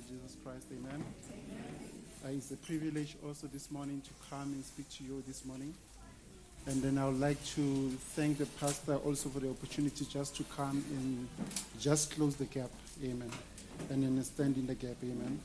Jesus 0.00 0.36
Christ. 0.44 0.66
Amen. 0.72 1.04
Uh, 2.24 2.28
it's 2.28 2.50
a 2.50 2.56
privilege 2.56 3.16
also 3.26 3.46
this 3.48 3.70
morning 3.70 4.00
to 4.00 4.10
come 4.30 4.52
and 4.52 4.64
speak 4.64 4.88
to 4.90 5.04
you 5.04 5.22
this 5.26 5.44
morning. 5.44 5.74
And 6.66 6.80
then 6.80 6.96
I 6.98 7.06
would 7.06 7.18
like 7.18 7.44
to 7.56 7.90
thank 8.14 8.38
the 8.38 8.46
pastor 8.46 8.94
also 8.96 9.28
for 9.28 9.40
the 9.40 9.50
opportunity 9.50 10.04
just 10.04 10.36
to 10.36 10.44
come 10.44 10.84
and 10.90 11.28
just 11.80 12.14
close 12.14 12.36
the 12.36 12.44
gap. 12.44 12.70
Amen. 13.02 13.30
And 13.90 14.04
then 14.04 14.22
stand 14.22 14.56
in 14.56 14.66
the 14.66 14.74
gap. 14.74 14.96
Amen. 15.02 15.40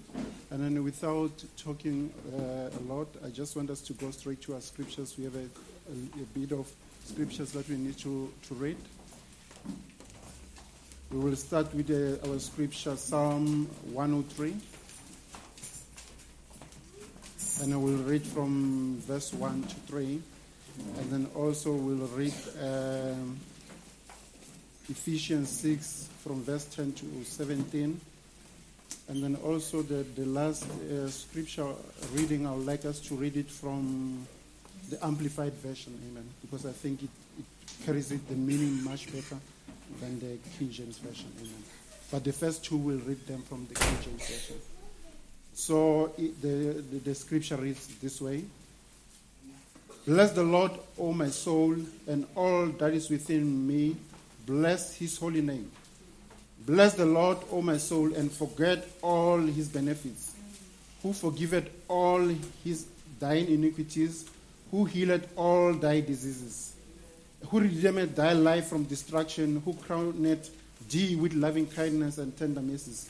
And 0.52 0.64
then 0.64 0.84
without 0.84 1.44
talking 1.58 2.14
uh, 2.34 2.70
a 2.70 2.82
lot, 2.94 3.08
I 3.26 3.30
just 3.30 3.56
want 3.56 3.70
us 3.72 3.82
to 3.82 3.94
go 3.94 4.12
straight 4.12 4.42
to 4.44 4.54
our 4.54 4.62
scriptures. 4.62 5.16
We 5.18 5.24
have 5.24 5.36
a, 5.36 5.40
a, 5.40 6.22
a 6.22 6.26
bit 6.40 6.52
of 6.52 6.72
scriptures 7.06 7.52
that 7.54 7.68
we 7.68 7.78
need 7.78 7.98
to, 8.00 8.32
to 8.48 8.54
read. 8.54 8.78
We 11.10 11.20
will 11.20 11.38
start 11.38 11.74
with 11.74 11.90
uh, 11.90 12.30
our 12.30 12.38
scripture, 12.38 12.98
Psalm 12.98 13.66
103. 13.94 14.54
And 17.64 17.74
I 17.74 17.78
will 17.78 18.04
read 18.04 18.24
from 18.24 19.02
verse 19.08 19.32
1 19.32 19.64
to 19.64 19.76
3. 19.88 20.22
And 20.98 21.10
then 21.10 21.30
also 21.34 21.72
we'll 21.72 22.08
read 22.08 22.34
um, 22.62 23.40
Ephesians 24.90 25.50
6 25.50 26.10
from 26.26 26.44
verse 26.44 26.66
10 26.66 26.92
to 26.92 27.24
17. 27.24 28.02
And 29.08 29.24
then 29.24 29.38
also 29.46 29.84
the, 29.84 30.04
the 30.04 30.26
last 30.26 30.70
uh, 30.70 31.08
scripture 31.10 31.72
reading, 32.16 32.46
I 32.46 32.52
would 32.52 32.66
like 32.66 32.84
us 32.84 33.00
to 33.08 33.16
read 33.16 33.38
it 33.38 33.50
from 33.50 34.28
the 34.90 35.04
Amplified 35.06 35.54
Version, 35.54 35.98
amen, 36.12 36.26
because 36.42 36.66
I 36.66 36.74
think 36.74 37.04
it, 37.04 37.10
it 37.40 37.46
carries 37.86 38.12
it, 38.12 38.28
the 38.28 38.36
meaning 38.36 38.84
much 38.84 39.10
better 39.14 39.38
than 40.00 40.20
the 40.20 40.38
King 40.58 40.72
James 40.72 40.98
Version, 40.98 41.32
amen. 41.40 41.64
But 42.12 42.24
the 42.24 42.34
first 42.34 42.64
two 42.64 42.78
will 42.78 43.00
read 43.00 43.26
them 43.28 43.42
from 43.44 43.68
the 43.68 43.76
King 43.76 43.98
James 44.04 44.28
Version. 44.28 44.58
So 45.54 46.14
it, 46.18 46.42
the, 46.42 46.82
the, 46.82 47.00
the 47.00 47.16
scripture 47.16 47.58
reads 47.58 47.88
this 47.98 48.22
way 48.22 48.44
Bless 50.06 50.32
the 50.32 50.44
Lord, 50.44 50.72
O 50.98 51.12
my 51.12 51.28
soul, 51.28 51.76
and 52.08 52.26
all 52.36 52.68
that 52.68 52.94
is 52.94 53.10
within 53.10 53.68
me. 53.68 53.98
Bless 54.46 54.96
his 54.96 55.18
holy 55.18 55.42
name. 55.42 55.70
Bless 56.66 56.94
the 56.94 57.06
Lord, 57.06 57.40
O 57.52 57.62
my 57.62 57.78
soul, 57.78 58.14
and 58.14 58.32
forget 58.32 58.88
all 59.02 59.40
his 59.40 59.68
benefits, 59.68 60.34
who 61.04 61.12
forgiveth 61.12 61.70
all 61.90 62.26
his 62.64 62.86
thine 63.20 63.48
iniquities, 63.48 64.30
who 64.72 64.86
healed 64.86 65.28
all 65.36 65.74
thy 65.74 66.00
diseases, 66.00 66.74
who 67.48 67.60
redeemed 67.60 68.16
thy 68.16 68.34
life 68.34 68.68
from 68.68 68.84
destruction, 68.84 69.62
who 69.64 69.74
crowned 69.74 70.16
thee 70.90 71.16
with 71.16 71.34
loving 71.34 71.68
kindness 71.68 72.18
and 72.18 72.36
tender 72.38 72.62
mercies, 72.62 73.10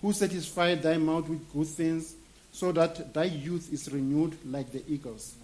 who 0.00 0.12
satisfied 0.12 0.82
thy 0.82 0.96
mouth 0.96 1.28
with 1.28 1.52
good 1.52 1.66
things, 1.66 2.14
so 2.52 2.72
that 2.72 3.12
thy 3.12 3.24
youth 3.24 3.72
is 3.72 3.92
renewed 3.92 4.36
like 4.46 4.72
the 4.72 4.82
eagles. 4.88 5.34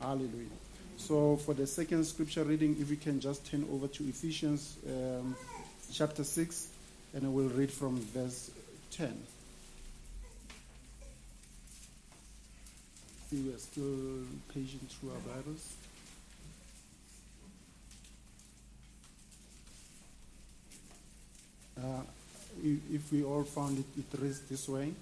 Hallelujah. 0.00 0.46
So, 0.96 1.36
for 1.36 1.54
the 1.54 1.66
second 1.66 2.04
scripture 2.04 2.44
reading, 2.44 2.76
if 2.80 2.88
we 2.88 2.96
can 2.96 3.20
just 3.20 3.44
turn 3.46 3.66
over 3.72 3.88
to 3.88 4.04
Ephesians 4.04 4.76
um, 4.88 5.34
chapter 5.92 6.22
6, 6.22 6.68
and 7.14 7.26
I 7.26 7.28
will 7.28 7.48
read 7.48 7.70
from 7.70 7.98
verse 7.98 8.50
10. 8.92 9.12
See, 13.30 13.36
we 13.36 13.52
are 13.52 13.58
still 13.58 14.24
patient 14.52 14.90
through 14.90 15.10
our 15.10 15.36
Bibles. 15.36 15.74
Uh, 21.76 22.00
if 22.62 23.12
we 23.12 23.24
all 23.24 23.44
found 23.44 23.78
it, 23.78 23.84
it 23.98 24.20
reads 24.20 24.40
this 24.42 24.68
way. 24.68 24.92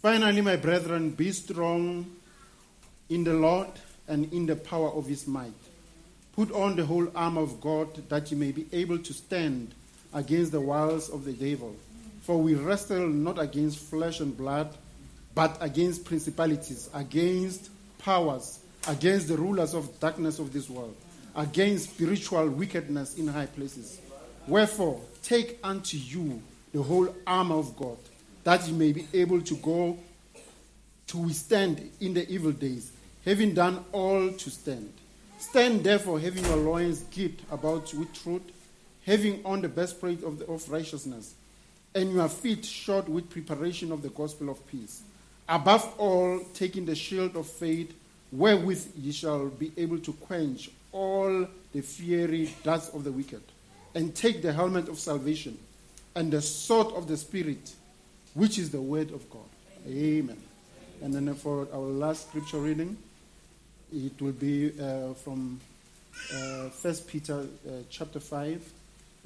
Finally, 0.00 0.40
my 0.40 0.56
brethren, 0.56 1.10
be 1.10 1.32
strong 1.32 2.04
in 3.08 3.24
the 3.24 3.34
Lord 3.34 3.68
and 4.08 4.32
in 4.32 4.46
the 4.46 4.56
power 4.56 4.90
of 4.90 5.06
his 5.06 5.26
might. 5.26 5.52
Put 6.34 6.50
on 6.50 6.76
the 6.76 6.84
whole 6.84 7.08
armor 7.14 7.42
of 7.42 7.60
God 7.60 8.08
that 8.08 8.30
you 8.30 8.36
may 8.36 8.52
be 8.52 8.66
able 8.72 8.98
to 8.98 9.12
stand 9.12 9.74
against 10.14 10.52
the 10.52 10.60
wiles 10.60 11.08
of 11.08 11.24
the 11.24 11.32
devil. 11.32 11.76
For 12.22 12.38
we 12.38 12.54
wrestle 12.54 13.06
not 13.08 13.38
against 13.38 13.78
flesh 13.78 14.20
and 14.20 14.36
blood, 14.36 14.74
but 15.34 15.56
against 15.60 16.04
principalities, 16.04 16.88
against 16.94 17.70
powers, 17.98 18.60
against 18.88 19.28
the 19.28 19.36
rulers 19.36 19.74
of 19.74 19.98
darkness 20.00 20.38
of 20.38 20.52
this 20.52 20.68
world, 20.68 20.96
against 21.36 21.90
spiritual 21.90 22.48
wickedness 22.48 23.16
in 23.16 23.28
high 23.28 23.46
places. 23.46 24.00
Wherefore, 24.46 25.00
take 25.22 25.58
unto 25.62 25.96
you 25.96 26.42
the 26.72 26.82
whole 26.82 27.14
armor 27.26 27.56
of 27.56 27.76
God, 27.76 27.96
that 28.44 28.66
ye 28.66 28.72
may 28.72 28.92
be 28.92 29.06
able 29.14 29.40
to 29.42 29.54
go 29.56 29.98
to 31.08 31.18
withstand 31.18 31.90
in 32.00 32.14
the 32.14 32.28
evil 32.28 32.52
days, 32.52 32.92
having 33.24 33.54
done 33.54 33.84
all 33.92 34.30
to 34.32 34.50
stand. 34.50 34.92
Stand 35.38 35.84
therefore, 35.84 36.18
having 36.20 36.44
your 36.44 36.56
loins 36.56 37.02
girt 37.14 37.32
about 37.50 37.92
with 37.94 38.12
truth, 38.14 38.42
having 39.04 39.44
on 39.44 39.60
the 39.60 39.68
breastplate 39.68 40.22
of, 40.22 40.40
of 40.42 40.68
righteousness, 40.70 41.34
and 41.94 42.12
your 42.12 42.28
feet 42.28 42.64
shod 42.64 43.08
with 43.08 43.28
preparation 43.28 43.92
of 43.92 44.02
the 44.02 44.08
gospel 44.08 44.50
of 44.50 44.66
peace. 44.68 45.02
Above 45.48 45.94
all, 45.98 46.40
taking 46.54 46.86
the 46.86 46.94
shield 46.94 47.36
of 47.36 47.46
faith, 47.46 47.92
wherewith 48.30 48.92
ye 48.96 49.12
shall 49.12 49.48
be 49.48 49.72
able 49.76 49.98
to 49.98 50.12
quench 50.14 50.70
all 50.92 51.46
the 51.72 51.80
fiery 51.80 52.54
darts 52.62 52.88
of 52.90 53.04
the 53.04 53.12
wicked, 53.12 53.42
and 53.94 54.14
take 54.14 54.42
the 54.42 54.52
helmet 54.52 54.88
of 54.88 54.98
salvation 54.98 55.58
and 56.14 56.32
the 56.32 56.42
sword 56.42 56.88
of 56.94 57.08
the 57.08 57.16
Spirit, 57.16 57.74
which 58.34 58.58
is 58.58 58.70
the 58.70 58.80
word 58.80 59.12
of 59.12 59.28
God. 59.30 59.42
Amen. 59.86 60.40
And 61.02 61.12
then 61.12 61.34
for 61.34 61.66
our 61.72 61.80
last 61.80 62.28
scripture 62.28 62.58
reading, 62.58 62.96
it 63.92 64.20
will 64.20 64.32
be 64.32 64.72
uh, 64.80 65.14
from 65.14 65.60
uh, 66.32 66.68
1 66.68 66.94
Peter 67.08 67.40
uh, 67.40 67.70
chapter 67.90 68.20
5, 68.20 68.72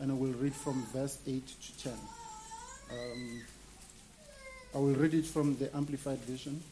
and 0.00 0.10
I 0.10 0.14
will 0.14 0.32
read 0.32 0.54
from 0.54 0.84
verse 0.92 1.18
8 1.26 1.42
to 1.46 1.78
10. 1.84 1.92
Um, 2.90 3.42
I 4.74 4.78
will 4.78 4.94
read 4.94 5.14
it 5.14 5.26
from 5.26 5.56
the 5.56 5.74
Amplified 5.76 6.18
Version. 6.20 6.62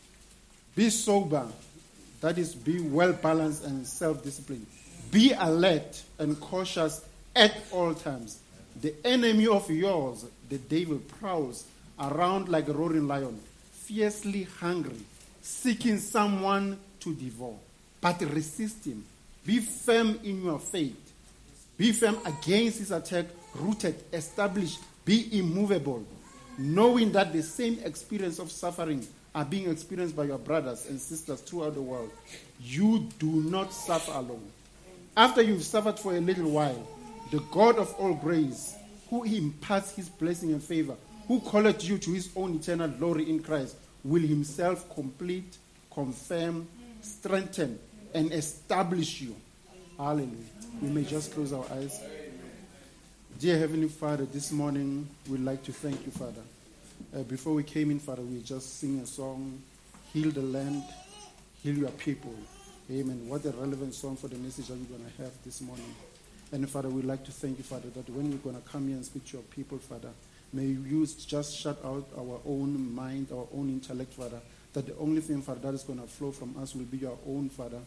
Be 0.75 0.91
sober, 0.91 1.46
that 2.20 2.38
is, 2.38 2.55
be 2.55 2.81
well 2.81 3.12
balanced 3.12 3.64
and 3.64 3.87
self 3.87 4.23
disciplined. 4.23 4.67
Be 5.11 5.32
alert 5.32 6.02
and 6.19 6.41
cautious 6.41 7.05
at 7.34 7.54
all 7.72 7.94
times. 7.94 8.40
The 8.81 8.94
enemy 9.04 9.46
of 9.46 9.70
yours, 9.70 10.26
the 10.48 10.58
devil, 10.58 10.98
prowls 10.98 11.64
around 11.98 12.48
like 12.48 12.69
a 12.69 12.72
roaring 12.72 13.06
lion, 13.06 13.40
fiercely 13.72 14.44
hungry, 14.60 15.00
seeking 15.42 15.98
someone 15.98 16.78
to 17.00 17.14
devour. 17.14 17.54
But 18.00 18.20
resist 18.20 18.84
him. 18.86 19.04
Be 19.46 19.60
firm 19.60 20.19
in 20.25 20.44
your 20.44 20.58
faith. 20.58 20.96
Be 21.76 21.92
firm 21.92 22.19
against 22.25 22.78
his 22.78 22.90
attack, 22.90 23.26
rooted, 23.54 23.96
established, 24.12 24.81
be 25.04 25.38
immovable, 25.38 26.04
knowing 26.58 27.12
that 27.12 27.32
the 27.32 27.42
same 27.42 27.78
experience 27.84 28.38
of 28.38 28.50
suffering 28.50 29.06
are 29.34 29.44
being 29.44 29.69
experienced 29.70 30.14
by 30.14 30.25
your 30.25 30.38
brothers 30.38 30.86
and 30.86 31.00
sisters 31.00 31.40
throughout 31.40 31.75
the 31.75 31.82
world. 31.82 32.10
You 32.62 33.08
do 33.19 33.26
not 33.26 33.72
suffer 33.72 34.12
alone. 34.12 34.48
After 35.16 35.42
you've 35.42 35.64
suffered 35.64 35.98
for 35.98 36.14
a 36.16 36.20
little 36.20 36.50
while, 36.50 36.86
the 37.30 37.40
God 37.50 37.78
of 37.78 37.94
all 37.94 38.14
grace, 38.14 38.76
who 39.10 39.24
imparts 39.24 39.94
his 39.94 40.08
blessing 40.08 40.52
and 40.52 40.62
favor, 40.62 40.96
who 41.28 41.40
called 41.40 41.82
you 41.82 41.98
to 41.98 42.12
his 42.12 42.30
own 42.36 42.56
eternal 42.56 42.88
glory 42.88 43.28
in 43.28 43.42
Christ, 43.42 43.76
will 44.02 44.22
himself 44.22 44.92
complete, 44.94 45.56
confirm, 45.92 46.68
strengthen, 47.00 47.78
and 48.14 48.32
establish 48.32 49.20
you. 49.20 49.34
Hallelujah. 49.96 50.28
We 50.82 50.88
may 50.88 51.04
just 51.04 51.32
close 51.32 51.52
our 51.52 51.64
eyes. 51.72 52.00
Dear 53.38 53.58
Heavenly 53.58 53.88
Father, 53.88 54.24
this 54.26 54.52
morning 54.52 55.08
we'd 55.28 55.40
like 55.40 55.62
to 55.64 55.72
thank 55.72 56.04
you, 56.04 56.12
Father. 56.12 56.42
Uh, 57.14 57.22
before 57.22 57.54
we 57.54 57.62
came 57.62 57.90
in, 57.90 57.98
Father, 57.98 58.22
we 58.22 58.40
just 58.42 58.78
sing 58.78 59.00
a 59.00 59.06
song, 59.06 59.62
Heal 60.12 60.30
the 60.30 60.42
Land, 60.42 60.82
Heal 61.62 61.78
Your 61.78 61.90
People. 61.90 62.34
Amen. 62.90 63.28
What 63.28 63.44
a 63.44 63.50
relevant 63.50 63.94
song 63.94 64.16
for 64.16 64.28
the 64.28 64.36
message 64.36 64.68
that 64.68 64.74
we're 64.78 64.98
going 64.98 65.10
to 65.10 65.22
have 65.22 65.32
this 65.44 65.60
morning. 65.60 65.94
And 66.54 66.70
Father, 66.70 66.88
we'd 66.88 67.04
like 67.04 67.24
to 67.24 67.32
thank 67.32 67.58
you, 67.58 67.64
Father, 67.64 67.88
that 67.90 68.08
when 68.10 68.30
we're 68.30 68.36
going 68.36 68.54
to 68.54 68.62
come 68.68 68.86
here 68.86 68.94
and 68.94 69.04
speak 69.04 69.26
to 69.26 69.38
your 69.38 69.42
people, 69.42 69.76
Father, 69.78 70.10
may 70.52 70.66
you 70.66 71.04
just 71.04 71.58
shut 71.58 71.84
out 71.84 72.06
our 72.16 72.38
own 72.46 72.94
mind, 72.94 73.26
our 73.32 73.48
own 73.52 73.70
intellect, 73.70 74.14
Father, 74.14 74.38
that 74.72 74.86
the 74.86 74.96
only 74.98 75.20
thing, 75.20 75.42
Father, 75.42 75.58
that 75.58 75.74
is 75.74 75.82
going 75.82 76.00
to 76.00 76.06
flow 76.06 76.30
from 76.30 76.54
us 76.62 76.76
will 76.76 76.84
be 76.84 76.98
your 76.98 77.18
own, 77.26 77.48
Father, 77.48 77.80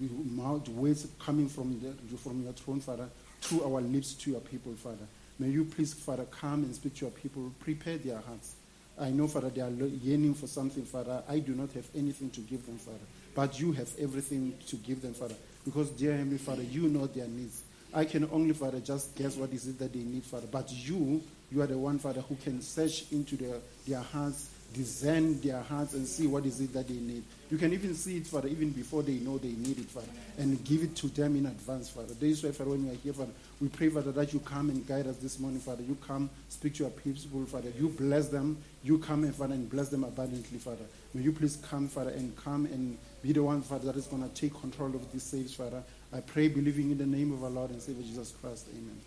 mouth 0.00 0.66
words 0.70 1.06
coming 1.18 1.50
from, 1.50 1.78
the, 1.80 2.16
from 2.16 2.42
your 2.42 2.54
throne, 2.54 2.80
Father, 2.80 3.10
through 3.42 3.62
our 3.62 3.82
lips 3.82 4.14
to 4.14 4.30
your 4.30 4.40
people, 4.40 4.72
Father. 4.72 5.06
May 5.38 5.48
you 5.48 5.66
please, 5.66 5.92
Father, 5.92 6.24
come 6.24 6.64
and 6.64 6.74
speak 6.74 6.94
to 6.94 7.00
your 7.02 7.10
people. 7.10 7.52
Prepare 7.60 7.98
their 7.98 8.20
hearts. 8.20 8.54
I 8.98 9.10
know, 9.10 9.28
Father, 9.28 9.50
they 9.50 9.60
are 9.60 9.68
yearning 9.68 10.32
for 10.32 10.46
something, 10.46 10.86
Father. 10.86 11.22
I 11.28 11.40
do 11.40 11.52
not 11.52 11.72
have 11.72 11.90
anything 11.94 12.30
to 12.30 12.40
give 12.40 12.64
them, 12.64 12.78
Father. 12.78 13.04
But 13.34 13.60
you 13.60 13.72
have 13.72 13.90
everything 13.98 14.54
to 14.68 14.76
give 14.76 15.02
them, 15.02 15.12
Father. 15.12 15.34
Because, 15.62 15.90
dear 15.90 16.12
Heavenly 16.12 16.38
Father, 16.38 16.62
you 16.62 16.88
know 16.88 17.06
their 17.06 17.28
needs. 17.28 17.64
I 17.94 18.04
can 18.04 18.28
only, 18.32 18.52
Father, 18.52 18.80
just 18.80 19.14
guess 19.14 19.36
what 19.36 19.52
is 19.52 19.68
it 19.68 19.78
that 19.78 19.92
they 19.92 20.00
need, 20.00 20.24
Father. 20.24 20.48
But 20.50 20.70
you, 20.72 21.22
you 21.52 21.62
are 21.62 21.66
the 21.66 21.78
one, 21.78 22.00
Father, 22.00 22.22
who 22.22 22.34
can 22.36 22.60
search 22.60 23.10
into 23.12 23.36
their, 23.36 23.56
their 23.86 24.00
hearts, 24.00 24.50
discern 24.72 25.40
their 25.40 25.62
hearts, 25.62 25.94
and 25.94 26.04
see 26.04 26.26
what 26.26 26.44
is 26.44 26.60
it 26.60 26.72
that 26.72 26.88
they 26.88 26.94
need. 26.94 27.22
You 27.52 27.56
can 27.56 27.72
even 27.72 27.94
see 27.94 28.16
it, 28.16 28.26
Father, 28.26 28.48
even 28.48 28.70
before 28.70 29.04
they 29.04 29.12
know 29.12 29.38
they 29.38 29.52
need 29.52 29.78
it, 29.78 29.88
Father, 29.88 30.08
and 30.38 30.62
give 30.64 30.82
it 30.82 30.96
to 30.96 31.06
them 31.06 31.36
in 31.36 31.46
advance, 31.46 31.88
Father. 31.88 32.14
This 32.14 32.42
way, 32.42 32.50
Father, 32.50 32.70
when 32.70 32.84
we 32.84 32.90
are 32.90 32.98
here, 32.98 33.12
Father, 33.12 33.30
we 33.60 33.68
pray, 33.68 33.88
Father, 33.88 34.10
that 34.10 34.32
you 34.32 34.40
come 34.40 34.70
and 34.70 34.84
guide 34.88 35.06
us 35.06 35.18
this 35.18 35.38
morning, 35.38 35.60
Father. 35.60 35.84
You 35.84 35.96
come, 36.04 36.28
speak 36.48 36.74
to 36.74 36.82
your 36.82 36.90
people, 36.90 37.46
Father. 37.46 37.70
You 37.78 37.90
bless 37.90 38.26
them. 38.26 38.58
You 38.82 38.98
come, 38.98 39.22
and 39.22 39.34
Father, 39.34 39.54
and 39.54 39.70
bless 39.70 39.90
them 39.90 40.02
abundantly, 40.02 40.58
Father. 40.58 40.84
May 41.14 41.22
you 41.22 41.32
please 41.32 41.56
come, 41.70 41.86
Father, 41.86 42.10
and 42.10 42.36
come 42.36 42.66
and 42.66 42.98
be 43.22 43.32
the 43.32 43.42
one, 43.42 43.62
Father, 43.62 43.86
that 43.92 43.96
is 43.96 44.08
going 44.08 44.28
to 44.28 44.34
take 44.34 44.60
control 44.60 44.92
of 44.96 45.12
these 45.12 45.22
saves, 45.22 45.54
Father. 45.54 45.84
I 46.14 46.20
pray, 46.20 46.46
believing 46.46 46.92
in 46.92 46.98
the 46.98 47.06
name 47.06 47.32
of 47.32 47.42
our 47.42 47.50
Lord 47.50 47.70
and 47.70 47.82
Savior 47.82 48.04
Jesus 48.04 48.32
Christ. 48.40 48.68
Amen. 48.70 49.00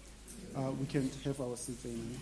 Uh, 0.53 0.71
we 0.71 0.85
can 0.87 1.09
have 1.23 1.39
our 1.39 1.55
seats. 1.55 1.85
Amen. 1.85 2.19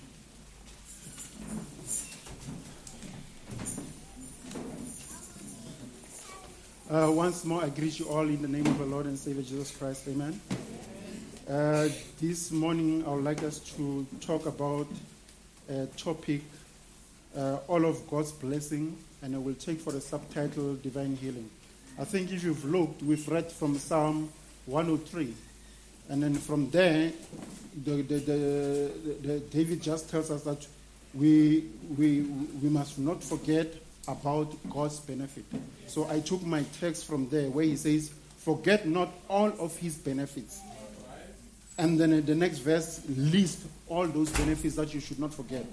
Uh, 6.88 7.12
once 7.12 7.44
more, 7.46 7.64
I 7.64 7.70
greet 7.70 7.98
you 7.98 8.08
all 8.10 8.28
in 8.28 8.44
the 8.44 8.48
name 8.48 8.68
of 8.68 8.80
our 8.80 8.86
Lord 8.86 9.08
and 9.08 9.18
Savior 9.18 9.42
Jesus 9.42 9.76
Christ. 9.76 10.08
Amen. 10.08 10.40
Uh, 11.50 11.88
this 12.22 12.52
morning, 12.52 13.04
I 13.08 13.10
would 13.10 13.24
like 13.24 13.42
us 13.42 13.58
to 13.78 14.06
talk 14.22 14.46
about 14.46 14.86
a 15.68 15.88
topic, 15.98 16.42
uh, 17.36 17.56
all 17.68 17.86
of 17.86 18.08
God's 18.08 18.34
blessing, 18.34 18.96
and 19.24 19.34
I 19.34 19.40
will 19.40 19.56
take 19.56 19.80
for 19.80 19.94
the 19.94 20.02
subtitle 20.02 20.76
Divine 20.76 21.16
Healing. 21.16 21.50
I 21.98 22.04
think 22.04 22.32
if 22.32 22.44
you've 22.44 22.66
looked, 22.66 23.02
we've 23.02 23.28
read 23.28 23.52
from 23.52 23.80
Psalm 23.80 24.30
103. 24.66 25.34
And 26.10 26.22
then 26.22 26.36
from 26.36 26.70
there, 26.70 27.12
the, 27.84 28.02
the, 28.02 28.20
the, 29.22 29.40
David 29.52 29.82
just 29.82 30.10
tells 30.10 30.32
us 30.32 30.44
that 30.44 30.66
we, 31.14 31.66
we, 31.98 32.22
we 32.22 32.70
must 32.70 33.00
not 33.00 33.24
forget 33.24 33.74
about 34.08 34.56
God's 34.70 35.00
benefit. 35.00 35.46
So 35.88 36.08
I 36.10 36.20
took 36.20 36.44
my 36.44 36.64
text 36.80 37.06
from 37.06 37.30
there 37.30 37.50
where 37.50 37.66
he 37.66 37.76
says, 37.76 38.12
Forget 38.38 38.88
not 38.88 39.12
all 39.28 39.52
of 39.60 39.76
his 39.78 39.96
benefits. 39.96 40.62
And 41.80 42.00
then 42.00 42.24
the 42.24 42.36
next 42.36 42.60
verse 42.60 43.02
lists 43.10 43.66
all 43.88 44.08
those 44.08 44.30
benefits 44.32 44.76
that 44.76 44.94
you 44.94 45.00
should 45.00 45.20
not 45.20 45.34
forget. 45.34 45.66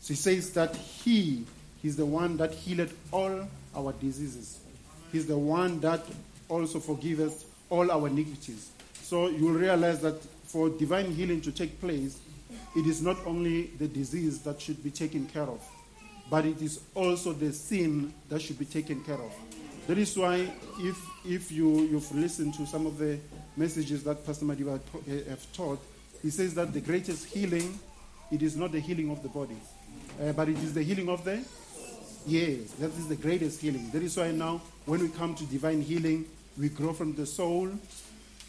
So 0.00 0.08
he 0.08 0.14
says 0.14 0.52
that 0.52 0.74
he, 0.74 1.44
is 1.82 1.96
the 1.96 2.06
one 2.06 2.36
that 2.38 2.52
healed 2.52 2.90
all 3.12 3.46
our 3.76 3.92
diseases. 3.92 4.58
He's 5.12 5.26
the 5.26 5.38
one 5.38 5.80
that 5.80 6.04
also 6.48 6.80
forgives 6.80 7.44
all 7.70 7.90
our 7.90 8.06
iniquities. 8.08 8.70
So 9.02 9.28
you'll 9.28 9.52
realize 9.52 10.00
that 10.00 10.22
for 10.44 10.68
divine 10.68 11.12
healing 11.12 11.40
to 11.42 11.52
take 11.52 11.80
place, 11.80 12.18
it 12.76 12.86
is 12.86 13.02
not 13.02 13.16
only 13.26 13.68
the 13.78 13.88
disease 13.88 14.40
that 14.42 14.60
should 14.60 14.82
be 14.82 14.90
taken 14.90 15.26
care 15.26 15.42
of, 15.42 15.60
but 16.30 16.44
it 16.44 16.60
is 16.60 16.80
also 16.94 17.32
the 17.32 17.52
sin 17.52 18.12
that 18.28 18.40
should 18.40 18.58
be 18.58 18.64
taken 18.64 19.02
care 19.04 19.14
of. 19.14 19.32
That 19.86 19.98
is 19.98 20.16
why, 20.16 20.50
if, 20.80 20.98
if 21.24 21.50
you, 21.50 21.80
you've 21.80 22.14
listened 22.14 22.54
to 22.54 22.66
some 22.66 22.86
of 22.86 22.98
the 22.98 23.18
messages 23.56 24.04
that 24.04 24.24
Pastor 24.26 24.44
Madiba 24.44 24.80
have 25.28 25.52
taught, 25.52 25.80
he 26.22 26.30
says 26.30 26.54
that 26.54 26.74
the 26.74 26.80
greatest 26.80 27.26
healing, 27.26 27.78
it 28.30 28.42
is 28.42 28.56
not 28.56 28.72
the 28.72 28.80
healing 28.80 29.10
of 29.10 29.22
the 29.22 29.28
body, 29.28 29.56
uh, 30.22 30.32
but 30.32 30.48
it 30.48 30.58
is 30.58 30.74
the 30.74 30.82
healing 30.82 31.08
of 31.08 31.24
the 31.24 31.42
Yes, 32.28 32.72
that 32.72 32.90
is 32.90 33.08
the 33.08 33.16
greatest 33.16 33.58
healing. 33.62 33.90
That 33.90 34.02
is 34.02 34.14
why 34.14 34.32
now, 34.32 34.60
when 34.84 35.00
we 35.00 35.08
come 35.08 35.34
to 35.36 35.46
divine 35.46 35.80
healing, 35.80 36.26
we 36.58 36.68
grow 36.68 36.92
from 36.92 37.14
the 37.14 37.26
soul 37.26 37.70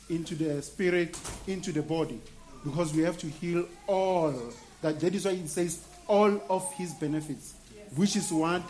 into 0.09 0.35
the 0.35 0.61
spirit, 0.61 1.17
into 1.47 1.71
the 1.71 1.81
body, 1.81 2.19
because 2.63 2.93
we 2.93 3.03
have 3.03 3.17
to 3.19 3.27
heal 3.27 3.65
all. 3.87 4.33
That, 4.81 4.99
that 4.99 5.13
is 5.13 5.25
why 5.25 5.31
it 5.31 5.47
says 5.47 5.83
all 6.07 6.41
of 6.49 6.73
his 6.73 6.93
benefits, 6.93 7.53
which 7.95 8.15
is 8.15 8.31
what? 8.31 8.63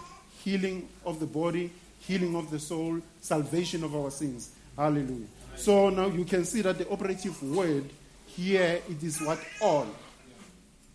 Healing 0.43 0.89
of 1.05 1.19
the 1.19 1.25
body, 1.25 1.72
healing 2.00 2.36
of 2.36 2.51
the 2.51 2.60
soul, 2.60 3.00
salvation 3.22 3.84
of 3.84 3.96
our 3.96 4.12
sins. 4.12 4.51
Hallelujah. 4.75 5.27
So 5.55 5.89
now 5.89 6.08
you 6.08 6.25
can 6.25 6.46
see 6.46 6.62
that 6.62 6.77
the 6.77 6.89
operative 6.89 7.41
word 7.43 7.86
here 8.27 8.81
it 8.89 9.03
is 9.03 9.22
what 9.22 9.39
all. 9.62 9.88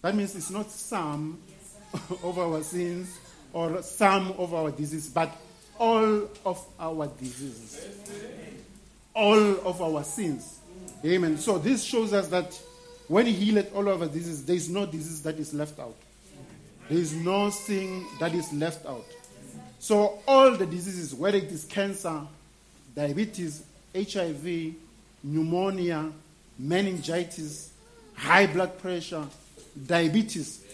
That 0.02 0.14
means 0.14 0.34
it's 0.34 0.50
not 0.50 0.70
some 0.70 1.38
of 2.22 2.38
our 2.38 2.62
sins 2.62 3.18
or 3.52 3.82
some 3.82 4.32
of 4.32 4.54
our 4.54 4.70
diseases, 4.70 5.08
but 5.08 5.34
all 5.78 6.28
of 6.44 6.66
our 6.78 7.06
diseases, 7.06 7.86
all 9.14 9.66
of 9.66 9.82
our 9.82 10.04
sins. 10.04 10.60
Amen. 11.04 11.38
So 11.38 11.58
this 11.58 11.84
shows 11.84 12.12
us 12.12 12.28
that 12.28 12.58
when 13.08 13.26
He 13.26 13.32
healed 13.32 13.66
all 13.74 13.88
of 13.88 14.02
our 14.02 14.08
diseases, 14.08 14.44
there 14.44 14.56
is 14.56 14.68
no 14.68 14.86
disease 14.86 15.22
that 15.22 15.38
is 15.38 15.52
left 15.52 15.78
out. 15.78 15.96
There 16.88 16.98
is 16.98 17.14
no 17.14 17.50
sin 17.50 18.04
that 18.20 18.34
is 18.34 18.52
left 18.52 18.86
out. 18.86 19.06
So 19.78 20.18
all 20.26 20.52
the 20.52 20.66
diseases, 20.66 21.14
whether 21.14 21.38
it 21.38 21.52
is 21.52 21.64
cancer, 21.64 22.20
diabetes, 22.94 23.64
HIV, 23.94 24.74
pneumonia, 25.22 26.10
meningitis, 26.58 27.72
high 28.14 28.46
blood 28.46 28.78
pressure, 28.78 29.26
diabetes, 29.86 30.64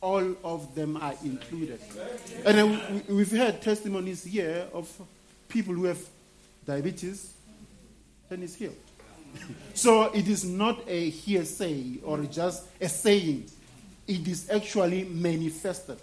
all 0.00 0.34
of 0.44 0.74
them 0.74 0.96
are 0.96 1.14
included. 1.24 1.80
And 2.44 3.02
we've 3.08 3.30
heard 3.30 3.60
testimonies 3.60 4.24
here 4.24 4.66
of 4.72 4.90
people 5.48 5.74
who 5.74 5.84
have 5.84 6.00
diabetes 6.66 7.32
and 8.30 8.42
is 8.42 8.54
healed. 8.54 8.76
so 9.74 10.04
it 10.12 10.28
is 10.28 10.44
not 10.44 10.80
a 10.88 11.10
hearsay 11.10 11.98
or 12.02 12.18
just 12.24 12.66
a 12.80 12.88
saying. 12.88 13.46
It 14.06 14.26
is 14.26 14.50
actually 14.50 15.04
manifested. 15.04 15.98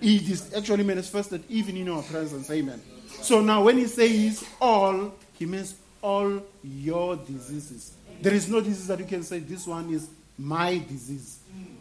It 0.00 0.28
is 0.28 0.52
actually 0.54 0.84
manifested 0.84 1.44
even 1.48 1.76
in 1.76 1.88
our 1.88 2.02
presence. 2.02 2.50
Amen. 2.50 2.80
So 3.22 3.40
now 3.40 3.62
when 3.64 3.78
he 3.78 3.86
says 3.86 4.44
all, 4.60 5.14
he 5.38 5.46
means 5.46 5.74
all 6.02 6.42
your 6.62 7.16
diseases. 7.16 7.92
There 8.20 8.34
is 8.34 8.48
no 8.48 8.60
disease 8.60 8.86
that 8.88 8.98
you 8.98 9.06
can 9.06 9.22
say 9.22 9.38
this 9.38 9.66
one 9.66 9.92
is 9.92 10.08
my 10.38 10.78
disease. 10.78 11.39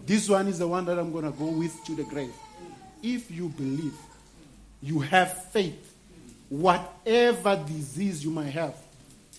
This 0.10 0.28
one 0.28 0.48
is 0.48 0.58
the 0.58 0.68
one 0.68 0.86
that 0.86 0.98
I'm 0.98 1.12
going 1.12 1.26
to 1.26 1.30
go 1.30 1.46
with 1.46 1.84
to 1.86 1.94
the 1.94 2.02
grave. 2.02 2.34
If 3.04 3.30
you 3.30 3.50
believe, 3.50 3.94
you 4.82 5.02
have 5.02 5.52
faith, 5.52 5.94
whatever 6.50 7.56
disease 7.68 8.26
you 8.26 8.32
might 8.32 8.50
have, 8.50 8.74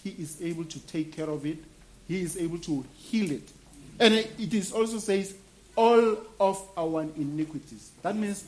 He 0.04 0.10
is 0.10 0.40
able 0.40 0.64
to 0.66 0.78
take 0.86 1.16
care 1.16 1.28
of 1.28 1.44
it. 1.44 1.58
He 2.06 2.22
is 2.22 2.36
able 2.36 2.58
to 2.58 2.84
heal 2.94 3.32
it. 3.32 3.50
And 3.98 4.14
it 4.14 4.54
is 4.54 4.70
also 4.70 4.98
says, 4.98 5.34
all 5.74 6.18
of 6.38 6.62
our 6.76 7.02
iniquities. 7.16 7.90
That 8.02 8.14
means 8.14 8.44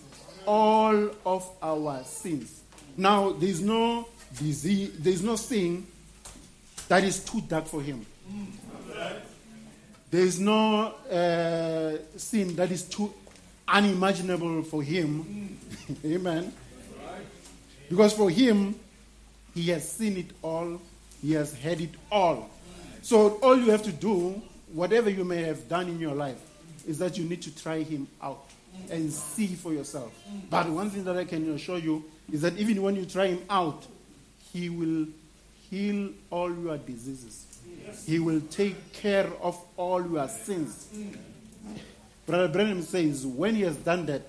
all 0.46 1.10
of 1.26 1.50
our 1.60 2.04
sins. 2.04 2.62
Now, 2.96 3.32
there 3.32 3.48
is 3.48 3.60
no 3.60 4.06
disease, 4.38 4.92
there 4.96 5.12
is 5.12 5.24
no 5.24 5.34
sin 5.34 5.88
that 6.86 7.02
is 7.02 7.24
too 7.24 7.40
dark 7.40 7.66
for 7.66 7.82
him. 7.82 8.06
There 10.12 10.20
is 10.20 10.38
no 10.38 10.92
uh, 11.10 11.96
sin 12.18 12.54
that 12.56 12.70
is 12.70 12.82
too 12.82 13.14
unimaginable 13.66 14.62
for 14.62 14.82
him. 14.82 15.58
Amen. 16.04 16.52
Because 17.88 18.12
for 18.12 18.28
him, 18.28 18.74
he 19.54 19.70
has 19.70 19.90
seen 19.90 20.18
it 20.18 20.26
all, 20.42 20.82
he 21.22 21.32
has 21.32 21.54
had 21.54 21.80
it 21.80 21.94
all. 22.10 22.50
So 23.00 23.38
all 23.42 23.56
you 23.56 23.70
have 23.70 23.82
to 23.84 23.92
do, 23.92 24.42
whatever 24.74 25.08
you 25.08 25.24
may 25.24 25.44
have 25.44 25.66
done 25.66 25.88
in 25.88 25.98
your 25.98 26.14
life, 26.14 26.40
is 26.86 26.98
that 26.98 27.16
you 27.16 27.24
need 27.24 27.40
to 27.40 27.56
try 27.56 27.82
him 27.82 28.06
out 28.22 28.44
and 28.90 29.10
see 29.10 29.46
for 29.46 29.72
yourself. 29.72 30.12
But 30.50 30.68
one 30.68 30.90
thing 30.90 31.04
that 31.04 31.16
I 31.16 31.24
can 31.24 31.54
assure 31.54 31.78
you 31.78 32.04
is 32.30 32.42
that 32.42 32.58
even 32.58 32.82
when 32.82 32.96
you 32.96 33.06
try 33.06 33.28
him 33.28 33.42
out, 33.48 33.86
he 34.52 34.68
will 34.68 35.06
heal 35.70 36.10
all 36.30 36.54
your 36.54 36.76
diseases. 36.76 37.46
He 38.06 38.18
will 38.18 38.40
take 38.50 38.92
care 38.92 39.28
of 39.40 39.58
all 39.76 40.06
your 40.06 40.28
sins. 40.28 40.88
Brother 42.26 42.48
Branham 42.48 42.82
says 42.82 43.26
when 43.26 43.54
he 43.54 43.62
has 43.62 43.76
done 43.76 44.06
that, 44.06 44.22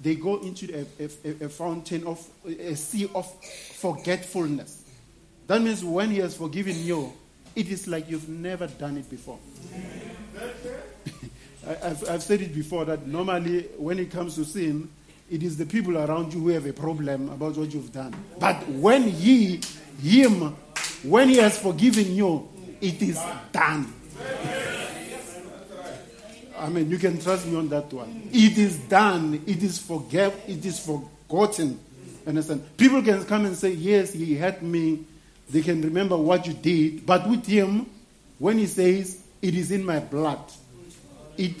they 0.00 0.14
go 0.14 0.38
into 0.38 0.72
a, 0.74 0.86
a, 1.02 1.44
a, 1.46 1.48
fountain 1.48 2.06
of 2.06 2.24
a 2.46 2.76
sea 2.76 3.08
of 3.14 3.26
forgetfulness. 3.44 4.84
That 5.48 5.60
means 5.60 5.84
when 5.84 6.10
he 6.10 6.18
has 6.18 6.36
forgiven 6.36 6.76
you, 6.84 7.12
it 7.56 7.68
is 7.68 7.88
like 7.88 8.08
you've 8.08 8.28
never 8.28 8.68
done 8.68 8.96
it 8.96 9.10
before. 9.10 9.38
I've, 11.66 12.08
I've 12.08 12.22
said 12.22 12.40
it 12.42 12.54
before 12.54 12.84
that 12.84 13.06
normally 13.06 13.62
when 13.76 13.98
it 13.98 14.10
comes 14.10 14.36
to 14.36 14.44
sin, 14.44 14.88
it 15.30 15.42
is 15.42 15.56
the 15.56 15.66
people 15.66 15.98
around 15.98 16.32
you 16.32 16.40
who 16.40 16.48
have 16.48 16.66
a 16.66 16.72
problem 16.72 17.28
about 17.28 17.56
what 17.56 17.74
you've 17.74 17.92
done. 17.92 18.14
But 18.38 18.66
when 18.68 19.02
he, 19.02 19.60
him, 20.02 20.56
when 21.02 21.28
he 21.28 21.36
has 21.36 21.58
forgiven 21.58 22.14
you, 22.14 22.48
it 22.80 23.02
is 23.02 23.18
done. 23.52 23.92
I 26.58 26.68
mean, 26.68 26.90
you 26.90 26.98
can 26.98 27.20
trust 27.20 27.46
me 27.46 27.56
on 27.56 27.68
that 27.68 27.92
one. 27.92 28.28
It 28.32 28.58
is 28.58 28.76
done. 28.78 29.42
It 29.46 29.62
is 29.62 29.78
forget. 29.78 30.34
It 30.48 30.64
is 30.64 30.80
forgotten. 30.80 31.78
Understand? 32.26 32.76
People 32.76 33.02
can 33.02 33.24
come 33.24 33.46
and 33.46 33.56
say, 33.56 33.72
"Yes, 33.72 34.12
he 34.12 34.34
hurt 34.34 34.60
me." 34.62 35.04
They 35.50 35.62
can 35.62 35.80
remember 35.80 36.16
what 36.16 36.46
you 36.46 36.52
did, 36.52 37.06
but 37.06 37.28
with 37.28 37.46
him, 37.46 37.86
when 38.38 38.58
he 38.58 38.66
says, 38.66 39.18
"It 39.40 39.54
is 39.54 39.70
in 39.70 39.84
my 39.84 40.00
blood," 40.00 40.40
it. 41.36 41.54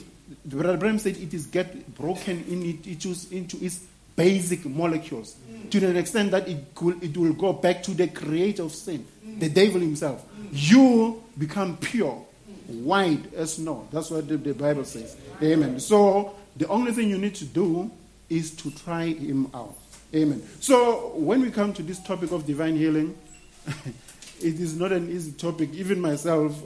Brother 0.44 0.76
Branham 0.76 0.98
said 0.98 1.16
it 1.16 1.32
is 1.32 1.46
get 1.46 1.94
broken 1.94 2.44
in 2.48 2.62
it, 2.64 2.86
it 2.86 3.32
into 3.32 3.62
its 3.64 3.80
basic 4.18 4.66
molecules 4.66 5.36
to 5.70 5.80
the 5.80 5.96
extent 5.96 6.30
that 6.32 6.48
it 6.48 6.74
could, 6.74 7.02
it 7.02 7.16
will 7.16 7.32
go 7.32 7.52
back 7.52 7.82
to 7.84 7.92
the 7.92 8.08
creator 8.08 8.64
of 8.64 8.72
sin, 8.72 9.06
the 9.38 9.48
devil 9.48 9.80
himself. 9.80 10.24
You 10.50 11.22
become 11.36 11.76
pure 11.76 12.24
white 12.66 13.32
as 13.34 13.54
snow. 13.54 13.86
That's 13.92 14.10
what 14.10 14.28
the, 14.28 14.36
the, 14.36 14.54
Bible 14.54 14.84
says. 14.84 15.16
Amen. 15.42 15.78
So 15.80 16.34
the 16.56 16.66
only 16.68 16.92
thing 16.92 17.08
you 17.08 17.18
need 17.18 17.34
to 17.36 17.44
do 17.44 17.90
is 18.28 18.50
to 18.56 18.70
try 18.70 19.06
him 19.06 19.50
out. 19.54 19.76
Amen. 20.14 20.42
So 20.60 21.12
when 21.16 21.42
we 21.42 21.50
come 21.50 21.72
to 21.74 21.82
this 21.82 22.02
topic 22.02 22.32
of 22.32 22.46
divine 22.46 22.76
healing, 22.76 23.16
it 23.66 24.60
is 24.60 24.76
not 24.76 24.92
an 24.92 25.10
easy 25.10 25.32
topic. 25.32 25.70
Even 25.74 26.00
myself, 26.00 26.58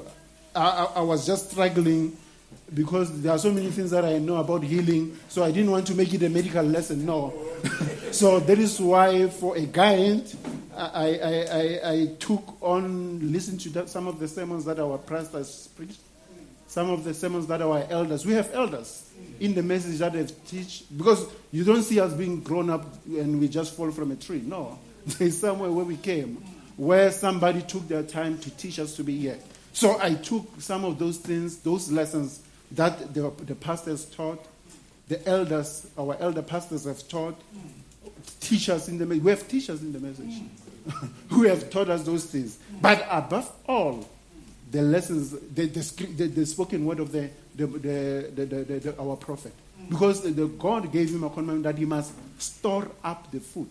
I, 0.55 0.63
I, 0.63 0.85
I 0.97 1.01
was 1.01 1.27
just 1.27 1.51
struggling 1.51 2.17
because 2.75 3.23
there 3.23 3.33
are 3.33 3.39
so 3.39 3.53
many 3.53 3.71
things 3.71 3.91
that 3.91 4.05
I 4.05 4.19
know 4.19 4.37
about 4.37 4.63
healing, 4.63 5.19
so 5.29 5.45
I 5.45 5.51
didn't 5.51 5.71
want 5.71 5.87
to 5.89 5.95
make 5.95 6.13
it 6.15 6.23
a 6.23 6.29
medical 6.29 6.65
lesson. 6.65 7.05
No. 7.05 7.35
so 8.11 8.41
that 8.41 8.59
is 8.59 8.81
why, 8.81 9.29
for 9.29 9.57
a 9.57 9.67
guide, 9.67 10.25
I, 10.77 10.85
I, 10.85 11.47
I, 11.51 11.93
I 11.93 12.07
took 12.19 12.57
on, 12.63 13.33
listened 13.33 13.61
to 13.61 13.69
that, 13.71 13.91
some 13.91 14.07
of 14.07 14.19
the 14.19 14.29
sermons 14.29 14.65
that 14.65 14.79
our 14.79 14.99
pastors 14.99 15.69
preached, 15.77 16.01
some 16.67 16.89
of 16.89 17.05
the 17.05 17.13
sermons 17.13 17.47
that 17.49 17.61
our 17.61 17.87
elders, 17.91 18.25
we 18.25 18.33
have 18.33 18.51
elders 18.55 19.11
in 19.41 19.55
the 19.55 19.63
message 19.63 19.99
that 19.99 20.15
they 20.15 20.25
teach, 20.47 20.85
because 20.97 21.27
you 21.51 21.65
don't 21.65 21.83
see 21.83 22.01
us 22.01 22.15
being 22.15 22.41
grown 22.41 22.71
up 22.71 22.87
and 23.07 23.39
we 23.39 23.49
just 23.49 23.75
fall 23.77 23.91
from 23.91 24.13
a 24.13 24.17
tree. 24.17 24.43
No. 24.45 24.79
There's 25.07 25.39
somewhere 25.39 25.71
where 25.71 25.85
we 25.85 25.97
came, 25.97 26.37
where 26.77 27.11
somebody 27.11 27.63
took 27.63 27.87
their 27.89 28.03
time 28.03 28.39
to 28.39 28.51
teach 28.51 28.79
us 28.79 28.97
to 28.97 29.05
be 29.05 29.19
here. 29.19 29.39
So 29.73 29.99
I 30.01 30.15
took 30.15 30.61
some 30.61 30.85
of 30.85 30.99
those 30.99 31.19
things, 31.19 31.59
those 31.59 31.91
lessons 31.91 32.41
that 32.73 33.15
the, 33.15 33.33
the 33.45 33.55
pastors 33.55 34.05
taught, 34.05 34.45
the 35.09 35.27
elders, 35.29 35.87
our 35.99 36.17
elder 36.21 36.43
pastors 36.43 36.85
have 36.85 37.07
taught, 37.09 37.41
teachers 38.41 38.89
in 38.89 38.99
the 38.99 39.07
we 39.07 39.31
have 39.31 39.47
teachers 39.49 39.83
in 39.83 39.93
the 39.93 40.01
message 40.01 40.43
who 41.31 41.45
have 41.45 41.71
taught 41.71 41.89
us 41.89 42.03
those 42.03 42.25
things. 42.27 42.59
But 42.81 43.07
above 43.11 43.51
all, 43.67 44.09
the 44.71 44.83
lessons, 44.83 45.31
the, 45.31 45.67
the, 45.67 46.27
the 46.27 46.47
spoken 46.47 46.85
word 46.85 47.01
of 47.01 47.13
the, 47.13 47.31
the, 47.55 47.67
the 47.67 48.95
our 48.99 49.17
prophet. 49.17 49.53
Because 49.89 50.23
the, 50.23 50.47
God 50.47 50.91
gave 50.93 51.11
him 51.11 51.25
a 51.25 51.31
command 51.31 51.65
that 51.65 51.77
he 51.77 51.85
must 51.85 52.13
store 52.39 52.89
up 53.05 53.31
the 53.31 53.41
food. 53.41 53.69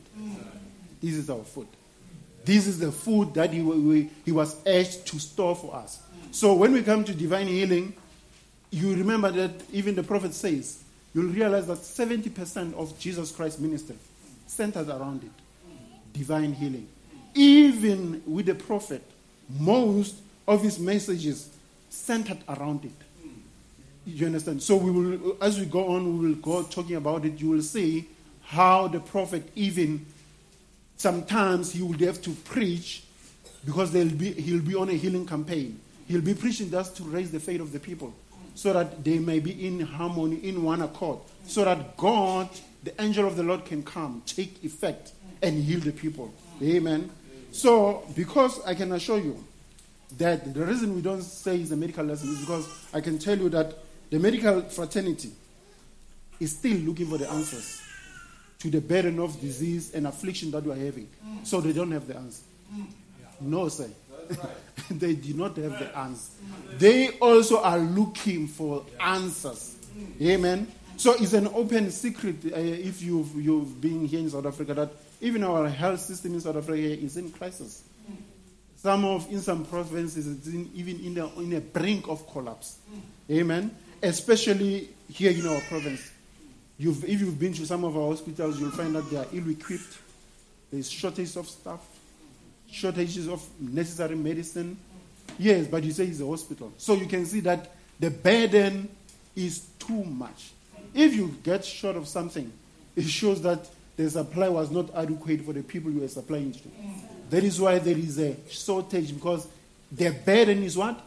This 1.02 1.16
is 1.16 1.30
our 1.30 1.44
food. 1.44 1.68
This 2.44 2.68
is 2.68 2.80
the 2.80 2.92
food 2.92 3.34
that 3.36 3.52
he, 3.52 3.62
we, 3.62 4.10
he 4.26 4.32
was 4.32 4.56
urged 4.66 5.06
to 5.08 5.20
store 5.20 5.56
for 5.56 5.76
us. 5.76 6.02
So 6.32 6.54
when 6.54 6.74
we 6.74 6.82
come 6.82 7.04
to 7.04 7.14
divine 7.14 7.48
healing, 7.48 7.94
you 8.72 8.96
remember 8.96 9.32
that 9.32 9.52
even 9.72 9.96
the 9.96 10.04
prophet 10.04 10.34
says, 10.34 10.82
you'll 11.14 11.32
realize 11.32 11.68
that 11.68 11.80
70% 11.80 12.74
of 12.74 12.98
Jesus 13.00 13.32
Christ's 13.32 13.60
ministry 13.60 13.98
centers 14.48 14.88
around 14.90 15.24
it 15.24 15.32
divine 16.14 16.54
healing. 16.54 16.88
Even 17.34 18.22
with 18.26 18.46
the 18.46 18.56
prophet, 18.56 19.02
most 19.60 20.16
of 20.48 20.62
his 20.62 20.80
messages 20.80 21.50
centered 21.90 22.40
around 22.50 22.86
it. 22.86 22.92
You 24.06 24.26
understand? 24.26 24.64
So 24.64 24.76
we 24.78 24.92
will, 24.92 25.38
as 25.42 25.60
we 25.60 25.66
go 25.66 25.90
on, 25.90 26.20
we 26.20 26.28
will 26.28 26.36
go 26.36 26.64
talking 26.64 26.96
about 26.96 27.26
it. 27.26 27.40
You 27.40 27.50
will 27.50 27.62
see 27.62 28.08
how 28.44 28.88
the 28.88 29.00
prophet 29.00 29.50
even 29.56 30.06
sometimes 31.02 31.72
he 31.72 31.82
would 31.82 32.00
have 32.02 32.22
to 32.22 32.30
preach 32.30 33.04
because 33.66 33.92
be, 33.92 34.32
he'll 34.34 34.62
be 34.62 34.76
on 34.76 34.90
a 34.90 34.94
healing 34.94 35.26
campaign. 35.26 35.80
He'll 36.08 36.22
be 36.22 36.34
preaching 36.34 36.70
just 36.70 36.96
to 36.98 37.04
raise 37.04 37.32
the 37.32 37.40
faith 37.40 37.62
of 37.62 37.72
the 37.72 37.80
people 37.80 38.14
so 38.54 38.74
that 38.74 39.04
they 39.04 39.18
may 39.18 39.40
be 39.40 39.66
in 39.66 39.80
harmony, 39.80 40.38
in 40.38 40.64
one 40.64 40.82
accord, 40.82 41.20
so 41.46 41.66
that 41.66 41.98
God, 41.98 42.50
the 42.84 43.00
angel 43.02 43.26
of 43.26 43.36
the 43.36 43.44
Lord, 43.44 43.66
can 43.66 43.82
come, 43.82 44.22
take 44.26 44.64
effect, 44.64 45.14
and 45.42 45.64
heal 45.64 45.80
the 45.80 45.92
people. 45.92 46.34
Amen. 46.62 47.10
So, 47.52 48.04
because 48.16 48.64
I 48.66 48.76
can 48.76 48.92
assure 48.92 49.20
you 49.20 49.44
that 50.18 50.54
the 50.54 50.66
reason 50.66 50.94
we 50.94 51.02
don't 51.02 51.24
say 51.24 51.58
it's 51.58 51.72
a 51.72 51.76
medical 51.76 52.06
lesson 52.06 52.30
is 52.30 52.42
because 52.42 52.68
I 52.94 53.02
can 53.02 53.18
tell 53.18 53.38
you 53.38 53.50
that 53.50 53.74
the 54.10 54.20
medical 54.20 54.62
fraternity 54.64 55.32
is 56.40 56.52
still 56.52 56.78
looking 56.78 57.08
for 57.08 57.18
the 57.18 57.30
answers 57.30 57.82
to 58.62 58.70
the 58.70 58.80
burden 58.80 59.20
of 59.20 59.40
disease 59.42 59.94
and 59.96 60.06
affliction 60.06 60.52
that 60.52 60.64
we 60.64 60.72
are 60.72 60.86
having. 60.86 61.08
So 61.44 61.62
they 61.62 61.74
don't 61.74 61.92
have 61.92 62.08
the 62.08 62.16
answer. 62.16 62.44
No, 63.40 63.68
sir. 63.70 63.90
they 64.92 65.16
do 65.16 65.34
not 65.34 65.58
have 65.58 65.80
the 65.80 65.98
answer. 65.98 66.32
They 66.78 67.10
also 67.18 67.62
are 67.62 67.80
looking 67.80 68.48
for 68.48 68.86
answers. 69.00 69.76
Amen. 70.22 70.68
So 70.96 71.16
it's 71.16 71.34
an 71.34 71.48
open 71.48 71.90
secret 71.90 72.36
uh, 72.46 72.58
if 72.58 73.02
you've, 73.02 73.36
you've 73.36 73.82
been 73.82 74.06
here 74.06 74.20
in 74.20 74.30
South 74.30 74.46
Africa 74.46 74.76
that 74.76 74.92
even 75.20 75.44
our 75.44 75.68
health 75.68 76.00
system 76.00 76.36
in 76.36 76.42
South 76.42 76.58
Africa 76.58 76.78
is 76.80 77.18
in 77.18 77.32
crisis. 77.32 77.84
Some 78.78 79.06
of, 79.06 79.32
in 79.32 79.40
some 79.42 79.66
provinces, 79.66 80.28
it's 80.28 80.48
in, 80.48 80.70
even 80.76 81.00
in 81.04 81.14
the, 81.16 81.28
in 81.38 81.54
a 81.54 81.62
brink 81.62 82.08
of 82.08 82.28
collapse. 82.32 82.78
Amen. 83.30 83.76
Especially 84.04 84.90
here 85.10 85.32
in 85.32 85.48
our 85.48 85.62
province. 85.62 86.11
You've, 86.82 87.04
if 87.06 87.22
you've 87.22 87.40
been 87.40 87.54
to 87.54 87.66
some 87.66 87.84
of 87.84 87.96
our 87.96 88.10
hospitals, 88.10 88.60
you'll 88.60 88.72
find 88.72 88.96
that 88.96 89.08
they 89.12 89.18
are 89.18 89.28
ill 89.32 89.50
equipped. 89.52 90.00
There's 90.72 90.90
shortage 90.90 91.36
of 91.36 91.48
staff 91.48 91.80
shortages 92.72 93.28
of 93.28 93.46
necessary 93.60 94.16
medicine. 94.16 94.78
Yes, 95.38 95.68
but 95.68 95.84
you 95.84 95.92
say 95.92 96.06
it's 96.06 96.22
a 96.22 96.26
hospital. 96.26 96.72
So 96.78 96.94
you 96.94 97.06
can 97.06 97.26
see 97.26 97.42
that 97.42 97.70
the 98.00 98.10
burden 98.10 98.90
is 99.36 99.68
too 99.78 100.04
much. 100.04 100.52
If 100.94 101.14
you 101.14 101.36
get 101.44 101.64
short 101.64 101.98
of 101.98 102.08
something, 102.08 102.52
it 102.96 103.04
shows 103.04 103.42
that 103.44 103.70
the 103.96 104.10
supply 104.10 104.50
was 104.50 104.72
not 104.72 104.94
adequate 104.96 105.42
for 105.42 105.54
the 105.54 105.64
people 105.64 105.92
you 105.92 106.00
were 106.00 106.08
supplying 106.08 106.54
to. 106.54 106.60
That 107.30 107.44
is 107.44 107.60
why 107.60 107.80
there 107.80 107.98
is 107.98 108.20
a 108.20 108.36
shortage 108.50 109.14
because 109.14 109.48
the 109.92 110.10
burden 110.10 110.64
is 110.64 110.78
what? 110.78 111.00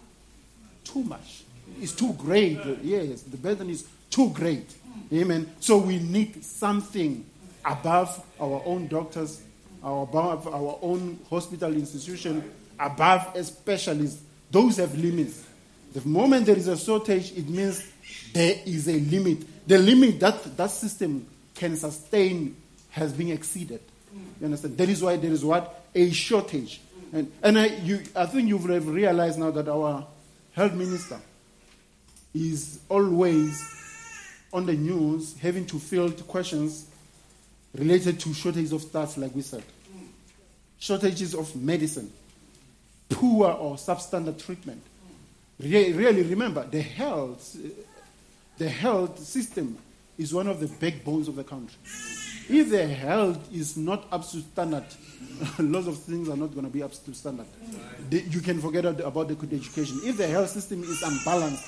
Too 0.84 1.02
much. 1.02 1.42
It's 1.80 1.92
too 1.92 2.12
great. 2.12 2.60
Yes, 2.82 3.22
the 3.22 3.36
burden 3.36 3.70
is 3.70 3.86
too 4.10 4.30
great. 4.30 4.74
Amen. 5.12 5.52
So 5.60 5.78
we 5.78 5.98
need 5.98 6.44
something 6.44 7.24
above 7.64 8.24
our 8.40 8.62
own 8.64 8.88
doctors 8.88 9.42
our, 9.84 10.02
above 10.04 10.48
our 10.48 10.78
own 10.82 11.18
hospital 11.28 11.72
institution, 11.74 12.50
above 12.80 13.36
a 13.36 13.44
specialist. 13.44 14.20
Those 14.50 14.78
have 14.78 14.96
limits. 14.96 15.44
The 15.92 16.06
moment 16.08 16.46
there 16.46 16.56
is 16.56 16.68
a 16.68 16.76
shortage, 16.76 17.32
it 17.36 17.48
means 17.48 17.86
there 18.32 18.56
is 18.64 18.88
a 18.88 18.98
limit. 18.98 19.68
The 19.68 19.78
limit 19.78 20.18
that 20.20 20.56
that 20.56 20.70
system 20.70 21.26
can 21.54 21.76
sustain 21.76 22.56
has 22.90 23.12
been 23.12 23.28
exceeded. 23.28 23.80
You 24.40 24.46
understand? 24.46 24.78
That 24.78 24.88
is 24.88 25.02
why 25.02 25.16
there 25.16 25.30
is 25.30 25.44
what? 25.44 25.84
A 25.94 26.10
shortage. 26.10 26.80
And, 27.12 27.30
and 27.42 27.58
I, 27.58 27.66
you, 27.66 28.02
I 28.16 28.26
think 28.26 28.48
you've 28.48 28.64
realized 28.66 29.38
now 29.38 29.50
that 29.50 29.68
our 29.68 30.06
health 30.52 30.72
minister 30.72 31.20
is 32.32 32.80
always 32.88 33.73
on 34.54 34.64
the 34.66 34.72
news 34.72 35.36
having 35.38 35.66
to 35.66 35.78
field 35.78 36.26
questions 36.28 36.86
related 37.76 38.20
to 38.20 38.32
shortages 38.32 38.72
of 38.72 38.82
staff, 38.82 39.18
like 39.18 39.34
we 39.34 39.42
said. 39.42 39.64
Shortages 40.78 41.34
of 41.34 41.54
medicine, 41.56 42.10
poor 43.08 43.50
or 43.50 43.74
substandard 43.74 44.42
treatment. 44.42 44.80
Re- 45.58 45.92
really 45.92 46.22
remember, 46.22 46.64
the 46.66 46.80
health, 46.80 47.56
the 48.58 48.68
health 48.68 49.18
system 49.18 49.76
is 50.16 50.32
one 50.32 50.46
of 50.46 50.60
the 50.60 50.68
backbones 50.68 51.26
of 51.26 51.34
the 51.34 51.44
country. 51.44 51.76
If 52.48 52.70
the 52.70 52.86
health 52.86 53.52
is 53.52 53.76
not 53.76 54.06
up 54.12 54.22
to 54.28 54.40
standard, 54.40 54.84
lots 55.58 55.88
of 55.88 55.98
things 55.98 56.28
are 56.28 56.36
not 56.36 56.52
going 56.52 56.66
to 56.66 56.70
be 56.70 56.82
up 56.82 56.92
to 56.92 57.14
standard. 57.14 57.46
The, 58.10 58.20
you 58.20 58.40
can 58.40 58.60
forget 58.60 58.84
about 58.84 59.28
the 59.28 59.34
good 59.34 59.52
education. 59.52 60.00
If 60.04 60.18
the 60.18 60.28
health 60.28 60.50
system 60.50 60.84
is 60.84 61.02
unbalanced, 61.02 61.64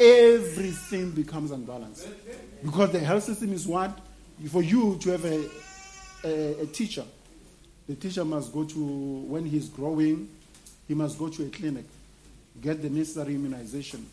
everything 0.00 1.10
becomes 1.10 1.50
unbalanced. 1.50 2.08
Because 2.62 2.92
the 2.92 3.00
health 3.00 3.24
system 3.24 3.52
is 3.52 3.66
what? 3.66 3.98
For 4.50 4.62
you 4.62 4.98
to 5.02 5.10
have 5.10 5.24
a, 5.24 5.48
a, 6.24 6.62
a 6.62 6.66
teacher, 6.66 7.04
the 7.88 7.94
teacher 7.94 8.24
must 8.24 8.52
go 8.52 8.64
to, 8.64 8.78
when 8.78 9.46
he's 9.46 9.68
growing, 9.68 10.28
he 10.86 10.94
must 10.94 11.18
go 11.18 11.28
to 11.28 11.46
a 11.46 11.48
clinic, 11.48 11.84
get 12.60 12.82
the 12.82 12.90
necessary 12.90 13.34
immunization, 13.34 14.06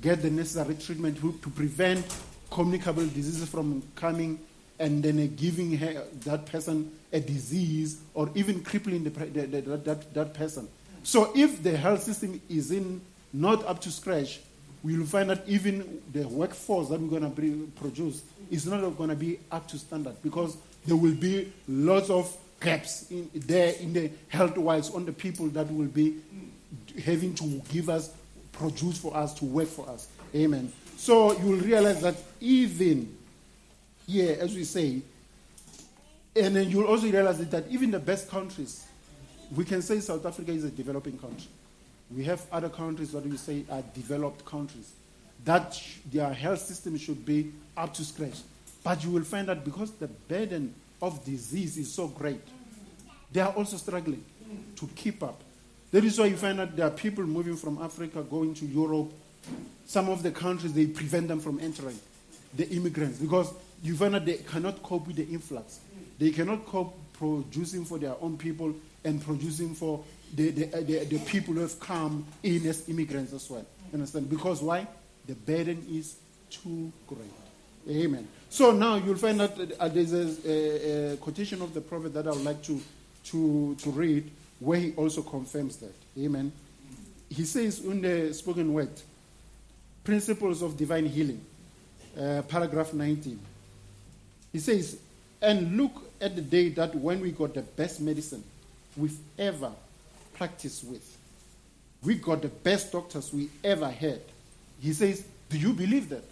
get 0.00 0.22
the 0.22 0.30
necessary 0.30 0.74
treatment 0.74 1.18
to, 1.20 1.32
prevent 1.50 2.04
communicable 2.50 3.06
diseases 3.06 3.48
from 3.48 3.82
coming 3.96 4.38
and 4.78 5.02
then 5.02 5.34
giving 5.36 5.76
her, 5.76 6.04
that 6.24 6.46
person 6.46 6.90
a 7.12 7.20
disease 7.20 8.00
or 8.14 8.30
even 8.34 8.62
crippling 8.62 9.04
the, 9.04 9.10
the, 9.10 9.46
the, 9.46 9.76
that, 9.78 10.14
that 10.14 10.34
person. 10.34 10.68
So 11.02 11.32
if 11.34 11.62
the 11.62 11.76
health 11.76 12.02
system 12.02 12.40
is 12.48 12.70
in 12.70 13.00
not 13.32 13.64
up 13.66 13.80
to 13.82 13.90
scratch, 13.90 14.40
we 14.84 14.98
will 14.98 15.06
find 15.06 15.30
that 15.30 15.42
even 15.48 16.02
the 16.12 16.28
workforce 16.28 16.90
that 16.90 17.00
we're 17.00 17.18
going 17.18 17.34
to 17.34 17.72
produce 17.80 18.22
is 18.50 18.66
not 18.66 18.80
going 18.98 19.08
to 19.08 19.16
be 19.16 19.40
up 19.50 19.66
to 19.68 19.78
standard 19.78 20.14
because 20.22 20.58
there 20.86 20.94
will 20.94 21.14
be 21.14 21.50
lots 21.66 22.10
of 22.10 22.36
gaps 22.60 23.10
in 23.10 23.30
there 23.34 23.72
in 23.80 23.94
the 23.94 24.10
health-wise 24.28 24.90
on 24.90 25.06
the 25.06 25.12
people 25.12 25.48
that 25.48 25.72
will 25.72 25.86
be 25.86 26.20
having 27.02 27.34
to 27.34 27.44
give 27.72 27.88
us 27.88 28.12
produce 28.52 28.98
for 28.98 29.16
us 29.16 29.32
to 29.34 29.46
work 29.46 29.68
for 29.68 29.88
us. 29.88 30.08
Amen. 30.34 30.70
So 30.98 31.32
you 31.38 31.46
will 31.46 31.60
realize 31.60 32.02
that 32.02 32.16
even 32.40 33.16
here, 34.06 34.36
as 34.38 34.54
we 34.54 34.64
say, 34.64 35.00
and 36.36 36.54
then 36.54 36.68
you'll 36.68 36.86
also 36.86 37.08
realize 37.08 37.38
that 37.38 37.64
even 37.70 37.90
the 37.90 37.98
best 37.98 38.28
countries, 38.28 38.84
we 39.56 39.64
can 39.64 39.80
say 39.80 40.00
South 40.00 40.26
Africa 40.26 40.52
is 40.52 40.64
a 40.64 40.70
developing 40.70 41.18
country. 41.18 41.48
We 42.14 42.24
have 42.24 42.46
other 42.52 42.68
countries 42.68 43.12
that 43.12 43.26
we 43.26 43.36
say 43.36 43.64
are 43.70 43.82
developed 43.94 44.44
countries, 44.44 44.92
that 45.44 45.80
their 46.12 46.32
health 46.32 46.60
system 46.60 46.96
should 46.96 47.24
be 47.26 47.52
up 47.76 47.92
to 47.94 48.04
scratch. 48.04 48.40
But 48.82 49.02
you 49.02 49.10
will 49.10 49.24
find 49.24 49.48
that 49.48 49.64
because 49.64 49.90
the 49.92 50.06
burden 50.06 50.74
of 51.02 51.24
disease 51.24 51.76
is 51.76 51.92
so 51.92 52.06
great, 52.08 52.40
they 53.32 53.40
are 53.40 53.52
also 53.52 53.76
struggling 53.76 54.24
to 54.76 54.86
keep 54.94 55.22
up. 55.22 55.40
That 55.90 56.04
is 56.04 56.18
why 56.18 56.26
you 56.26 56.36
find 56.36 56.58
that 56.58 56.76
there 56.76 56.86
are 56.86 56.90
people 56.90 57.24
moving 57.24 57.56
from 57.56 57.80
Africa 57.82 58.22
going 58.22 58.54
to 58.54 58.66
Europe. 58.66 59.12
Some 59.86 60.08
of 60.08 60.22
the 60.22 60.30
countries, 60.30 60.72
they 60.72 60.86
prevent 60.86 61.28
them 61.28 61.40
from 61.40 61.58
entering, 61.60 61.98
the 62.56 62.68
immigrants, 62.70 63.18
because 63.18 63.52
you 63.82 63.96
find 63.96 64.14
that 64.14 64.24
they 64.24 64.38
cannot 64.38 64.82
cope 64.82 65.06
with 65.06 65.16
the 65.16 65.26
influx. 65.26 65.80
They 66.18 66.30
cannot 66.30 66.64
cope 66.66 66.96
producing 67.14 67.84
for 67.84 67.98
their 67.98 68.14
own 68.20 68.36
people 68.36 68.74
and 69.04 69.22
producing 69.22 69.74
for 69.74 70.02
the, 70.34 70.50
the, 70.50 70.64
the, 70.82 71.04
the 71.04 71.18
people 71.20 71.54
who 71.54 71.60
have 71.60 71.78
come 71.78 72.26
in 72.42 72.66
as 72.66 72.88
immigrants 72.88 73.32
as 73.32 73.48
well. 73.48 73.60
You 73.92 73.94
Understand? 73.94 74.28
Because 74.28 74.62
why? 74.62 74.86
The 75.26 75.34
burden 75.34 75.84
is 75.90 76.16
too 76.50 76.92
great. 77.06 77.30
Amen. 77.88 78.26
So 78.48 78.70
now 78.72 78.96
you'll 78.96 79.16
find 79.16 79.40
that 79.40 79.72
uh, 79.78 79.88
there's 79.88 80.12
a, 80.12 80.48
a, 80.48 81.12
a, 81.12 81.16
quotation 81.18 81.60
of 81.62 81.74
the 81.74 81.80
prophet 81.80 82.14
that 82.14 82.26
I 82.26 82.30
would 82.30 82.44
like 82.44 82.62
to, 82.64 82.80
to, 83.26 83.74
to 83.74 83.90
read 83.90 84.30
where 84.60 84.78
he 84.78 84.92
also 84.94 85.22
confirms 85.22 85.76
that. 85.78 85.92
Amen. 86.18 86.52
He 87.28 87.44
says 87.44 87.80
in 87.80 88.00
the 88.00 88.32
spoken 88.32 88.72
word, 88.72 88.90
Principles 90.02 90.62
of 90.62 90.76
Divine 90.76 91.06
Healing, 91.06 91.40
uh, 92.18 92.42
paragraph 92.42 92.92
19. 92.92 93.38
He 94.52 94.58
says, 94.58 94.98
and 95.42 95.76
look 95.76 96.02
at 96.20 96.36
the 96.36 96.42
day 96.42 96.68
that 96.70 96.94
when 96.94 97.20
we 97.20 97.32
got 97.32 97.54
the 97.54 97.62
best 97.62 98.00
medicine 98.00 98.44
we've 98.96 99.18
ever 99.38 99.72
practiced 100.34 100.84
with. 100.84 101.18
We 102.02 102.16
got 102.16 102.42
the 102.42 102.48
best 102.48 102.92
doctors 102.92 103.32
we 103.32 103.48
ever 103.62 103.88
had. 103.88 104.20
He 104.80 104.92
says, 104.92 105.24
Do 105.48 105.58
you 105.58 105.72
believe 105.72 106.08
that? 106.10 106.24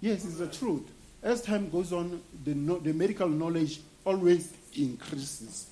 Yes, 0.00 0.24
it's 0.24 0.36
the 0.36 0.46
truth. 0.46 0.82
As 1.22 1.42
time 1.42 1.68
goes 1.68 1.92
on, 1.92 2.22
the, 2.44 2.54
the 2.54 2.92
medical 2.92 3.28
knowledge 3.28 3.80
always 4.04 4.52
increases. 4.74 5.68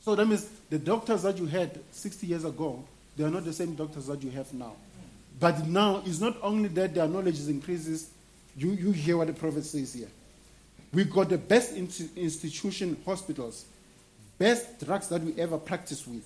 So 0.00 0.14
that 0.14 0.26
means 0.26 0.48
the 0.68 0.78
doctors 0.78 1.22
that 1.22 1.38
you 1.38 1.46
had 1.46 1.80
60 1.92 2.26
years 2.26 2.44
ago, 2.44 2.84
they 3.16 3.24
are 3.24 3.30
not 3.30 3.44
the 3.44 3.52
same 3.52 3.74
doctors 3.74 4.06
that 4.06 4.22
you 4.22 4.30
have 4.30 4.52
now. 4.52 4.72
But 5.40 5.66
now, 5.66 6.02
it's 6.04 6.20
not 6.20 6.36
only 6.42 6.68
that 6.70 6.94
their 6.94 7.08
knowledge 7.08 7.38
is 7.38 7.48
increases, 7.48 8.10
you, 8.56 8.70
you 8.72 8.92
hear 8.92 9.16
what 9.16 9.28
the 9.28 9.32
prophet 9.32 9.64
says 9.64 9.94
here. 9.94 10.08
We've 10.92 11.10
got 11.10 11.30
the 11.30 11.38
best 11.38 11.72
institution 11.72 12.96
hospitals, 13.04 13.64
best 14.38 14.84
drugs 14.84 15.08
that 15.08 15.22
we 15.22 15.40
ever 15.40 15.56
practiced 15.56 16.06
with, 16.06 16.22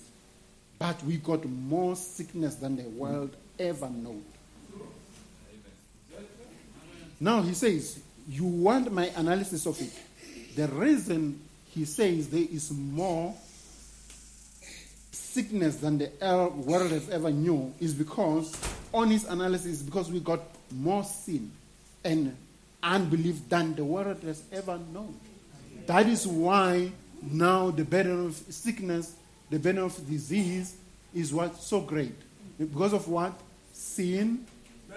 but 0.79 1.01
we 1.03 1.17
got 1.17 1.45
more 1.45 1.95
sickness 1.95 2.55
than 2.55 2.75
the 2.75 2.83
world 2.83 3.35
ever 3.59 3.89
known. 3.89 4.23
Now 7.19 7.41
he 7.41 7.53
says, 7.53 7.99
You 8.29 8.45
want 8.45 8.91
my 8.91 9.05
analysis 9.15 9.65
of 9.65 9.79
it. 9.81 9.91
The 10.55 10.67
reason 10.67 11.39
he 11.69 11.85
says 11.85 12.29
there 12.29 12.45
is 12.51 12.71
more 12.71 13.33
sickness 15.11 15.77
than 15.77 15.99
the 15.99 16.09
world 16.65 16.91
has 16.91 17.09
ever 17.09 17.29
knew 17.29 17.71
is 17.79 17.93
because, 17.93 18.59
on 18.93 19.09
his 19.11 19.25
analysis, 19.25 19.81
because 19.81 20.11
we 20.11 20.19
got 20.19 20.39
more 20.71 21.03
sin 21.03 21.51
and 22.03 22.35
unbelief 22.81 23.47
than 23.49 23.75
the 23.75 23.83
world 23.83 24.21
has 24.23 24.41
ever 24.51 24.79
known. 24.93 25.15
That 25.85 26.07
is 26.07 26.25
why 26.25 26.91
now 27.21 27.71
the 27.71 27.83
burden 27.83 28.25
of 28.25 28.35
sickness, 28.35 29.15
the 29.49 29.59
burden 29.59 29.83
of 29.83 30.07
disease 30.07 30.75
is 31.13 31.33
what 31.33 31.55
so 31.57 31.81
great. 31.81 32.15
Because 32.57 32.93
of 32.93 33.07
what? 33.07 33.33
Sin 33.73 34.45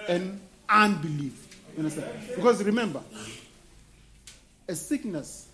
and 0.08 0.40
unbelief. 0.68 1.58
You 1.76 1.84
understand? 1.84 2.10
Because 2.34 2.62
remember, 2.64 3.02
a 4.68 4.74
sickness 4.74 5.48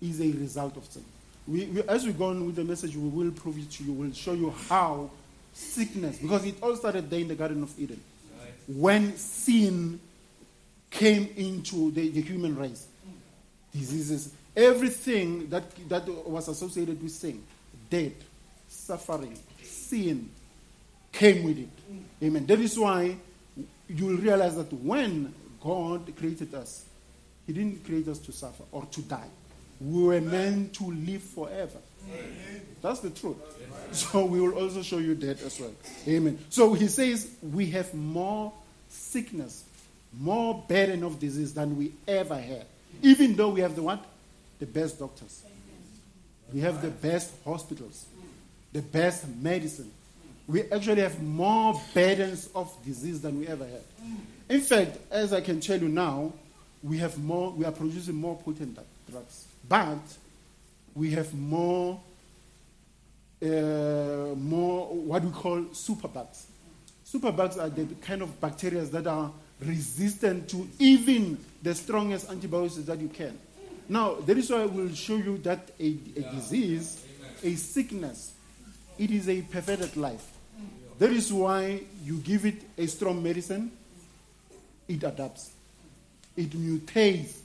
is 0.00 0.20
a 0.20 0.30
result 0.32 0.76
of 0.76 0.84
sin. 0.84 1.04
We, 1.46 1.64
we, 1.66 1.82
as 1.82 2.06
we 2.06 2.12
go 2.12 2.26
on 2.26 2.44
with 2.46 2.56
the 2.56 2.64
message, 2.64 2.96
we 2.96 3.08
will 3.08 3.30
prove 3.32 3.58
it 3.58 3.70
to 3.72 3.84
you. 3.84 3.92
We'll 3.92 4.12
show 4.12 4.34
you 4.34 4.54
how 4.68 5.10
sickness, 5.52 6.18
because 6.18 6.44
it 6.44 6.56
all 6.62 6.76
started 6.76 7.10
there 7.10 7.20
in 7.20 7.28
the 7.28 7.34
Garden 7.34 7.62
of 7.62 7.78
Eden, 7.78 8.00
when 8.66 9.16
sin 9.16 9.98
came 10.90 11.28
into 11.36 11.90
the, 11.90 12.08
the 12.10 12.20
human 12.20 12.56
race. 12.56 12.86
Diseases, 13.72 14.32
everything 14.56 15.48
that, 15.50 15.64
that 15.88 16.08
was 16.26 16.48
associated 16.48 17.02
with 17.02 17.12
sin, 17.12 17.42
death, 17.90 18.12
suffering, 18.68 19.38
sin, 19.62 20.30
came 21.12 21.44
with 21.44 21.58
it. 21.58 21.68
Amen. 22.22 22.46
That 22.46 22.60
is 22.60 22.78
why 22.78 23.16
you 23.88 24.06
will 24.06 24.16
realize 24.16 24.56
that 24.56 24.72
when 24.72 25.34
God 25.62 26.12
created 26.16 26.54
us, 26.54 26.84
He 27.46 27.52
didn't 27.52 27.84
create 27.84 28.08
us 28.08 28.18
to 28.18 28.32
suffer 28.32 28.64
or 28.72 28.84
to 28.86 29.02
die. 29.02 29.28
We 29.80 30.02
were 30.02 30.20
meant 30.20 30.74
to 30.74 30.84
live 30.84 31.22
forever. 31.22 31.78
Amen. 32.08 32.62
That's 32.82 33.00
the 33.00 33.10
truth. 33.10 33.36
So 33.92 34.24
we 34.24 34.40
will 34.40 34.54
also 34.54 34.82
show 34.82 34.98
you 34.98 35.14
that 35.16 35.40
as 35.42 35.60
well. 35.60 35.72
Amen. 36.06 36.38
So 36.50 36.74
he 36.74 36.88
says 36.88 37.30
we 37.42 37.70
have 37.70 37.94
more 37.94 38.52
sickness 38.88 39.64
more 40.16 40.64
burden 40.68 41.02
of 41.02 41.18
disease 41.18 41.54
than 41.54 41.76
we 41.76 41.92
ever 42.06 42.36
had. 42.36 42.66
Even 43.02 43.36
though 43.36 43.50
we 43.50 43.60
have 43.60 43.76
the 43.76 43.82
what? 43.82 44.04
The 44.58 44.66
best 44.66 44.98
doctors. 44.98 45.42
We 46.52 46.60
have 46.60 46.80
the 46.82 46.90
best 46.90 47.32
hospitals, 47.44 48.06
the 48.72 48.82
best 48.82 49.26
medicine. 49.40 49.90
We 50.46 50.62
actually 50.72 51.02
have 51.02 51.22
more 51.22 51.80
burdens 51.92 52.48
of 52.54 52.74
disease 52.84 53.20
than 53.20 53.38
we 53.38 53.46
ever 53.46 53.66
had. 53.66 53.82
In 54.48 54.60
fact, 54.62 54.96
as 55.10 55.32
I 55.32 55.42
can 55.42 55.60
tell 55.60 55.78
you 55.78 55.88
now, 55.88 56.32
we 56.82 56.98
have 56.98 57.18
more, 57.18 57.50
we 57.50 57.64
are 57.64 57.72
producing 57.72 58.14
more 58.14 58.36
potent 58.36 58.78
drugs. 59.10 59.46
But 59.68 59.98
we 60.94 61.10
have 61.10 61.34
more, 61.34 62.00
uh, 63.42 63.46
more 63.46 64.86
what 64.86 65.22
we 65.22 65.30
call 65.30 65.60
superbugs. 65.72 66.44
Superbugs 67.06 67.58
are 67.58 67.68
the 67.68 67.86
kind 67.96 68.22
of 68.22 68.40
bacteria 68.40 68.82
that 68.82 69.06
are 69.06 69.30
resistant 69.60 70.48
to 70.50 70.68
even 70.78 71.38
the 71.62 71.74
strongest 71.74 72.30
antibiotics 72.30 72.76
that 72.76 73.00
you 73.00 73.08
can. 73.08 73.38
Now, 73.88 74.14
that 74.14 74.36
is 74.36 74.50
why 74.50 74.62
I 74.62 74.66
will 74.66 74.92
show 74.94 75.16
you 75.16 75.38
that 75.38 75.70
a, 75.80 75.96
a 76.16 76.22
disease, 76.34 77.04
a 77.42 77.54
sickness, 77.54 78.32
it 78.98 79.10
is 79.10 79.28
a 79.28 79.40
perfected 79.42 79.96
life. 79.96 80.26
That 80.98 81.10
is 81.10 81.32
why 81.32 81.82
you 82.04 82.18
give 82.18 82.44
it 82.44 82.60
a 82.76 82.86
strong 82.86 83.22
medicine, 83.22 83.70
it 84.88 85.02
adapts. 85.04 85.52
It 86.36 86.50
mutates 86.50 87.38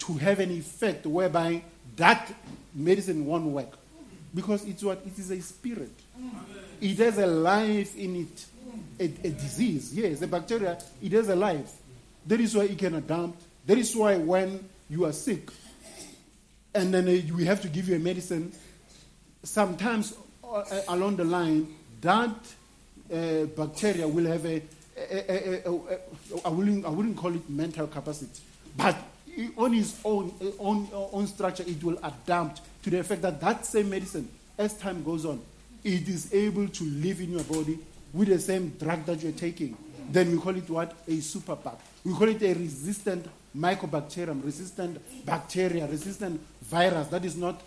to 0.00 0.14
have 0.14 0.40
an 0.40 0.50
effect 0.50 1.06
whereby 1.06 1.62
that 1.96 2.32
medicine 2.74 3.24
won't 3.24 3.46
work. 3.46 3.78
Because 4.34 4.64
it's 4.66 4.82
what? 4.82 5.02
It 5.06 5.18
is 5.18 5.30
a 5.30 5.40
spirit. 5.40 5.92
It 6.80 6.98
has 6.98 7.18
a 7.18 7.26
life 7.26 7.96
in 7.96 8.16
it. 8.16 8.46
A, 8.98 9.04
a 9.04 9.30
disease, 9.30 9.94
yes, 9.94 10.22
a 10.22 10.26
bacteria, 10.26 10.78
it 11.02 11.12
has 11.12 11.28
a 11.28 11.36
life. 11.36 11.72
That 12.26 12.40
is 12.40 12.54
why 12.54 12.64
it 12.64 12.78
can 12.78 12.94
adapt. 12.94 13.40
That 13.66 13.78
is 13.78 13.94
why 13.94 14.16
when 14.16 14.68
you 14.88 15.04
are 15.04 15.12
sick, 15.12 15.50
and 16.76 16.92
then 16.92 17.08
uh, 17.08 17.34
we 17.34 17.44
have 17.46 17.60
to 17.62 17.68
give 17.68 17.88
you 17.88 17.96
a 17.96 17.98
medicine, 17.98 18.52
sometimes 19.42 20.14
uh, 20.44 20.62
along 20.88 21.16
the 21.16 21.24
line, 21.24 21.66
that 22.00 22.30
uh, 23.12 23.44
bacteria 23.56 24.06
will 24.06 24.26
have 24.26 24.44
a, 24.44 24.62
I, 26.44 26.48
wouldn't, 26.48 26.84
I 26.84 26.90
wouldn't 26.90 27.16
call 27.16 27.34
it 27.34 27.48
mental 27.48 27.86
capacity, 27.86 28.42
but 28.76 28.96
on 29.56 29.74
its 29.74 29.98
own, 30.04 30.32
own, 30.58 30.88
own 30.92 31.26
structure, 31.26 31.64
it 31.66 31.82
will 31.82 31.98
adapt 32.02 32.60
to 32.82 32.90
the 32.90 33.00
effect 33.00 33.22
that 33.22 33.40
that 33.40 33.66
same 33.66 33.90
medicine, 33.90 34.28
as 34.58 34.74
time 34.78 35.02
goes 35.02 35.24
on, 35.24 35.40
it 35.82 36.08
is 36.08 36.32
able 36.32 36.68
to 36.68 36.84
live 36.84 37.20
in 37.20 37.32
your 37.32 37.44
body 37.44 37.78
with 38.12 38.28
the 38.28 38.38
same 38.38 38.70
drug 38.70 39.04
that 39.06 39.22
you're 39.22 39.32
taking. 39.32 39.76
Then 40.10 40.30
we 40.30 40.38
call 40.38 40.56
it 40.56 40.68
what? 40.70 40.94
A 41.08 41.20
super 41.20 41.56
superbug. 41.56 41.78
We 42.04 42.12
call 42.14 42.28
it 42.28 42.42
a 42.42 42.54
resistant 42.54 43.26
mycobacterium, 43.56 44.44
resistant 44.44 45.00
bacteria, 45.24 45.86
resistant 45.86 46.40
virus 46.68 47.08
that 47.08 47.24
is 47.24 47.36
not 47.36 47.60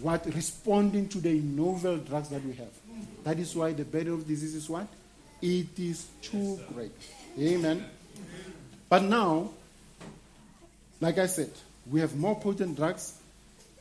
what 0.00 0.26
responding 0.26 1.08
to 1.08 1.18
the 1.18 1.40
novel 1.40 1.96
drugs 1.98 2.28
that 2.28 2.44
we 2.44 2.52
have. 2.54 2.72
That 3.24 3.38
is 3.38 3.54
why 3.54 3.72
the 3.72 3.84
burden 3.84 4.14
of 4.14 4.26
disease 4.26 4.54
is 4.54 4.68
what? 4.68 4.86
It 5.40 5.78
is 5.78 6.06
too 6.22 6.58
great. 6.72 6.92
Amen. 7.38 7.84
But 8.88 9.02
now, 9.02 9.50
like 11.00 11.18
I 11.18 11.26
said, 11.26 11.50
we 11.90 12.00
have 12.00 12.16
more 12.16 12.38
potent 12.38 12.76
drugs, 12.76 13.18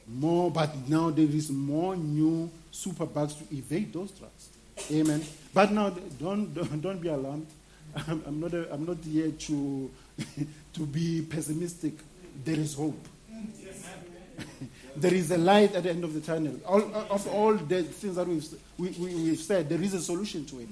more, 0.08 0.52
but 0.52 0.88
now 0.88 1.10
there 1.10 1.26
is 1.26 1.50
more 1.50 1.96
new 1.96 2.50
superbugs 2.72 3.38
to 3.38 3.56
evade 3.56 3.94
those 3.94 4.12
drugs. 4.12 4.50
Amen. 4.92 5.24
But 5.54 5.72
now, 5.72 5.90
don't, 6.20 6.54
don't, 6.82 7.02
be 7.02 7.08
alarmed. 7.08 7.48
I'm, 7.96 8.22
I'm, 8.28 8.40
not 8.40 8.54
a, 8.54 8.74
I'm 8.74 8.86
not 8.86 8.98
here 9.04 9.32
to, 9.32 9.92
to 10.74 10.86
be 10.86 11.22
pessimistic. 11.22 11.94
There 12.44 12.60
is 12.60 12.74
hope. 12.74 13.08
there 14.96 15.14
is 15.14 15.32
a 15.32 15.38
light 15.38 15.74
at 15.76 15.84
the 15.84 15.90
end 15.90 16.04
of 16.04 16.14
the 16.14 16.22
tunnel. 16.22 16.60
All, 16.66 16.82
of 17.10 17.28
all 17.28 17.54
the 17.54 17.84
things 17.84 18.16
that 18.16 18.28
we've, 18.28 18.46
we, 18.78 18.90
we, 18.90 19.30
have 19.30 19.40
said, 19.40 19.70
there 19.70 19.82
is 19.82 19.94
a 19.94 20.02
solution 20.02 20.46
to 20.46 20.60
it. 20.60 20.70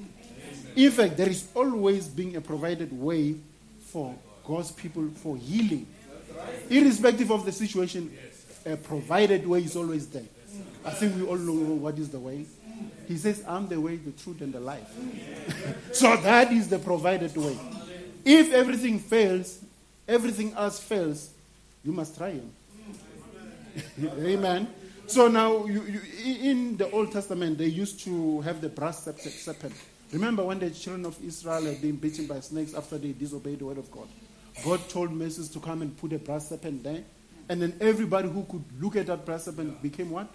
In 0.75 0.91
fact, 0.91 1.17
there 1.17 1.29
is 1.29 1.47
always 1.53 2.07
being 2.07 2.35
a 2.35 2.41
provided 2.41 2.91
way 2.91 3.35
for 3.87 4.15
God's 4.45 4.71
people 4.71 5.09
for 5.15 5.37
healing. 5.37 5.87
Irrespective 6.69 7.31
of 7.31 7.45
the 7.45 7.51
situation, 7.51 8.15
a 8.65 8.75
provided 8.75 9.45
way 9.45 9.59
is 9.63 9.75
always 9.75 10.07
there. 10.07 10.23
I 10.85 10.91
think 10.91 11.15
we 11.15 11.23
all 11.23 11.37
know 11.37 11.73
what 11.75 11.97
is 11.97 12.09
the 12.09 12.19
way. 12.19 12.45
He 13.07 13.17
says, 13.17 13.43
I'm 13.47 13.67
the 13.67 13.79
way, 13.79 13.97
the 13.97 14.11
truth, 14.11 14.41
and 14.41 14.53
the 14.53 14.59
life. 14.59 14.89
so 15.91 16.15
that 16.17 16.51
is 16.51 16.69
the 16.69 16.79
provided 16.79 17.35
way. 17.35 17.57
If 18.25 18.53
everything 18.53 18.99
fails, 18.99 19.59
everything 20.07 20.53
else 20.53 20.79
fails, 20.79 21.29
you 21.83 21.91
must 21.91 22.17
try 22.17 22.31
him. 22.31 22.51
Amen. 24.19 24.67
So 25.07 25.27
now, 25.27 25.65
you, 25.65 25.83
you, 25.83 26.01
in 26.23 26.77
the 26.77 26.89
Old 26.91 27.11
Testament, 27.11 27.57
they 27.57 27.67
used 27.67 27.99
to 28.01 28.41
have 28.41 28.61
the 28.61 28.69
brass 28.69 29.03
serpent. 29.03 29.73
Remember 30.11 30.43
when 30.43 30.59
the 30.59 30.69
children 30.69 31.05
of 31.05 31.21
Israel 31.23 31.65
had 31.65 31.81
been 31.81 31.97
beaten 31.97 32.27
by 32.27 32.39
snakes 32.39 32.73
after 32.73 32.97
they 32.97 33.11
disobeyed 33.11 33.59
the 33.59 33.65
word 33.65 33.77
of 33.79 33.91
God? 33.91 34.07
God 34.63 34.87
told 34.89 35.11
Moses 35.11 35.49
to 35.49 35.59
come 35.59 35.81
and 35.81 35.97
put 35.97 36.13
a 36.13 36.19
brass 36.19 36.49
serpent 36.49 36.83
there. 36.83 37.03
And 37.49 37.61
then 37.61 37.75
everybody 37.81 38.29
who 38.29 38.43
could 38.43 38.63
look 38.79 38.95
at 38.95 39.07
that 39.07 39.25
brass 39.25 39.45
serpent 39.45 39.81
became 39.81 40.11
what? 40.11 40.27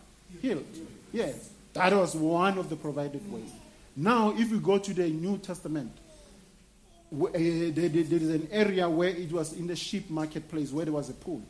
Healed. 0.42 0.66
Yes. 1.12 1.51
That 1.72 1.92
was 1.94 2.14
one 2.14 2.59
of 2.59 2.68
the 2.68 2.77
provided 2.77 3.31
ways. 3.33 3.51
Now, 3.96 4.35
if 4.37 4.51
we 4.51 4.59
go 4.59 4.79
to 4.79 4.94
the 4.94 5.09
New 5.09 5.38
Testament, 5.38 5.92
uh, 7.12 7.29
there 7.33 7.90
is 7.94 8.31
an 8.31 8.48
area 8.51 8.88
where 8.88 9.09
it 9.09 9.33
was 9.33 9.53
in 9.55 9.66
the 9.66 9.77
sheep 9.77 10.11
marketplace 10.11 10.70
where 10.72 10.85
there 10.85 10.94
was 10.94 11.09
a 11.09 11.14
pool, 11.14 11.42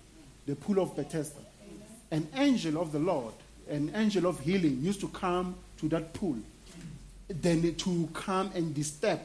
the 0.47 0.55
pool 0.55 0.81
of 0.81 0.95
Bethesda. 0.95 1.41
An 2.11 2.29
angel 2.37 2.81
of 2.81 2.93
the 2.93 2.99
Lord, 2.99 3.35
an 3.69 3.93
angel 3.95 4.27
of 4.27 4.41
healing, 4.41 4.81
used 4.83 5.01
to 5.01 5.09
come 5.09 5.55
to 5.79 5.89
that 5.91 6.13
pool, 6.15 6.37
then 7.29 7.75
to 7.75 8.09
come 8.15 8.51
and 8.55 8.75
disturb 8.75 9.21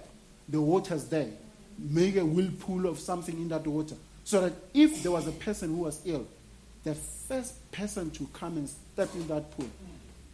the 0.50 0.60
waters 0.60 1.06
there, 1.06 1.30
make 1.78 2.18
a 2.18 2.26
whirlpool 2.26 2.86
of 2.88 3.00
something 3.00 3.36
in 3.36 3.48
that 3.50 3.66
water, 3.66 3.96
so 4.24 4.42
that 4.42 4.54
if 4.74 5.02
there 5.04 5.12
was 5.12 5.28
a 5.28 5.32
person 5.32 5.70
who 5.70 5.84
was 5.84 6.02
ill, 6.06 6.28
the 6.84 6.94
first 6.94 7.72
person 7.72 8.12
to 8.12 8.28
come 8.34 8.58
and 8.58 8.68
step 8.68 9.10
in 9.16 9.28
that 9.30 9.50
pool, 9.58 9.70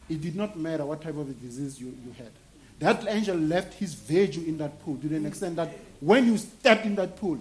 it 0.10 0.20
did 0.22 0.36
not 0.36 0.58
matter 0.58 0.86
what 0.86 1.02
type 1.02 1.16
of 1.16 1.30
a 1.30 1.34
disease 1.34 1.80
you, 1.80 1.96
you 2.06 2.12
had. 2.18 2.32
That 2.80 3.08
angel 3.08 3.38
left 3.38 3.76
his 3.76 3.94
virtue 3.94 4.44
in 4.48 4.58
that 4.58 4.84
pool 4.84 4.98
to 4.98 5.08
the 5.08 5.24
extent 5.28 5.58
that 5.58 5.78
when 6.00 6.26
you 6.26 6.38
stepped 6.38 6.86
in 6.86 6.96
that 6.96 7.18
pool, 7.18 7.38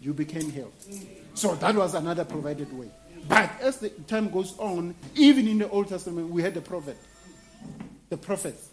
you 0.00 0.12
became 0.12 0.50
healed. 0.50 0.72
So 1.34 1.54
that 1.56 1.74
was 1.74 1.94
another 1.94 2.24
provided 2.24 2.72
way. 2.78 2.88
But 3.28 3.50
as 3.60 3.78
the 3.78 3.90
time 3.90 4.30
goes 4.30 4.58
on, 4.58 4.94
even 5.14 5.46
in 5.48 5.58
the 5.58 5.68
Old 5.68 5.88
Testament, 5.88 6.28
we 6.28 6.42
had 6.42 6.54
the 6.54 6.60
prophet, 6.60 6.96
the 8.08 8.16
prophets. 8.16 8.68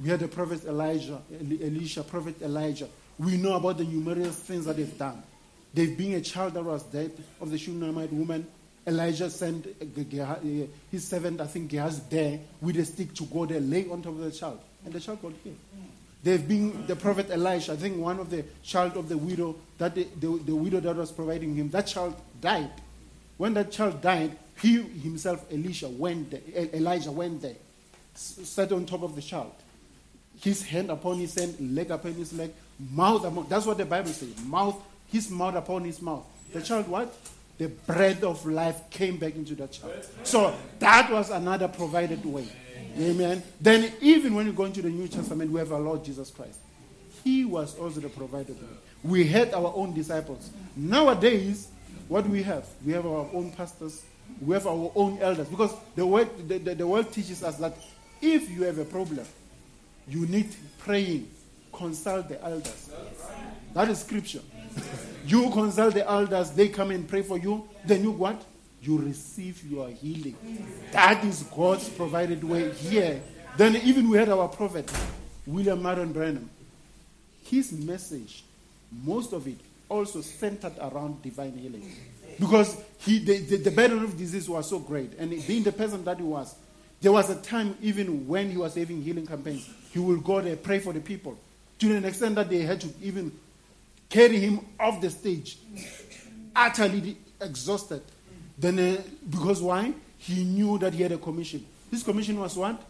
We 0.00 0.08
had 0.08 0.20
the 0.20 0.28
prophet 0.28 0.64
Elijah, 0.64 1.20
Elisha, 1.32 2.02
prophet 2.04 2.40
Elijah. 2.42 2.88
We 3.18 3.36
know 3.36 3.54
about 3.56 3.78
the 3.78 3.84
numerous 3.84 4.36
things 4.36 4.64
that 4.66 4.76
they've 4.76 4.98
done. 4.98 5.22
They've 5.74 5.96
been 5.96 6.14
a 6.14 6.20
child 6.20 6.54
that 6.54 6.62
was 6.62 6.82
dead 6.84 7.12
of 7.40 7.50
the 7.50 7.58
Shunammite 7.58 8.12
woman. 8.12 8.46
Elijah 8.86 9.28
sent 9.28 9.66
uh, 9.66 10.22
uh, 10.22 10.36
his 10.90 11.06
servant, 11.06 11.40
I 11.40 11.46
think 11.46 11.70
Gehazi, 11.70 12.02
there 12.08 12.40
with 12.60 12.76
a 12.78 12.84
stick 12.84 13.12
to 13.14 13.24
go 13.24 13.44
there, 13.44 13.60
lay 13.60 13.86
on 13.88 14.00
top 14.00 14.12
of 14.12 14.20
the 14.20 14.30
child. 14.30 14.60
And 14.84 14.94
the 14.94 15.00
child 15.00 15.20
got 15.20 15.32
healed. 15.44 15.56
They've 16.22 16.48
been 16.48 16.86
the 16.86 16.96
prophet 16.96 17.30
Elisha, 17.30 17.72
I 17.72 17.76
think 17.76 17.98
one 17.98 18.18
of 18.18 18.30
the 18.30 18.44
child 18.62 18.96
of 18.96 19.08
the 19.08 19.18
widow, 19.18 19.56
that 19.78 19.94
the, 19.94 20.04
the, 20.18 20.40
the 20.46 20.54
widow 20.54 20.80
that 20.80 20.96
was 20.96 21.12
providing 21.12 21.54
him, 21.54 21.68
that 21.70 21.86
child 21.86 22.16
died. 22.40 22.70
When 23.38 23.54
that 23.54 23.72
child 23.72 24.02
died, 24.02 24.36
he 24.60 24.82
himself, 24.82 25.44
Elisha, 25.50 25.88
went 25.88 26.30
there, 26.30 26.40
Elijah 26.74 27.12
went 27.12 27.40
there, 27.40 27.54
sat 28.14 28.72
on 28.72 28.84
top 28.84 29.02
of 29.02 29.14
the 29.14 29.22
child. 29.22 29.52
His 30.40 30.62
hand 30.62 30.90
upon 30.90 31.18
his 31.18 31.34
hand, 31.34 31.56
leg 31.74 31.90
upon 31.90 32.14
his 32.14 32.32
leg, 32.32 32.52
mouth 32.78 33.24
upon, 33.24 33.46
that's 33.48 33.66
what 33.66 33.78
the 33.78 33.84
Bible 33.84 34.10
says, 34.10 34.34
mouth, 34.44 34.76
his 35.06 35.30
mouth 35.30 35.54
upon 35.54 35.84
his 35.84 36.02
mouth. 36.02 36.24
The 36.52 36.60
child 36.60 36.88
what? 36.88 37.14
The 37.58 37.68
breath 37.68 38.22
of 38.22 38.44
life 38.46 38.88
came 38.90 39.16
back 39.16 39.34
into 39.34 39.54
that 39.56 39.72
child. 39.72 40.06
So 40.22 40.54
that 40.78 41.10
was 41.10 41.30
another 41.30 41.68
provided 41.68 42.24
way. 42.24 42.46
Amen. 42.98 43.42
Then, 43.60 43.92
even 44.00 44.34
when 44.34 44.46
you 44.46 44.52
go 44.52 44.64
into 44.64 44.82
the 44.82 44.90
New 44.90 45.08
Testament, 45.08 45.50
we 45.50 45.60
have 45.60 45.72
our 45.72 45.80
Lord 45.80 46.04
Jesus 46.04 46.30
Christ. 46.30 46.58
He 47.24 47.44
was 47.44 47.76
also 47.78 48.00
the 48.00 48.08
provider. 48.08 48.54
We 49.02 49.26
had 49.26 49.54
our 49.54 49.72
own 49.74 49.92
disciples. 49.92 50.50
Nowadays, 50.76 51.68
what 52.08 52.28
we 52.28 52.42
have? 52.42 52.66
We 52.84 52.92
have 52.92 53.06
our 53.06 53.28
own 53.32 53.52
pastors. 53.52 54.04
We 54.40 54.54
have 54.54 54.66
our 54.66 54.90
own 54.94 55.18
elders. 55.20 55.48
Because 55.48 55.74
the 55.94 56.06
word, 56.06 56.28
the, 56.48 56.58
the, 56.58 56.74
the 56.74 56.86
world 56.86 57.12
teaches 57.12 57.42
us 57.42 57.56
that 57.58 57.76
if 58.20 58.50
you 58.50 58.64
have 58.64 58.78
a 58.78 58.84
problem, 58.84 59.26
you 60.06 60.26
need 60.26 60.54
praying. 60.78 61.30
Consult 61.72 62.28
the 62.28 62.42
elders. 62.42 62.90
That 63.74 63.88
is 63.88 64.00
scripture. 64.00 64.40
you 65.26 65.50
consult 65.50 65.94
the 65.94 66.08
elders, 66.08 66.50
they 66.50 66.68
come 66.68 66.90
and 66.90 67.06
pray 67.08 67.22
for 67.22 67.38
you. 67.38 67.68
Then 67.84 68.02
you 68.02 68.10
what? 68.10 68.42
you 68.82 68.98
receive 68.98 69.64
your 69.64 69.88
healing. 69.90 70.36
That 70.92 71.24
is 71.24 71.42
God's 71.42 71.88
provided 71.88 72.42
way 72.44 72.72
here. 72.72 73.20
Then 73.56 73.76
even 73.76 74.08
we 74.08 74.18
had 74.18 74.28
our 74.28 74.48
prophet, 74.48 74.90
William 75.46 75.82
Marion 75.82 76.12
Branham. 76.12 76.48
His 77.44 77.72
message, 77.72 78.44
most 79.04 79.32
of 79.32 79.46
it, 79.48 79.58
also 79.88 80.20
centered 80.20 80.74
around 80.80 81.22
divine 81.22 81.56
healing. 81.56 81.90
Because 82.38 82.76
he, 82.98 83.18
the, 83.18 83.38
the, 83.38 83.56
the 83.56 83.70
burden 83.70 84.02
of 84.04 84.16
disease 84.16 84.48
was 84.48 84.68
so 84.68 84.78
great. 84.78 85.12
And 85.18 85.30
being 85.46 85.62
the 85.62 85.72
person 85.72 86.04
that 86.04 86.18
he 86.18 86.22
was, 86.22 86.54
there 87.00 87.12
was 87.12 87.30
a 87.30 87.36
time 87.36 87.76
even 87.80 88.26
when 88.26 88.50
he 88.50 88.56
was 88.56 88.74
having 88.74 89.02
healing 89.02 89.26
campaigns, 89.26 89.68
he 89.92 89.98
would 89.98 90.22
go 90.22 90.40
there, 90.40 90.56
pray 90.56 90.78
for 90.78 90.92
the 90.92 91.00
people. 91.00 91.38
To 91.80 91.96
an 91.96 92.04
extent 92.04 92.34
that 92.36 92.48
they 92.48 92.60
had 92.60 92.80
to 92.80 92.88
even 93.02 93.32
carry 94.08 94.38
him 94.38 94.60
off 94.78 95.00
the 95.00 95.10
stage, 95.10 95.58
utterly 96.54 97.16
exhausted. 97.40 98.02
Then, 98.56 98.78
uh, 98.78 99.02
because 99.28 99.62
why? 99.62 99.92
He 100.18 100.44
knew 100.44 100.78
that 100.78 100.92
he 100.92 101.02
had 101.02 101.12
a 101.12 101.18
commission. 101.18 101.64
His 101.90 102.02
commission 102.02 102.38
was 102.40 102.56
what? 102.56 102.82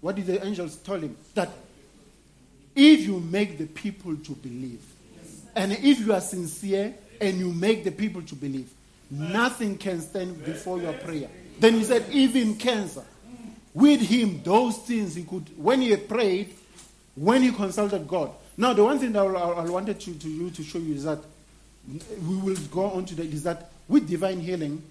What 0.00 0.16
did 0.16 0.26
the 0.26 0.44
angels 0.44 0.76
tell 0.76 1.00
him? 1.00 1.16
That 1.34 1.50
if 2.74 3.00
you 3.00 3.20
make 3.20 3.56
the 3.56 3.66
people 3.66 4.16
to 4.16 4.32
believe. 4.32 4.82
And 5.56 5.72
if 5.72 6.00
you 6.00 6.12
are 6.12 6.20
sincere 6.20 6.94
and 7.20 7.38
you 7.38 7.52
make 7.52 7.84
the 7.84 7.90
people 7.90 8.22
to 8.22 8.34
believe, 8.34 8.70
nothing 9.10 9.76
can 9.76 10.00
stand 10.00 10.44
before 10.44 10.80
your 10.80 10.92
prayer. 10.94 11.28
Then 11.60 11.74
he 11.74 11.84
said, 11.84 12.04
even 12.10 12.56
cancer. 12.56 13.04
With 13.72 14.00
him, 14.00 14.42
those 14.42 14.78
things 14.78 15.14
he 15.14 15.24
could, 15.24 15.50
when 15.56 15.80
he 15.80 15.96
prayed, 15.96 16.54
when 17.14 17.42
he 17.42 17.52
consulted 17.52 18.06
God. 18.06 18.30
Now, 18.56 18.72
the 18.72 18.84
one 18.84 18.98
thing 18.98 19.12
that 19.12 19.20
I, 19.20 19.64
wanted 19.64 19.98
to, 20.00 20.14
to 20.14 20.28
you 20.28 20.50
to 20.50 20.62
show 20.62 20.78
you 20.78 20.94
is 20.94 21.04
that 21.04 21.18
we 21.88 22.36
will 22.36 22.56
go 22.70 22.84
on 22.84 23.04
to 23.06 23.14
that 23.16 23.26
is 23.26 23.42
that 23.42 23.70
with 23.88 24.08
divine 24.08 24.40
healing, 24.40 24.82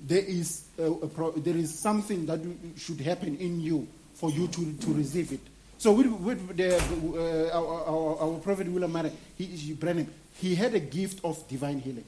there 0.00 0.24
is 0.24 0.64
a, 0.78 0.84
a 0.84 1.06
pro, 1.06 1.30
there 1.32 1.56
is 1.56 1.78
something 1.78 2.26
that 2.26 2.40
should 2.76 3.00
happen 3.00 3.36
in 3.36 3.60
you 3.60 3.86
for 4.14 4.30
you 4.30 4.48
to, 4.48 4.72
to 4.72 4.92
receive 4.94 5.32
it. 5.32 5.40
So 5.80 5.92
with, 5.92 6.08
with 6.08 6.56
the, 6.58 6.76
uh, 6.76 7.58
our, 7.58 7.84
our, 7.86 8.20
our, 8.20 8.38
prophet 8.40 8.68
William 8.68 8.92
Mary, 8.92 9.10
he, 9.38 9.46
he, 9.46 9.72
Branham, 9.72 10.08
he 10.34 10.54
had 10.54 10.74
a 10.74 10.78
gift 10.78 11.24
of 11.24 11.48
divine 11.48 11.80
healing. 11.80 12.04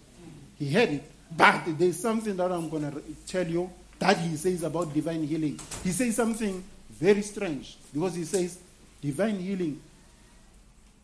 He 0.58 0.68
had 0.68 0.90
it, 0.90 1.10
but 1.34 1.64
there's 1.78 1.98
something 1.98 2.36
that 2.36 2.52
I'm 2.52 2.68
going 2.68 2.92
to 2.92 3.02
tell 3.26 3.48
you 3.48 3.70
that 3.98 4.18
he 4.18 4.36
says 4.36 4.62
about 4.62 4.92
divine 4.92 5.26
healing. 5.26 5.58
He 5.82 5.90
says 5.90 6.16
something 6.16 6.62
very 6.90 7.22
strange 7.22 7.78
because 7.94 8.14
he 8.14 8.24
says 8.24 8.58
divine 9.00 9.38
healing 9.38 9.80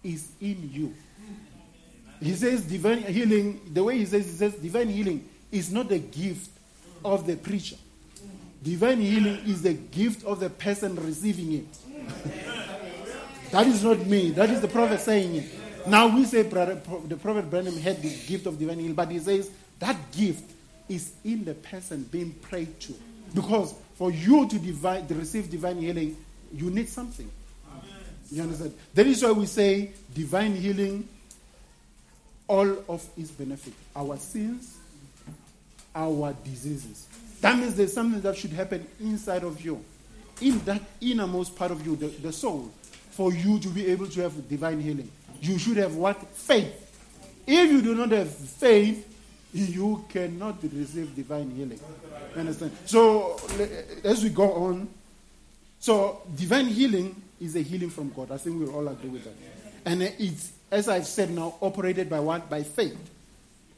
is 0.05 0.29
in 0.39 0.71
you. 0.71 0.95
He 2.21 2.35
says 2.35 2.67
divine 2.67 3.03
healing, 3.05 3.63
the 3.73 3.83
way 3.83 3.97
he 3.97 4.05
says, 4.05 4.27
he 4.27 4.33
says 4.33 4.53
divine 4.57 4.91
healing 4.91 5.27
is 5.51 5.73
not 5.73 5.91
a 5.91 5.99
gift 5.99 6.51
of 7.03 7.27
the 7.27 7.37
preacher. 7.37 7.77
Divine 8.63 9.01
healing 9.01 9.39
is 9.47 9.63
the 9.63 9.73
gift 9.73 10.23
of 10.27 10.41
the 10.41 10.51
person 10.51 10.97
receiving 10.97 11.53
it. 11.53 11.88
That 13.51 13.67
is 13.67 13.83
not 13.85 13.99
me. 14.07 14.31
That 14.31 14.51
is 14.51 14.61
the 14.61 14.69
prophet 14.69 15.01
saying 15.01 15.37
it. 15.37 15.45
Now 15.87 16.15
we 16.15 16.25
say 16.25 16.43
the 16.43 17.19
prophet 17.21 17.51
Branham 17.51 17.77
had 17.79 18.03
the 18.03 18.11
gift 18.27 18.47
of 18.47 18.59
divine 18.59 18.79
healing, 18.79 18.95
but 18.95 19.11
he 19.11 19.19
says 19.19 19.51
that 19.79 19.97
gift 20.13 20.45
is 20.89 21.13
in 21.25 21.45
the 21.45 21.55
person 21.55 22.05
being 22.11 22.33
prayed 22.33 22.79
to. 22.81 22.95
Because 23.35 23.75
for 23.95 24.11
you 24.11 24.49
to, 24.49 24.59
to 24.59 25.15
receive 25.15 25.51
divine 25.51 25.79
healing, 25.79 26.17
you 26.53 26.71
need 26.71 26.89
something. 26.89 27.31
You 28.31 28.43
understand? 28.43 28.75
That 28.95 29.07
is 29.07 29.23
why 29.23 29.33
we 29.33 29.47
say 29.47 29.93
divine 30.15 30.55
healing, 30.55 31.09
all 32.47 32.69
of 32.89 33.07
its 33.17 33.31
benefit. 33.31 33.73
Our 33.97 34.17
sins, 34.19 34.77
our 35.95 36.35
diseases. 36.45 37.07
That 37.41 37.59
means 37.59 37.75
there's 37.75 37.93
something 37.93 38.21
that 38.21 38.37
should 38.37 38.53
happen 38.53 38.87
inside 39.01 39.45
of 39.45 39.61
you, 39.65 39.83
in 40.41 40.59
that 40.65 40.83
innermost 41.01 41.57
part 41.57 41.71
of 41.71 41.85
you, 41.87 41.97
the, 41.97 42.07
the 42.07 42.33
soul, 42.33 42.71
for 43.11 43.33
you 43.33 43.59
to 43.59 43.69
be 43.69 43.87
able 43.87 44.07
to 44.09 44.21
have 44.21 44.49
divine 44.49 44.81
healing. 44.81 45.11
You 45.41 45.59
should 45.59 45.77
have 45.77 45.95
what? 45.95 46.21
Faith. 46.29 46.85
If 47.47 47.71
you 47.71 47.83
do 47.83 47.95
not 47.95 48.11
have 48.11 48.31
faith, 48.31 49.05
you 49.53 50.05
cannot 50.09 50.63
receive 50.63 51.15
divine 51.17 51.51
healing. 51.51 51.81
Understand? 52.37 52.73
So, 52.85 53.41
as 54.05 54.23
we 54.23 54.31
go 54.31 54.53
on, 54.53 54.89
so 55.81 56.23
divine 56.37 56.67
healing 56.67 57.21
is 57.41 57.57
a 57.57 57.61
healing 57.61 57.91
from 57.91 58.11
God. 58.11 58.31
I 58.31 58.37
think 58.37 58.59
we'll 58.59 58.75
all 58.75 58.89
agree 58.89 59.11
with 59.11 59.25
that. 59.25 59.35
And 59.85 60.03
it's, 60.03 60.53
as 60.71 60.89
I've 60.89 61.07
said 61.07 61.31
now, 61.31 61.55
operated 61.63 62.11
by 62.11 62.21
what? 62.21 62.51
By 62.51 62.63
faith. 62.63 62.99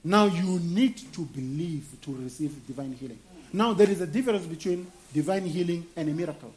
Now 0.03 0.25
you 0.25 0.59
need 0.61 0.96
to 1.12 1.20
believe 1.23 1.87
to 2.03 2.14
receive 2.14 2.66
divine 2.66 2.92
healing. 2.94 3.18
Now 3.53 3.75
there 3.75 3.88
is 3.88 4.01
a 4.01 4.07
difference 4.07 4.46
between 4.46 4.87
divine 5.12 5.44
healing 5.44 5.87
and 5.96 6.09
a 6.09 6.12
miracle. 6.12 6.53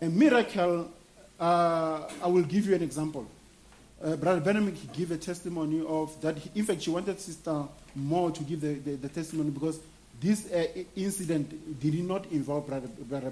A 0.00 0.06
miracle, 0.06 0.90
uh, 1.38 2.08
I 2.22 2.26
will 2.26 2.42
give 2.42 2.66
you 2.66 2.74
an 2.74 2.82
example. 2.82 3.26
Uh, 4.02 4.16
Brother 4.16 4.40
Benjamin 4.40 4.76
gave 4.92 5.12
a 5.12 5.16
testimony 5.16 5.84
of 5.86 6.20
that. 6.22 6.36
He, 6.36 6.50
in 6.58 6.64
fact, 6.64 6.82
she 6.82 6.90
wanted 6.90 7.20
Sister 7.20 7.64
Moore 7.94 8.30
to 8.32 8.42
give 8.42 8.60
the, 8.60 8.74
the, 8.74 8.96
the 8.96 9.08
testimony 9.08 9.50
because 9.50 9.78
this 10.20 10.50
uh, 10.52 10.66
incident 10.96 11.80
did 11.80 11.94
not 12.04 12.26
involve 12.32 12.66
Brother, 12.66 12.88
Brother 12.88 13.30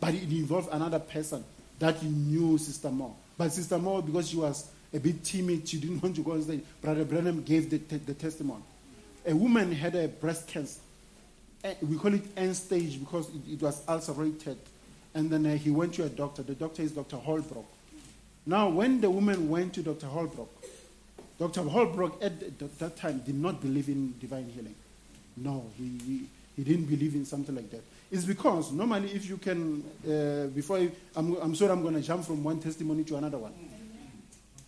but 0.00 0.14
it 0.14 0.22
involved 0.22 0.68
another 0.72 0.98
person 0.98 1.44
that 1.78 2.02
knew 2.02 2.58
Sister 2.58 2.90
Moore. 2.90 3.14
But 3.36 3.52
Sister 3.52 3.78
Moore, 3.78 4.02
because 4.02 4.28
she 4.30 4.36
was 4.36 4.68
a 4.92 5.00
bit 5.00 5.24
timid, 5.24 5.68
she 5.68 5.78
didn't 5.78 6.00
want 6.02 6.14
to 6.16 6.22
go 6.22 6.32
on 6.32 6.42
stage. 6.42 6.62
Brother 6.80 7.04
Branham 7.04 7.42
gave 7.42 7.70
the, 7.70 7.78
the 7.78 8.14
testimony. 8.14 8.62
A 9.26 9.34
woman 9.34 9.72
had 9.72 9.94
a 9.94 10.08
breast 10.08 10.46
cancer. 10.46 10.80
Eh, 11.64 11.74
we 11.80 11.96
call 11.96 12.12
it 12.12 12.24
end 12.36 12.54
stage 12.54 13.00
because 13.00 13.28
it, 13.30 13.52
it 13.54 13.62
was 13.62 13.82
ulcerated. 13.88 14.58
And 15.14 15.30
then 15.30 15.46
uh, 15.46 15.56
he 15.56 15.70
went 15.70 15.94
to 15.94 16.04
a 16.04 16.08
doctor. 16.08 16.42
The 16.42 16.54
doctor 16.54 16.82
is 16.82 16.92
Dr. 16.92 17.16
Holbrook. 17.16 17.64
Now, 18.46 18.68
when 18.68 19.00
the 19.00 19.10
woman 19.10 19.48
went 19.48 19.72
to 19.74 19.82
Dr. 19.82 20.06
Holbrook, 20.06 20.50
Dr. 21.38 21.62
Holbrook 21.62 22.22
at 22.22 22.58
that 22.78 22.96
time 22.96 23.20
did 23.20 23.34
not 23.34 23.60
believe 23.62 23.88
in 23.88 24.14
divine 24.20 24.50
healing. 24.54 24.74
No, 25.36 25.64
he, 25.76 26.28
he, 26.54 26.62
didn't 26.62 26.84
believe 26.84 27.14
in 27.14 27.24
something 27.24 27.54
like 27.54 27.70
that. 27.70 27.82
It's 28.12 28.24
because 28.24 28.70
normally, 28.70 29.10
if 29.12 29.26
you 29.28 29.38
can, 29.38 29.82
uh, 30.06 30.46
before 30.54 30.76
I, 30.76 30.90
I'm, 31.16 31.34
I'm 31.36 31.54
sorry, 31.54 31.72
I'm 31.72 31.82
going 31.82 31.94
to 31.94 32.02
jump 32.02 32.24
from 32.24 32.44
one 32.44 32.60
testimony 32.60 33.02
to 33.04 33.16
another 33.16 33.38
one. 33.38 33.52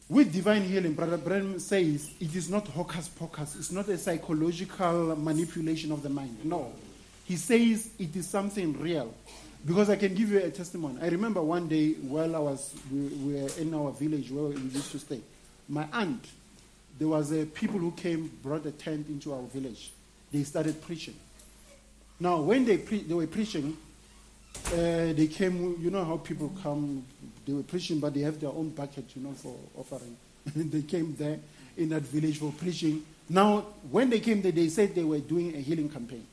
With 0.09 0.33
divine 0.33 0.63
healing, 0.63 0.95
Brother 0.95 1.19
Branham 1.19 1.59
says 1.59 2.11
it 2.19 2.35
is 2.35 2.49
not 2.49 2.67
hocus 2.69 3.09
pocus, 3.09 3.57
it's 3.57 3.71
not 3.71 3.89
a 3.89 3.99
psychological 3.99 5.15
manipulation 5.17 5.93
of 5.93 6.03
the 6.03 6.09
mind. 6.09 6.39
No. 6.45 6.73
He 7.27 7.37
says 7.37 7.91
it 7.99 8.15
is 8.15 8.29
something 8.29 8.79
real. 8.81 9.13
Because 9.65 9.91
I 9.91 9.97
can 9.97 10.15
give 10.15 10.31
you 10.31 10.39
a 10.39 10.51
testimony. 10.51 10.99
I 11.03 11.09
remember 11.09 11.43
one 11.43 11.67
day 11.67 11.95
while 11.95 12.37
I 12.37 12.39
was, 12.39 12.73
we, 12.93 13.01
we 13.01 13.43
were 13.43 13.51
in 13.59 13.75
our 13.75 13.91
village 13.91 14.31
where 14.31 14.45
we 14.45 14.61
used 14.61 14.93
to 14.93 14.99
stay. 15.01 15.21
My 15.69 15.89
aunt, 15.93 16.25
there 16.99 17.09
was 17.09 17.33
a 17.33 17.45
people 17.47 17.81
who 17.81 17.91
came, 17.91 18.31
brought 18.45 18.65
a 18.65 18.71
tent 18.71 19.09
into 19.09 19.35
our 19.35 19.43
village. 19.43 19.91
They 20.33 20.45
started 20.45 20.81
preaching. 20.83 21.17
Now, 22.21 22.41
when 22.43 22.65
they, 22.65 22.79
pre- 22.79 23.03
they 23.03 23.15
were 23.15 23.27
preaching, 23.27 23.77
uh, 24.67 25.13
they 25.13 25.27
came, 25.27 25.77
you 25.81 25.91
know 25.91 26.05
how 26.05 26.19
people 26.19 26.53
come, 26.63 27.05
they 27.45 27.53
were 27.53 27.65
preaching, 27.65 27.99
but 27.99 28.15
they 28.15 28.21
have 28.21 28.41
their 28.41 28.51
own 28.51 28.71
bucket, 28.71 29.05
you 29.17 29.23
know, 29.23 29.33
for 29.33 29.57
offering. 29.77 30.17
they 30.55 30.83
came 30.83 31.17
there 31.17 31.41
in 31.77 31.89
that 31.89 32.03
village 32.03 32.39
for 32.39 32.53
preaching. 32.53 33.05
Now, 33.29 33.67
when 33.91 34.11
they 34.11 34.21
came 34.21 34.43
there, 34.43 34.53
they 34.53 34.69
said 34.69 34.95
they 34.95 35.03
were 35.03 35.19
doing 35.19 35.57
a 35.57 35.59
healing 35.59 35.89
campaign. 35.89 36.25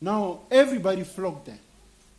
Now, 0.00 0.40
everybody 0.50 1.04
flocked 1.04 1.46
there. 1.46 1.58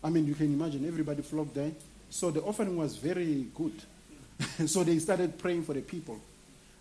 I 0.03 0.09
mean, 0.09 0.25
you 0.25 0.35
can 0.35 0.53
imagine, 0.53 0.85
everybody 0.87 1.21
flocked 1.21 1.55
there. 1.55 1.71
So 2.09 2.31
the 2.31 2.41
offering 2.41 2.75
was 2.75 2.97
very 2.97 3.47
good. 3.53 3.73
so 4.67 4.83
they 4.83 4.99
started 4.99 5.37
praying 5.37 5.63
for 5.63 5.73
the 5.73 5.81
people. 5.81 6.19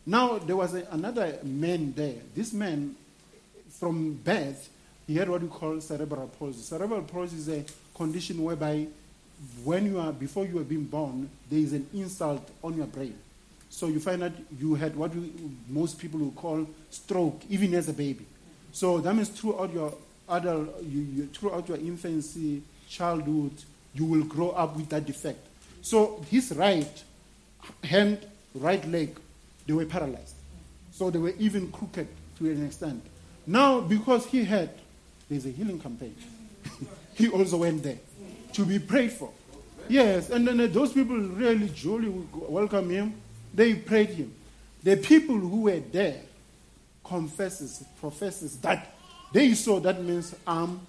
Now, 0.06 0.38
there 0.38 0.56
was 0.56 0.74
a, 0.74 0.87
another 0.90 1.38
man 1.42 1.92
there. 1.94 2.14
This 2.34 2.52
man, 2.52 2.96
from 3.70 4.14
birth, 4.14 4.70
he 5.06 5.16
had 5.16 5.28
what 5.28 5.42
we 5.42 5.48
call 5.48 5.80
cerebral 5.80 6.28
palsy. 6.38 6.61
Cerebral 6.62 7.02
palsy 7.02 7.37
is 7.37 7.48
a 7.48 7.64
condition 7.94 8.42
whereby 8.42 8.87
when 9.64 9.87
you 9.87 9.98
are 10.00 10.12
before 10.12 10.46
you 10.46 10.58
are 10.58 10.64
being 10.64 10.84
born, 10.84 11.28
there 11.48 11.61
is 11.61 11.72
an 11.72 11.87
insult 11.94 12.48
on 12.62 12.76
your 12.76 12.87
brain. 12.87 13.16
So 13.70 13.87
you 13.87 14.00
find 14.00 14.22
that 14.22 14.32
you 14.58 14.74
had 14.74 14.96
what 14.96 15.12
most 15.68 15.98
people 15.98 16.20
will 16.20 16.32
call 16.32 16.66
stroke, 16.90 17.42
even 17.48 17.74
as 17.74 17.88
a 17.88 17.92
baby. 17.92 18.26
So 18.72 18.98
that 18.98 19.14
means 19.14 19.28
throughout 19.28 19.72
your 19.72 19.94
adult, 20.29 20.83
you, 20.83 21.01
you, 21.01 21.27
throughout 21.27 21.69
your 21.69 21.79
infancy, 21.79 22.62
childhood, 22.88 23.53
you 23.95 24.05
will 24.05 24.25
grow 24.25 24.51
up 24.51 24.77
with 24.77 24.88
that 24.91 25.07
defect. 25.07 25.38
So 25.83 26.25
his 26.31 26.53
right 26.55 27.03
hand, 27.85 28.27
right 28.55 28.87
leg, 28.88 29.19
they 29.67 29.73
were 29.73 29.87
paralyzed. 29.87 30.35
So 30.93 31.11
they 31.11 31.19
were 31.19 31.35
even 31.38 31.71
crooked 31.71 32.09
to 32.38 32.51
an 32.51 32.67
extent. 32.67 33.03
Now, 33.47 33.81
because 33.81 34.27
he 34.27 34.45
had 34.45 34.71
there's 35.29 35.47
a 35.47 35.51
healing 35.51 35.79
campaign. 35.79 36.14
he 37.14 37.29
also 37.29 37.59
went 37.59 37.83
there 37.83 37.99
to 38.55 38.64
be 38.64 38.79
prayed 38.79 39.12
for. 39.12 39.31
Yes, 39.88 40.31
and 40.31 40.47
then 40.47 40.61
uh, 40.61 40.67
those 40.67 40.93
people 40.93 41.17
really 41.17 41.69
jolly 41.71 42.09
welcome 42.33 42.91
him. 42.91 43.14
They 43.55 43.75
prayed 43.75 44.11
him. 44.11 44.35
The 44.83 44.97
people 44.97 45.37
who 45.37 45.62
were 45.62 45.81
there 45.81 46.21
confesses, 47.05 47.85
professes 48.01 48.57
that 48.59 48.95
they 49.33 49.55
saw 49.55 49.81
that 49.81 50.03
means 50.03 50.35
arm 50.47 50.81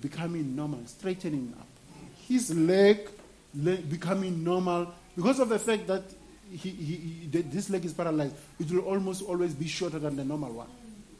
becoming 0.00 0.54
normal, 0.54 0.80
straightening 0.86 1.54
up. 1.58 1.66
His 2.28 2.54
leg, 2.54 3.08
leg 3.54 3.88
becoming 3.88 4.44
normal 4.44 4.92
because 5.14 5.40
of 5.40 5.48
the 5.48 5.58
fact 5.58 5.86
that 5.86 6.02
he, 6.50 6.70
he, 6.70 6.94
he, 6.94 7.26
this 7.42 7.70
leg 7.70 7.84
is 7.84 7.92
paralyzed. 7.92 8.34
It 8.60 8.70
will 8.70 8.80
almost 8.80 9.22
always 9.22 9.54
be 9.54 9.66
shorter 9.66 9.98
than 9.98 10.16
the 10.16 10.24
normal 10.24 10.52
one. 10.52 10.68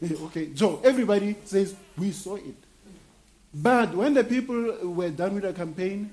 okay, 0.26 0.50
so 0.54 0.80
everybody 0.84 1.36
says, 1.44 1.74
We 1.96 2.12
saw 2.12 2.36
it. 2.36 2.54
But 3.54 3.94
when 3.94 4.14
the 4.14 4.24
people 4.24 4.90
were 4.90 5.10
done 5.10 5.34
with 5.34 5.44
the 5.44 5.52
campaign, 5.52 6.12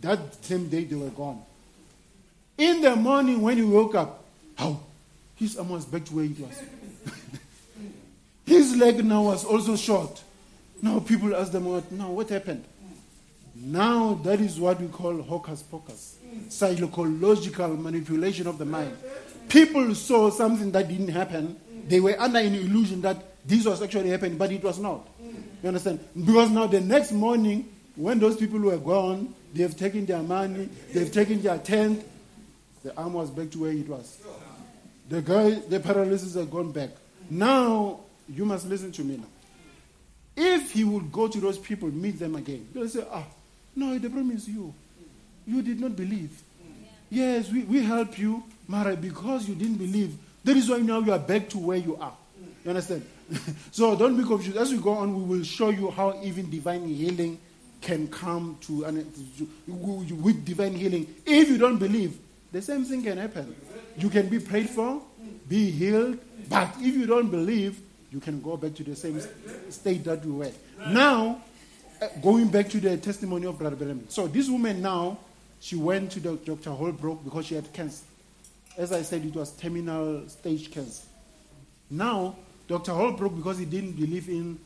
that 0.00 0.44
same 0.44 0.68
day 0.68 0.84
they 0.84 0.96
were 0.96 1.10
gone. 1.10 1.40
In 2.58 2.80
the 2.80 2.96
morning 2.96 3.40
when 3.40 3.56
he 3.56 3.62
woke 3.62 3.94
up, 3.94 4.24
how? 4.56 4.80
His 5.36 5.56
arm 5.56 5.70
was 5.70 5.84
back 5.84 6.04
to 6.06 6.14
where 6.14 6.24
it 6.24 6.38
was. 6.38 6.62
His 8.46 8.76
leg 8.76 9.04
now 9.04 9.22
was 9.24 9.44
also 9.44 9.76
short. 9.76 10.22
Now 10.82 11.00
people 11.00 11.34
ask 11.34 11.52
them, 11.52 11.64
what, 11.64 11.90
now 11.90 12.10
what 12.10 12.28
happened? 12.28 12.64
Now 13.56 14.14
that 14.24 14.40
is 14.40 14.60
what 14.60 14.80
we 14.80 14.88
call 14.88 15.22
hocus 15.22 15.62
pocus, 15.62 16.18
psychological 16.48 17.68
manipulation 17.68 18.46
of 18.46 18.58
the 18.58 18.64
mind. 18.64 18.96
People 19.48 19.94
saw 19.94 20.30
something 20.30 20.72
that 20.72 20.88
didn't 20.88 21.08
happen. 21.08 21.56
They 21.86 22.00
were 22.00 22.16
under 22.18 22.38
an 22.38 22.54
illusion 22.54 23.00
that 23.02 23.46
this 23.46 23.64
was 23.66 23.80
actually 23.82 24.10
happening, 24.10 24.36
but 24.36 24.50
it 24.50 24.62
was 24.62 24.78
not. 24.78 25.06
You 25.62 25.68
understand? 25.68 26.00
Because 26.14 26.50
now 26.50 26.66
the 26.66 26.80
next 26.80 27.12
morning, 27.12 27.68
when 27.96 28.18
those 28.18 28.36
people 28.36 28.58
were 28.58 28.76
gone, 28.76 29.34
they 29.54 29.62
have 29.62 29.76
taken 29.76 30.04
their 30.04 30.22
money, 30.22 30.68
they've 30.92 31.12
taken 31.12 31.40
their 31.40 31.58
tent, 31.58 32.04
the 32.82 32.94
arm 32.96 33.14
was 33.14 33.30
back 33.30 33.50
to 33.50 33.60
where 33.60 33.70
it 33.72 33.88
was. 33.88 34.18
The 35.08 35.22
guy, 35.22 35.50
the 35.50 35.80
paralysis 35.80 36.34
had 36.34 36.50
gone 36.50 36.72
back. 36.72 36.90
Now, 37.30 38.00
you 38.28 38.44
must 38.44 38.66
listen 38.68 38.92
to 38.92 39.04
me 39.04 39.16
now. 39.16 39.26
If 40.36 40.72
he 40.72 40.84
would 40.84 41.12
go 41.12 41.28
to 41.28 41.40
those 41.40 41.58
people, 41.58 41.88
meet 41.90 42.18
them 42.18 42.34
again, 42.34 42.66
they'll 42.72 42.88
say, 42.88 43.04
ah, 43.10 43.24
no, 43.76 43.94
the 43.98 44.08
problem 44.08 44.32
is 44.32 44.48
you. 44.48 44.74
You 45.46 45.62
did 45.62 45.80
not 45.80 45.94
believe. 45.94 46.30
Yeah. 47.10 47.24
Yes, 47.36 47.50
we, 47.50 47.62
we 47.64 47.82
help 47.82 48.18
you, 48.18 48.42
Mara, 48.66 48.96
because 48.96 49.48
you 49.48 49.54
didn't 49.54 49.76
believe. 49.76 50.16
That 50.42 50.56
is 50.56 50.68
why 50.68 50.78
now 50.78 51.00
you 51.00 51.12
are 51.12 51.18
back 51.18 51.48
to 51.50 51.58
where 51.58 51.76
you 51.76 51.96
are. 51.96 52.14
You 52.64 52.70
understand? 52.70 53.04
so 53.70 53.96
don't 53.96 54.16
be 54.16 54.24
confused. 54.24 54.56
As 54.56 54.72
we 54.72 54.78
go 54.78 54.90
on, 54.92 55.14
we 55.14 55.36
will 55.36 55.44
show 55.44 55.68
you 55.70 55.90
how 55.90 56.18
even 56.22 56.50
divine 56.50 56.86
healing 56.86 57.38
can 57.80 58.08
come 58.08 58.56
to, 58.62 58.84
and 58.84 58.96
with 59.66 60.44
divine 60.44 60.74
healing. 60.74 61.06
If 61.26 61.50
you 61.50 61.58
don't 61.58 61.78
believe, 61.78 62.16
the 62.50 62.62
same 62.62 62.84
thing 62.84 63.02
can 63.02 63.18
happen. 63.18 63.54
You 63.98 64.08
can 64.08 64.28
be 64.28 64.38
prayed 64.38 64.70
for, 64.70 65.02
be 65.48 65.70
healed, 65.70 66.18
but 66.48 66.74
if 66.78 66.94
you 66.94 67.06
don't 67.06 67.30
believe, 67.30 67.78
you 68.14 68.20
can 68.20 68.40
go 68.40 68.56
back 68.56 68.74
to 68.74 68.84
the 68.84 68.94
same 68.94 69.20
state 69.70 70.04
that 70.04 70.24
you 70.24 70.34
were. 70.34 70.52
Now, 70.88 71.42
uh, 72.00 72.06
going 72.22 72.48
back 72.48 72.68
to 72.70 72.78
the 72.78 72.96
testimony 72.96 73.46
of 73.46 73.58
Brother 73.58 73.74
Bellamy. 73.74 74.04
So 74.08 74.28
this 74.28 74.48
woman 74.48 74.80
now, 74.80 75.18
she 75.60 75.74
went 75.74 76.12
to 76.12 76.20
Dr. 76.20 76.70
Holbrook 76.70 77.24
because 77.24 77.46
she 77.46 77.56
had 77.56 77.72
cancer. 77.72 78.04
As 78.78 78.92
I 78.92 79.02
said, 79.02 79.24
it 79.24 79.34
was 79.34 79.50
terminal 79.56 80.28
stage 80.28 80.70
cancer. 80.70 81.02
Now, 81.90 82.36
Dr. 82.68 82.92
Holbrook, 82.92 83.36
because 83.36 83.58
he 83.58 83.64
didn't 83.64 83.92
believe 83.92 84.28
in 84.28 84.58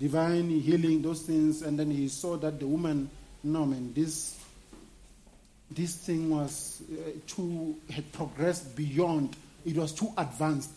divine 0.00 0.48
healing, 0.48 1.02
those 1.02 1.22
things, 1.22 1.60
and 1.62 1.78
then 1.78 1.90
he 1.90 2.08
saw 2.08 2.36
that 2.38 2.58
the 2.58 2.66
woman, 2.66 3.10
no 3.42 3.66
man, 3.66 3.92
this 3.94 4.40
this 5.70 5.96
thing 5.96 6.30
was 6.30 6.82
uh, 6.92 7.10
too 7.26 7.76
had 7.90 8.10
progressed 8.12 8.76
beyond. 8.76 9.36
It 9.64 9.76
was 9.76 9.92
too 9.92 10.12
advanced. 10.16 10.70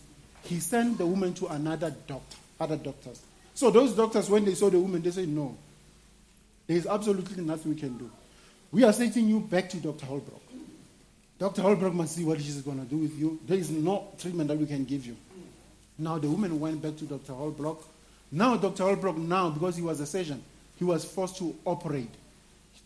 He 0.47 0.59
sent 0.59 0.97
the 0.97 1.05
woman 1.05 1.33
to 1.35 1.47
another 1.47 1.93
doctor, 2.07 2.37
other 2.59 2.77
doctors. 2.77 3.21
So 3.53 3.69
those 3.69 3.93
doctors, 3.93 4.29
when 4.29 4.45
they 4.45 4.55
saw 4.55 4.69
the 4.69 4.79
woman, 4.79 5.01
they 5.01 5.11
said, 5.11 5.27
"No, 5.27 5.57
there 6.67 6.77
is 6.77 6.87
absolutely 6.87 7.43
nothing 7.43 7.73
we 7.73 7.79
can 7.79 7.97
do. 7.97 8.09
We 8.71 8.83
are 8.83 8.93
sending 8.93 9.27
you 9.27 9.39
back 9.39 9.69
to 9.71 9.77
Dr. 9.77 10.05
Holbrook. 10.05 10.41
Dr. 11.39 11.61
Holbrook 11.61 11.93
must 11.93 12.15
see 12.15 12.23
what 12.23 12.41
she's 12.41 12.61
going 12.61 12.79
to 12.79 12.85
do 12.85 12.97
with 12.97 13.17
you. 13.17 13.39
There 13.45 13.57
is 13.57 13.69
no 13.69 14.07
treatment 14.17 14.47
that 14.49 14.57
we 14.57 14.65
can 14.65 14.85
give 14.85 15.05
you." 15.05 15.17
Now 15.97 16.17
the 16.17 16.29
woman 16.29 16.59
went 16.59 16.81
back 16.81 16.95
to 16.97 17.05
Dr. 17.05 17.33
Holbrook. 17.33 17.83
Now 18.31 18.55
Dr. 18.57 18.83
Holbrook, 18.83 19.17
now 19.17 19.49
because 19.49 19.75
he 19.75 19.81
was 19.81 19.99
a 19.99 20.05
surgeon, 20.05 20.41
he 20.77 20.85
was 20.85 21.03
forced 21.03 21.37
to 21.37 21.55
operate. 21.65 22.11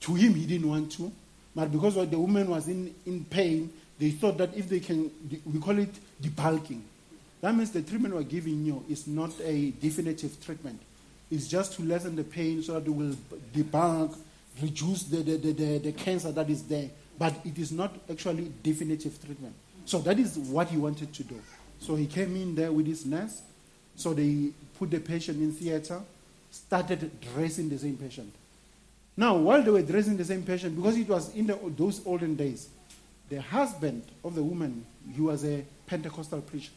To 0.02 0.16
him, 0.16 0.34
he 0.34 0.46
didn't 0.46 0.70
want 0.70 0.92
to, 0.94 1.12
but 1.56 1.72
because 1.72 1.96
the 1.96 2.18
woman 2.18 2.50
was 2.50 2.68
in, 2.68 2.94
in 3.06 3.26
pain, 3.26 3.72
they 4.00 4.12
thought 4.12 4.38
that 4.38 4.56
if 4.56 4.70
they 4.70 4.80
can, 4.80 5.12
we 5.46 5.60
call 5.60 5.78
it 5.78 5.94
debulking. 6.22 6.82
That 7.42 7.56
means 7.56 7.72
the 7.72 7.82
treatment 7.82 8.14
we're 8.14 8.24
giving 8.24 8.64
you 8.64 8.86
is 8.88 9.08
not 9.08 9.32
a 9.44 9.72
definitive 9.72 10.44
treatment. 10.44 10.80
It's 11.32 11.48
just 11.48 11.74
to 11.74 11.84
lessen 11.84 12.16
the 12.16 12.24
pain 12.24 12.62
so 12.62 12.74
that 12.74 12.86
it 12.86 12.92
will 12.92 13.16
debulk, 13.54 14.16
reduce 14.62 15.04
the, 15.04 15.18
the, 15.18 15.38
the, 15.38 15.52
the, 15.52 15.78
the 15.80 15.92
cancer 15.92 16.32
that 16.32 16.50
is 16.50 16.64
there. 16.64 16.90
But 17.18 17.34
it 17.44 17.58
is 17.58 17.72
not 17.72 17.96
actually 18.10 18.52
definitive 18.62 19.24
treatment. 19.24 19.56
So 19.86 20.00
that 20.00 20.20
is 20.20 20.38
what 20.38 20.68
he 20.70 20.78
wanted 20.78 21.14
to 21.14 21.24
do. 21.24 21.42
So 21.80 21.96
he 21.96 22.06
came 22.06 22.36
in 22.36 22.54
there 22.54 22.72
with 22.72 22.86
his 22.86 23.06
nurse. 23.06 23.42
So 23.96 24.14
they 24.14 24.52
put 24.78 24.92
the 24.92 25.00
patient 25.00 25.42
in 25.42 25.52
theater, 25.52 26.00
started 26.52 27.12
dressing 27.34 27.70
the 27.70 27.78
same 27.78 27.98
patient. 27.98 28.34
Now, 29.18 29.36
while 29.38 29.62
they 29.62 29.72
were 29.72 29.82
dressing 29.82 30.18
the 30.18 30.26
same 30.26 30.44
patient, 30.44 30.76
because 30.76 30.98
it 30.98 31.08
was 31.08 31.34
in 31.36 31.48
the, 31.48 31.58
those 31.76 32.06
olden 32.06 32.36
days, 32.36 32.70
the 33.30 33.42
husband 33.42 34.04
of 34.24 34.36
the 34.36 34.44
woman, 34.44 34.86
he 35.14 35.22
was 35.22 35.44
a 35.46 35.64
Pentecostal 35.88 36.42
preacher. 36.42 36.72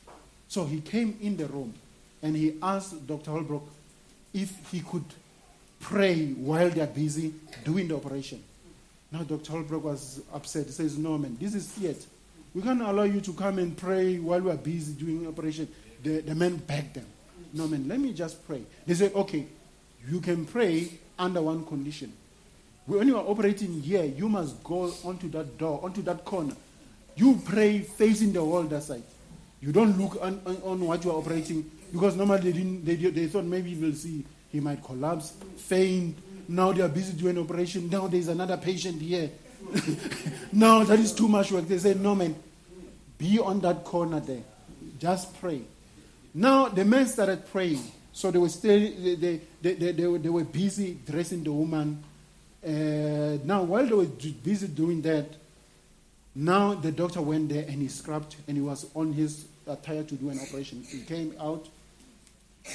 So 0.54 0.64
he 0.64 0.80
came 0.82 1.18
in 1.20 1.36
the 1.36 1.46
room 1.46 1.74
and 2.22 2.36
he 2.36 2.54
asked 2.62 3.04
Dr. 3.08 3.32
Holbrook 3.32 3.68
if 4.32 4.52
he 4.70 4.82
could 4.82 5.04
pray 5.80 6.28
while 6.28 6.70
they're 6.70 6.86
busy 6.86 7.34
doing 7.64 7.88
the 7.88 7.96
operation. 7.96 8.40
Now, 9.10 9.24
Dr. 9.24 9.50
Holbrook 9.50 9.82
was 9.82 10.22
upset. 10.32 10.66
He 10.66 10.70
says, 10.70 10.96
No, 10.96 11.18
man, 11.18 11.36
this 11.40 11.56
is 11.56 11.66
theater. 11.66 12.06
We 12.54 12.62
can't 12.62 12.82
allow 12.82 13.02
you 13.02 13.20
to 13.22 13.32
come 13.32 13.58
and 13.58 13.76
pray 13.76 14.20
while 14.20 14.42
we 14.42 14.52
are 14.52 14.56
busy 14.56 14.92
doing 14.92 15.26
operation. 15.26 15.66
The, 16.04 16.20
the 16.20 16.36
men 16.36 16.58
begged 16.58 16.94
them. 16.94 17.06
No, 17.52 17.66
man, 17.66 17.88
let 17.88 17.98
me 17.98 18.12
just 18.12 18.46
pray. 18.46 18.62
They 18.86 18.94
said, 18.94 19.12
okay, 19.12 19.46
you 20.08 20.20
can 20.20 20.46
pray 20.46 20.88
under 21.18 21.42
one 21.42 21.66
condition. 21.66 22.12
When 22.86 23.08
you 23.08 23.16
are 23.16 23.26
operating 23.26 23.82
here, 23.82 24.04
you 24.04 24.28
must 24.28 24.62
go 24.62 24.94
onto 25.04 25.28
that 25.30 25.58
door, 25.58 25.80
onto 25.82 26.02
that 26.02 26.24
corner. 26.24 26.54
You 27.16 27.42
pray 27.44 27.80
facing 27.80 28.32
the 28.32 28.44
wall 28.44 28.62
that 28.62 28.84
side. 28.84 29.02
You 29.64 29.72
don't 29.72 29.98
look 29.98 30.18
on, 30.20 30.42
on, 30.44 30.56
on 30.62 30.80
what 30.86 31.02
you 31.02 31.10
are 31.10 31.16
operating 31.16 31.70
because 31.90 32.16
normally 32.16 32.50
they, 32.50 32.52
didn't, 32.52 32.84
they, 32.84 32.96
they 32.96 33.26
thought 33.28 33.44
maybe 33.44 33.74
will 33.74 33.94
see 33.94 34.22
he 34.52 34.60
might 34.60 34.84
collapse, 34.84 35.32
faint. 35.56 36.18
Now 36.46 36.72
they 36.72 36.82
are 36.82 36.88
busy 36.88 37.14
doing 37.14 37.38
operation. 37.38 37.88
Now 37.88 38.06
there's 38.06 38.28
another 38.28 38.58
patient 38.58 39.00
here. 39.00 39.30
no, 40.52 40.84
that 40.84 40.98
is 40.98 41.14
too 41.14 41.28
much 41.28 41.50
work. 41.50 41.66
They 41.66 41.78
said, 41.78 41.98
No, 41.98 42.14
man, 42.14 42.36
be 43.16 43.38
on 43.38 43.60
that 43.60 43.84
corner 43.84 44.20
there. 44.20 44.42
Just 44.98 45.40
pray. 45.40 45.62
Now 46.34 46.68
the 46.68 46.84
men 46.84 47.06
started 47.06 47.50
praying. 47.50 47.80
So 48.12 48.30
they 48.30 48.38
were 48.38 48.50
still 48.50 48.78
they, 48.78 49.14
they, 49.14 49.40
they, 49.62 49.74
they, 49.74 49.92
they, 49.92 50.06
were, 50.06 50.18
they 50.18 50.28
were 50.28 50.44
busy 50.44 50.98
dressing 51.06 51.42
the 51.42 51.52
woman. 51.52 52.04
Uh, 52.62 53.38
now 53.44 53.62
while 53.62 53.86
they 53.86 53.94
were 53.94 54.04
busy 54.04 54.68
doing 54.68 55.00
that, 55.00 55.26
now 56.34 56.74
the 56.74 56.92
doctor 56.92 57.22
went 57.22 57.48
there 57.48 57.64
and 57.66 57.80
he 57.80 57.88
scrubbed 57.88 58.36
and 58.46 58.58
he 58.58 58.62
was 58.62 58.86
on 58.94 59.14
his 59.14 59.46
attire 59.66 60.02
to 60.02 60.14
do 60.14 60.30
an 60.30 60.40
operation. 60.40 60.82
He 60.88 61.00
came 61.02 61.34
out. 61.40 61.68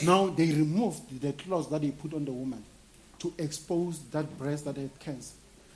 Now 0.03 0.27
they 0.27 0.51
removed 0.51 1.19
the 1.21 1.33
clothes 1.33 1.69
that 1.69 1.81
he 1.81 1.91
put 1.91 2.13
on 2.13 2.25
the 2.25 2.31
woman 2.31 2.63
to 3.19 3.33
expose 3.37 3.99
that 4.11 4.37
breast 4.37 4.65
that 4.65 4.77
had 4.77 4.97
cancer. 4.99 5.33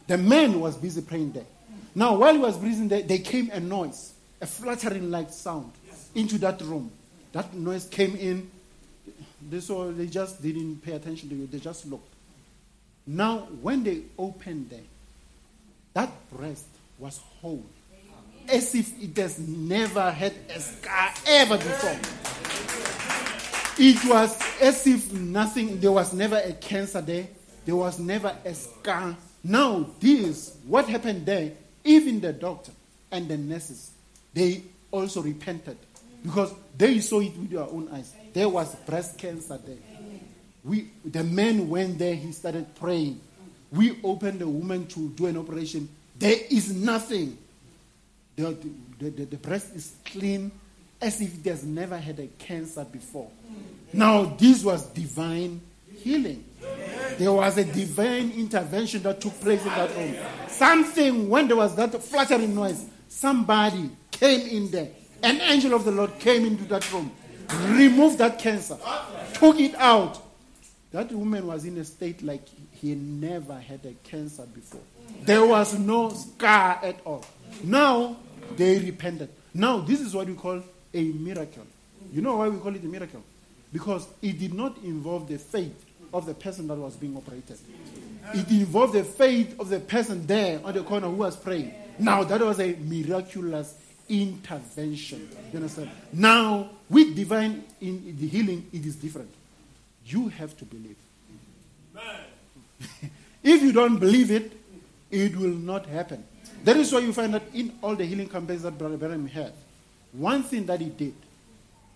The 0.08 0.18
man 0.18 0.60
was 0.60 0.78
busy 0.78 1.02
praying 1.02 1.32
there. 1.32 1.46
Now, 1.96 2.16
while 2.16 2.34
he 2.34 2.40
was 2.40 2.58
breathing 2.58 2.88
there, 2.88 3.02
there 3.02 3.20
came 3.20 3.50
a 3.52 3.60
noise, 3.60 4.14
a 4.42 4.46
fluttering 4.46 5.12
like 5.12 5.32
sound 5.32 5.72
into 6.16 6.38
that 6.40 6.62
room. 6.62 6.92
That 7.32 7.54
noise 7.54 7.86
came 7.86 8.16
in. 8.16 8.50
They 9.50 9.60
saw, 9.60 9.92
they 9.92 10.08
just 10.08 10.42
didn't 10.42 10.78
pay 10.84 10.94
attention 10.94 11.30
to 11.30 11.36
you, 11.36 11.48
they 11.48 11.60
just 11.60 11.86
looked. 11.86 12.14
Now, 13.06 13.40
when 13.62 13.84
they 13.84 14.04
opened 14.18 14.70
there, 14.70 14.80
that 15.94 16.10
breast 16.32 16.66
was 16.98 17.20
whole, 17.42 17.66
as 18.50 18.76
if 18.76 19.02
it 19.02 19.18
has 19.18 19.40
never 19.40 20.12
had 20.12 20.34
a 20.50 20.60
scar 20.60 21.14
ever 21.28 21.58
before. 21.58 22.00
It 23.78 24.04
was 24.06 24.40
as 24.62 24.86
if 24.86 25.12
nothing, 25.12 25.80
there 25.80 25.92
was 25.92 26.14
never 26.14 26.38
a 26.38 26.54
cancer 26.54 27.02
there, 27.02 27.28
there 27.66 27.76
was 27.76 28.00
never 28.00 28.36
a 28.46 28.54
scar 28.54 29.16
now, 29.44 29.88
this, 30.00 30.56
what 30.66 30.88
happened 30.88 31.26
there, 31.26 31.52
even 31.84 32.22
the 32.22 32.32
doctor 32.32 32.72
and 33.12 33.28
the 33.28 33.38
nurses, 33.38 33.92
they 34.34 34.64
also 34.90 35.22
repented 35.22 35.78
because 36.24 36.54
they 36.78 37.00
saw 37.02 37.20
it 37.20 37.38
with 37.38 37.52
their 37.52 37.64
own 37.64 37.90
eyes. 37.92 38.14
There 38.32 38.48
was 38.48 38.74
breast 38.76 39.18
cancer 39.18 39.60
there. 39.66 39.76
We, 40.64 40.92
the 41.04 41.26
man 41.26 41.68
went 41.68 42.00
there, 42.00 42.16
he 42.16 42.32
started 42.32 42.74
praying. 42.76 43.20
We 43.70 44.00
opened 44.02 44.40
the 44.40 44.48
woman 44.48 44.88
to 44.88 45.10
do 45.10 45.26
an 45.26 45.36
operation. 45.36 45.90
There 46.18 46.38
is 46.50 46.74
nothing. 46.74 47.38
The, 48.36 48.58
the, 49.00 49.10
the, 49.10 49.26
the 49.26 49.38
breast 49.38 49.76
is 49.76 49.94
clean 50.06 50.52
as 51.02 51.22
if 51.22 51.46
it 51.46 51.50
has 51.50 51.64
never 51.64 51.98
had 51.98 52.20
a 52.20 52.28
cancer 52.40 52.86
before. 52.86 53.30
Now, 53.92 54.24
this 54.24 54.64
was 54.64 54.86
divine 54.88 55.62
healing. 55.98 56.44
There 57.18 57.32
was 57.32 57.58
a 57.58 57.66
divine 57.66 58.32
intervention 58.32 59.04
that 59.04 59.22
took 59.22 59.40
place 59.40 59.62
in 59.62 59.70
that 59.70 59.96
room. 59.96 60.16
Something, 60.48 61.30
when 61.30 61.48
there 61.48 61.58
was 61.58 61.76
that 61.76 62.02
fluttering 62.02 62.56
noise, 62.56 62.86
somebody 63.08 63.90
came 64.12 64.48
in 64.48 64.72
there. 64.72 64.90
An 65.22 65.40
angel 65.42 65.74
of 65.74 65.86
the 65.86 65.92
Lord 65.92 66.18
came 66.20 66.46
into 66.46 66.64
that 66.66 66.92
room, 66.92 67.12
removed 67.68 68.18
that 68.18 68.40
cancer, 68.40 68.78
took 69.34 69.60
it 69.60 69.76
out. 69.76 70.22
That 70.92 71.12
woman 71.12 71.48
was 71.48 71.66
in 71.66 71.78
a 71.78 71.84
state 71.84 72.22
like 72.22 72.48
he 72.72 72.96
never 72.96 73.56
had 73.56 73.86
a 73.86 73.94
cancer 74.08 74.46
before. 74.54 74.82
There 75.22 75.46
was 75.46 75.78
no 75.78 76.10
scar 76.10 76.80
at 76.84 77.00
all. 77.06 77.26
Now 77.64 78.18
they 78.56 78.80
repented. 78.80 79.30
Now, 79.54 79.80
this 79.80 80.02
is 80.02 80.14
what 80.16 80.28
we 80.28 80.34
call 80.34 80.62
a 80.94 81.04
miracle. 81.04 81.66
You 82.12 82.22
know 82.22 82.38
why 82.38 82.50
we 82.50 82.60
call 82.60 82.76
it 82.76 82.84
a 82.84 82.88
miracle? 82.88 83.24
Because 83.72 84.08
it 84.22 84.40
did 84.40 84.54
not 84.54 84.78
involve 84.84 85.28
the 85.28 85.38
faith 85.38 85.86
of 86.14 86.26
the 86.26 86.34
person 86.34 86.68
that 86.68 86.76
was 86.76 86.96
being 86.96 87.16
operated. 87.18 87.58
It 88.34 88.50
involved 88.50 88.94
the 88.94 89.04
faith 89.04 89.60
of 89.60 89.70
the 89.70 89.80
person 89.80 90.26
there 90.28 90.60
on 90.64 90.74
the 90.74 90.84
corner 90.84 91.08
who 91.08 91.16
was 91.16 91.36
praying. 91.36 91.74
Now, 92.00 92.24
that 92.24 92.42
was 92.42 92.60
a 92.60 92.76
miraculous 92.76 93.76
intervention. 94.10 95.30
You 95.52 95.58
understand? 95.58 95.90
Now, 96.12 96.70
with 96.90 97.16
divine 97.16 97.64
in 97.82 98.16
the 98.20 98.28
healing, 98.28 98.68
it 98.72 98.86
is 98.86 98.96
different. 98.96 99.30
You 100.06 100.30
have 100.30 100.56
to 100.58 100.66
believe. 100.66 100.98
if 103.44 103.62
you 103.62 103.72
don't 103.72 103.98
believe 103.98 104.32
it, 104.32 104.52
it 105.10 105.36
will 105.36 105.50
not 105.50 105.86
happen. 105.86 106.24
That 106.64 106.78
is 106.78 106.92
why 106.94 107.00
you 107.00 107.12
find 107.12 107.34
that 107.34 107.44
in 107.54 107.74
all 107.82 107.96
the 107.96 108.06
healing 108.06 108.30
campaigns 108.30 108.64
that 108.64 108.78
Brother 108.78 108.98
Branham 108.98 109.28
had, 109.28 109.52
one 110.14 110.44
thing 110.44 110.66
that 110.68 110.80
he 110.80 110.90
did, 110.90 111.14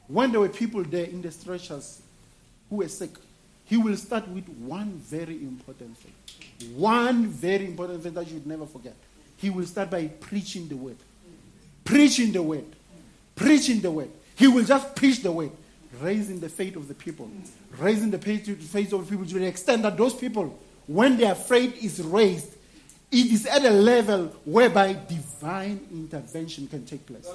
when 0.07 0.31
there 0.31 0.41
were 0.41 0.49
people 0.49 0.83
there 0.83 1.05
in 1.05 1.21
the 1.21 1.31
stretchers 1.31 2.01
who 2.69 2.77
were 2.77 2.87
sick, 2.87 3.11
he 3.65 3.77
will 3.77 3.95
start 3.97 4.27
with 4.29 4.47
one 4.49 4.91
very 4.97 5.35
important 5.35 5.97
thing. 5.97 6.13
One 6.75 7.27
very 7.27 7.65
important 7.65 8.01
thing 8.01 8.13
that 8.13 8.25
you 8.25 8.33
should 8.33 8.47
never 8.47 8.65
forget. 8.65 8.95
He 9.37 9.49
will 9.49 9.65
start 9.65 9.89
by 9.91 10.07
preaching 10.07 10.67
the 10.67 10.75
word. 10.75 10.95
Preaching 11.83 12.31
the 12.31 12.41
word. 12.41 12.65
Preaching 13.35 13.81
the 13.81 13.91
word. 13.91 14.09
He 14.35 14.47
will 14.47 14.63
just 14.63 14.95
preach 14.95 15.21
the 15.21 15.31
word, 15.31 15.51
raising 16.01 16.39
the 16.39 16.49
faith 16.49 16.75
of 16.75 16.87
the 16.87 16.93
people. 16.93 17.29
Raising 17.77 18.09
the 18.09 18.17
faith 18.17 18.47
of 18.47 19.07
the 19.07 19.09
people 19.09 19.25
to 19.25 19.39
the 19.39 19.45
extent 19.45 19.83
that 19.83 19.97
those 19.97 20.13
people, 20.13 20.57
when 20.87 21.17
their 21.17 21.35
faith 21.35 21.83
is 21.83 22.01
raised, 22.01 22.56
it 23.11 23.31
is 23.31 23.45
at 23.45 23.63
a 23.63 23.69
level 23.69 24.25
whereby 24.45 24.93
divine 25.07 25.79
intervention 25.91 26.67
can 26.67 26.85
take 26.85 27.05
place. 27.05 27.27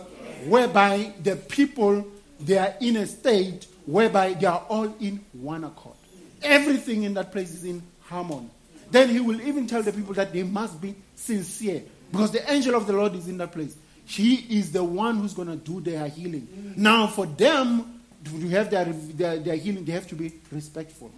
Whereby 0.47 1.15
the 1.23 1.37
people, 1.37 2.07
they 2.41 2.59
are 2.59 2.75
in 2.81 2.97
a 2.97 3.07
state 3.07 3.67
whereby 3.87 4.35
they 4.35 4.47
are 4.47 4.65
all 4.69 4.95
in 5.01 5.25
one 5.33 5.65
accord. 5.65 5.97
Everything 6.43 7.05
in 7.05 7.15
that 7.15 7.33
place 7.33 7.55
is 7.55 7.65
in 7.65 7.83
harmony. 8.03 8.51
Then 8.91 9.09
he 9.09 9.21
will 9.21 9.41
even 9.41 9.67
tell 9.67 9.83
the 9.83 9.93
people 9.93 10.13
that 10.15 10.33
they 10.33 10.43
must 10.43 10.81
be 10.81 10.95
sincere 11.15 11.83
because 12.11 12.31
the 12.31 12.53
angel 12.53 12.75
of 12.75 12.87
the 12.87 12.93
Lord 12.93 13.15
is 13.15 13.27
in 13.27 13.39
that 13.39 13.53
place. 13.53 13.75
He 14.05 14.59
is 14.59 14.73
the 14.73 14.85
one 14.85 15.19
who's 15.19 15.33
going 15.33 15.49
to 15.49 15.57
do 15.57 15.81
their 15.81 16.07
healing. 16.09 16.75
Now, 16.77 17.07
for 17.07 17.25
them 17.25 18.03
to 18.25 18.49
have 18.51 18.71
their, 18.71 18.85
their, 18.85 19.39
their 19.39 19.57
healing, 19.57 19.85
they 19.87 19.93
have 19.93 20.07
to 20.09 20.15
be 20.15 20.33
respectful, 20.51 21.11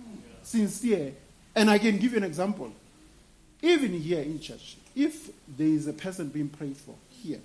sincere. 0.43 1.13
And 1.57 1.69
I 1.69 1.79
can 1.79 1.99
give 1.99 2.13
you 2.13 2.19
an 2.19 2.25
example. 2.25 2.73
Even 3.63 3.93
here 3.93 4.21
in 4.21 4.41
church, 4.41 4.77
if 4.95 5.31
there 5.57 5.67
is 5.67 5.87
a 5.87 5.93
person 5.93 6.29
being 6.29 6.49
prayed 6.49 6.77
for 6.77 6.95
here, 7.11 7.41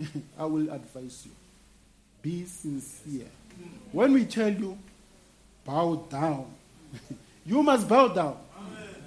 I 0.38 0.44
will 0.44 0.70
advise 0.70 1.22
you 1.24 1.30
be 2.24 2.46
sincere. 2.46 3.28
When 3.92 4.14
we 4.14 4.24
tell 4.24 4.48
you, 4.48 4.78
bow 5.64 6.06
down, 6.10 6.46
you 7.46 7.62
must 7.62 7.86
bow 7.86 8.08
down. 8.08 8.38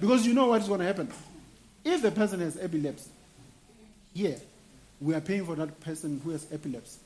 Because 0.00 0.24
you 0.24 0.32
know 0.32 0.46
what's 0.46 0.68
going 0.68 0.78
to 0.78 0.86
happen. 0.86 1.10
If 1.84 2.02
the 2.02 2.12
person 2.12 2.38
has 2.40 2.56
epilepsy, 2.56 3.10
here, 4.14 4.40
we 5.00 5.14
are 5.14 5.20
paying 5.20 5.44
for 5.44 5.56
that 5.56 5.80
person 5.80 6.20
who 6.22 6.30
has 6.30 6.46
epilepsy. 6.52 7.00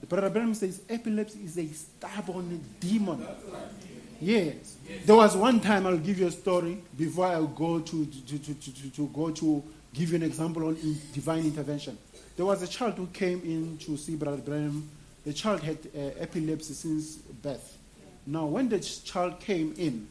The 0.00 0.06
Brother 0.06 0.54
says 0.54 0.82
epilepsy 0.88 1.40
is 1.44 1.56
a 1.56 1.66
stubborn 1.68 2.62
demon. 2.78 3.26
Yes. 4.24 4.76
There 5.04 5.16
was 5.16 5.36
one 5.36 5.60
time, 5.60 5.86
I'll 5.86 5.98
give 5.98 6.18
you 6.18 6.26
a 6.26 6.30
story 6.30 6.78
before 6.96 7.26
I 7.26 7.40
go 7.54 7.80
to, 7.80 8.06
to, 8.06 8.38
to, 8.38 8.54
to, 8.54 8.90
to 8.90 9.06
go 9.08 9.30
to 9.30 9.62
give 9.92 10.10
you 10.10 10.16
an 10.16 10.22
example 10.22 10.64
on 10.66 10.76
in 10.76 10.98
divine 11.12 11.44
intervention. 11.44 11.98
There 12.34 12.46
was 12.46 12.62
a 12.62 12.66
child 12.66 12.94
who 12.94 13.06
came 13.08 13.42
in 13.42 13.76
to 13.78 13.98
see 13.98 14.16
Brother 14.16 14.38
Branham. 14.38 14.88
The 15.26 15.34
child 15.34 15.60
had 15.60 15.76
uh, 15.94 15.98
epilepsy 16.18 16.72
since 16.72 17.16
birth. 17.16 17.76
Now, 18.26 18.46
when 18.46 18.70
the 18.70 18.80
child 18.80 19.40
came 19.40 19.74
in, 19.76 20.08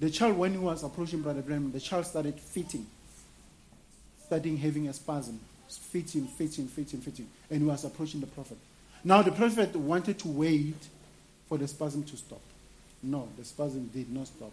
the 0.00 0.08
child, 0.08 0.38
when 0.38 0.52
he 0.52 0.58
was 0.58 0.82
approaching 0.82 1.20
Brother 1.20 1.42
Branham, 1.42 1.72
the 1.72 1.80
child 1.80 2.06
started 2.06 2.40
fitting, 2.40 2.86
starting 4.24 4.56
having 4.56 4.88
a 4.88 4.94
spasm, 4.94 5.38
fitting, 5.68 6.26
fitting, 6.26 6.68
fitting, 6.68 7.00
fitting, 7.00 7.28
and 7.50 7.60
he 7.60 7.66
was 7.66 7.84
approaching 7.84 8.20
the 8.20 8.26
prophet. 8.26 8.56
Now, 9.04 9.20
the 9.20 9.32
prophet 9.32 9.76
wanted 9.76 10.18
to 10.20 10.28
wait 10.28 10.88
for 11.48 11.58
the 11.58 11.68
spasm 11.68 12.02
to 12.04 12.16
stop. 12.16 12.40
No, 13.02 13.28
the 13.36 13.44
spasm 13.44 13.90
did 13.92 14.10
not 14.10 14.28
stop. 14.28 14.52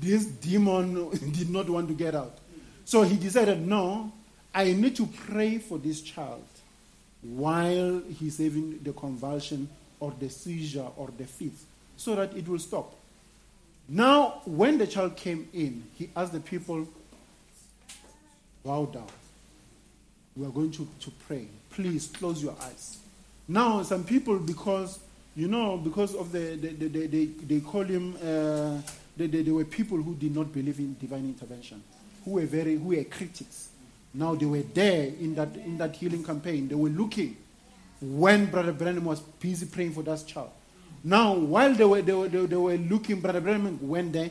This 0.00 0.26
demon 0.26 1.10
did 1.32 1.50
not 1.50 1.68
want 1.68 1.88
to 1.88 1.94
get 1.94 2.14
out. 2.14 2.38
So 2.84 3.02
he 3.02 3.16
decided, 3.16 3.66
no, 3.66 4.12
I 4.54 4.72
need 4.72 4.96
to 4.96 5.06
pray 5.06 5.58
for 5.58 5.78
this 5.78 6.00
child 6.00 6.44
while 7.22 8.02
he's 8.18 8.38
having 8.38 8.80
the 8.82 8.92
convulsion 8.92 9.68
or 10.00 10.12
the 10.18 10.28
seizure 10.28 10.86
or 10.96 11.08
the 11.16 11.24
fit 11.24 11.52
so 11.96 12.14
that 12.14 12.36
it 12.36 12.46
will 12.46 12.58
stop. 12.58 12.94
Now, 13.88 14.42
when 14.44 14.78
the 14.78 14.86
child 14.86 15.16
came 15.16 15.48
in, 15.52 15.84
he 15.96 16.10
asked 16.14 16.32
the 16.32 16.40
people, 16.40 16.86
bow 18.64 18.86
down. 18.86 19.08
We 20.36 20.46
are 20.46 20.50
going 20.50 20.70
to, 20.72 20.86
to 21.00 21.10
pray. 21.26 21.48
Please 21.70 22.06
close 22.06 22.42
your 22.42 22.54
eyes. 22.60 22.98
Now, 23.48 23.82
some 23.82 24.04
people, 24.04 24.38
because, 24.38 24.98
you 25.38 25.46
know, 25.46 25.76
because 25.76 26.16
of 26.16 26.32
the, 26.32 26.56
the, 26.56 26.68
the, 26.68 26.88
the 26.88 27.06
they, 27.06 27.24
they 27.26 27.60
call 27.60 27.84
him, 27.84 28.16
uh, 28.16 28.80
were 29.52 29.64
people 29.64 29.96
who 29.98 30.16
did 30.16 30.34
not 30.34 30.52
believe 30.52 30.80
in 30.80 30.96
divine 30.98 31.26
intervention, 31.26 31.80
who 32.24 32.32
were 32.32 32.46
very, 32.46 32.74
who 32.74 32.88
were 32.88 33.04
critics. 33.04 33.68
Now 34.12 34.34
they 34.34 34.46
were 34.46 34.62
there 34.74 35.04
in 35.04 35.36
that, 35.36 35.54
in 35.54 35.78
that 35.78 35.94
healing 35.94 36.24
campaign. 36.24 36.66
They 36.66 36.74
were 36.74 36.88
looking 36.88 37.36
when 38.00 38.46
Brother 38.46 38.72
Branham 38.72 39.04
was 39.04 39.20
busy 39.20 39.66
praying 39.66 39.92
for 39.92 40.02
that 40.02 40.26
child. 40.26 40.50
Now, 41.04 41.34
while 41.34 41.72
they 41.72 41.84
were, 41.84 42.02
they 42.02 42.12
were, 42.12 42.28
they 42.28 42.56
were 42.56 42.76
looking, 42.76 43.20
Brother 43.20 43.40
Branham 43.40 43.78
went 43.88 44.12
there, 44.12 44.30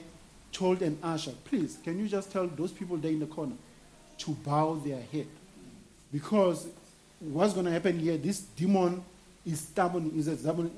told 0.52 0.82
an 0.82 1.00
usher, 1.02 1.32
please, 1.46 1.78
can 1.86 1.98
you 1.98 2.10
just 2.10 2.34
tell 2.34 2.48
those 2.48 2.74
people 2.74 2.98
there 2.98 3.12
in 3.12 3.20
the 3.20 3.28
corner 3.28 3.56
to 4.18 4.32
bow 4.32 4.76
their 4.76 5.02
head? 5.14 5.28
Because 6.12 6.68
what's 7.20 7.54
going 7.54 7.66
to 7.66 7.72
happen 7.72 7.98
here, 7.98 8.18
this 8.18 8.42
demon 8.42 9.06
is 9.48 9.62
stubborn, 9.62 10.12
is 10.16 10.28
a 10.28 10.38
stubborn 10.38 10.70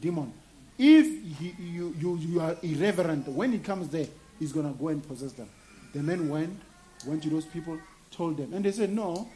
demon. 0.00 0.32
If 0.78 1.06
he, 1.38 1.54
you, 1.60 1.94
you, 2.00 2.16
you 2.16 2.40
are 2.40 2.56
irreverent, 2.62 3.28
when 3.28 3.52
he 3.52 3.58
comes 3.58 3.88
there, 3.88 4.06
he's 4.38 4.52
going 4.52 4.72
to 4.72 4.78
go 4.78 4.88
and 4.88 5.06
possess 5.06 5.32
them. 5.32 5.48
The 5.92 6.02
men 6.02 6.28
went, 6.28 6.58
went 7.06 7.22
to 7.24 7.28
those 7.28 7.44
people, 7.44 7.78
told 8.10 8.38
them. 8.38 8.54
And 8.54 8.64
they 8.64 8.72
said, 8.72 8.90
no, 8.90 9.28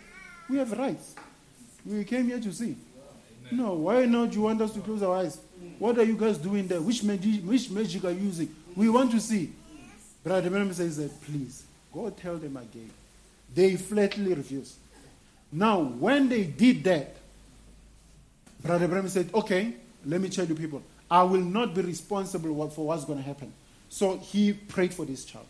we 0.48 0.56
have 0.56 0.72
rights. 0.72 1.14
We 1.84 2.02
came 2.04 2.28
here 2.28 2.40
to 2.40 2.52
see. 2.52 2.76
No, 3.52 3.74
why 3.74 4.06
not 4.06 4.32
you 4.34 4.42
want 4.42 4.60
us 4.60 4.72
to 4.72 4.80
close 4.80 5.02
our 5.02 5.18
eyes? 5.18 5.38
What 5.78 5.98
are 5.98 6.02
you 6.02 6.16
guys 6.16 6.38
doing 6.38 6.66
there? 6.66 6.80
Which 6.80 7.04
magic, 7.04 7.44
which 7.44 7.70
magic 7.70 8.04
are 8.04 8.10
you 8.10 8.22
using? 8.22 8.54
We 8.74 8.88
want 8.88 9.12
to 9.12 9.20
see. 9.20 9.52
Brother 10.24 10.50
Branham 10.50 10.72
says 10.72 10.96
that, 10.96 11.22
please, 11.22 11.64
go 11.92 12.10
tell 12.10 12.38
them 12.38 12.56
again. 12.56 12.90
They 13.54 13.76
flatly 13.76 14.34
refused. 14.34 14.76
Now, 15.52 15.80
when 15.80 16.28
they 16.28 16.44
did 16.44 16.82
that, 16.84 17.16
Brother 18.62 18.88
Branham 18.88 19.08
said, 19.08 19.30
okay, 19.34 19.74
let 20.04 20.20
me 20.20 20.28
tell 20.28 20.44
you 20.44 20.54
people, 20.54 20.82
I 21.10 21.22
will 21.22 21.40
not 21.40 21.74
be 21.74 21.82
responsible 21.82 22.68
for 22.70 22.86
what's 22.86 23.04
going 23.04 23.18
to 23.18 23.24
happen. 23.24 23.52
So 23.88 24.18
he 24.18 24.52
prayed 24.52 24.92
for 24.92 25.04
this 25.04 25.24
child. 25.24 25.46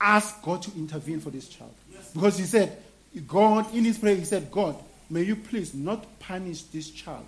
Ask 0.00 0.42
God 0.42 0.62
to 0.62 0.70
intervene 0.76 1.20
for 1.20 1.30
this 1.30 1.48
child. 1.48 1.74
Because 2.12 2.36
he 2.36 2.44
said, 2.44 2.76
God, 3.26 3.72
in 3.74 3.84
his 3.84 3.98
prayer, 3.98 4.16
he 4.16 4.24
said, 4.24 4.50
God, 4.50 4.76
may 5.08 5.22
you 5.22 5.36
please 5.36 5.72
not 5.72 6.18
punish 6.18 6.62
this 6.64 6.90
child 6.90 7.26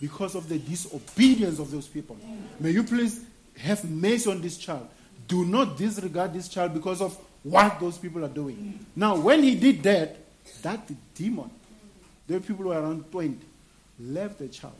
because 0.00 0.34
of 0.34 0.48
the 0.48 0.58
disobedience 0.58 1.58
of 1.58 1.70
those 1.70 1.86
people. 1.86 2.16
May 2.58 2.70
you 2.70 2.82
please 2.82 3.24
have 3.58 3.88
mercy 3.88 4.30
on 4.30 4.40
this 4.40 4.56
child. 4.56 4.88
Do 5.26 5.44
not 5.44 5.76
disregard 5.76 6.32
this 6.32 6.48
child 6.48 6.74
because 6.74 7.00
of 7.00 7.16
what 7.42 7.78
those 7.78 7.98
people 7.98 8.24
are 8.24 8.28
doing. 8.28 8.84
Now, 8.96 9.16
when 9.16 9.42
he 9.42 9.54
did 9.54 9.82
that, 9.84 10.16
that 10.62 10.90
demon, 11.14 11.50
the 12.26 12.40
people 12.40 12.66
were 12.66 12.80
around 12.80 13.10
20, 13.10 13.38
left 13.98 14.38
the 14.38 14.48
child. 14.48 14.74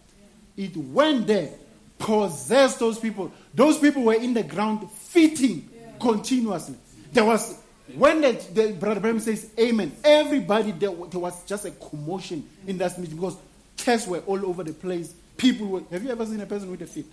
It 0.56 0.76
went 0.76 1.26
there, 1.26 1.50
possessed 1.98 2.78
those 2.78 2.98
people. 2.98 3.32
Those 3.54 3.78
people 3.78 4.02
were 4.02 4.14
in 4.14 4.34
the 4.34 4.42
ground 4.42 4.90
fitting 4.90 5.68
continuously. 6.00 6.76
There 7.12 7.24
was 7.24 7.58
when 7.94 8.20
the, 8.20 8.32
the 8.52 8.72
brother 8.72 9.00
Branham 9.00 9.20
says 9.20 9.50
amen, 9.58 9.92
everybody 10.04 10.72
there, 10.72 10.90
there 10.90 11.20
was 11.20 11.44
just 11.44 11.64
a 11.64 11.70
commotion 11.70 12.46
in 12.66 12.76
that 12.78 12.98
meeting 12.98 13.16
because 13.16 13.36
tests 13.76 14.06
were 14.06 14.20
all 14.20 14.44
over 14.44 14.62
the 14.62 14.72
place. 14.72 15.14
People 15.36 15.68
were. 15.68 15.82
Have 15.90 16.02
you 16.04 16.10
ever 16.10 16.26
seen 16.26 16.40
a 16.40 16.46
person 16.46 16.70
with 16.70 16.82
a 16.82 16.86
fit? 16.86 17.06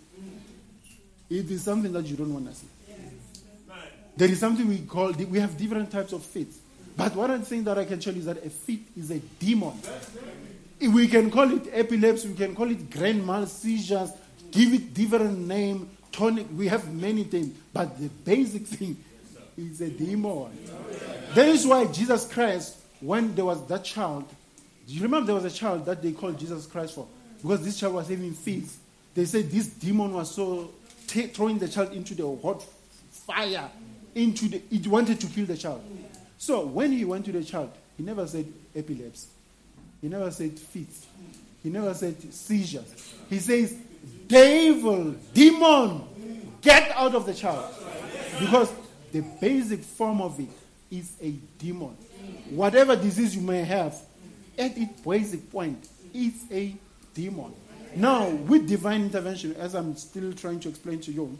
It 1.29 1.49
is 1.49 1.63
something 1.63 1.91
that 1.93 2.05
you 2.05 2.15
don't 2.17 2.33
want 2.33 2.49
to 2.49 2.55
see. 2.55 2.67
There 4.17 4.29
is 4.29 4.39
something 4.39 4.67
we 4.67 4.79
call. 4.79 5.11
We 5.11 5.39
have 5.39 5.57
different 5.57 5.91
types 5.91 6.13
of 6.13 6.23
fits. 6.23 6.57
But 6.97 7.15
one 7.15 7.41
thing 7.41 7.63
that 7.65 7.77
I 7.77 7.85
can 7.85 7.99
tell 7.99 8.13
you 8.13 8.19
is 8.19 8.25
that 8.25 8.45
a 8.45 8.49
fit 8.49 8.79
is 8.97 9.11
a 9.11 9.19
demon. 9.19 9.73
We 10.79 11.07
can 11.07 11.31
call 11.31 11.51
it 11.51 11.67
epilepsy. 11.71 12.29
We 12.29 12.35
can 12.35 12.55
call 12.55 12.69
it 12.69 12.89
grand 12.89 13.25
mal 13.25 13.45
seizures. 13.45 14.11
Give 14.51 14.73
it 14.73 14.93
different 14.93 15.39
name. 15.47 15.89
Tonic. 16.11 16.47
We 16.55 16.67
have 16.67 16.93
many 16.93 17.23
things. 17.23 17.57
But 17.73 17.99
the 17.99 18.07
basic 18.07 18.67
thing 18.67 18.97
is 19.57 19.81
a 19.81 19.89
demon. 19.89 20.51
That 21.33 21.47
is 21.47 21.65
why 21.65 21.85
Jesus 21.85 22.31
Christ, 22.31 22.77
when 22.99 23.35
there 23.35 23.45
was 23.45 23.65
that 23.67 23.83
child, 23.83 24.25
do 24.87 24.93
you 24.93 25.01
remember 25.01 25.27
there 25.27 25.35
was 25.35 25.45
a 25.45 25.57
child 25.57 25.85
that 25.85 26.01
they 26.01 26.11
called 26.11 26.37
Jesus 26.37 26.65
Christ 26.65 26.95
for? 26.95 27.07
Because 27.41 27.63
this 27.63 27.79
child 27.79 27.95
was 27.95 28.07
having 28.07 28.33
fits. 28.33 28.77
They 29.13 29.25
said 29.25 29.49
this 29.49 29.67
demon 29.67 30.13
was 30.13 30.33
so 30.33 30.71
t- 31.07 31.27
throwing 31.27 31.57
the 31.57 31.67
child 31.67 31.93
into 31.93 32.13
the 32.13 32.35
hot 32.41 32.63
fire. 33.11 33.69
into 34.13 34.47
the, 34.47 34.61
it 34.71 34.87
wanted 34.87 35.19
to 35.21 35.27
kill 35.27 35.45
the 35.45 35.57
child. 35.57 35.83
So 36.37 36.65
when 36.65 36.91
he 36.91 37.05
went 37.05 37.25
to 37.25 37.31
the 37.31 37.43
child, 37.43 37.71
he 37.97 38.03
never 38.03 38.25
said 38.27 38.45
epilepsy. 38.75 39.27
He 40.01 40.07
never 40.07 40.31
said 40.31 40.57
fits. 40.57 41.05
He 41.63 41.69
never 41.69 41.93
said 41.93 42.33
seizures. 42.33 43.13
He 43.29 43.39
says, 43.39 43.75
devil, 44.27 45.15
demon, 45.33 46.03
get 46.61 46.91
out 46.91 47.15
of 47.15 47.25
the 47.25 47.33
child. 47.33 47.73
Because 48.39 48.71
the 49.11 49.21
basic 49.41 49.81
form 49.81 50.21
of 50.21 50.39
it 50.39 50.49
is 50.91 51.13
a 51.21 51.31
demon. 51.57 51.95
Whatever 52.49 52.95
disease 52.95 53.35
you 53.35 53.41
may 53.41 53.63
have, 53.63 53.99
at 54.57 54.77
its 54.77 55.01
basic 55.01 55.51
point, 55.51 55.87
it's 56.13 56.43
a 56.51 56.75
demon. 57.13 57.53
Now, 57.95 58.29
with 58.29 58.67
divine 58.67 59.03
intervention, 59.03 59.55
as 59.55 59.73
I'm 59.73 59.95
still 59.95 60.33
trying 60.33 60.59
to 60.61 60.69
explain 60.69 60.99
to 61.01 61.11
you, 61.11 61.37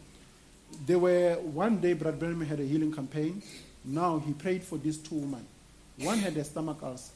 there 0.85 0.99
were 0.99 1.35
one 1.35 1.79
day 1.79 1.93
Brad 1.93 2.19
Bellamy 2.19 2.45
had 2.45 2.59
a 2.59 2.63
healing 2.63 2.93
campaign. 2.93 3.41
Now 3.83 4.19
he 4.19 4.33
prayed 4.33 4.63
for 4.63 4.77
these 4.77 4.97
two 4.97 5.15
women. 5.15 5.45
One 5.99 6.17
had 6.17 6.35
a 6.37 6.43
stomach 6.43 6.79
ulcer, 6.81 7.11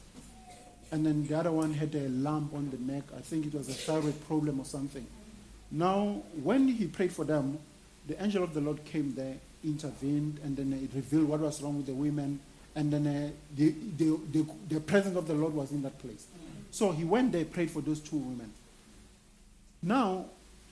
and 0.92 1.06
then 1.06 1.26
the 1.26 1.38
other 1.38 1.52
one 1.52 1.74
had 1.74 1.94
a 1.94 2.08
lump 2.08 2.52
on 2.54 2.70
the 2.70 2.92
neck. 2.92 3.04
I 3.16 3.20
think 3.20 3.46
it 3.46 3.54
was 3.54 3.68
a 3.68 3.72
thyroid 3.72 4.26
problem 4.26 4.60
or 4.60 4.64
something. 4.64 5.06
Now, 5.70 6.22
when 6.42 6.66
he 6.68 6.86
prayed 6.86 7.12
for 7.12 7.24
them, 7.24 7.58
the 8.08 8.20
angel 8.22 8.42
of 8.42 8.54
the 8.54 8.60
Lord 8.60 8.84
came 8.84 9.14
there, 9.14 9.36
intervened, 9.62 10.40
and 10.42 10.56
then 10.56 10.72
it 10.72 10.94
revealed 10.94 11.28
what 11.28 11.40
was 11.40 11.62
wrong 11.62 11.76
with 11.76 11.86
the 11.86 11.92
women. 11.92 12.40
And 12.74 12.92
then 12.92 13.06
uh, 13.06 13.30
the, 13.54 13.74
the, 13.96 14.20
the, 14.32 14.46
the 14.68 14.80
presence 14.80 15.16
of 15.16 15.28
the 15.28 15.34
Lord 15.34 15.54
was 15.54 15.70
in 15.70 15.82
that 15.82 15.98
place. 15.98 16.26
So 16.72 16.90
he 16.92 17.04
went 17.04 17.32
there, 17.32 17.44
prayed 17.44 17.70
for 17.70 17.82
those 17.82 18.00
two 18.00 18.16
women. 18.16 18.52
Now, 19.82 20.26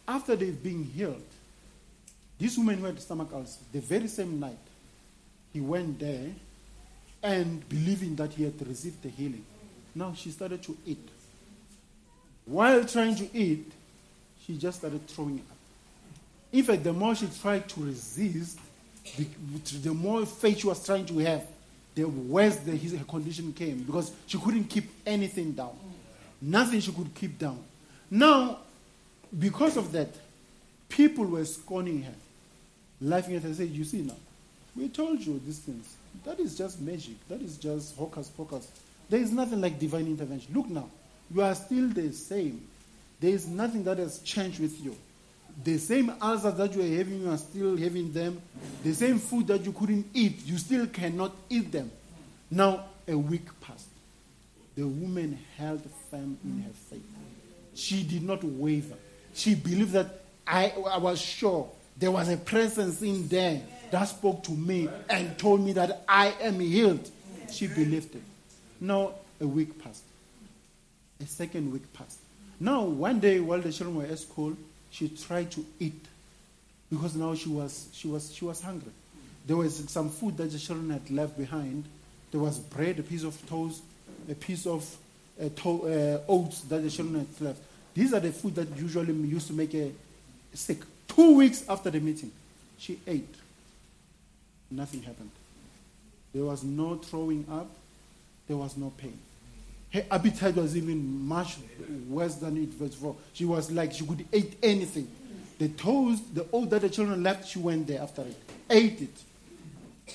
after 0.07 0.35
they've 0.37 0.63
been 0.63 0.85
healed, 0.85 1.23
this 2.39 2.57
woman 2.57 2.79
who 2.79 2.85
had 2.87 3.01
stomach 3.01 3.31
ulcer, 3.33 3.61
the 3.73 3.81
very 3.81 4.09
same 4.09 4.39
night, 4.41 4.59
he 5.53 5.61
went 5.61 5.99
there 5.99 6.31
and 7.23 7.69
believing 7.69 8.15
that 8.17 8.33
he 8.33 8.45
had 8.45 8.67
received 8.67 9.03
the 9.03 9.09
healing. 9.09 9.45
Now 9.95 10.15
she 10.15 10.31
started 10.31 10.63
to 10.65 10.77
eat. 10.87 11.09
While 12.45 12.85
trying 12.85 13.15
to 13.17 13.37
eat, 13.37 13.71
she 14.45 14.57
just 14.57 14.79
started 14.79 15.07
throwing 15.09 15.39
up. 15.39 15.57
In 16.53 16.65
fact, 16.65 16.85
the 16.85 16.93
more 16.93 17.15
she 17.15 17.29
tried 17.41 17.69
to 17.69 17.85
resist, 17.85 18.59
the, 19.17 19.27
the 19.83 19.93
more 19.93 20.25
faith 20.25 20.61
she 20.61 20.67
was 20.67 20.85
trying 20.85 21.05
to 21.07 21.19
have, 21.19 21.47
the 21.95 22.05
worse 22.05 22.57
the, 22.57 22.73
his, 22.73 22.95
her 22.95 23.05
condition 23.05 23.53
came 23.53 23.83
because 23.83 24.13
she 24.27 24.39
couldn't 24.39 24.65
keep 24.65 24.89
anything 25.05 25.53
down. 25.53 25.77
Nothing 26.41 26.81
she 26.81 26.93
could 26.93 27.13
keep 27.15 27.39
down. 27.39 27.59
Now, 28.11 28.59
because 29.37 29.77
of 29.77 29.93
that, 29.93 30.09
people 30.89 31.25
were 31.25 31.45
scorning 31.45 32.03
her, 32.03 32.15
laughing 33.01 33.37
at 33.37 33.43
her, 33.43 33.53
saying, 33.53 33.75
You 33.75 33.85
see 33.85 34.03
now, 34.03 34.17
we 34.77 34.89
told 34.89 35.21
you 35.21 35.41
these 35.45 35.59
things. 35.59 35.97
That 36.25 36.41
is 36.41 36.57
just 36.57 36.81
magic. 36.81 37.17
That 37.29 37.43
is 37.43 37.57
just 37.57 37.97
hocus 37.97 38.29
pocus. 38.29 38.69
There 39.09 39.21
is 39.21 39.33
nothing 39.33 39.61
like 39.61 39.79
divine 39.79 40.07
intervention. 40.07 40.53
Look 40.55 40.69
now, 40.69 40.89
you 41.35 41.43
are 41.43 41.55
still 41.55 41.89
the 41.89 42.13
same. 42.13 42.67
There 43.21 43.31
is 43.31 43.47
nothing 43.49 43.85
that 43.85 43.99
has 43.99 44.19
changed 44.21 44.61
with 44.61 44.81
you. 44.83 44.97
The 45.65 45.79
same 45.79 46.13
ulcers 46.23 46.55
that 46.55 46.75
you 46.75 46.83
are 46.83 46.97
having, 46.99 47.23
you 47.23 47.31
are 47.31 47.39
still 47.39 47.77
having 47.77 48.13
them. 48.13 48.41
The 48.85 48.93
same 48.95 49.19
food 49.19 49.49
that 49.49 49.65
you 49.65 49.73
couldn't 49.73 50.07
eat, 50.15 50.47
you 50.47 50.57
still 50.57 50.87
cannot 50.87 51.35
eat 51.51 51.73
them. 51.73 51.91
Now, 52.51 52.85
a 53.09 53.17
week 53.17 53.49
passed. 53.61 53.89
The 54.77 54.87
woman 54.87 55.39
held 55.57 55.83
firm 56.11 56.39
in 56.45 56.63
her 56.63 56.71
faith. 56.89 57.05
She 57.75 58.05
did 58.05 58.23
not 58.23 58.45
waver. 58.45 58.95
She 59.35 59.55
believed 59.55 59.93
that 59.93 60.21
I, 60.47 60.73
I 60.89 60.99
was 60.99 61.21
sure 61.21 61.69
there 61.97 62.13
was 62.13 62.29
a 62.29 62.37
presence 62.37 63.03
in 63.03 63.27
there 63.27 63.61
that 63.91 64.05
spoke 64.05 64.45
to 64.45 64.53
me 64.53 64.89
and 65.09 65.37
told 65.37 65.61
me 65.61 65.73
that 65.73 66.05
I 66.09 66.33
am 66.41 66.61
healed. 66.61 67.11
She 67.51 67.67
believed 67.67 68.15
it. 68.15 68.23
Now, 68.81 69.13
a 69.41 69.47
week 69.47 69.83
passed. 69.83 70.03
A 71.21 71.27
second 71.27 71.73
week 71.73 71.93
passed. 71.93 72.19
Now, 72.61 72.83
one 72.83 73.21
day 73.21 73.41
while 73.41 73.61
the 73.61 73.73
children 73.73 73.97
were 73.97 74.05
at 74.05 74.19
school, 74.19 74.57
she 74.91 75.09
tried 75.09 75.51
to 75.53 75.65
eat 75.79 76.05
because 76.91 77.15
now 77.15 77.35
she 77.35 77.49
was, 77.49 77.89
she 77.93 78.09
was, 78.09 78.33
she 78.33 78.45
was 78.45 78.61
hungry. 78.61 78.93
There 79.47 79.57
was 79.57 79.89
some 79.89 80.11
food 80.11 80.37
that 80.39 80.51
the 80.51 80.59
children 80.59 80.91
had 80.91 81.11
left 81.11 81.37
behind. 81.37 81.85
There 82.31 82.41
was 82.41 82.59
bread, 82.59 82.99
a 82.99 83.03
piece 83.03 83.25
of 83.25 83.49
toast, 83.49 83.83
a 84.31 84.35
piece 84.35 84.67
of 84.67 84.85
uh, 85.41 85.49
to- 85.57 86.21
uh, 86.29 86.31
oats 86.33 86.61
that 86.63 86.83
the 86.83 86.91
children 86.91 87.21
had 87.21 87.47
left. 87.47 87.61
These 87.95 88.13
are 88.15 88.21
the 88.21 88.33
food 88.33 88.55
that 88.57 88.77
usually 88.77 89.13
used 89.13 89.47
to 89.49 89.53
make 89.53 89.75
a 89.75 89.91
sick. 90.55 90.79
Two 91.09 91.37
weeks 91.37 91.65
after 91.69 91.91
the 91.91 92.01
meeting, 92.01 92.31
she 92.79 92.99
ate. 93.07 93.35
Nothing 94.71 95.03
happened. 95.03 95.31
There 96.33 96.45
was 96.45 96.63
no 96.63 96.97
throwing 96.97 97.47
up. 97.51 97.69
There 98.49 98.57
was 98.57 98.77
no 98.77 98.91
pain. 98.97 99.19
Her 99.93 100.05
appetite 100.11 100.57
was 100.57 100.77
even 100.77 101.27
much 101.27 101.57
worse 102.09 102.35
than 102.37 102.57
it 102.57 102.79
was 102.81 102.95
before. 102.95 103.17
She 103.33 103.45
was 103.45 103.71
like 103.71 103.93
she 103.93 104.05
could 104.05 104.25
eat 104.33 104.59
anything. 104.63 105.09
The 105.59 105.69
toast, 105.69 106.35
the 106.35 106.47
oat 106.53 106.71
that 106.71 106.83
the 106.83 106.91
children 106.91 107.23
left, 107.23 107.49
she 107.49 107.59
went 107.59 107.87
there 107.87 108.03
after 108.03 108.23
it, 108.23 108.37
ate 108.71 109.03
it. 109.03 110.15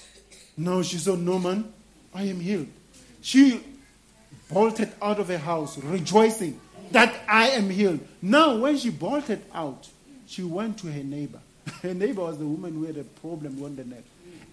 Now 0.58 0.82
she 0.82 0.98
saw, 0.98 1.16
No 1.16 1.40
man, 1.40 1.72
I 2.14 2.24
am 2.24 2.40
healed. 2.40 2.68
She 3.22 3.62
bolted 4.50 4.92
out 5.02 5.20
of 5.20 5.28
her 5.30 5.38
house, 5.38 5.78
rejoicing 5.78 6.60
that 6.92 7.14
I 7.28 7.50
am 7.50 7.70
healed. 7.70 8.00
Now, 8.22 8.58
when 8.58 8.78
she 8.78 8.90
bolted 8.90 9.42
out, 9.54 9.88
she 10.28 10.44
went 10.44 10.78
to 10.80 10.88
her 10.92 11.04
neighbor. 11.04 11.40
Her 11.82 11.94
neighbor 11.94 12.22
was 12.22 12.38
the 12.38 12.46
woman 12.46 12.74
who 12.74 12.84
had 12.86 12.98
a 12.98 13.04
problem 13.04 13.64
on 13.64 13.76
the 13.76 13.86
neck. 13.86 14.04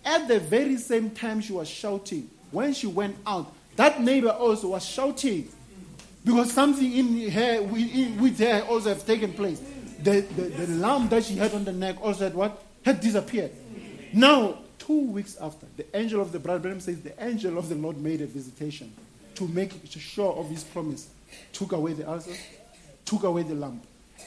At 0.05 0.29
the 0.29 0.41
very 0.41 0.77
same 0.77 1.11
time 1.11 1.41
she 1.41 1.53
was 1.53 1.69
shouting, 1.69 2.31
when 2.51 2.73
she 2.73 2.87
went 2.87 3.17
out, 3.27 3.53
that 3.77 4.01
neighbor 4.01 4.31
also 4.31 4.69
was 4.69 4.85
shouting 4.85 5.49
because 6.25 6.53
something 6.53 6.93
in 6.93 7.31
her 7.31 7.63
with 7.63 8.39
her 8.39 8.63
also 8.69 8.91
have 8.91 9.07
taken 9.07 9.33
place. 9.33 9.61
The, 10.03 10.21
the, 10.21 10.43
the 10.43 10.67
lump 10.75 11.11
that 11.11 11.25
she 11.25 11.37
had 11.37 11.55
on 11.55 11.65
the 11.65 11.73
neck 11.73 11.97
also 12.03 12.25
had 12.25 12.35
what? 12.35 12.63
Had 12.85 13.01
disappeared. 13.01 13.53
Now, 14.13 14.59
two 14.79 15.11
weeks 15.11 15.37
after, 15.41 15.67
the 15.77 15.85
angel 15.97 16.21
of 16.21 16.33
the 16.33 16.39
bride 16.39 16.83
says 16.83 17.01
the 17.01 17.23
angel 17.23 17.59
of 17.59 17.69
the 17.69 17.75
Lord 17.75 17.99
made 17.99 18.21
a 18.23 18.27
visitation 18.27 18.93
to 19.35 19.47
make 19.49 19.73
sure 19.89 20.35
of 20.35 20.49
his 20.49 20.65
promise. 20.65 21.09
Took 21.53 21.73
away 21.73 21.93
the 21.93 22.11
ulcer, 22.11 22.33
took 23.05 23.23
away 23.23 23.43
the 23.43 23.55
lump. 23.55 23.85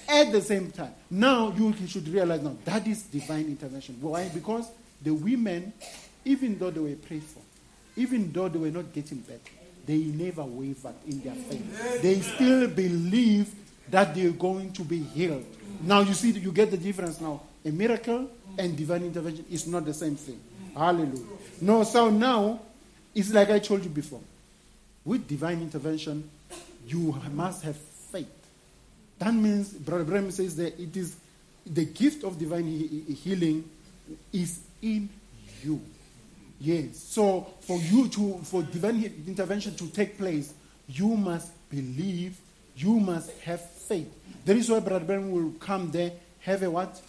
At 0.08 0.32
the 0.32 0.41
same 0.41 0.72
time, 0.72 0.94
now 1.10 1.54
you 1.56 1.74
should 1.88 2.08
realize 2.08 2.41
now 2.41 2.56
that 2.66 2.88
is 2.88 3.04
divine 3.04 3.46
intervention. 3.46 3.98
Why? 4.02 4.30
Because 4.30 4.70
the 5.02 5.14
women, 5.14 5.74
even 6.26 6.58
though 6.58 6.72
they 6.72 6.80
were 6.80 6.96
prayed 6.96 7.24
for, 7.24 7.41
even 7.96 8.32
though 8.32 8.50
they 8.50 8.60
were 8.60 8.72
not 8.72 8.91
getting 8.94 9.20
better, 9.20 9.39
they 9.86 9.98
never 9.98 10.44
wavered 10.44 10.96
in 11.08 11.22
their 11.22 11.36
faith. 11.36 12.02
They 12.02 12.22
still 12.22 12.68
believe 12.68 13.54
that 13.89 14.16
they're 14.16 14.32
going 14.32 14.72
to 14.74 14.84
be 14.84 15.00
healed. 15.00 15.46
Now 15.82 16.00
you 16.02 16.14
see, 16.14 16.32
you 16.32 16.52
get 16.52 16.72
the 16.72 16.78
difference 16.78 17.20
now. 17.20 17.41
A 17.66 17.70
miracle 17.70 18.30
and 18.58 18.76
divine 18.78 19.04
intervention 19.04 19.46
is 19.52 19.68
not 19.68 19.86
the 19.86 19.94
same 19.94 20.16
thing. 20.16 20.39
Hallelujah. 20.76 21.26
No, 21.62 21.84
so 21.84 22.10
now 22.10 22.60
it's 23.14 23.32
like 23.32 23.50
I 23.50 23.60
told 23.60 23.84
you 23.84 23.89
before. 23.89 24.22
With 25.06 25.28
divine 25.28 25.62
intervention, 25.62 26.30
you 26.88 27.14
must 27.34 27.64
have 27.64 27.76
faith. 27.78 28.28
That 29.20 29.34
means, 29.34 29.70
Brother 29.70 30.04
Branham 30.06 30.32
says 30.32 30.56
that 30.56 30.80
it 30.80 30.96
is 30.96 31.16
the 31.66 31.86
gift 31.86 32.24
of 32.24 32.39
divine 32.39 32.66
he- 32.66 33.14
healing 33.14 33.70
is 34.32 34.60
in 34.82 35.10
you. 35.64 35.82
Yes. 36.64 36.97
So 36.97 37.45
for 37.59 37.78
you 37.78 38.07
to, 38.07 38.39
for 38.43 38.64
divine 38.64 39.03
intervention 39.28 39.76
to 39.76 39.88
take 39.88 40.18
place, 40.18 40.53
you 40.88 41.09
must 41.09 41.51
believe, 41.70 42.38
you 42.78 43.01
must 43.01 43.32
have 43.41 43.70
faith. 43.70 44.09
That 44.45 44.55
is 44.55 44.70
why 44.70 44.80
Brother 44.80 45.03
Ben 45.03 45.30
will 45.30 45.51
come 45.59 45.91
there, 45.91 46.14
have 46.39 46.64
a 46.64 46.72
what? 46.72 47.01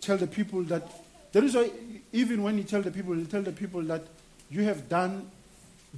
Tell 0.00 0.16
the 0.16 0.26
people 0.26 0.62
that, 0.62 0.90
that 1.32 1.44
is 1.44 1.54
why 1.54 1.70
even 2.10 2.42
when 2.42 2.56
he 2.56 2.64
tell 2.64 2.80
the 2.80 2.90
people, 2.90 3.12
he 3.12 3.24
tell 3.26 3.42
the 3.42 3.52
people 3.52 3.82
that 3.82 4.02
you 4.48 4.62
have 4.62 4.88
done 4.88 5.30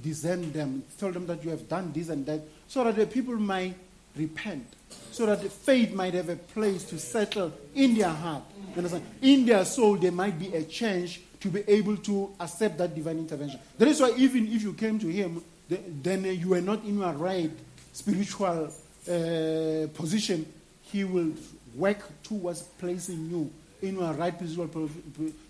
discern 0.03 0.51
them, 0.51 0.83
tell 0.99 1.13
them 1.13 1.25
that 1.27 1.45
you 1.45 1.51
have 1.51 1.69
done 1.69 1.93
this 1.93 2.09
and 2.09 2.25
that, 2.25 2.41
so 2.67 2.83
that 2.83 2.97
the 2.97 3.07
people 3.07 3.37
might 3.37 3.75
repent, 4.17 4.67
so 5.11 5.25
that 5.25 5.41
the 5.41 5.49
faith 5.49 5.93
might 5.93 6.13
have 6.13 6.27
a 6.27 6.35
place 6.35 6.83
to 6.83 6.99
settle 6.99 7.53
in 7.75 7.95
their 7.95 8.09
heart. 8.09 8.43
You 8.71 8.77
understand? 8.79 9.05
In 9.21 9.45
their 9.45 9.63
soul, 9.63 9.95
there 9.95 10.11
might 10.11 10.37
be 10.37 10.53
a 10.53 10.63
change 10.63 11.21
to 11.39 11.49
be 11.49 11.63
able 11.67 11.97
to 11.97 12.33
accept 12.39 12.77
that 12.77 12.95
divine 12.95 13.19
intervention. 13.19 13.59
That 13.77 13.87
is 13.87 14.01
why 14.01 14.13
even 14.17 14.47
if 14.51 14.63
you 14.63 14.73
came 14.73 14.99
to 14.99 15.07
him, 15.07 15.43
then 15.69 16.25
you 16.25 16.53
are 16.53 16.61
not 16.61 16.83
in 16.83 16.99
your 16.99 17.11
right 17.13 17.51
spiritual 17.93 18.71
uh, 19.07 19.87
position, 19.93 20.45
he 20.81 21.03
will 21.03 21.31
work 21.75 21.99
towards 22.23 22.61
placing 22.61 23.29
you 23.29 23.51
in 23.81 23.99
your 23.99 24.13
right 24.13 24.33
spiritual 24.33 24.89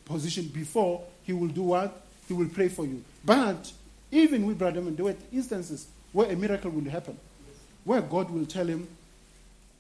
position 0.06 0.48
before 0.48 1.02
he 1.24 1.34
will 1.34 1.48
do 1.48 1.64
what? 1.64 2.04
He 2.28 2.34
will 2.34 2.50
pray 2.50 2.70
for 2.70 2.86
you. 2.86 3.04
But 3.24 3.72
even 4.12 4.46
with 4.46 4.58
Brother 4.58 4.82
there 4.82 5.06
were 5.06 5.16
instances 5.32 5.88
where 6.12 6.32
a 6.32 6.36
miracle 6.36 6.72
will 6.72 6.90
happen, 6.90 7.18
where 7.84 8.02
God 8.02 8.30
will 8.30 8.46
tell 8.46 8.66
him, 8.66 8.88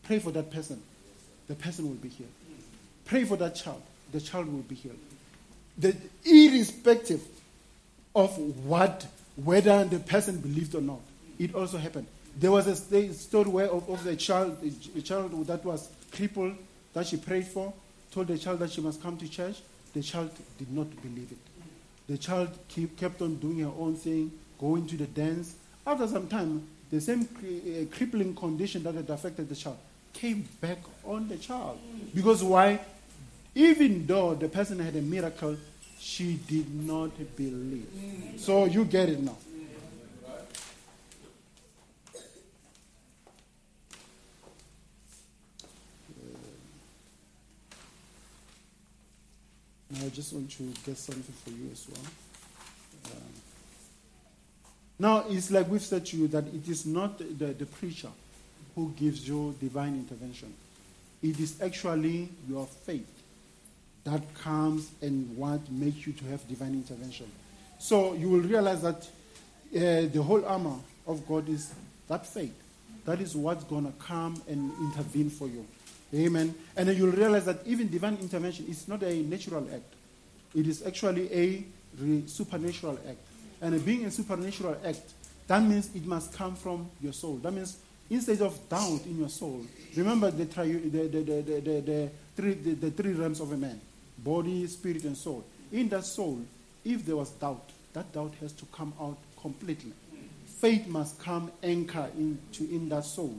pray 0.03 0.19
for 0.19 0.31
that 0.31 0.51
person. 0.51 0.81
The 1.47 1.55
person 1.55 1.87
will 1.87 1.95
be 1.95 2.09
healed. 2.09 2.29
Pray 3.05 3.23
for 3.23 3.37
that 3.37 3.55
child. 3.55 3.81
The 4.11 4.19
child 4.19 4.47
will 4.47 4.63
be 4.63 4.75
healed. 4.75 4.99
That 5.79 5.95
irrespective 6.25 7.21
of 8.15 8.37
what, 8.65 9.05
whether 9.35 9.85
the 9.85 9.99
person 9.99 10.39
believed 10.39 10.75
or 10.75 10.81
not, 10.81 10.99
it 11.39 11.53
also 11.53 11.77
happened. 11.77 12.07
There 12.39 12.51
was 12.51 12.67
a 12.67 13.13
story 13.13 13.49
where 13.49 13.67
of, 13.67 13.89
of 13.89 14.03
the 14.03 14.15
child, 14.15 14.57
a 14.95 15.01
child 15.01 15.47
that 15.47 15.63
was 15.65 15.89
crippled 16.11 16.55
that 16.93 17.07
she 17.07 17.17
prayed 17.17 17.47
for, 17.47 17.73
told 18.11 18.27
the 18.27 18.37
child 18.37 18.59
that 18.59 18.71
she 18.71 18.81
must 18.81 19.01
come 19.01 19.17
to 19.17 19.27
church. 19.27 19.57
The 19.93 20.01
child 20.01 20.31
did 20.57 20.71
not 20.71 20.89
believe 21.01 21.31
it. 21.31 21.37
The 22.07 22.17
child 22.17 22.49
keep, 22.67 22.97
kept 22.97 23.21
on 23.21 23.35
doing 23.35 23.59
her 23.59 23.71
own 23.79 23.95
thing, 23.95 24.31
going 24.59 24.87
to 24.87 24.97
the 24.97 25.07
dance. 25.07 25.55
After 25.85 26.07
some 26.07 26.27
time, 26.27 26.67
the 26.89 27.01
same 27.01 27.21
uh, 27.21 27.95
crippling 27.95 28.35
condition 28.35 28.83
that 28.83 28.95
had 28.95 29.09
affected 29.09 29.49
the 29.49 29.55
child 29.55 29.77
came 30.13 30.47
back 30.61 30.79
on 31.03 31.27
the 31.27 31.37
child. 31.37 31.79
Because 32.13 32.43
why? 32.43 32.79
Even 33.57 34.05
though 34.05 34.35
the 34.35 34.47
person 34.47 34.77
had 34.77 34.95
a 34.95 35.01
miracle, 35.01 35.57
she 35.97 36.35
did 36.35 36.71
not 36.85 37.09
believe. 37.35 37.87
So 38.37 38.65
you 38.65 38.85
get 38.85 39.09
it 39.09 39.19
now. 39.19 39.35
Now 49.89 50.05
I 50.05 50.09
just 50.09 50.33
want 50.33 50.51
to 50.51 50.63
get 50.85 50.95
something 50.95 51.23
for 51.43 51.49
you 51.49 51.71
as 51.71 51.87
well. 51.89 52.01
Um, 53.05 53.21
now 54.99 55.25
it's 55.29 55.49
like 55.49 55.67
we've 55.67 55.81
said 55.81 56.05
to 56.05 56.17
you 56.17 56.27
that 56.27 56.45
it 56.45 56.69
is 56.69 56.85
not 56.85 57.17
the, 57.17 57.55
the 57.55 57.65
preacher 57.65 58.09
who 58.75 58.93
gives 58.95 59.27
you 59.27 59.55
divine 59.59 59.95
intervention. 59.95 60.53
It 61.23 61.39
is 61.39 61.59
actually 61.59 62.29
your 62.47 62.67
faith 62.67 63.16
that 64.07 64.33
comes 64.35 64.89
and 65.01 65.35
what 65.35 65.69
makes 65.69 66.07
you 66.07 66.13
to 66.13 66.25
have 66.25 66.47
divine 66.47 66.73
intervention. 66.73 67.29
So 67.77 68.13
you 68.13 68.29
will 68.29 68.39
realize 68.39 68.81
that 68.81 69.03
uh, 69.75 70.07
the 70.07 70.21
whole 70.23 70.45
armor 70.45 70.77
of 71.05 71.27
God 71.27 71.49
is 71.49 71.73
that 72.07 72.25
faith. 72.25 72.55
That 73.03 73.19
is 73.19 73.35
what's 73.35 73.65
going 73.65 73.85
to 73.85 73.91
come 73.99 74.41
and 74.47 74.71
intervene 74.79 75.29
for 75.29 75.47
you. 75.47 75.67
Amen. 76.15 76.55
And 76.77 76.87
you'll 76.97 77.11
realize 77.11 77.43
that 77.45 77.59
even 77.65 77.89
divine 77.89 78.17
intervention 78.21 78.65
is 78.69 78.87
not 78.87 79.03
a 79.03 79.21
natural 79.23 79.67
act, 79.73 79.93
it 80.55 80.67
is 80.67 80.85
actually 80.87 81.33
a 81.33 81.65
supernatural 82.27 82.97
act. 83.09 83.17
And 83.61 83.83
being 83.83 84.05
a 84.05 84.11
supernatural 84.11 84.77
act, 84.85 85.01
that 85.47 85.61
means 85.61 85.89
it 85.93 86.05
must 86.05 86.33
come 86.33 86.55
from 86.55 86.89
your 87.01 87.13
soul. 87.13 87.37
That 87.37 87.51
means 87.51 87.77
instead 88.09 88.41
of 88.41 88.57
doubt 88.69 89.05
in 89.05 89.19
your 89.19 89.29
soul, 89.29 89.65
remember 89.97 90.31
the, 90.31 90.45
tri- 90.45 90.67
the, 90.67 90.89
the, 90.89 91.07
the, 91.07 91.41
the, 91.41 91.81
the, 91.81 92.09
three, 92.37 92.53
the, 92.53 92.73
the 92.75 92.91
three 92.91 93.11
realms 93.11 93.41
of 93.41 93.51
a 93.51 93.57
man 93.57 93.81
body, 94.17 94.65
spirit, 94.67 95.03
and 95.03 95.17
soul. 95.17 95.43
In 95.71 95.89
that 95.89 96.05
soul, 96.05 96.41
if 96.85 97.05
there 97.05 97.15
was 97.15 97.29
doubt, 97.31 97.69
that 97.93 98.11
doubt 98.13 98.33
has 98.41 98.53
to 98.53 98.65
come 98.67 98.93
out 98.99 99.17
completely. 99.41 99.93
Faith 100.45 100.87
must 100.87 101.19
come 101.19 101.51
anchor 101.61 102.09
into 102.17 102.63
in 102.63 102.89
that 102.89 103.05
soul 103.05 103.35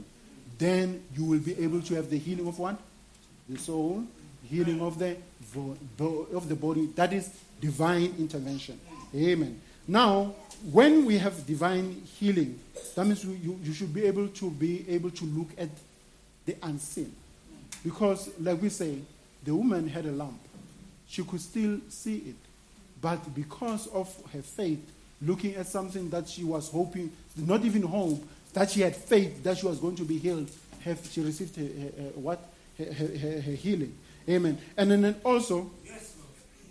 then 0.59 1.01
you 1.15 1.23
will 1.23 1.39
be 1.39 1.57
able 1.63 1.81
to 1.81 1.95
have 1.95 2.09
the 2.09 2.17
healing 2.17 2.47
of 2.47 2.59
what? 2.59 2.77
The 3.47 3.57
soul, 3.57 4.03
healing 4.43 4.81
of 4.81 4.99
the 4.99 5.15
of 6.35 6.47
the 6.47 6.55
body. 6.55 6.87
That 6.95 7.13
is 7.13 7.31
divine 7.59 8.13
intervention. 8.19 8.79
Amen. 9.15 9.59
Now, 9.87 10.35
when 10.71 11.05
we 11.05 11.17
have 11.17 11.47
divine 11.47 12.03
healing, 12.19 12.59
that 12.93 13.05
means 13.05 13.23
you, 13.23 13.57
you 13.63 13.73
should 13.73 13.93
be 13.93 14.05
able 14.05 14.27
to 14.27 14.51
be 14.51 14.85
able 14.89 15.09
to 15.11 15.25
look 15.25 15.49
at 15.57 15.69
the 16.45 16.55
unseen. 16.61 17.15
Because, 17.83 18.29
like 18.39 18.61
we 18.61 18.69
say, 18.69 18.99
the 19.43 19.55
woman 19.55 19.87
had 19.87 20.05
a 20.05 20.11
lamp. 20.11 20.39
She 21.09 21.23
could 21.23 21.41
still 21.41 21.79
see 21.89 22.17
it. 22.17 22.35
But 23.01 23.33
because 23.33 23.87
of 23.87 24.13
her 24.31 24.41
faith, 24.41 24.79
looking 25.21 25.55
at 25.55 25.67
something 25.67 26.09
that 26.11 26.29
she 26.29 26.43
was 26.43 26.69
hoping, 26.69 27.11
not 27.35 27.65
even 27.65 27.81
hope, 27.81 28.23
that 28.53 28.69
she 28.71 28.81
had 28.81 28.95
faith 28.95 29.43
that 29.43 29.57
she 29.57 29.65
was 29.65 29.79
going 29.79 29.95
to 29.95 30.03
be 30.03 30.17
healed. 30.17 30.49
Have, 30.83 31.05
she 31.11 31.21
received 31.21 31.55
her, 31.55 31.63
her, 31.63 32.03
her 32.03 32.09
what? 32.15 32.39
Her, 32.77 32.85
healing. 32.85 33.93
Amen. 34.27 34.57
And 34.77 34.91
then 34.91 35.15
also, 35.25 35.69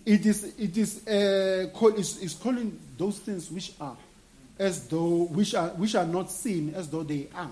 it 0.06 0.24
is 0.24 0.54
it 0.58 0.76
is 0.78 1.06
uh, 1.06 1.68
call, 1.74 1.94
is, 1.94 2.18
is 2.22 2.32
calling 2.34 2.78
those 2.96 3.18
things 3.18 3.50
which 3.50 3.72
are 3.78 3.96
as 4.58 4.86
though 4.88 5.24
which 5.24 5.54
are 5.54 5.68
which 5.70 5.94
are 5.94 6.06
not 6.06 6.30
seen 6.30 6.74
as 6.74 6.88
though 6.88 7.02
they 7.02 7.28
are. 7.34 7.50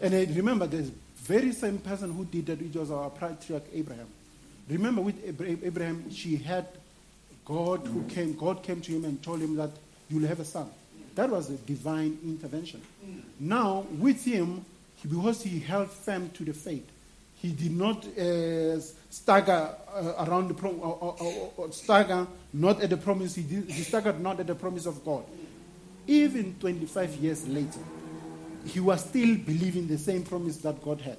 And 0.00 0.14
I 0.14 0.24
remember 0.32 0.66
the 0.66 0.90
very 1.16 1.52
same 1.52 1.78
person 1.78 2.12
who 2.12 2.24
did 2.24 2.46
that, 2.46 2.74
was 2.76 2.90
our 2.90 3.10
patriarch 3.10 3.64
Abraham. 3.74 4.06
Remember 4.70 5.02
with 5.02 5.42
Abraham, 5.64 6.10
she 6.10 6.36
had 6.36 6.66
God 7.44 7.86
who 7.86 8.04
came. 8.04 8.34
God 8.34 8.62
came 8.62 8.80
to 8.80 8.92
him 8.92 9.04
and 9.04 9.20
told 9.22 9.40
him 9.40 9.56
that 9.56 9.70
you'll 10.08 10.28
have 10.28 10.38
a 10.38 10.44
son. 10.44 10.70
That 11.16 11.28
was 11.28 11.50
a 11.50 11.56
divine 11.56 12.18
intervention. 12.24 12.80
Now, 13.40 13.84
with 13.98 14.24
him, 14.24 14.64
because 15.08 15.42
he 15.42 15.58
held 15.58 15.90
firm 15.90 16.30
to 16.30 16.44
the 16.44 16.52
faith, 16.52 16.88
he 17.42 17.50
did 17.50 17.72
not 17.72 18.06
uh, 18.16 18.78
stagger 18.80 19.74
uh, 19.92 20.26
around 20.26 20.48
the 20.48 20.54
pro- 20.54 20.70
uh, 21.58 21.62
uh, 21.62 21.64
uh, 21.64 21.70
stagger 21.72 22.26
not 22.52 22.80
at 22.82 22.90
the 22.90 22.96
promise. 22.96 23.34
He, 23.34 23.42
did, 23.42 23.70
he 23.70 23.82
staggered 23.82 24.20
not 24.20 24.38
at 24.40 24.46
the 24.46 24.54
promise 24.54 24.86
of 24.86 25.04
God. 25.04 25.24
Even 26.06 26.54
25 26.60 27.14
years 27.16 27.48
later, 27.48 27.80
he 28.66 28.78
was 28.78 29.00
still 29.00 29.36
believing 29.36 29.88
the 29.88 29.98
same 29.98 30.22
promise 30.22 30.58
that 30.58 30.82
God 30.82 31.00
had. 31.00 31.16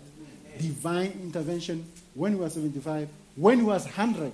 Divine 0.59 1.11
intervention 1.23 1.85
when 2.13 2.33
he 2.33 2.39
was 2.39 2.53
75, 2.53 3.09
when 3.35 3.59
he 3.59 3.63
was 3.63 3.85
100, 3.85 4.31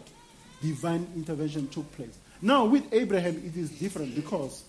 divine 0.62 1.08
intervention 1.16 1.68
took 1.68 1.92
place. 1.96 2.18
Now, 2.42 2.66
with 2.66 2.92
Abraham, 2.94 3.42
it 3.46 3.58
is 3.58 3.70
different 3.72 4.16
because 4.16 4.64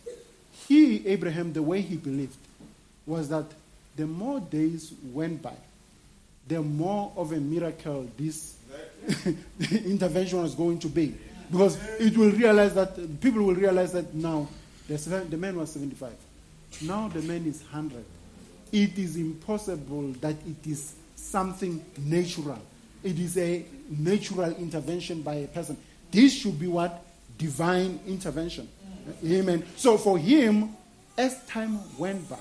he, 0.67 1.07
Abraham, 1.07 1.53
the 1.53 1.63
way 1.63 1.81
he 1.81 1.97
believed 1.97 2.37
was 3.07 3.29
that 3.29 3.47
the 3.97 4.07
more 4.07 4.41
days 4.41 4.93
went 5.13 5.43
by, 5.43 5.55
the 6.47 6.63
more 6.63 7.13
of 7.17 7.33
a 7.33 7.41
miracle 7.41 8.09
this 8.17 8.57
intervention 9.71 10.43
was 10.43 10.55
going 10.55 10.79
to 10.79 10.89
be. 10.89 11.15
Because 11.51 11.79
it 11.99 12.17
will 12.17 12.31
realize 12.31 12.75
that, 12.75 13.21
people 13.21 13.43
will 13.43 13.55
realize 13.55 13.93
that 13.93 14.15
now 14.15 14.49
the 14.87 15.37
man 15.37 15.57
was 15.57 15.73
75. 15.73 16.13
Now 16.83 17.09
the 17.09 17.23
man 17.23 17.47
is 17.47 17.63
100. 17.63 18.05
It 18.73 18.99
is 18.99 19.17
impossible 19.17 20.13
that 20.21 20.37
it 20.47 20.71
is 20.71 20.95
something 21.17 21.85
natural. 21.99 22.61
It 23.09 23.19
is 23.19 23.39
a 23.39 23.65
natural 23.89 24.55
intervention 24.57 25.23
by 25.23 25.37
a 25.37 25.47
person. 25.47 25.79
This 26.11 26.35
should 26.35 26.61
be 26.61 26.67
what? 26.67 27.07
Divine 27.39 27.99
intervention. 28.07 28.69
Amen. 29.25 29.65
So 29.77 29.97
for 29.97 30.19
him, 30.19 30.77
as 31.17 31.43
time 31.47 31.79
went 31.97 32.29
by, 32.29 32.37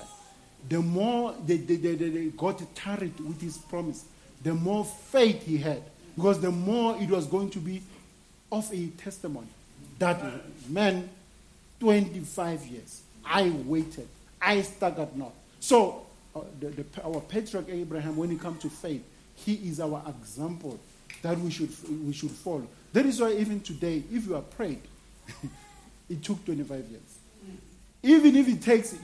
the 0.68 0.80
more 0.80 1.34
they, 1.46 1.56
they, 1.56 1.76
they, 1.76 1.94
they 1.94 2.24
got 2.26 2.62
tarried 2.74 3.18
with 3.18 3.40
his 3.40 3.56
promise, 3.56 4.04
the 4.42 4.52
more 4.52 4.84
faith 4.84 5.46
he 5.46 5.56
had. 5.56 5.82
Because 6.14 6.38
the 6.38 6.50
more 6.50 7.00
it 7.00 7.08
was 7.08 7.26
going 7.26 7.48
to 7.50 7.60
be 7.60 7.80
of 8.52 8.70
a 8.70 8.88
testimony 8.88 9.46
that 9.98 10.20
man, 10.68 11.08
25 11.80 12.66
years, 12.66 13.02
I 13.24 13.48
waited, 13.64 14.08
I 14.42 14.60
staggered 14.60 15.16
not. 15.16 15.32
So, 15.60 16.04
uh, 16.36 16.40
the, 16.60 16.68
the, 16.68 16.84
our 17.04 17.20
patriarch 17.22 17.70
Abraham, 17.70 18.16
when 18.18 18.30
it 18.30 18.40
comes 18.40 18.60
to 18.62 18.68
faith, 18.68 19.02
he 19.44 19.54
is 19.54 19.80
our 19.80 20.02
example 20.08 20.78
that 21.22 21.38
we 21.38 21.50
should, 21.50 21.70
we 22.06 22.12
should 22.12 22.30
follow. 22.30 22.66
That 22.92 23.06
is 23.06 23.20
why, 23.20 23.32
even 23.32 23.60
today, 23.60 24.02
if 24.12 24.26
you 24.26 24.36
are 24.36 24.42
prayed, 24.42 24.82
It 26.08 26.22
took 26.22 26.44
25 26.44 26.86
years. 26.88 27.18
Even 28.02 28.36
if 28.36 28.48
it 28.48 28.62
takes 28.62 28.94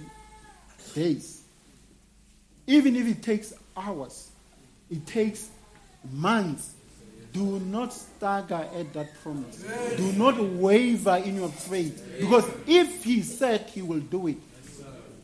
days, 0.94 1.42
even 2.66 2.96
if 2.96 3.06
it 3.06 3.22
takes 3.22 3.52
hours, 3.76 4.30
it 4.90 5.06
takes 5.06 5.50
months. 6.12 6.72
Do 7.32 7.58
not 7.58 7.92
stagger 7.92 8.66
at 8.74 8.92
that 8.94 9.08
promise. 9.22 9.64
Do 9.96 10.12
not 10.12 10.38
waver 10.38 11.16
in 11.16 11.36
your 11.36 11.48
faith. 11.48 12.16
Because 12.20 12.48
if 12.66 13.02
he 13.04 13.22
said 13.22 13.68
he 13.68 13.82
will 13.82 14.00
do 14.00 14.28
it, 14.28 14.36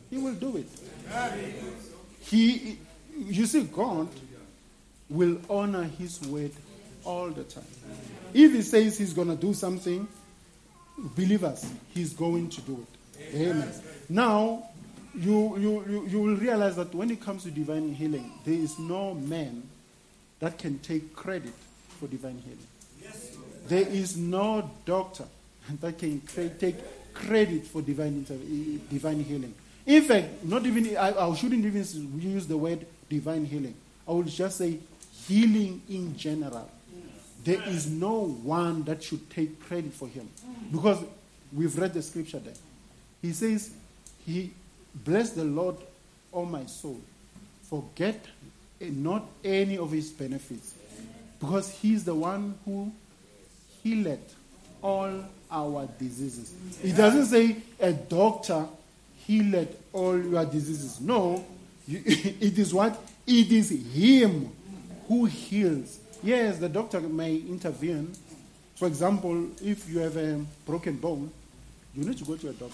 he 0.09 0.17
will 0.17 0.33
do 0.33 0.57
it. 0.57 0.67
He, 2.19 2.77
you 3.17 3.45
see, 3.45 3.63
God 3.63 4.09
will 5.11 5.37
honor 5.49 5.83
his 5.83 6.21
word 6.21 6.51
all 7.03 7.29
the 7.29 7.43
time. 7.43 7.65
If 8.33 8.53
he 8.53 8.61
says 8.61 8.97
he's 8.97 9.13
going 9.13 9.27
to 9.27 9.35
do 9.35 9.53
something, 9.53 10.07
believers, 10.97 11.69
he's 11.93 12.13
going 12.13 12.49
to 12.49 12.61
do 12.61 12.85
it. 13.19 13.35
Amen. 13.35 13.71
Now, 14.09 14.69
you, 15.13 15.57
you, 15.57 15.85
you, 15.89 16.07
you 16.07 16.19
will 16.19 16.37
realize 16.37 16.75
that 16.77 16.93
when 16.95 17.11
it 17.11 17.21
comes 17.21 17.43
to 17.43 17.51
divine 17.51 17.93
healing, 17.93 18.31
there 18.45 18.53
is 18.53 18.79
no 18.79 19.13
man 19.13 19.63
that 20.39 20.57
can 20.57 20.79
take 20.79 21.13
credit 21.15 21.53
for 21.99 22.07
divine 22.07 22.41
healing. 22.43 23.13
There 23.67 23.87
is 23.87 24.17
no 24.17 24.71
doctor 24.85 25.25
that 25.81 25.97
can 25.97 26.21
take 26.59 26.75
credit 27.13 27.67
for 27.67 27.81
divine, 27.81 28.25
divine 28.89 29.23
healing. 29.23 29.53
In 29.85 30.03
fact, 30.03 30.43
not 30.43 30.65
even 30.65 30.95
I, 30.95 31.27
I 31.27 31.35
shouldn't 31.35 31.65
even 31.65 31.85
use 32.19 32.47
the 32.47 32.57
word 32.57 32.85
divine 33.09 33.45
healing. 33.45 33.75
I 34.07 34.11
would 34.11 34.27
just 34.27 34.57
say 34.57 34.79
healing 35.27 35.81
in 35.89 36.15
general. 36.17 36.69
there 37.43 37.61
is 37.67 37.89
no 37.89 38.27
one 38.43 38.83
that 38.83 39.03
should 39.03 39.29
take 39.29 39.59
credit 39.61 39.93
for 39.93 40.07
him. 40.07 40.29
Because 40.71 41.03
we've 41.51 41.75
read 41.77 41.93
the 41.93 42.01
scripture 42.01 42.39
there. 42.39 42.53
He 43.21 43.31
says, 43.33 43.71
He 44.25 44.51
bless 44.93 45.31
the 45.31 45.43
Lord, 45.43 45.77
O 46.33 46.45
my 46.45 46.65
soul. 46.65 47.01
Forget 47.63 48.25
not 48.79 49.25
any 49.43 49.77
of 49.77 49.91
his 49.91 50.09
benefits. 50.11 50.75
Because 51.39 51.71
he's 51.71 52.03
the 52.03 52.13
one 52.13 52.57
who 52.65 52.91
healed 53.81 54.19
all 54.81 55.25
our 55.49 55.87
diseases. 55.99 56.53
It 56.83 56.95
doesn't 56.95 57.25
say 57.25 57.57
a 57.79 57.93
doctor 57.93 58.67
healed 59.25 59.67
all 59.93 60.21
your 60.21 60.45
diseases. 60.45 61.01
No, 61.01 61.43
it 61.87 62.57
is 62.57 62.73
what? 62.73 62.99
It 63.25 63.51
is 63.51 63.69
him 63.69 64.51
who 65.11 65.25
heals. 65.25 65.99
Yes, 66.23 66.57
the 66.57 66.69
doctor 66.69 67.01
may 67.01 67.35
intervene. 67.35 68.13
For 68.75 68.87
example, 68.87 69.49
if 69.61 69.89
you 69.89 69.99
have 69.99 70.15
a 70.15 70.39
broken 70.65 70.95
bone, 70.95 71.29
you 71.93 72.05
need 72.05 72.17
to 72.19 72.23
go 72.23 72.37
to 72.37 72.47
a 72.47 72.53
doctor 72.53 72.73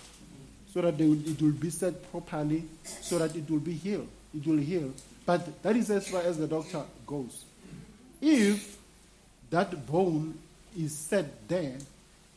so 0.72 0.82
that 0.82 1.02
it 1.02 1.42
will 1.42 1.52
be 1.54 1.72
set 1.72 2.12
properly, 2.12 2.64
so 2.84 3.18
that 3.18 3.36
it 3.36 3.50
will 3.50 3.58
be 3.58 3.74
healed. 3.74 4.08
It 4.36 4.46
will 4.46 4.58
heal. 4.58 4.94
But 5.26 5.64
that 5.64 5.76
is 5.76 5.90
as 5.90 6.10
far 6.10 6.22
as 6.22 6.38
the 6.38 6.46
doctor 6.46 6.84
goes. 7.08 7.44
If 8.22 8.78
that 9.50 9.88
bone 9.88 10.38
is 10.78 10.96
set 10.96 11.48
there 11.48 11.78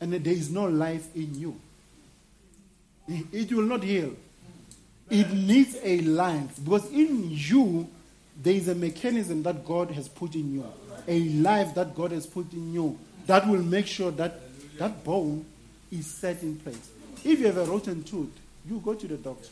and 0.00 0.14
there 0.14 0.32
is 0.32 0.50
no 0.50 0.64
life 0.64 1.14
in 1.14 1.38
you, 1.38 1.60
it 3.06 3.52
will 3.52 3.66
not 3.66 3.82
heal. 3.82 4.14
It 5.10 5.30
needs 5.30 5.76
a 5.82 6.00
life 6.00 6.58
because 6.64 6.90
in 6.90 7.28
you 7.30 7.86
there 8.42 8.54
is 8.54 8.68
a 8.68 8.74
mechanism 8.74 9.42
that 9.42 9.64
God 9.64 9.90
has 9.90 10.08
put 10.08 10.34
in 10.34 10.54
you, 10.54 10.66
a 11.06 11.20
life 11.28 11.74
that 11.74 11.94
God 11.94 12.12
has 12.12 12.26
put 12.26 12.52
in 12.52 12.72
you 12.72 12.98
that 13.26 13.46
will 13.46 13.62
make 13.62 13.86
sure 13.86 14.10
that 14.12 14.40
that 14.78 15.04
bone 15.04 15.44
is 15.90 16.06
set 16.06 16.42
in 16.42 16.56
place. 16.56 16.90
If 17.22 17.40
you 17.40 17.46
have 17.46 17.58
a 17.58 17.64
rotten 17.64 18.02
tooth, 18.02 18.30
you 18.68 18.80
go 18.80 18.94
to 18.94 19.06
the 19.06 19.16
doctor. 19.16 19.48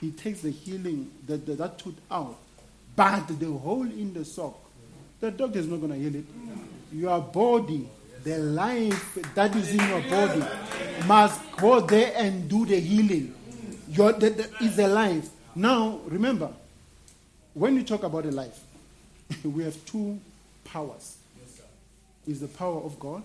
He 0.00 0.10
takes 0.10 0.40
the 0.40 0.50
healing, 0.50 1.10
the, 1.26 1.36
the, 1.36 1.54
that 1.54 1.78
tooth 1.78 1.94
out. 2.10 2.36
But 2.96 3.26
the 3.38 3.46
hole 3.46 3.82
in 3.82 4.12
the 4.12 4.24
sock, 4.24 4.58
the 5.20 5.30
doctor 5.30 5.60
is 5.60 5.66
not 5.66 5.80
going 5.80 5.92
to 5.92 5.98
heal 5.98 6.14
it. 6.16 6.24
Your 6.92 7.20
body, 7.20 7.88
the 8.24 8.38
life 8.38 9.18
that 9.34 9.54
is 9.54 9.70
in 9.70 9.88
your 9.88 10.02
body, 10.02 10.44
must 11.06 11.40
go 11.56 11.80
there 11.80 12.12
and 12.16 12.48
do 12.48 12.66
the 12.66 12.80
healing. 12.80 13.34
Your, 13.88 14.12
the, 14.12 14.30
the, 14.30 14.64
is 14.64 14.78
a 14.78 14.88
life. 14.88 15.28
Now, 15.54 16.00
remember, 16.06 16.50
when 17.54 17.76
you 17.76 17.82
talk 17.82 18.02
about 18.02 18.26
a 18.26 18.30
life, 18.30 18.60
we 19.44 19.62
have 19.64 19.82
two 19.86 20.18
powers. 20.64 21.16
Is 22.26 22.40
the 22.40 22.48
power 22.48 22.80
of 22.80 22.98
God 22.98 23.22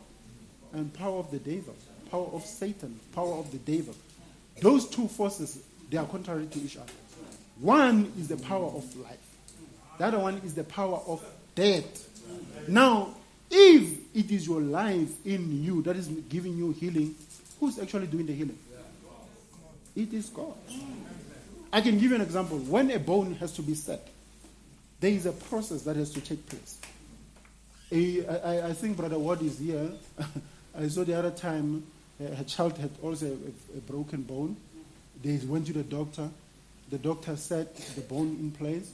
and 0.73 0.93
power 0.93 1.19
of 1.19 1.31
the 1.31 1.39
devil, 1.39 1.73
power 2.11 2.27
of 2.33 2.45
Satan, 2.45 2.99
power 3.13 3.35
of 3.35 3.49
the 3.51 3.57
devil. 3.57 3.95
Those 4.61 4.89
two 4.89 5.07
forces, 5.07 5.63
they 5.89 5.97
are 5.97 6.05
contrary 6.05 6.47
to 6.47 6.59
each 6.59 6.75
other. 6.75 6.91
One 7.59 8.11
is 8.19 8.27
the 8.27 8.37
power 8.37 8.65
of 8.65 8.95
life. 8.97 9.17
The 9.97 10.05
other 10.05 10.19
one 10.19 10.41
is 10.45 10.53
the 10.53 10.63
power 10.63 11.01
of 11.07 11.23
death. 11.55 12.09
Now, 12.67 13.15
if 13.49 14.15
it 14.15 14.31
is 14.31 14.47
your 14.47 14.61
life 14.61 15.25
in 15.25 15.63
you 15.63 15.81
that 15.83 15.95
is 15.95 16.07
giving 16.07 16.57
you 16.57 16.71
healing, 16.71 17.15
who's 17.59 17.79
actually 17.79 18.07
doing 18.07 18.25
the 18.25 18.33
healing? 18.33 18.57
It 19.95 20.13
is 20.13 20.29
God. 20.29 20.53
I 21.71 21.81
can 21.81 21.99
give 21.99 22.11
you 22.11 22.15
an 22.15 22.21
example. 22.21 22.57
When 22.57 22.91
a 22.91 22.99
bone 22.99 23.35
has 23.35 23.51
to 23.53 23.61
be 23.61 23.75
set, 23.75 24.07
there 24.99 25.11
is 25.11 25.25
a 25.25 25.31
process 25.31 25.83
that 25.83 25.95
has 25.95 26.11
to 26.11 26.21
take 26.21 26.45
place. 26.47 26.77
A, 27.91 28.25
I, 28.27 28.67
I 28.67 28.73
think 28.73 28.97
Brother 28.97 29.17
Ward 29.17 29.41
is 29.41 29.59
here. 29.59 29.91
I 30.77 30.87
saw 30.87 31.03
the 31.03 31.17
other 31.17 31.31
time 31.31 31.83
uh, 32.21 32.35
her 32.35 32.43
child 32.43 32.77
had 32.77 32.91
also 33.01 33.25
a, 33.25 33.77
a, 33.77 33.81
broken 33.81 34.21
bone. 34.21 34.55
They 35.23 35.37
went 35.45 35.67
to 35.67 35.73
the 35.73 35.83
doctor. 35.83 36.29
The 36.89 36.97
doctor 36.97 37.35
set 37.35 37.75
the 37.75 38.01
bone 38.01 38.37
in 38.39 38.51
place. 38.51 38.91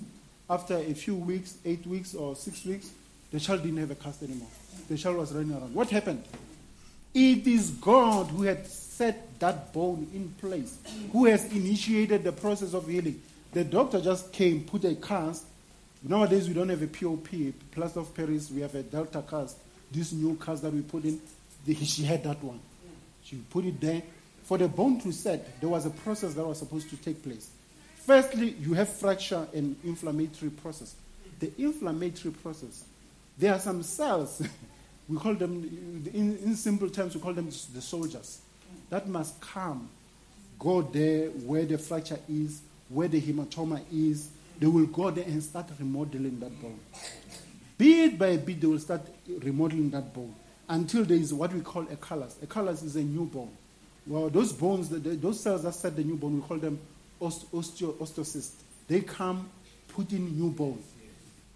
After 0.49 0.75
a 0.77 0.93
few 0.93 1.15
weeks, 1.15 1.57
eight 1.65 1.85
weeks 1.87 2.13
or 2.13 2.35
six 2.35 2.63
weeks, 2.65 2.91
the 3.31 3.39
child 3.39 3.63
didn't 3.63 3.79
have 3.79 3.91
a 3.91 3.95
cast 3.95 4.21
anymore. 4.23 4.47
The 4.87 4.97
child 4.97 5.17
was 5.17 5.33
running 5.33 5.51
around. 5.51 5.73
What 5.73 5.89
happened? 5.89 6.23
It 7.13 7.47
is 7.47 7.71
God 7.71 8.27
who 8.27 8.43
had 8.43 8.67
set 8.67 9.39
that 9.39 9.73
bone 9.73 10.07
in 10.13 10.29
place, 10.39 10.77
who 11.11 11.25
has 11.25 11.45
initiated 11.51 12.23
the 12.23 12.31
process 12.31 12.73
of 12.73 12.87
healing. 12.87 13.21
The 13.53 13.63
doctor 13.63 14.01
just 14.01 14.31
came, 14.31 14.63
put 14.65 14.83
a 14.83 14.95
cast. 14.95 15.45
Nowadays, 16.07 16.47
we 16.47 16.53
don't 16.53 16.69
have 16.69 16.83
a 16.83 16.87
POP, 16.87 17.27
plaster 17.71 17.99
of 17.99 18.13
Paris. 18.13 18.51
We 18.51 18.61
have 18.61 18.75
a 18.75 18.83
Delta 18.83 19.23
cast. 19.27 19.57
This 19.91 20.11
new 20.11 20.35
cast 20.35 20.61
that 20.61 20.71
we 20.71 20.81
put 20.81 21.03
in, 21.03 21.19
the, 21.65 21.73
she 21.73 22.03
had 22.03 22.23
that 22.25 22.43
one. 22.43 22.59
She 23.23 23.37
put 23.37 23.65
it 23.65 23.81
there. 23.81 24.03
For 24.43 24.59
the 24.59 24.67
bone 24.67 25.01
to 25.01 25.11
set, 25.11 25.59
there 25.59 25.69
was 25.69 25.87
a 25.87 25.89
process 25.89 26.35
that 26.35 26.45
was 26.45 26.59
supposed 26.59 26.91
to 26.91 26.97
take 26.97 27.23
place. 27.23 27.49
Firstly, 27.95 28.55
you 28.59 28.75
have 28.75 28.87
fracture 28.89 29.47
and 29.51 29.75
inflammatory 29.83 30.51
process. 30.51 30.93
The 31.39 31.51
inflammatory 31.57 32.35
process, 32.35 32.83
there 33.39 33.53
are 33.53 33.59
some 33.59 33.81
cells, 33.81 34.43
we 35.09 35.17
call 35.17 35.33
them, 35.33 35.63
in, 36.13 36.37
in 36.37 36.55
simple 36.55 36.89
terms, 36.89 37.15
we 37.15 37.21
call 37.21 37.33
them 37.33 37.47
the 37.47 37.81
soldiers, 37.81 38.41
that 38.91 39.07
must 39.07 39.41
come, 39.41 39.89
go 40.59 40.83
there 40.83 41.29
where 41.29 41.65
the 41.65 41.79
fracture 41.79 42.19
is, 42.29 42.61
where 42.89 43.07
the 43.07 43.19
hematoma 43.19 43.81
is. 43.91 44.29
They 44.59 44.67
will 44.67 44.85
go 44.85 45.11
there 45.11 45.25
and 45.25 45.43
start 45.43 45.67
remodeling 45.79 46.39
that 46.39 46.61
bone. 46.61 46.79
Bit 47.77 48.17
by 48.17 48.37
bit, 48.37 48.61
they 48.61 48.67
will 48.67 48.79
start 48.79 49.01
remodeling 49.27 49.89
that 49.91 50.13
bone 50.13 50.33
until 50.69 51.03
there 51.03 51.17
is 51.17 51.33
what 51.33 51.53
we 51.53 51.61
call 51.61 51.85
a 51.91 51.95
callus. 51.95 52.37
A 52.41 52.47
callus 52.47 52.81
is 52.81 52.95
a 52.95 53.01
new 53.01 53.25
bone. 53.25 53.51
Well, 54.07 54.29
those 54.29 54.53
bones, 54.53 54.89
those 54.89 55.41
cells 55.41 55.63
that 55.63 55.73
set 55.73 55.95
the 55.95 56.03
new 56.03 56.15
bone, 56.15 56.35
we 56.35 56.41
call 56.41 56.57
them 56.57 56.79
osteo, 57.21 57.93
osteocytes. 57.93 58.51
They 58.87 59.01
come 59.01 59.49
putting 59.89 60.37
new 60.37 60.51
bone. 60.51 60.81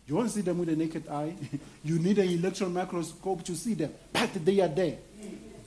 You 0.07 0.15
won't 0.15 0.31
see 0.31 0.41
them 0.41 0.57
with 0.57 0.69
the 0.69 0.75
naked 0.75 1.07
eye. 1.07 1.35
you 1.83 1.99
need 1.99 2.17
an 2.17 2.27
electron 2.27 2.73
microscope 2.73 3.43
to 3.43 3.55
see 3.55 3.75
them, 3.75 3.93
but 4.11 4.33
they 4.43 4.59
are 4.59 4.67
there. 4.67 4.97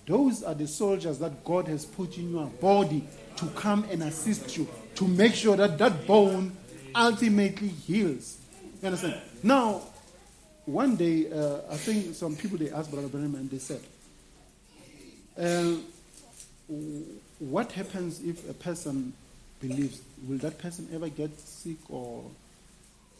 Those 0.04 0.42
are 0.42 0.54
the 0.54 0.66
soldiers 0.66 1.18
that 1.20 1.44
God 1.44 1.68
has 1.68 1.84
put 1.84 2.18
in 2.18 2.32
your 2.32 2.46
body 2.46 3.06
to 3.36 3.46
come 3.50 3.84
and 3.90 4.02
assist 4.02 4.56
you 4.56 4.66
to 4.96 5.06
make 5.06 5.34
sure 5.34 5.56
that 5.56 5.78
that 5.78 6.06
bone 6.06 6.56
ultimately 6.94 7.68
heals. 7.68 8.38
You 8.80 8.88
understand? 8.88 9.20
Now, 9.42 9.82
one 10.64 10.96
day, 10.96 11.30
uh, 11.30 11.60
I 11.70 11.76
think 11.76 12.14
some 12.14 12.36
people 12.36 12.58
they 12.58 12.70
asked 12.70 12.90
Brother 12.90 13.08
Branham 13.08 13.34
and 13.34 13.50
they 13.50 13.58
said, 13.58 13.80
uh, 15.38 15.76
"What 17.38 17.72
happens 17.72 18.20
if 18.22 18.48
a 18.48 18.54
person 18.54 19.12
believes? 19.60 20.00
Will 20.28 20.38
that 20.38 20.58
person 20.58 20.88
ever 20.92 21.08
get 21.08 21.38
sick 21.40 21.78
or, 21.88 22.24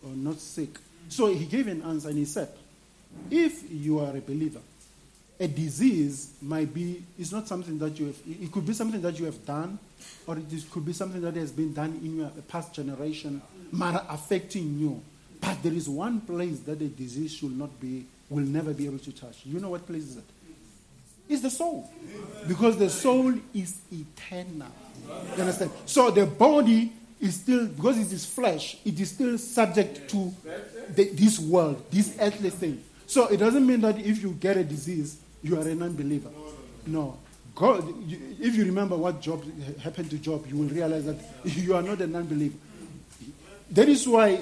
or 0.05 0.11
not 0.15 0.39
sick?" 0.41 0.71
So 1.09 1.33
he 1.35 1.45
gave 1.45 1.67
an 1.67 1.83
answer 1.83 2.09
and 2.09 2.19
he 2.19 2.25
said, 2.25 2.49
"If 3.31 3.71
you 3.71 3.99
are 4.01 4.17
a 4.17 4.21
believer, 4.21 4.61
a 5.41 5.49
disease 5.49 6.35
might 6.41 6.73
be 6.73 7.03
it's 7.19 7.33
not 7.33 7.49
something 7.49 7.79
that 7.79 7.99
you 7.99 8.07
have. 8.07 8.17
It 8.27 8.53
could 8.53 8.67
be 8.67 8.73
something 8.73 9.01
that 9.03 9.19
you 9.19 9.25
have 9.25 9.45
done, 9.45 9.79
or 10.27 10.37
it 10.37 10.71
could 10.71 10.85
be 10.85 10.93
something 10.93 11.21
that 11.23 11.37
has 11.37 11.51
been 11.51 11.73
done 11.73 12.01
in 12.03 12.19
your 12.19 12.31
past 12.49 12.73
generation, 12.75 13.43
matter 13.73 14.05
affecting 14.09 14.79
you." 14.79 15.03
But 15.41 15.61
there 15.63 15.73
is 15.73 15.89
one 15.89 16.21
place 16.21 16.61
that 16.61 16.79
the 16.79 16.87
disease 16.87 17.33
should 17.33 17.59
not 17.59 17.81
be, 17.81 18.07
will 18.31 18.45
never 18.45 18.73
be 18.73 18.87
able 18.87 19.01
to 19.01 19.13
touch. 19.13 19.41
You 19.45 19.59
know 19.59 19.71
what 19.71 19.85
place 19.87 20.05
is 20.05 20.17
it? 20.19 20.25
It's 21.29 21.43
the 21.43 21.51
soul. 21.51 21.91
Because 22.47 22.77
the 22.77 22.89
soul 22.89 23.35
is 23.53 23.81
eternal. 23.91 24.71
You 25.09 25.43
understand? 25.43 25.73
So 25.87 26.11
the 26.11 26.27
body 26.27 26.93
is 27.21 27.37
still, 27.37 27.67
because 27.67 27.99
it 27.99 28.13
is 28.13 28.25
flesh, 28.25 28.77
it 28.85 29.01
is 29.01 29.11
still 29.11 29.37
subject 29.39 30.09
to 30.11 30.33
the, 30.95 31.09
this 31.11 31.39
world, 31.39 31.85
this 31.91 32.17
earthly 32.21 32.51
thing. 32.51 32.83
So 33.07 33.27
it 33.29 33.39
doesn't 33.39 33.67
mean 33.67 33.81
that 33.81 33.99
if 33.99 34.23
you 34.23 34.33
get 34.33 34.57
a 34.57 34.65
disease, 34.65 35.19
you 35.43 35.59
are 35.59 35.67
a 35.67 35.75
non 35.75 35.95
believer. 35.95 36.31
No. 36.87 37.19
God, 37.55 37.85
if 38.41 38.55
you 38.57 38.65
remember 38.65 38.97
what 38.97 39.21
Job 39.21 39.45
happened 39.79 40.11
to 40.11 40.19
Job, 40.19 40.47
you 40.49 40.57
will 40.57 40.69
realize 40.69 41.05
that 41.05 41.19
you 41.45 41.75
are 41.75 41.83
not 41.83 42.01
a 42.01 42.07
non 42.07 42.27
believer. 42.27 42.57
That 43.71 43.89
is 43.89 44.07
why 44.07 44.39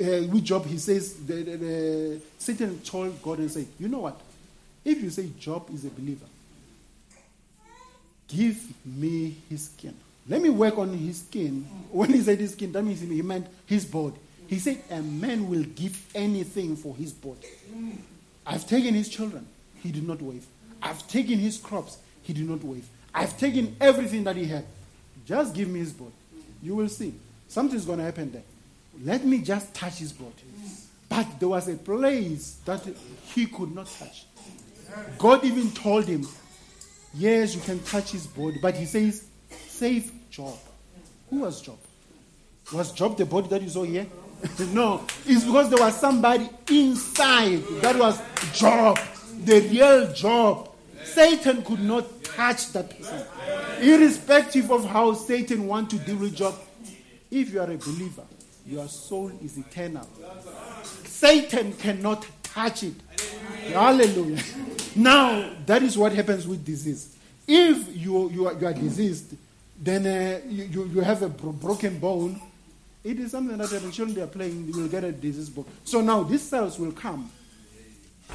uh, 0.00 0.26
with 0.28 0.44
Job, 0.44 0.66
he 0.66 0.78
says, 0.78 1.14
the, 1.14 1.34
the, 1.42 1.56
the, 1.56 2.20
Satan 2.38 2.80
told 2.80 3.20
God 3.22 3.38
and 3.38 3.50
said, 3.50 3.66
You 3.78 3.88
know 3.88 4.00
what? 4.00 4.20
If 4.84 5.02
you 5.02 5.10
say 5.10 5.28
Job 5.38 5.68
is 5.72 5.84
a 5.84 5.90
believer, 5.90 6.26
give 8.28 8.60
me 8.84 9.36
his 9.48 9.66
skin. 9.66 9.94
Let 10.28 10.40
me 10.40 10.50
work 10.50 10.78
on 10.78 10.96
his 10.96 11.20
skin. 11.20 11.66
When 11.90 12.12
he 12.12 12.20
said 12.20 12.38
his 12.38 12.52
skin, 12.52 12.72
that 12.72 12.82
means 12.82 13.00
he 13.00 13.22
meant 13.22 13.46
his 13.66 13.84
body. 13.84 14.16
He 14.46 14.58
said, 14.58 14.82
A 14.90 15.02
man 15.02 15.48
will 15.48 15.64
give 15.64 16.10
anything 16.14 16.76
for 16.76 16.94
his 16.96 17.12
body. 17.12 17.48
I've 18.46 18.66
taken 18.66 18.94
his 18.94 19.08
children, 19.08 19.46
he 19.82 19.90
did 19.90 20.06
not 20.06 20.22
wave. 20.22 20.46
I've 20.82 21.06
taken 21.08 21.38
his 21.38 21.58
crops, 21.58 21.98
he 22.22 22.32
did 22.32 22.48
not 22.48 22.62
wave. 22.62 22.88
I've 23.14 23.36
taken 23.38 23.76
everything 23.80 24.24
that 24.24 24.36
he 24.36 24.46
had. 24.46 24.64
Just 25.26 25.54
give 25.54 25.68
me 25.68 25.80
his 25.80 25.92
body. 25.92 26.12
You 26.62 26.74
will 26.76 26.88
see. 26.88 27.14
Something's 27.48 27.84
going 27.84 27.98
to 27.98 28.04
happen 28.04 28.32
there. 28.32 28.42
Let 29.02 29.24
me 29.24 29.38
just 29.38 29.74
touch 29.74 29.98
his 29.98 30.12
body. 30.12 30.32
But 31.08 31.38
there 31.38 31.48
was 31.48 31.68
a 31.68 31.74
place 31.74 32.56
that 32.64 32.82
he 33.34 33.46
could 33.46 33.74
not 33.74 33.86
touch. 33.86 34.26
God 35.18 35.44
even 35.44 35.70
told 35.72 36.06
him, 36.06 36.26
Yes, 37.14 37.54
you 37.54 37.60
can 37.60 37.78
touch 37.80 38.12
his 38.12 38.26
body, 38.26 38.58
but 38.60 38.74
he 38.74 38.86
says, 38.86 39.26
Save 39.68 40.10
Job. 40.30 40.56
Who 41.28 41.40
was 41.40 41.60
Job? 41.60 41.78
Was 42.72 42.92
Job 42.92 43.18
the 43.18 43.26
body 43.26 43.48
that 43.48 43.60
you 43.60 43.68
saw 43.68 43.82
here? 43.82 44.06
no, 44.72 45.04
it's 45.26 45.44
because 45.44 45.68
there 45.70 45.78
was 45.78 45.94
somebody 46.00 46.48
inside 46.70 47.62
that 47.80 47.96
was 47.96 48.20
Job, 48.52 48.98
the 49.44 49.60
real 49.68 50.12
Job. 50.12 50.68
Satan 51.04 51.62
could 51.62 51.80
not 51.80 52.22
touch 52.24 52.72
that 52.72 52.96
person. 52.96 53.26
Irrespective 53.80 54.70
of 54.70 54.84
how 54.84 55.14
Satan 55.14 55.66
wants 55.66 55.94
to 55.94 56.00
deal 56.04 56.16
with 56.16 56.36
Job, 56.36 56.54
if 57.30 57.52
you 57.52 57.60
are 57.60 57.70
a 57.70 57.76
believer, 57.76 58.22
your 58.66 58.86
soul 58.88 59.32
is 59.42 59.58
eternal. 59.58 60.08
Satan 61.04 61.72
cannot 61.74 62.26
touch 62.42 62.84
it. 62.84 62.94
Hallelujah. 63.72 64.42
Now, 64.94 65.50
that 65.66 65.82
is 65.82 65.96
what 65.98 66.12
happens 66.12 66.46
with 66.46 66.64
disease. 66.64 67.16
If 67.46 67.96
you, 67.96 68.30
you, 68.30 68.46
are, 68.46 68.58
you 68.58 68.66
are 68.66 68.72
diseased, 68.72 69.34
then 69.80 70.06
uh, 70.06 70.40
you, 70.48 70.84
you 70.84 71.00
have 71.00 71.22
a 71.22 71.28
bro- 71.28 71.52
broken 71.52 71.98
bone, 71.98 72.40
it 73.02 73.18
is 73.18 73.32
something 73.32 73.56
that 73.56 73.68
the 73.68 73.80
children 73.90 74.14
they 74.14 74.22
are 74.22 74.28
playing, 74.28 74.66
you 74.66 74.80
will 74.80 74.88
get 74.88 75.02
a 75.02 75.10
disease 75.10 75.50
bone. 75.50 75.64
So 75.84 76.00
now 76.00 76.22
these 76.22 76.42
cells 76.42 76.78
will 76.78 76.92
come. 76.92 77.30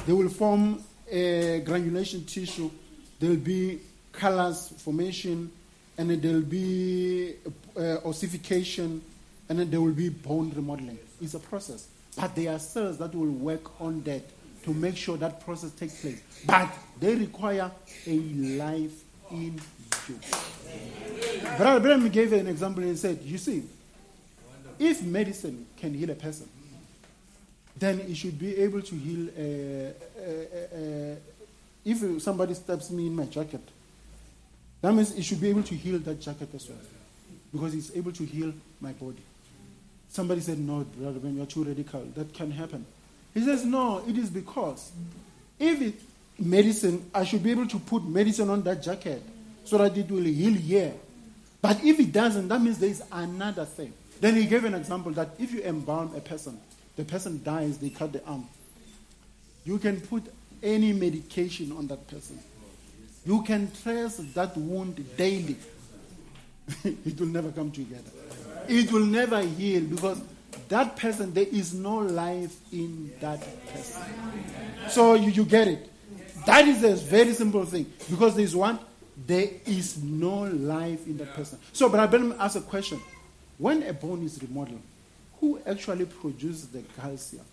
They 0.06 0.12
will 0.12 0.28
form 0.28 0.84
a 1.10 1.60
granulation 1.64 2.24
tissue. 2.24 2.70
There 3.18 3.30
will 3.30 3.36
be 3.36 3.80
callus 4.12 4.68
formation, 4.78 5.50
and 5.96 6.10
then 6.10 6.20
there 6.20 6.32
will 6.34 6.42
be 6.42 7.34
uh, 7.76 7.98
ossification, 8.04 9.02
and 9.48 9.58
then 9.58 9.70
there 9.70 9.80
will 9.80 9.92
be 9.92 10.08
bone 10.08 10.52
remodeling. 10.54 10.98
It's 11.20 11.34
a 11.34 11.40
process. 11.40 11.88
But 12.16 12.34
there 12.34 12.52
are 12.52 12.58
cells 12.58 12.98
that 12.98 13.14
will 13.14 13.30
work 13.30 13.80
on 13.80 14.02
that 14.02 14.22
to 14.64 14.74
make 14.74 14.96
sure 14.96 15.16
that 15.16 15.44
process 15.44 15.70
takes 15.72 16.00
place. 16.00 16.20
But 16.44 16.68
they 17.00 17.14
require 17.14 17.70
a 18.06 18.18
life 18.18 19.04
in 19.30 19.60
you. 20.08 20.18
Brother 21.56 21.80
Branham 21.80 22.08
gave 22.08 22.32
an 22.32 22.46
example 22.46 22.82
and 22.82 22.98
said, 22.98 23.20
You 23.22 23.38
see, 23.38 23.62
if 24.78 25.02
medicine 25.02 25.66
can 25.76 25.94
heal 25.94 26.10
a 26.10 26.14
person, 26.14 26.48
then 27.78 28.00
it 28.00 28.16
should 28.16 28.38
be 28.38 28.56
able 28.56 28.82
to 28.82 28.94
heal. 28.94 29.28
A, 29.36 29.92
a, 30.18 31.12
a, 31.12 31.16
if 31.84 32.22
somebody 32.22 32.54
stabs 32.54 32.90
me 32.90 33.06
in 33.06 33.14
my 33.14 33.24
jacket, 33.24 33.62
that 34.80 34.92
means 34.92 35.12
it 35.12 35.22
should 35.22 35.40
be 35.40 35.48
able 35.48 35.62
to 35.62 35.74
heal 35.74 35.98
that 36.00 36.20
jacket 36.20 36.48
as 36.54 36.68
well, 36.68 36.78
because 37.52 37.74
it's 37.74 37.96
able 37.96 38.12
to 38.12 38.24
heal 38.24 38.52
my 38.80 38.92
body. 38.92 39.22
Somebody 40.10 40.40
said, 40.40 40.58
No, 40.58 40.84
brother, 40.84 41.18
when 41.18 41.36
you're 41.36 41.46
too 41.46 41.64
radical, 41.64 42.04
that 42.14 42.32
can 42.32 42.50
happen. 42.50 42.84
He 43.34 43.40
says, 43.40 43.64
No, 43.64 44.02
it 44.06 44.16
is 44.16 44.30
because 44.30 44.92
if 45.58 45.80
it, 45.80 45.94
medicine, 46.38 47.10
I 47.14 47.24
should 47.24 47.42
be 47.42 47.50
able 47.50 47.66
to 47.68 47.78
put 47.78 48.04
medicine 48.04 48.48
on 48.50 48.62
that 48.62 48.82
jacket 48.82 49.22
so 49.64 49.78
that 49.78 49.96
it 49.96 50.10
will 50.10 50.22
heal 50.22 50.54
here. 50.54 50.94
But 51.60 51.84
if 51.84 51.98
it 51.98 52.12
doesn't, 52.12 52.48
that 52.48 52.62
means 52.62 52.78
there 52.78 52.88
is 52.88 53.02
another 53.10 53.64
thing. 53.64 53.92
Then 54.20 54.36
he 54.36 54.46
gave 54.46 54.64
an 54.64 54.74
example 54.74 55.12
that 55.12 55.30
if 55.38 55.52
you 55.52 55.62
embalm 55.62 56.14
a 56.16 56.20
person, 56.20 56.58
the 56.98 57.04
person 57.04 57.40
dies, 57.44 57.78
they 57.78 57.90
cut 57.90 58.12
the 58.12 58.22
arm. 58.24 58.44
You 59.64 59.78
can 59.78 60.00
put 60.00 60.24
any 60.60 60.92
medication 60.92 61.70
on 61.70 61.86
that 61.86 62.08
person. 62.08 62.40
You 63.24 63.44
can 63.44 63.70
trace 63.84 64.16
that 64.34 64.56
wound 64.56 65.16
daily. 65.16 65.56
it 66.84 67.20
will 67.20 67.28
never 67.28 67.52
come 67.52 67.70
together. 67.70 68.10
It 68.66 68.90
will 68.90 69.06
never 69.06 69.40
heal 69.42 69.82
because 69.84 70.20
that 70.68 70.96
person, 70.96 71.32
there 71.32 71.46
is 71.46 71.72
no 71.72 71.98
life 71.98 72.56
in 72.72 73.12
that 73.20 73.46
person. 73.72 74.02
So 74.88 75.14
you, 75.14 75.30
you 75.30 75.44
get 75.44 75.68
it. 75.68 75.92
That 76.46 76.66
is 76.66 76.82
a 76.82 76.96
very 76.96 77.32
simple 77.32 77.64
thing 77.64 77.86
because 78.10 78.34
there 78.34 78.44
is 78.44 78.56
one, 78.56 78.80
there 79.24 79.46
is 79.66 80.02
no 80.02 80.40
life 80.42 81.06
in 81.06 81.16
that 81.18 81.32
person. 81.34 81.60
So, 81.72 81.88
but 81.88 82.00
I 82.00 82.06
better 82.06 82.34
ask 82.40 82.56
a 82.56 82.60
question. 82.60 83.00
When 83.56 83.84
a 83.84 83.92
bone 83.92 84.24
is 84.24 84.42
remodeled, 84.42 84.82
who 85.40 85.60
actually 85.66 86.06
produces 86.06 86.68
the 86.68 86.82
calcium? 87.00 87.44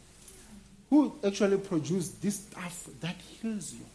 Who 0.90 1.16
actually 1.24 1.58
produces 1.58 2.12
this 2.14 2.40
stuff 2.40 2.88
that 3.02 3.16
heals 3.42 3.74
you? 3.74 3.86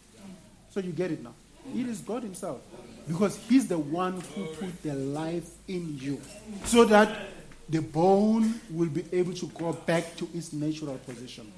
So 0.70 0.80
you 0.80 0.92
get 0.92 1.10
it 1.10 1.22
now. 1.22 1.34
It 1.74 1.86
is 1.86 2.00
God 2.00 2.22
Himself. 2.22 2.60
Because 3.06 3.36
He's 3.48 3.66
the 3.66 3.78
one 3.78 4.20
who 4.34 4.46
put 4.46 4.82
the 4.82 4.94
life 4.94 5.48
in 5.68 5.98
you. 5.98 6.20
So 6.64 6.84
that 6.84 7.28
the 7.68 7.80
bone 7.80 8.60
will 8.70 8.88
be 8.88 9.04
able 9.12 9.32
to 9.34 9.46
go 9.48 9.72
back 9.72 10.16
to 10.16 10.28
its 10.34 10.52
natural 10.52 10.98
position. 10.98 11.50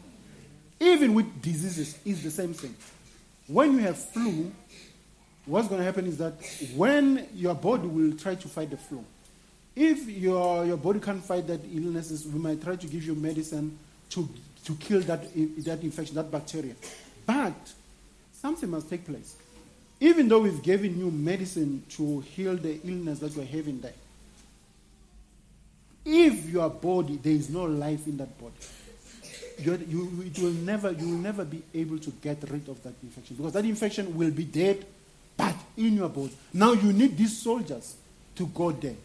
Even 0.78 1.14
with 1.14 1.41
diseases, 1.41 1.99
it's 2.05 2.22
the 2.22 2.30
same 2.30 2.53
thing. 2.53 2.74
When 3.47 3.72
you 3.72 3.78
have 3.80 3.97
flu, 3.97 4.53
what's 5.47 5.68
going 5.68 5.80
to 5.80 5.85
happen 5.85 6.07
is 6.07 6.18
that 6.18 6.35
when 6.74 7.26
your 7.35 7.55
body 7.55 7.87
will 7.87 8.16
try 8.16 8.35
to 8.35 8.49
fight 8.49 8.70
the 8.70 8.76
flu, 8.76 9.05
if 9.74 10.08
your, 10.08 10.66
your 10.66 10.76
body 10.76 11.00
can't 11.00 11.24
fight 11.24 11.46
that 11.46 11.60
illnesses, 11.72 12.26
we 12.26 12.38
might 12.38 12.62
try 12.62 12.76
to 12.76 12.86
give 12.86 13.04
you 13.04 13.14
medicine 13.14 13.78
to, 14.10 14.28
to 14.64 14.74
kill 14.74 15.00
that, 15.02 15.22
that 15.64 15.82
infection, 15.82 16.14
that 16.14 16.30
bacteria. 16.30 16.74
But 17.24 17.54
something 18.32 18.68
must 18.68 18.90
take 18.90 19.06
place. 19.06 19.36
Even 20.00 20.28
though 20.28 20.40
we've 20.40 20.62
given 20.62 20.98
you 20.98 21.10
medicine 21.10 21.84
to 21.90 22.20
heal 22.20 22.56
the 22.56 22.80
illness 22.84 23.20
that 23.20 23.34
you're 23.34 23.44
having 23.44 23.80
there, 23.80 23.94
if 26.04 26.50
your 26.50 26.68
body, 26.68 27.16
there 27.16 27.32
is 27.32 27.48
no 27.48 27.64
life 27.64 28.06
in 28.06 28.16
that 28.16 28.38
body, 28.38 28.52
you, 29.58 29.76
you, 29.88 30.24
it 30.26 30.38
will 30.40 30.50
never, 30.50 30.90
you 30.90 31.06
will 31.06 31.18
never 31.18 31.44
be 31.44 31.62
able 31.74 31.98
to 31.98 32.10
get 32.10 32.42
rid 32.50 32.68
of 32.68 32.82
that 32.82 32.94
infection 33.02 33.36
because 33.36 33.52
that 33.52 33.64
infection 33.64 34.16
will 34.16 34.30
be 34.30 34.44
dead, 34.44 34.84
but 35.36 35.54
in 35.76 35.94
your 35.94 36.08
body. 36.08 36.32
Now 36.52 36.72
you 36.72 36.92
need 36.92 37.16
these 37.16 37.40
soldiers 37.40 37.94
to 38.34 38.46
go 38.46 38.72
there 38.72 38.96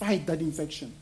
fight 0.00 0.26
that 0.26 0.40
infection. 0.40 0.92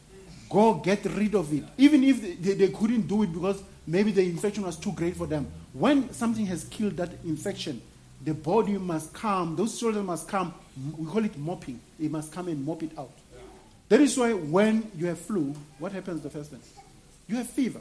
Go 0.50 0.74
get 0.74 1.04
rid 1.04 1.34
of 1.34 1.52
it. 1.52 1.64
Even 1.76 2.02
if 2.02 2.42
they, 2.42 2.54
they, 2.54 2.68
couldn't 2.68 3.02
do 3.02 3.22
it 3.22 3.32
because 3.32 3.62
maybe 3.86 4.10
the 4.10 4.22
infection 4.22 4.64
was 4.64 4.76
too 4.76 4.92
great 4.92 5.16
for 5.16 5.26
them. 5.26 5.46
When 5.72 6.12
something 6.12 6.46
has 6.46 6.64
killed 6.64 6.96
that 6.96 7.10
infection, 7.24 7.80
the 8.24 8.34
body 8.34 8.76
must 8.76 9.12
come, 9.12 9.54
those 9.54 9.78
children 9.78 10.06
must 10.06 10.26
come, 10.26 10.52
we 10.96 11.06
call 11.06 11.24
it 11.24 11.38
mopping. 11.38 11.78
They 12.00 12.08
must 12.08 12.32
come 12.32 12.48
and 12.48 12.64
mop 12.64 12.82
it 12.82 12.90
out. 12.98 13.12
That 13.88 14.00
is 14.00 14.18
why 14.18 14.32
when 14.32 14.90
you 14.96 15.06
have 15.06 15.20
flu, 15.20 15.54
what 15.78 15.92
happens 15.92 16.22
the 16.22 16.30
first 16.30 16.50
thing? 16.50 16.60
You 17.28 17.36
have 17.36 17.48
fever. 17.48 17.80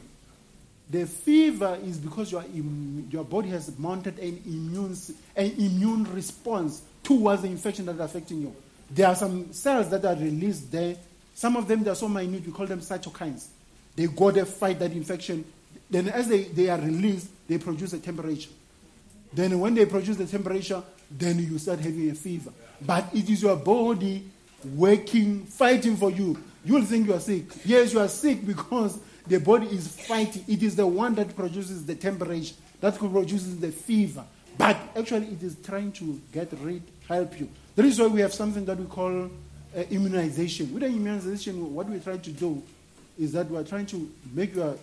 The 0.90 1.06
fever 1.06 1.78
is 1.84 1.98
because 1.98 2.32
your, 2.32 2.44
your 3.10 3.24
body 3.24 3.48
has 3.50 3.76
mounted 3.78 4.18
an 4.18 4.40
immune, 4.46 4.96
an 5.36 5.52
immune 5.58 6.04
response 6.14 6.82
towards 7.02 7.42
the 7.42 7.48
infection 7.48 7.86
that 7.86 7.96
is 7.96 8.00
affecting 8.00 8.40
you. 8.42 8.54
There 8.90 9.06
are 9.06 9.14
some 9.14 9.52
cells 9.52 9.90
that 9.90 10.04
are 10.04 10.14
released 10.14 10.72
there 10.72 10.96
some 11.38 11.56
of 11.56 11.68
them, 11.68 11.84
they're 11.84 11.94
so 11.94 12.08
minute, 12.08 12.44
we 12.44 12.50
call 12.50 12.66
them 12.66 12.80
cytokines. 12.80 13.46
They 13.94 14.08
go 14.08 14.32
there, 14.32 14.44
fight 14.44 14.80
that 14.80 14.90
infection. 14.90 15.44
Then, 15.88 16.08
as 16.08 16.26
they, 16.26 16.42
they 16.42 16.68
are 16.68 16.80
released, 16.80 17.28
they 17.46 17.58
produce 17.58 17.92
a 17.92 18.00
temperature. 18.00 18.50
Then, 19.32 19.60
when 19.60 19.76
they 19.76 19.86
produce 19.86 20.16
the 20.16 20.26
temperature, 20.26 20.82
then 21.08 21.38
you 21.38 21.56
start 21.58 21.78
having 21.78 22.10
a 22.10 22.14
fever. 22.16 22.50
But 22.84 23.04
it 23.14 23.30
is 23.30 23.40
your 23.40 23.54
body 23.54 24.28
working, 24.74 25.44
fighting 25.44 25.96
for 25.96 26.10
you. 26.10 26.36
You 26.64 26.74
will 26.74 26.82
think 26.82 27.06
you 27.06 27.14
are 27.14 27.20
sick. 27.20 27.44
Yes, 27.64 27.92
you 27.92 28.00
are 28.00 28.08
sick 28.08 28.44
because 28.44 28.98
the 29.24 29.38
body 29.38 29.68
is 29.68 29.86
fighting. 29.86 30.44
It 30.48 30.64
is 30.64 30.74
the 30.74 30.88
one 30.88 31.14
that 31.14 31.36
produces 31.36 31.86
the 31.86 31.94
temperature, 31.94 32.56
that 32.80 32.98
produces 32.98 33.60
the 33.60 33.70
fever. 33.70 34.24
But 34.56 34.76
actually, 34.96 35.28
it 35.28 35.44
is 35.44 35.56
trying 35.62 35.92
to 35.92 36.20
get 36.32 36.52
rid, 36.62 36.82
help 37.06 37.38
you. 37.38 37.48
That 37.76 37.84
is 37.84 38.00
why 38.00 38.08
we 38.08 38.22
have 38.22 38.34
something 38.34 38.64
that 38.64 38.76
we 38.76 38.86
call 38.86 39.30
uh, 39.76 39.80
immunization. 39.90 40.72
With 40.72 40.82
the 40.82 40.88
immunization, 40.88 41.74
what 41.74 41.88
we 41.88 41.98
try 42.00 42.16
to 42.16 42.30
do 42.30 42.62
is 43.18 43.32
that 43.32 43.50
we 43.50 43.56
are 43.56 43.64
trying 43.64 43.86
to 43.86 44.10
make 44.32 44.54
your 44.54 44.76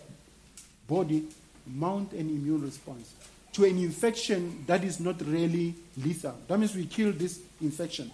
body 0.87 1.27
mount 1.65 2.11
an 2.11 2.29
immune 2.29 2.61
response 2.61 3.13
to 3.53 3.63
an 3.63 3.77
infection 3.77 4.63
that 4.67 4.83
is 4.83 4.99
not 4.99 5.19
really 5.25 5.73
lethal. 6.03 6.35
That 6.47 6.59
means 6.59 6.75
we 6.75 6.85
kill 6.85 7.13
this 7.13 7.39
infection. 7.61 8.11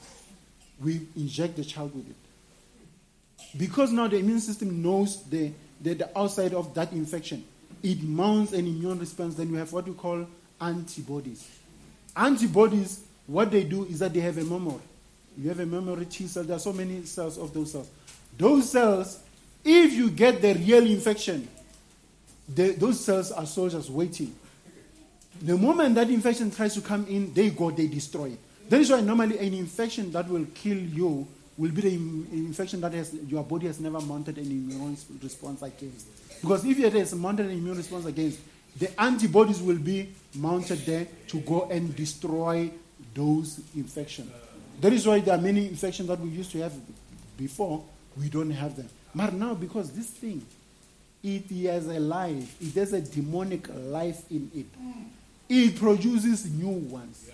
We 0.79 1.01
inject 1.15 1.55
the 1.55 1.65
child 1.65 1.95
with 1.95 2.07
it. 2.07 2.15
Because 3.57 3.91
now 3.91 4.07
the 4.07 4.17
immune 4.17 4.39
system 4.39 4.83
knows 4.83 5.23
the, 5.23 5.51
the, 5.81 5.95
the 5.95 6.17
outside 6.17 6.53
of 6.53 6.73
that 6.75 6.91
infection, 6.93 7.43
it 7.81 8.03
mounts 8.03 8.53
an 8.53 8.67
immune 8.67 8.99
response. 8.99 9.33
Then 9.33 9.49
you 9.49 9.55
have 9.55 9.73
what 9.73 9.87
we 9.87 9.93
call 9.93 10.27
antibodies. 10.59 11.49
Antibodies, 12.15 13.01
what 13.25 13.49
they 13.49 13.63
do 13.63 13.85
is 13.85 13.97
that 13.99 14.13
they 14.13 14.19
have 14.19 14.37
a 14.37 14.43
memory. 14.43 14.79
You 15.37 15.49
have 15.49 15.59
a 15.59 15.65
memory 15.65 16.05
T 16.05 16.27
cell. 16.27 16.43
There 16.43 16.55
are 16.55 16.59
so 16.59 16.73
many 16.73 17.03
cells 17.05 17.37
of 17.37 17.53
those 17.53 17.71
cells. 17.71 17.89
Those 18.37 18.71
cells, 18.71 19.19
if 19.63 19.93
you 19.93 20.09
get 20.09 20.41
the 20.41 20.53
real 20.53 20.85
infection, 20.85 21.47
those 22.47 23.03
cells 23.03 23.31
are 23.31 23.45
soldiers 23.45 23.89
waiting. 23.89 24.35
The 25.41 25.57
moment 25.57 25.95
that 25.95 26.09
infection 26.09 26.51
tries 26.51 26.73
to 26.75 26.81
come 26.81 27.05
in, 27.07 27.33
they 27.33 27.49
go, 27.49 27.71
they 27.71 27.87
destroy 27.87 28.29
it. 28.31 28.39
That 28.69 28.81
is 28.81 28.91
why 28.91 29.01
normally 29.01 29.39
an 29.39 29.53
infection 29.53 30.11
that 30.11 30.29
will 30.29 30.45
kill 30.53 30.77
you 30.77 31.27
will 31.57 31.71
be 31.71 31.81
the 31.81 31.93
infection 31.93 32.81
that 32.81 32.93
has, 32.93 33.13
your 33.27 33.43
body 33.43 33.67
has 33.67 33.79
never 33.79 33.99
mounted 34.01 34.37
an 34.37 34.45
immune 34.45 34.97
response 35.21 35.61
against. 35.61 36.07
Because 36.41 36.65
if 36.65 36.79
it 36.79 36.93
has 36.93 37.13
mounted 37.13 37.47
an 37.47 37.51
immune 37.51 37.77
response 37.77 38.05
against, 38.05 38.39
the 38.77 39.01
antibodies 39.01 39.61
will 39.61 39.77
be 39.77 40.09
mounted 40.35 40.79
there 40.85 41.07
to 41.27 41.39
go 41.41 41.67
and 41.69 41.95
destroy 41.95 42.71
those 43.13 43.59
infections. 43.75 44.31
That 44.81 44.93
is 44.93 45.07
why 45.07 45.19
there 45.19 45.35
are 45.35 45.41
many 45.41 45.67
infections 45.67 46.07
that 46.09 46.19
we 46.19 46.29
used 46.29 46.51
to 46.51 46.59
have 46.59 46.73
before, 47.37 47.83
we 48.17 48.29
don't 48.29 48.49
have 48.49 48.75
them. 48.75 48.89
But 49.13 49.33
now, 49.33 49.53
because 49.53 49.91
this 49.91 50.07
thing, 50.07 50.45
it 51.23 51.49
has 51.67 51.87
a 51.87 51.99
life, 51.99 52.55
it 52.59 52.73
has 52.73 52.93
a 52.93 53.01
demonic 53.01 53.67
life 53.69 54.29
in 54.31 54.49
it, 54.55 54.65
it 55.47 55.75
produces 55.77 56.49
new 56.51 56.69
ones 56.69 57.29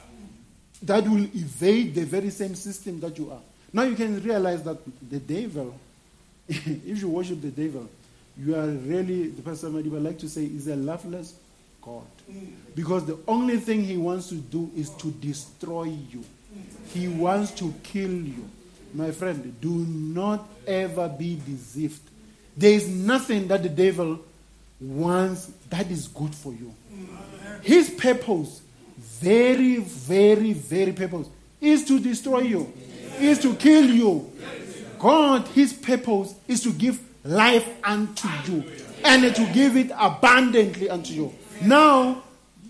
that 0.83 1.03
will 1.05 1.23
evade 1.23 1.95
the 1.95 2.03
very 2.03 2.29
same 2.29 2.53
system 2.53 2.99
that 2.99 3.17
you 3.17 3.31
are. 3.31 3.39
Now 3.71 3.83
you 3.83 3.95
can 3.95 4.21
realize 4.21 4.63
that 4.63 4.77
the 5.09 5.19
devil, 5.19 5.73
if 6.47 6.99
you 6.99 7.09
worship 7.09 7.41
the 7.41 7.49
devil, 7.49 7.87
you 8.37 8.55
are 8.55 8.67
really, 8.67 9.29
the 9.29 9.41
Pastor 9.41 9.69
would 9.69 9.85
like 9.85 10.19
to 10.19 10.29
say, 10.29 10.43
is 10.43 10.67
a 10.67 10.75
loveless 10.75 11.33
God. 11.81 12.03
Mm. 12.29 12.47
Because 12.75 13.05
the 13.05 13.17
only 13.27 13.57
thing 13.57 13.83
he 13.83 13.97
wants 13.97 14.29
to 14.29 14.35
do 14.35 14.69
is 14.75 14.89
to 14.91 15.11
destroy 15.11 15.85
you. 15.85 16.23
He 16.93 17.07
wants 17.07 17.51
to 17.51 17.73
kill 17.83 18.11
you. 18.11 18.49
My 18.93 19.11
friend, 19.11 19.55
do 19.61 19.69
not 19.69 20.47
ever 20.65 21.09
be 21.09 21.39
deceived. 21.45 22.01
There 22.55 22.71
is 22.71 22.87
nothing 22.87 23.47
that 23.49 23.63
the 23.63 23.69
devil 23.69 24.19
wants 24.79 25.51
that 25.69 25.91
is 25.91 26.07
good 26.07 26.33
for 26.33 26.53
you. 26.53 26.73
His 27.61 27.89
purpose, 27.89 28.61
very, 28.97 29.77
very, 29.77 30.53
very 30.53 30.93
purpose, 30.93 31.27
is 31.59 31.83
to 31.85 31.99
destroy 31.99 32.39
you, 32.39 32.73
is 33.19 33.39
to 33.39 33.53
kill 33.55 33.85
you. 33.85 34.31
God, 34.99 35.47
his 35.49 35.73
purpose 35.73 36.33
is 36.47 36.61
to 36.63 36.71
give 36.71 36.99
life 37.23 37.67
unto 37.83 38.27
you 38.47 38.63
and 39.03 39.35
to 39.35 39.53
give 39.53 39.75
it 39.75 39.91
abundantly 39.97 40.89
unto 40.89 41.13
you. 41.13 41.33
Now, 41.61 42.23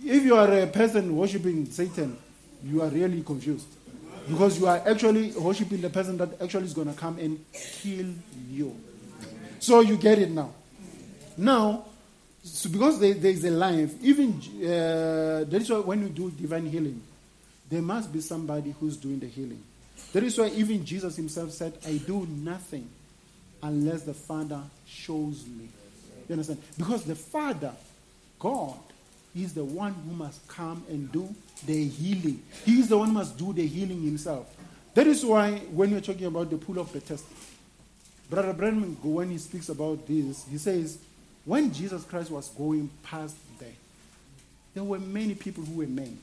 if 0.03 0.23
you 0.23 0.35
are 0.35 0.51
a 0.51 0.67
person 0.67 1.15
worshiping 1.15 1.69
Satan, 1.69 2.17
you 2.63 2.81
are 2.81 2.89
really 2.89 3.21
confused. 3.23 3.67
Because 4.27 4.59
you 4.59 4.67
are 4.67 4.81
actually 4.85 5.31
worshiping 5.31 5.81
the 5.81 5.89
person 5.89 6.17
that 6.17 6.41
actually 6.41 6.65
is 6.65 6.73
going 6.73 6.93
to 6.93 6.99
come 6.99 7.17
and 7.17 7.43
kill 7.53 8.07
you. 8.49 8.75
So 9.59 9.79
you 9.81 9.97
get 9.97 10.19
it 10.19 10.31
now. 10.31 10.51
Now, 11.37 11.85
so 12.43 12.69
because 12.69 12.99
there, 12.99 13.15
is 13.15 13.43
a 13.45 13.51
life, 13.51 13.93
even 14.01 14.33
uh, 14.61 15.45
that 15.45 15.53
is 15.53 15.69
why 15.69 15.79
when 15.79 16.01
you 16.01 16.09
do 16.09 16.31
divine 16.31 16.65
healing, 16.65 17.01
there 17.69 17.81
must 17.81 18.11
be 18.11 18.21
somebody 18.21 18.73
who's 18.79 18.97
doing 18.97 19.19
the 19.19 19.27
healing. 19.27 19.61
That 20.13 20.23
is 20.23 20.37
why 20.37 20.47
even 20.49 20.85
Jesus 20.85 21.15
himself 21.15 21.51
said, 21.51 21.73
I 21.85 21.97
do 21.97 22.25
nothing 22.25 22.89
unless 23.61 24.03
the 24.03 24.13
Father 24.13 24.61
shows 24.85 25.45
me. 25.45 25.69
You 26.27 26.33
understand? 26.33 26.61
Because 26.77 27.03
the 27.03 27.15
Father, 27.15 27.73
God, 28.39 28.77
is 29.35 29.53
the 29.53 29.63
one 29.63 29.93
who 29.93 30.15
must 30.15 30.47
come 30.47 30.83
and 30.89 31.11
do 31.11 31.33
the 31.65 31.87
healing. 31.87 32.43
He 32.65 32.79
is 32.79 32.89
the 32.89 32.97
one 32.97 33.13
must 33.13 33.37
do 33.37 33.53
the 33.53 33.65
healing 33.65 34.01
himself. 34.01 34.53
That 34.93 35.07
is 35.07 35.23
why 35.25 35.57
when 35.71 35.91
we're 35.91 36.01
talking 36.01 36.25
about 36.25 36.49
the 36.49 36.57
pool 36.57 36.79
of 36.79 36.91
Bethesda, 36.91 37.27
Brother 38.29 38.53
Branham, 38.53 38.97
when 39.01 39.29
he 39.29 39.37
speaks 39.37 39.69
about 39.69 40.05
this, 40.07 40.45
he 40.49 40.57
says, 40.57 40.97
when 41.45 41.71
Jesus 41.71 42.03
Christ 42.03 42.29
was 42.29 42.49
going 42.49 42.89
past 43.03 43.37
there, 43.59 43.69
there 44.73 44.83
were 44.83 44.99
many 44.99 45.33
people 45.33 45.63
who 45.63 45.77
were 45.77 45.87
maimed. 45.87 46.21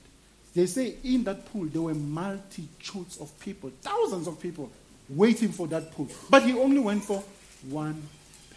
They 0.55 0.67
say 0.67 0.97
in 1.03 1.25
that 1.25 1.47
pool 1.47 1.65
there 1.65 1.83
were 1.83 1.95
multitudes 1.95 3.17
of 3.19 3.39
people, 3.41 3.73
thousands 3.81 4.27
of 4.27 4.41
people 4.41 4.71
waiting 5.09 5.49
for 5.49 5.67
that 5.69 5.93
pool. 5.93 6.09
But 6.31 6.45
he 6.45 6.53
only 6.53 6.79
went 6.79 7.05
for 7.05 7.25
one 7.69 8.03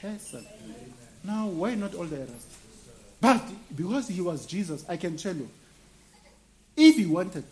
person. 0.02 0.46
Now, 1.24 1.48
why 1.48 1.76
not 1.76 1.96
all 1.96 2.06
the 2.06 2.20
rest? 2.20 2.48
But 3.20 3.44
because 3.76 4.08
he 4.08 4.22
was 4.22 4.46
Jesus, 4.46 4.86
I 4.88 4.98
can 4.98 5.18
tell 5.18 5.36
you, 5.36 5.50
if 6.78 6.96
he 6.96 7.06
wanted, 7.06 7.44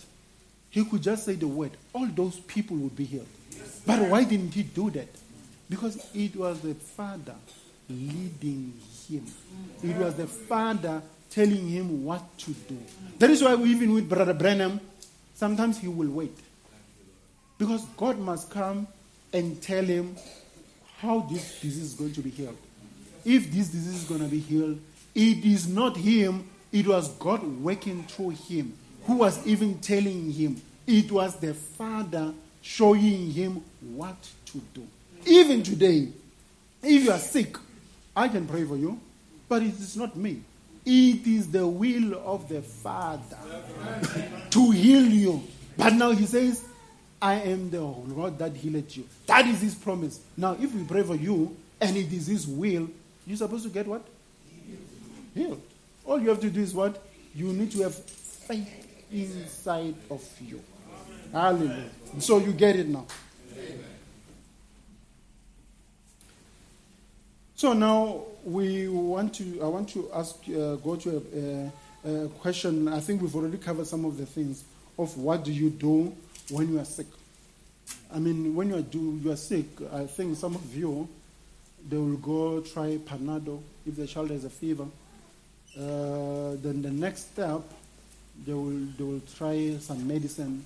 he 0.70 0.86
could 0.86 1.02
just 1.02 1.26
say 1.26 1.34
the 1.34 1.48
word, 1.48 1.72
all 1.94 2.06
those 2.06 2.40
people 2.40 2.78
would 2.78 2.96
be 2.96 3.06
healed. 3.06 3.28
But 3.86 4.10
why 4.10 4.24
didn't 4.24 4.54
he 4.54 4.64
do 4.64 4.90
that? 4.92 5.08
Because 5.70 6.08
it 6.14 6.36
was 6.36 6.60
the 6.62 6.76
Father 6.76 7.36
leading 7.90 8.74
him. 9.08 9.26
It 9.84 9.96
was 9.98 10.16
the 10.16 10.28
Father 10.28 11.02
telling 11.30 11.68
him 11.68 12.04
what 12.06 12.38
to 12.40 12.52
do. 12.52 12.78
That 13.20 13.30
is 13.30 13.44
why, 13.44 13.56
even 13.56 13.94
with 13.94 14.08
Brother 14.08 14.34
Branham, 14.34 14.80
sometimes 15.34 15.80
he 15.80 15.88
will 15.88 16.10
wait. 16.10 16.38
Because 17.58 17.86
God 17.98 18.20
must 18.20 18.50
come 18.50 18.88
and 19.34 19.62
tell 19.62 19.84
him 19.84 20.16
how 20.98 21.22
this 21.22 21.60
disease 21.62 21.84
is 21.84 21.94
going 21.94 22.14
to 22.14 22.22
be 22.22 22.30
healed. 22.30 22.58
If 23.24 23.52
this 23.52 23.70
disease 23.70 23.96
is 23.96 24.04
going 24.04 24.22
to 24.22 24.28
be 24.28 24.40
healed, 24.40 24.80
it 25.14 25.46
is 25.46 25.68
not 25.68 25.98
him, 25.98 26.50
it 26.72 26.88
was 26.88 27.10
God 27.16 27.44
working 27.44 28.04
through 28.04 28.32
him, 28.32 28.78
who 29.06 29.18
was 29.18 29.46
even 29.46 29.80
telling 29.80 30.32
him. 30.32 30.62
It 30.88 31.12
was 31.12 31.36
the 31.38 31.54
Father 31.54 32.34
showing 32.62 33.32
him 33.32 33.64
what 33.96 34.16
to 34.48 34.62
do. 34.74 34.86
Even 35.26 35.64
today, 35.64 36.10
if 36.84 37.04
you 37.04 37.12
are 37.12 37.20
sick, 37.20 37.58
I 38.16 38.28
can 38.28 38.48
pray 38.48 38.64
for 38.64 38.78
you, 38.78 39.00
but 39.50 39.64
it 39.64 39.74
is 39.74 39.98
not 39.98 40.16
me. 40.16 40.42
It 40.86 41.26
is 41.26 41.50
the 41.50 41.66
will 41.68 42.22
of 42.26 42.48
the 42.48 42.62
Father 42.62 43.38
to 44.52 44.72
heal 44.72 45.06
you. 45.06 45.42
But 45.78 45.94
now 45.94 46.12
he 46.12 46.26
says, 46.26 46.64
I 47.22 47.36
am 47.36 47.72
the 47.72 47.82
Lord 47.82 48.38
that 48.38 48.56
healed 48.56 48.96
you. 48.96 49.08
That 49.26 49.48
is 49.48 49.62
his 49.62 49.74
promise. 49.74 50.20
Now, 50.38 50.54
if 50.60 50.74
we 50.74 50.84
pray 50.84 51.02
for 51.02 51.16
you 51.16 51.56
and 51.82 51.98
it 51.98 52.14
is 52.14 52.28
his 52.28 52.48
will, 52.48 52.88
you're 53.26 53.38
supposed 53.38 53.64
to 53.64 53.70
get 53.70 53.88
what? 53.88 54.06
healed. 55.36 55.62
All 56.06 56.20
you 56.20 56.30
have 56.30 56.40
to 56.40 56.50
do 56.50 56.62
is 56.62 56.74
what? 56.74 57.02
You 57.36 57.52
need 57.52 57.72
to 57.72 57.82
have 57.82 57.94
faith 57.94 58.85
inside 59.12 59.96
of 60.10 60.24
you. 60.42 60.62
Hallelujah. 61.32 61.90
So 62.20 62.38
you 62.38 62.54
get 62.54 62.76
it 62.76 62.88
now. 62.88 63.06
So 67.56 67.74
now 67.74 68.24
we 68.44 68.88
want 68.88 69.34
to. 69.36 69.62
I 69.64 69.68
want 69.68 69.90
to 69.90 70.10
ask, 70.14 70.36
uh, 70.50 70.76
go 70.76 70.96
to 70.98 71.72
a, 72.06 72.10
a, 72.10 72.26
a, 72.26 72.30
question. 72.30 72.88
I 72.88 73.00
think 73.00 73.22
we've 73.22 73.36
already 73.36 73.58
covered 73.58 73.88
some 73.88 74.06
of 74.06 74.18
the 74.18 74.26
things 74.26 74.64
of 75.00 75.18
what 75.18 75.44
do 75.44 75.52
you 75.54 75.70
do 75.70 76.16
when 76.50 76.72
you 76.72 76.80
are 76.80 76.86
sick. 76.86 77.08
I 78.14 78.20
mean, 78.20 78.56
when 78.56 78.70
you 78.70 78.76
are 78.76 78.82
do 78.82 79.20
you 79.24 79.32
are 79.32 79.38
sick. 79.38 79.66
I 79.94 80.06
think 80.06 80.38
some 80.38 80.56
of 80.56 80.76
you 80.76 81.08
they 81.88 81.98
will 81.98 82.18
go 82.18 82.62
try 82.62 82.98
Panado 82.98 83.62
if 83.86 83.96
the 83.96 84.08
child 84.08 84.32
has 84.32 84.44
a 84.46 84.50
fever. 84.50 84.86
Uh, 85.78 86.56
then 86.62 86.82
the 86.82 86.92
next 86.92 87.32
step, 87.34 87.62
they 88.46 88.54
will, 88.54 88.88
they 88.98 89.04
will 89.04 89.22
try 89.38 89.78
some 89.80 90.08
medicine, 90.08 90.66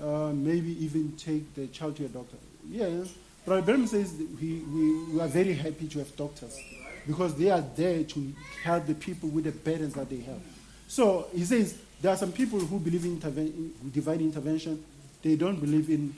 uh, 0.00 0.32
maybe 0.34 0.82
even 0.84 1.12
take 1.16 1.54
the 1.54 1.66
child 1.68 1.96
to 1.96 2.04
a 2.04 2.08
doctor. 2.08 2.36
Yeah, 2.68 3.04
Brother 3.44 3.62
Branham 3.62 3.86
says 3.86 4.14
we, 4.40 4.54
we, 4.72 5.04
we 5.12 5.20
are 5.20 5.28
very 5.28 5.52
happy 5.52 5.86
to 5.88 5.98
have 5.98 6.16
doctors 6.16 6.58
because 7.06 7.34
they 7.34 7.50
are 7.50 7.62
there 7.76 8.02
to 8.02 8.32
help 8.62 8.86
the 8.86 8.94
people 8.94 9.28
with 9.28 9.44
the 9.44 9.52
burdens 9.52 9.94
that 9.94 10.08
they 10.08 10.20
have. 10.20 10.40
So 10.88 11.26
he 11.34 11.44
says 11.44 11.76
there 12.00 12.12
are 12.12 12.16
some 12.16 12.32
people 12.32 12.58
who 12.58 12.78
believe 12.78 13.04
in, 13.04 13.20
interve- 13.20 13.92
divine 13.92 14.20
intervention, 14.20 14.82
they 15.22 15.36
don't 15.36 15.60
believe 15.60 15.90
in, 15.90 16.14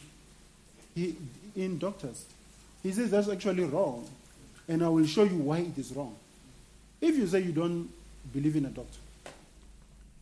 in 1.57 1.79
doctors. 1.79 2.25
He 2.83 2.93
says 2.93 3.11
that's 3.11 3.29
actually 3.29 3.65
wrong, 3.65 4.09
and 4.69 4.85
I 4.85 4.89
will 4.89 5.07
show 5.07 5.25
you 5.25 5.37
why 5.37 5.59
it 5.59 5.77
is 5.77 5.93
wrong. 5.93 6.15
If 7.01 7.17
you 7.17 7.27
say 7.27 7.41
you 7.41 7.53
don't 7.53 7.89
believe 8.33 8.57
in 8.57 8.67
a 8.67 8.71
doctor. 8.71 8.99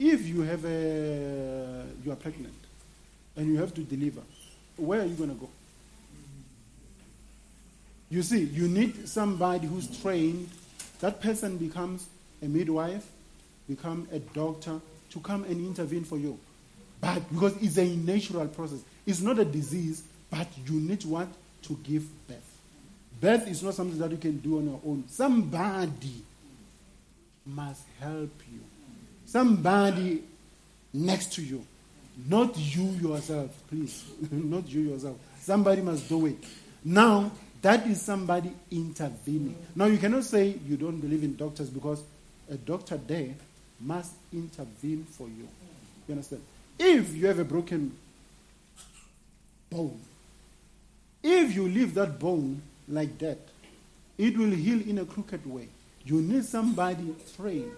If 0.06 0.26
you 0.26 0.42
have 0.42 0.66
a, 0.66 1.86
you 2.04 2.12
are 2.12 2.16
pregnant 2.16 2.52
and 3.36 3.46
you 3.46 3.56
have 3.56 3.72
to 3.72 3.80
deliver, 3.80 4.20
where 4.76 5.00
are 5.00 5.06
you 5.06 5.14
going 5.14 5.30
to 5.30 5.36
go? 5.36 5.48
You 8.10 8.20
see, 8.20 8.42
you 8.42 8.68
need 8.68 9.08
somebody 9.08 9.66
who's 9.66 10.02
trained. 10.02 10.50
That 11.00 11.22
person 11.22 11.56
becomes 11.56 12.06
a 12.42 12.44
midwife, 12.44 13.06
become 13.66 14.06
a 14.12 14.18
doctor 14.18 14.78
to 15.08 15.20
come 15.20 15.44
and 15.44 15.58
intervene 15.58 16.04
for 16.04 16.18
you. 16.18 16.38
But 17.00 17.26
because 17.32 17.56
it's 17.62 17.78
a 17.78 17.96
natural 17.96 18.46
process, 18.48 18.80
it's 19.06 19.22
not 19.22 19.38
a 19.38 19.44
disease, 19.46 20.02
but 20.30 20.48
you 20.66 20.80
need 20.80 21.02
what? 21.06 21.28
To 21.62 21.78
give 21.82 22.04
birth. 22.28 22.58
Birth 23.22 23.48
is 23.48 23.62
not 23.62 23.72
something 23.72 23.98
that 23.98 24.10
you 24.10 24.18
can 24.18 24.36
do 24.36 24.58
on 24.58 24.66
your 24.66 24.80
own. 24.84 25.04
Somebody 25.08 26.22
must 27.46 27.84
help 27.98 28.42
you. 28.52 28.60
Somebody 29.34 30.22
next 30.92 31.32
to 31.32 31.42
you. 31.42 31.66
Not 32.28 32.56
you 32.56 32.84
yourself, 33.02 33.50
please. 33.68 34.04
not 34.30 34.68
you 34.68 34.82
yourself. 34.82 35.16
Somebody 35.40 35.82
must 35.82 36.08
do 36.08 36.26
it. 36.26 36.36
Now, 36.84 37.32
that 37.60 37.84
is 37.88 38.00
somebody 38.00 38.52
intervening. 38.70 39.56
Now, 39.74 39.86
you 39.86 39.98
cannot 39.98 40.22
say 40.22 40.54
you 40.64 40.76
don't 40.76 41.00
believe 41.00 41.24
in 41.24 41.34
doctors 41.34 41.68
because 41.68 42.00
a 42.48 42.54
doctor 42.54 42.96
there 42.96 43.34
must 43.80 44.12
intervene 44.32 45.04
for 45.10 45.26
you. 45.26 45.48
You 46.06 46.12
understand? 46.12 46.42
If 46.78 47.16
you 47.16 47.26
have 47.26 47.40
a 47.40 47.44
broken 47.44 47.92
bone, 49.68 50.00
if 51.24 51.56
you 51.56 51.66
leave 51.66 51.94
that 51.94 52.20
bone 52.20 52.62
like 52.86 53.18
that, 53.18 53.38
it 54.16 54.38
will 54.38 54.52
heal 54.52 54.80
in 54.88 54.98
a 54.98 55.04
crooked 55.04 55.44
way. 55.44 55.66
You 56.04 56.20
need 56.22 56.44
somebody 56.44 57.12
trained 57.36 57.74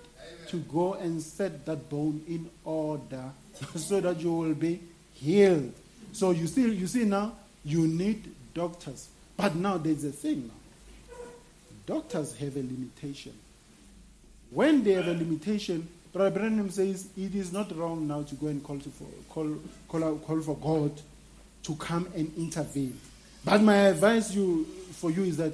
to 0.48 0.56
go 0.58 0.94
and 0.94 1.20
set 1.20 1.66
that 1.66 1.88
bone 1.88 2.22
in 2.28 2.48
order 2.64 3.30
so 3.74 4.00
that 4.00 4.20
you 4.20 4.32
will 4.32 4.54
be 4.54 4.80
healed. 5.14 5.72
So 6.12 6.30
you 6.30 6.46
see, 6.46 6.70
you 6.70 6.86
see 6.86 7.04
now, 7.04 7.32
you 7.64 7.86
need 7.86 8.32
doctors. 8.54 9.08
But 9.36 9.54
now 9.54 9.76
there's 9.76 10.04
a 10.04 10.12
thing 10.12 10.48
now. 10.48 11.14
Doctors 11.86 12.34
have 12.36 12.56
a 12.56 12.60
limitation. 12.60 13.32
When 14.50 14.82
they 14.82 14.92
have 14.92 15.08
a 15.08 15.12
limitation, 15.12 15.88
Brother 16.12 16.30
Branham 16.38 16.70
says 16.70 17.08
it 17.16 17.34
is 17.34 17.52
not 17.52 17.76
wrong 17.76 18.08
now 18.08 18.22
to 18.22 18.34
go 18.36 18.46
and 18.46 18.62
call, 18.64 18.78
for, 18.78 19.06
call, 19.28 19.58
call, 19.88 20.16
call 20.18 20.40
for 20.40 20.56
God 20.56 20.92
to 21.64 21.74
come 21.76 22.08
and 22.14 22.32
intervene. 22.36 22.98
But 23.44 23.62
my 23.62 23.76
advice 23.88 24.34
you, 24.34 24.64
for 24.92 25.10
you 25.10 25.24
is 25.24 25.36
that 25.36 25.52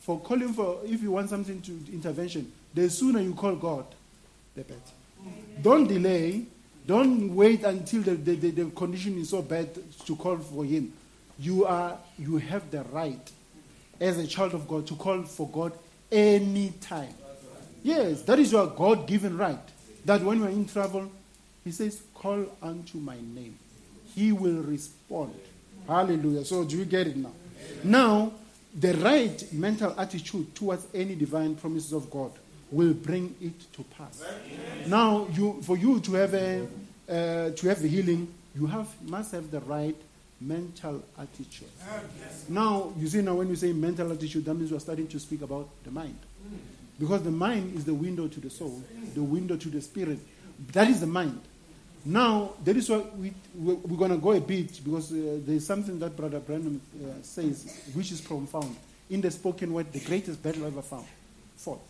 for 0.00 0.20
calling 0.20 0.52
for, 0.52 0.78
if 0.84 1.02
you 1.02 1.10
want 1.10 1.28
something 1.28 1.60
to 1.62 1.72
intervention, 1.92 2.52
the 2.72 2.88
sooner 2.88 3.20
you 3.20 3.34
call 3.34 3.56
God, 3.56 3.84
the. 4.56 5.62
Don't 5.62 5.86
delay. 5.86 6.44
Don't 6.86 7.34
wait 7.34 7.64
until 7.64 8.02
the, 8.02 8.12
the, 8.12 8.36
the, 8.36 8.50
the 8.50 8.70
condition 8.70 9.18
is 9.18 9.30
so 9.30 9.42
bad 9.42 9.68
to 10.04 10.16
call 10.16 10.38
for 10.38 10.64
Him. 10.64 10.92
You, 11.38 11.64
are, 11.64 11.98
you 12.18 12.38
have 12.38 12.70
the 12.70 12.82
right, 12.84 13.30
as 14.00 14.18
a 14.18 14.26
child 14.26 14.54
of 14.54 14.68
God, 14.68 14.86
to 14.86 14.94
call 14.94 15.22
for 15.22 15.48
God 15.48 15.72
anytime. 16.10 17.12
Yes, 17.82 18.22
that 18.22 18.38
is 18.38 18.52
your 18.52 18.68
God 18.68 19.06
given 19.06 19.36
right. 19.36 19.58
That 20.04 20.22
when 20.22 20.38
you're 20.38 20.48
in 20.48 20.66
trouble, 20.66 21.10
He 21.64 21.72
says, 21.72 22.02
Call 22.14 22.46
unto 22.62 22.98
my 22.98 23.16
name. 23.16 23.58
He 24.14 24.32
will 24.32 24.62
respond. 24.62 25.34
Hallelujah. 25.86 26.44
So, 26.44 26.64
do 26.64 26.78
you 26.78 26.84
get 26.84 27.08
it 27.08 27.16
now? 27.16 27.32
Now, 27.82 28.32
the 28.74 28.94
right 28.94 29.52
mental 29.52 29.94
attitude 29.98 30.54
towards 30.54 30.86
any 30.94 31.14
divine 31.14 31.56
promises 31.56 31.92
of 31.92 32.10
God 32.10 32.32
will 32.70 32.94
bring 32.94 33.34
it 33.40 33.72
to 33.72 33.82
pass. 33.84 34.22
Now, 34.86 35.28
you, 35.32 35.60
for 35.62 35.76
you 35.76 36.00
to 36.00 36.14
have 36.14 36.34
a 36.34 36.66
uh, 37.08 37.50
to 37.50 37.68
have 37.68 37.80
the 37.80 37.88
healing, 37.88 38.32
you 38.54 38.66
have 38.66 38.88
must 39.08 39.32
have 39.32 39.50
the 39.50 39.60
right 39.60 39.96
mental 40.40 41.02
attitude. 41.18 41.68
Now, 42.48 42.92
you 42.98 43.08
see, 43.08 43.22
now 43.22 43.36
when 43.36 43.48
you 43.48 43.56
say 43.56 43.72
mental 43.72 44.10
attitude, 44.12 44.44
that 44.44 44.54
means 44.54 44.72
we're 44.72 44.80
starting 44.80 45.06
to 45.08 45.18
speak 45.18 45.42
about 45.42 45.68
the 45.84 45.90
mind, 45.90 46.18
because 46.98 47.22
the 47.22 47.30
mind 47.30 47.76
is 47.76 47.84
the 47.84 47.94
window 47.94 48.28
to 48.28 48.40
the 48.40 48.50
soul, 48.50 48.82
the 49.14 49.22
window 49.22 49.56
to 49.56 49.68
the 49.68 49.80
spirit. 49.80 50.18
That 50.72 50.88
is 50.88 51.00
the 51.00 51.06
mind. 51.06 51.40
Now, 52.04 52.52
that 52.64 52.76
is 52.76 52.88
why 52.88 53.02
we, 53.18 53.32
we're 53.54 53.98
going 53.98 54.12
to 54.12 54.16
go 54.16 54.30
a 54.30 54.40
bit 54.40 54.80
because 54.84 55.12
uh, 55.12 55.40
there's 55.44 55.66
something 55.66 55.98
that 55.98 56.16
Brother 56.16 56.38
Branham 56.38 56.80
uh, 56.94 57.22
says 57.22 57.82
which 57.94 58.12
is 58.12 58.20
profound. 58.20 58.76
In 59.10 59.20
the 59.20 59.30
spoken 59.30 59.72
word, 59.72 59.92
the 59.92 60.00
greatest 60.00 60.40
battle 60.42 60.66
ever 60.66 60.82
found, 60.82 61.06
fought. 61.56 61.80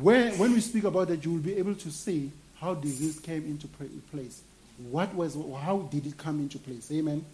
Where, 0.00 0.32
when 0.32 0.52
we 0.52 0.60
speak 0.60 0.84
about 0.84 1.08
that, 1.08 1.24
you 1.24 1.32
will 1.32 1.40
be 1.40 1.56
able 1.56 1.74
to 1.74 1.90
see 1.90 2.30
how 2.60 2.74
disease 2.74 3.20
came 3.20 3.44
into 3.44 3.68
place. 3.68 4.42
What 4.90 5.14
was, 5.14 5.34
how 5.34 5.88
did 5.90 6.06
it 6.06 6.16
come 6.16 6.40
into 6.40 6.58
place? 6.58 6.90
Amen. 6.90 7.24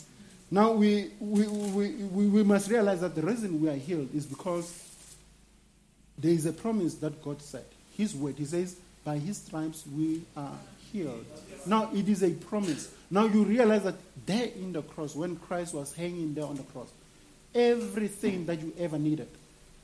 Now, 0.51 0.73
we, 0.73 1.13
we, 1.21 1.47
we, 1.47 2.27
we 2.27 2.43
must 2.43 2.69
realize 2.69 3.01
that 3.03 3.15
the 3.15 3.23
reason 3.23 3.61
we 3.61 3.69
are 3.69 3.77
healed 3.77 4.13
is 4.15 4.27
because 4.27 4.91
there 6.19 6.33
is 6.33 6.45
a 6.47 6.53
promise 6.53 6.95
that 6.97 7.23
God 7.23 7.41
said. 7.41 7.65
His 7.97 8.15
word, 8.15 8.35
He 8.37 8.45
says, 8.45 8.77
by 9.05 9.19
His 9.19 9.39
stripes 9.39 9.85
we 9.87 10.23
are 10.37 10.59
healed. 10.93 11.25
Now 11.67 11.91
it 11.95 12.09
is 12.09 12.23
a 12.23 12.31
promise. 12.31 12.93
Now 13.11 13.27
you 13.27 13.45
realize 13.45 13.85
that 13.85 13.95
there 14.27 14.49
in 14.57 14.73
the 14.73 14.83
cross, 14.83 15.15
when 15.15 15.37
Christ 15.37 15.73
was 15.75 15.95
hanging 15.95 16.35
there 16.35 16.45
on 16.45 16.57
the 16.57 16.63
cross, 16.65 16.89
everything 17.55 18.47
that 18.47 18.61
you 18.61 18.73
ever 18.79 18.99
needed 18.99 19.29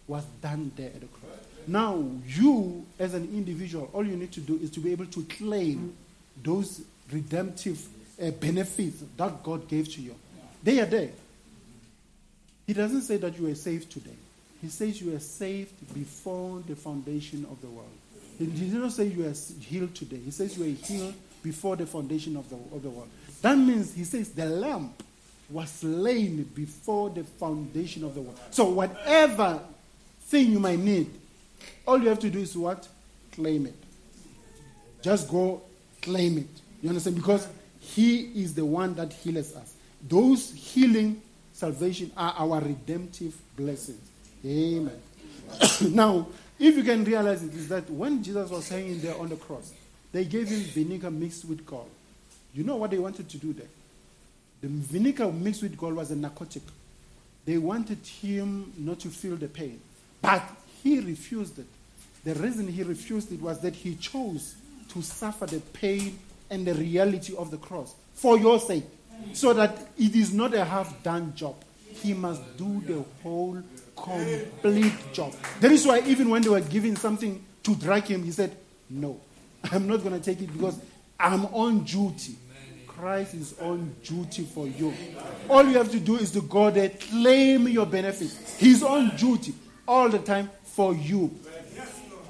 was 0.06 0.24
done 0.42 0.72
there 0.76 0.88
at 0.88 1.00
the 1.00 1.06
cross. 1.06 1.45
Now 1.66 2.04
you, 2.26 2.84
as 2.98 3.14
an 3.14 3.24
individual, 3.24 3.90
all 3.92 4.06
you 4.06 4.16
need 4.16 4.32
to 4.32 4.40
do 4.40 4.58
is 4.62 4.70
to 4.72 4.80
be 4.80 4.92
able 4.92 5.06
to 5.06 5.22
claim 5.24 5.94
those 6.42 6.82
redemptive 7.12 7.86
uh, 8.22 8.30
benefits 8.30 9.02
that 9.16 9.42
God 9.42 9.68
gave 9.68 9.92
to 9.94 10.00
you. 10.00 10.14
They 10.62 10.80
are 10.80 10.86
there. 10.86 11.10
He 12.66 12.72
doesn't 12.72 13.02
say 13.02 13.16
that 13.18 13.38
you 13.38 13.48
are 13.48 13.54
saved 13.54 13.90
today. 13.90 14.16
He 14.60 14.68
says 14.68 15.00
you 15.00 15.14
are 15.14 15.20
saved 15.20 15.94
before 15.94 16.62
the 16.66 16.74
foundation 16.74 17.46
of 17.50 17.60
the 17.60 17.68
world. 17.68 17.88
He 18.38 18.46
did 18.46 18.74
not 18.74 18.92
say 18.92 19.06
you 19.06 19.26
are 19.26 19.34
healed 19.60 19.94
today. 19.94 20.18
He 20.24 20.30
says 20.30 20.58
you 20.58 20.64
are 20.64 20.86
healed 20.86 21.14
before 21.42 21.76
the 21.76 21.86
foundation 21.86 22.36
of 22.36 22.48
the, 22.50 22.56
of 22.74 22.82
the 22.82 22.90
world. 22.90 23.08
That 23.42 23.56
means 23.56 23.94
he 23.94 24.04
says 24.04 24.30
the 24.30 24.46
lamb 24.46 24.92
was 25.48 25.70
slain 25.70 26.42
before 26.54 27.10
the 27.10 27.22
foundation 27.22 28.04
of 28.04 28.14
the 28.14 28.22
world. 28.22 28.38
So 28.50 28.64
whatever 28.64 29.60
thing 30.22 30.50
you 30.52 30.58
might 30.58 30.80
need, 30.80 31.08
all 31.86 32.00
you 32.02 32.08
have 32.08 32.18
to 32.20 32.30
do 32.30 32.38
is 32.38 32.56
what? 32.56 32.86
Claim 33.32 33.66
it. 33.66 33.74
Just 35.02 35.28
go 35.28 35.62
claim 36.02 36.38
it. 36.38 36.48
You 36.82 36.88
understand? 36.88 37.16
Because 37.16 37.48
he 37.80 38.42
is 38.42 38.54
the 38.54 38.64
one 38.64 38.94
that 38.94 39.12
heals 39.12 39.54
us. 39.54 39.74
Those 40.08 40.52
healing 40.52 41.22
salvation 41.52 42.10
are 42.16 42.34
our 42.38 42.60
redemptive 42.60 43.36
blessings. 43.56 44.08
Amen. 44.44 45.00
now, 45.90 46.26
if 46.58 46.76
you 46.76 46.82
can 46.82 47.04
realize 47.04 47.42
it, 47.42 47.54
is 47.54 47.68
that 47.68 47.88
when 47.90 48.22
Jesus 48.22 48.50
was 48.50 48.68
hanging 48.68 49.00
there 49.00 49.16
on 49.16 49.28
the 49.28 49.36
cross, 49.36 49.72
they 50.12 50.24
gave 50.24 50.48
him 50.48 50.60
vinegar 50.60 51.10
mixed 51.10 51.44
with 51.44 51.64
gall. 51.66 51.88
You 52.54 52.64
know 52.64 52.76
what 52.76 52.90
they 52.90 52.98
wanted 52.98 53.28
to 53.28 53.38
do 53.38 53.52
there? 53.52 53.66
The 54.62 54.68
vinegar 54.68 55.30
mixed 55.30 55.62
with 55.62 55.76
gall 55.76 55.92
was 55.94 56.10
a 56.10 56.16
narcotic. 56.16 56.62
They 57.44 57.58
wanted 57.58 58.04
him 58.06 58.72
not 58.78 59.00
to 59.00 59.08
feel 59.08 59.36
the 59.36 59.48
pain. 59.48 59.80
But 60.22 60.42
he 60.86 61.00
refused 61.00 61.58
it. 61.58 61.66
The 62.24 62.34
reason 62.34 62.68
he 62.68 62.82
refused 62.84 63.32
it 63.32 63.40
was 63.40 63.60
that 63.60 63.74
he 63.74 63.96
chose 63.96 64.54
to 64.90 65.02
suffer 65.02 65.46
the 65.46 65.60
pain 65.60 66.18
and 66.48 66.64
the 66.64 66.74
reality 66.74 67.34
of 67.36 67.50
the 67.50 67.56
cross 67.56 67.94
for 68.14 68.38
your 68.38 68.60
sake. 68.60 68.84
So 69.32 69.52
that 69.54 69.76
it 69.98 70.14
is 70.14 70.32
not 70.32 70.54
a 70.54 70.64
half 70.64 71.02
done 71.02 71.34
job. 71.34 71.56
He 71.88 72.14
must 72.14 72.56
do 72.56 72.80
the 72.82 73.04
whole 73.22 73.62
complete 73.96 75.12
job. 75.12 75.34
That 75.60 75.72
is 75.72 75.86
why, 75.86 76.02
even 76.06 76.28
when 76.28 76.42
they 76.42 76.50
were 76.50 76.60
giving 76.60 76.96
something 76.96 77.42
to 77.64 77.74
drag 77.74 78.04
him, 78.04 78.22
he 78.22 78.30
said, 78.30 78.56
No, 78.90 79.18
I'm 79.72 79.88
not 79.88 80.02
going 80.04 80.12
to 80.12 80.24
take 80.24 80.40
it 80.42 80.52
because 80.52 80.78
I'm 81.18 81.46
on 81.46 81.84
duty. 81.84 82.36
Christ 82.86 83.34
is 83.34 83.58
on 83.60 83.94
duty 84.04 84.44
for 84.44 84.66
you. 84.66 84.92
All 85.48 85.64
you 85.64 85.78
have 85.78 85.90
to 85.90 86.00
do 86.00 86.16
is 86.16 86.30
to 86.32 86.42
go 86.42 86.70
there, 86.70 86.90
claim 86.90 87.68
your 87.68 87.86
benefits. 87.86 88.58
He's 88.58 88.82
on 88.82 89.16
duty 89.16 89.54
all 89.88 90.08
the 90.08 90.18
time 90.18 90.50
for 90.76 90.94
you. 90.94 91.34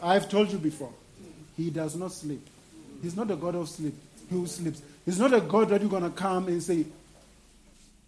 I've 0.01 0.28
told 0.28 0.52
you 0.52 0.59
before, 0.59 0.93
he 1.56 1.68
does 1.68 1.97
not 1.97 2.12
sleep. 2.12 2.47
He's 3.02 3.16
not 3.16 3.28
a 3.31 3.35
God 3.36 3.56
of 3.56 3.68
sleep. 3.68 3.94
Who 4.31 4.47
sleeps? 4.47 4.82
He's 5.05 5.18
not 5.18 5.35
a 5.35 5.40
God 5.40 5.68
that 5.70 5.81
you're 5.81 5.90
going 5.90 6.05
to 6.05 6.10
come 6.10 6.47
and 6.47 6.62
say, 6.62 6.86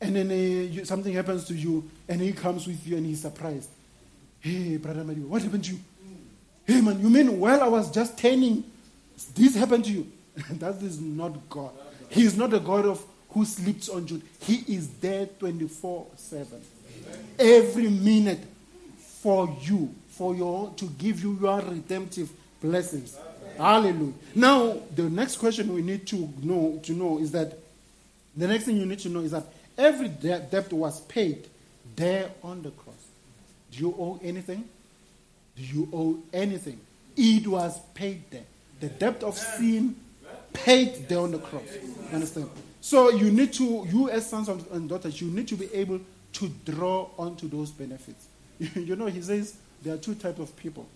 and 0.01 0.15
then 0.15 0.31
uh, 0.31 0.35
you, 0.35 0.85
something 0.85 1.13
happens 1.13 1.45
to 1.47 1.55
you, 1.55 1.91
and 2.09 2.21
he 2.21 2.33
comes 2.33 2.69
with 2.69 2.87
you 2.87 2.97
and 2.97 3.05
he's 3.05 3.21
surprised. 3.21 3.69
Hey, 4.39 4.77
brother 4.77 5.03
Mario, 5.03 5.25
what 5.25 5.43
happened 5.43 5.65
to 5.65 5.73
you? 5.73 5.81
Hey, 6.65 6.81
man, 6.83 7.01
you 7.01 7.11
mean 7.11 7.41
while 7.41 7.61
I 7.61 7.67
was 7.69 7.91
just 7.91 8.17
turning, 8.17 8.63
this 9.35 9.57
happened 9.57 9.87
to 9.87 9.91
you? 9.91 10.07
that 10.53 10.77
is 10.83 11.01
not 11.01 11.49
God. 11.51 11.73
He 12.11 12.23
is 12.23 12.37
not 12.37 12.55
a 12.55 12.61
God 12.61 12.87
of 12.87 13.05
who 13.31 13.45
sleeps 13.45 13.89
on 13.89 14.07
Jude. 14.07 14.23
He 14.41 14.63
is 14.73 14.89
there 15.01 15.27
24 15.27 16.07
7. 16.15 16.61
Every 17.41 17.89
minute 17.89 18.41
for 18.99 19.57
you, 19.63 19.95
for 20.19 20.35
your 20.35 20.71
to 20.77 20.85
give 20.99 21.23
you 21.23 21.39
your 21.41 21.61
redemptive 21.61 22.31
blessings. 22.61 23.17
Hallelujah. 23.57 24.13
Now, 24.35 24.77
the 24.95 25.09
next 25.09 25.37
question 25.37 25.73
we 25.73 25.83
need 25.83 26.07
to 26.09 26.29
know 26.43 26.81
to 26.83 26.93
know 26.93 27.19
is 27.19 27.33
that 27.33 27.57
the 28.37 28.47
next 28.47 28.65
thing 28.65 28.77
you 28.77 28.87
need 28.87 29.01
to 29.01 29.09
know 29.09 29.21
is 29.21 29.31
that 29.31 29.45
Every 29.79 30.09
debt 30.09 30.73
was 30.73 31.01
paid 31.03 31.47
there 31.95 32.31
on 32.43 32.63
the 32.63 32.73
cross. 32.73 32.97
Do 33.71 33.79
you 33.79 33.95
owe 33.97 34.19
anything? 34.25 34.69
Do 35.57 35.63
you 35.63 35.89
owe 35.93 36.19
anything? 36.33 36.81
It 37.17 37.47
was 37.47 37.79
paid 37.95 38.29
there. 38.31 38.43
The 38.81 38.89
debt 38.89 39.23
of 39.23 39.39
sin 39.39 39.95
paid 40.53 41.09
there 41.09 41.21
on 41.21 41.31
the 41.31 41.39
cross. 41.39 41.63
You 41.73 42.15
understand? 42.15 42.51
So 42.81 43.11
you 43.11 43.31
need 43.31 43.53
to, 43.55 43.87
you 43.89 44.11
as 44.11 44.29
sons 44.29 44.49
and 44.49 44.89
daughters, 44.89 45.21
you 45.21 45.29
need 45.31 45.47
to 45.49 45.55
be 45.55 45.73
able 45.73 46.01
to 46.35 46.49
draw 46.65 47.09
onto 47.17 47.49
those 47.49 47.71
benefits. 47.71 48.27
you 48.59 48.97
know, 48.97 49.07
he 49.07 49.23
says 49.23 49.57
there 49.83 49.95
are 49.95 49.99
two 49.99 50.15
types 50.15 50.41
of 50.41 50.57
people. 50.57 50.87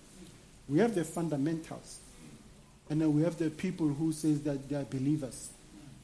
We 0.68 0.78
have 0.78 0.94
the 0.94 1.04
fundamentals, 1.04 1.98
and 2.90 3.00
then 3.00 3.14
we 3.14 3.22
have 3.22 3.38
the 3.38 3.50
people 3.50 3.88
who 3.88 4.12
says 4.12 4.40
that 4.42 4.68
they 4.68 4.76
are 4.76 4.84
believers. 4.84 5.50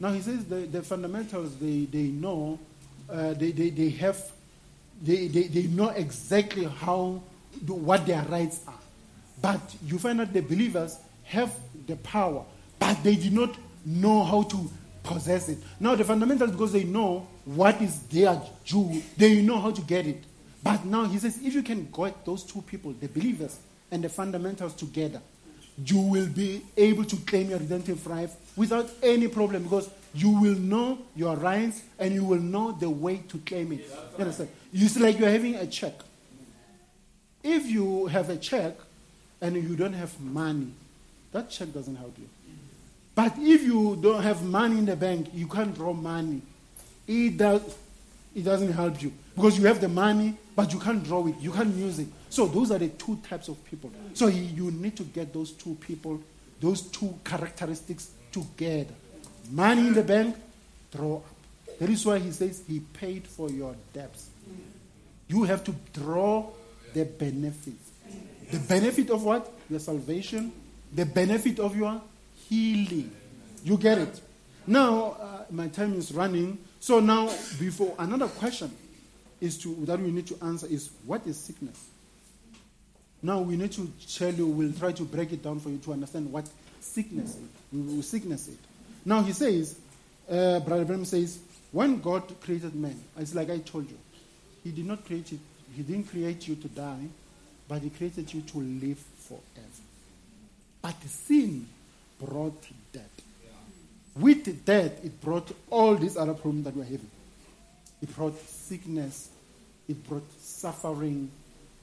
Now 0.01 0.13
he 0.13 0.21
says 0.21 0.45
the, 0.45 0.57
the 0.57 0.83
fundamentals 0.83 1.57
they, 1.57 1.87
they 1.87 2.09
know 2.09 2.59
uh, 3.11 3.35
they, 3.35 3.53
they, 3.53 3.71
they 3.71 3.89
have, 3.91 4.21
they, 5.03 5.29
they, 5.29 5.45
they 5.45 5.63
know 5.65 5.89
exactly 5.91 6.65
how, 6.65 7.23
what 7.67 8.07
their 8.07 8.23
rights 8.25 8.61
are. 8.67 8.75
But 9.41 9.61
you 9.87 9.99
find 9.99 10.21
that 10.21 10.33
the 10.33 10.41
believers 10.41 10.97
have 11.25 11.53
the 11.87 11.97
power, 11.97 12.45
but 12.79 13.03
they 13.03 13.17
do 13.17 13.31
not 13.31 13.57
know 13.85 14.25
how 14.25 14.43
to 14.43 14.71
possess 15.03 15.49
it. 15.49 15.59
Now, 15.81 15.95
the 15.95 16.05
fundamentals, 16.05 16.51
because 16.51 16.73
they 16.73 16.85
know 16.85 17.27
what 17.45 17.81
is 17.81 18.01
their 18.03 18.41
due, 18.65 19.03
they 19.17 19.41
know 19.43 19.59
how 19.59 19.71
to 19.71 19.81
get 19.83 20.07
it. 20.07 20.23
But 20.63 20.85
now 20.85 21.05
he 21.05 21.19
says, 21.19 21.39
if 21.43 21.55
you 21.55 21.63
can 21.63 21.89
get 21.91 22.25
those 22.25 22.45
two 22.45 22.63
people, 22.63 22.93
the 22.93 23.09
believers 23.09 23.59
and 23.91 24.03
the 24.03 24.09
fundamentals 24.09 24.75
together, 24.75 25.21
you 25.85 25.99
will 25.99 26.27
be 26.27 26.63
able 26.77 27.05
to 27.05 27.17
claim 27.19 27.51
your 27.51 27.59
redemptive 27.59 28.05
right 28.07 28.29
without 28.57 28.91
any 29.03 29.29
problem 29.29 29.63
because 29.63 29.89
you 30.15 30.31
will 30.31 30.59
know 30.59 30.99
your 31.15 31.37
rights 31.37 31.83
and 31.99 32.13
you 32.13 32.25
will 32.25 32.41
know 32.41 32.73
the 32.73 32.91
way 32.91 33.19
to 33.29 33.39
claim 33.39 33.73
it. 33.73 33.89
You 34.17 34.25
understand? 34.25 34.51
It's 34.73 34.99
like 34.99 35.19
you're 35.19 35.31
having 35.31 35.55
a 35.55 35.67
check. 35.67 35.95
If 37.43 37.67
you 37.67 38.07
have 38.07 38.29
a 38.31 38.37
check 38.37 38.75
and 39.41 39.55
you 39.55 39.77
don't 39.77 39.93
have 39.93 40.19
money, 40.21 40.73
that 41.31 41.51
check 41.51 41.73
doesn't 41.73 41.97
help 41.97 42.19
you. 42.19 42.29
But 43.15 43.35
if 43.39 43.63
you 43.63 43.99
don't 44.01 44.23
have 44.23 44.43
money 44.43 44.79
in 44.79 44.87
the 44.87 44.97
bank, 44.97 45.29
you 45.33 45.47
can't 45.47 45.75
draw 45.75 45.93
money. 45.93 46.43
It, 47.07 47.37
does, 47.37 47.63
it 48.35 48.43
doesn't 48.43 48.73
help 48.73 49.01
you 49.01 49.13
because 49.39 49.57
you 49.57 49.67
have 49.67 49.81
the 49.81 49.89
money, 49.89 50.35
but 50.57 50.73
you 50.73 50.81
can't 50.81 51.03
draw 51.05 51.25
it, 51.29 51.37
you 51.41 51.53
can't 51.53 51.73
use 51.77 52.01
it. 52.01 52.09
So 52.29 52.47
those 52.47 52.73
are 52.73 52.79
the 52.79 52.89
two 52.89 53.17
types 53.29 53.47
of 53.47 53.65
people. 53.65 53.91
So 54.13 54.27
you 54.27 54.73
need 54.73 54.97
to 54.97 55.05
get 55.05 55.33
those 55.33 55.53
two 55.53 55.77
people, 55.81 56.21
those 56.61 56.83
two 56.83 57.15
characteristics 57.25 58.11
together. 58.33 58.95
Money 59.53 59.87
in 59.87 59.95
the 59.95 60.03
bank, 60.03 60.35
draw 60.93 61.19
up. 61.19 61.25
That 61.79 61.89
is 61.89 62.05
why 62.05 62.19
he 62.19 62.33
says 62.33 62.65
he 62.67 62.81
paid 62.81 63.29
for 63.29 63.49
your 63.49 63.77
debts. 63.93 64.29
You 65.29 65.45
have 65.45 65.63
to 65.65 65.75
draw 65.93 66.51
the 66.93 67.05
benefits. 67.05 67.91
The 68.51 68.59
benefit 68.59 69.11
of 69.11 69.23
what? 69.23 69.49
Your 69.71 69.79
salvation. 69.79 70.51
The 70.93 71.07
benefit 71.07 71.61
of 71.61 71.77
your 71.77 72.01
healing. 72.49 73.13
You 73.63 73.77
get 73.77 73.99
it? 73.99 74.21
Now, 74.67 75.17
uh, 75.21 75.45
my 75.51 75.69
time 75.69 75.95
is 75.95 76.11
running. 76.11 76.59
So 76.81 76.99
now, 76.99 77.27
before 77.61 77.95
another 78.01 78.27
question 78.27 78.73
is 79.41 79.59
to 79.59 79.75
that 79.87 80.01
we 80.01 80.11
need 80.11 80.27
to 80.29 80.39
answer 80.43 80.67
is 80.67 80.91
what 81.07 81.27
is 81.27 81.39
sickness? 81.39 81.89
Now 83.23 83.41
we 83.41 83.57
need 83.57 83.73
to 83.73 83.91
tell 84.15 84.33
you. 84.33 84.47
We'll 84.47 84.73
try 84.73 84.93
to 84.93 85.03
break 85.05 85.33
it 85.33 85.43
down 85.43 85.61
for 85.61 85.71
you 85.71 85.79
to 85.79 85.93
understand 85.93 86.33
what 86.33 86.49
sickness 86.81 87.37
is. 87.37 87.49
We 87.73 87.81
will 87.81 88.03
sickness 88.03 88.49
it. 88.49 88.59
Now 89.05 89.23
he 89.23 89.33
says, 89.33 89.79
uh, 90.31 90.61
Brother 90.61 90.85
Branham 90.85 91.05
says, 91.05 91.39
when 91.73 92.01
God 92.01 92.41
created 92.41 92.75
man, 92.75 92.99
it's 93.19 93.35
like 93.35 93.51
I 93.51 93.59
told 93.59 93.89
you, 93.91 93.99
He 94.65 94.71
did 94.71 94.87
not 94.87 95.05
create 95.05 95.33
it. 95.33 95.41
He 95.77 95.83
didn't 95.83 96.09
create 96.11 96.49
you 96.49 96.55
to 96.57 96.69
die, 96.69 97.07
but 97.67 97.83
He 97.83 97.91
created 97.91 98.33
you 98.33 98.41
to 98.43 98.59
live 98.59 98.99
forever. 98.99 99.43
But 100.81 101.03
sin 101.05 101.67
brought 102.19 102.63
death. 102.93 103.03
With 104.17 104.65
death, 104.65 105.05
it 105.05 105.21
brought 105.21 105.55
all 105.71 105.95
these 105.95 106.17
other 106.17 106.35
problems 106.35 106.65
that 106.65 106.75
we're 106.77 106.85
having. 106.85 107.11
It 108.03 108.15
brought 108.15 108.39
sickness, 108.41 109.31
it 109.89 110.07
brought 110.09 110.31
suffering, 110.41 111.31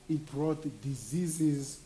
it 0.09 0.25
brought 0.31 0.63
diseases, 0.81 1.79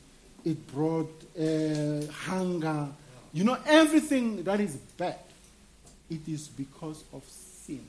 it 0.46 0.68
brought 0.74 1.12
uh, 1.40 2.06
hunger. 2.12 2.88
You 3.34 3.44
know, 3.44 3.58
everything 3.66 4.44
that 4.44 4.60
is 4.60 4.76
bad, 4.76 5.20
it 6.10 6.28
is 6.28 6.48
because 6.48 7.04
of 7.14 7.24
sin. 7.24 7.82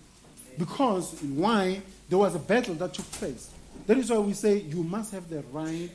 Because 0.58 1.12
why? 1.22 1.80
There 2.08 2.18
was 2.18 2.34
a 2.34 2.38
battle 2.38 2.74
that 2.74 2.94
took 2.94 3.10
place. 3.12 3.50
That 3.86 3.98
is 3.98 4.10
why 4.10 4.18
we 4.18 4.32
say 4.32 4.58
you 4.58 4.82
must 4.82 5.12
have 5.12 5.28
the 5.30 5.42
right 5.52 5.90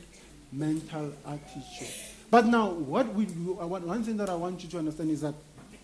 mental 0.52 1.12
attitude. 1.26 1.94
But 2.30 2.46
now, 2.46 2.70
what 2.70 3.14
we 3.14 3.26
do, 3.26 3.54
one 3.54 4.02
thing 4.02 4.16
that 4.16 4.28
I 4.28 4.34
want 4.34 4.62
you 4.62 4.68
to 4.70 4.78
understand 4.78 5.10
is 5.10 5.20
that 5.20 5.34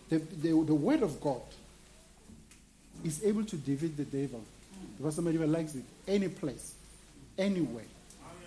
the, 0.09 0.19
the, 0.19 0.49
the 0.49 0.75
word 0.75 1.03
of 1.03 1.21
God 1.21 1.41
is 3.05 3.25
able 3.25 3.45
to 3.45 3.57
defeat 3.57 3.97
the 3.97 4.05
devil. 4.05 4.43
Because 5.03 5.16
somebody 5.16 5.37
likes 5.37 5.74
it. 5.74 5.83
Any 6.07 6.29
place, 6.29 6.74
anywhere, 7.37 7.83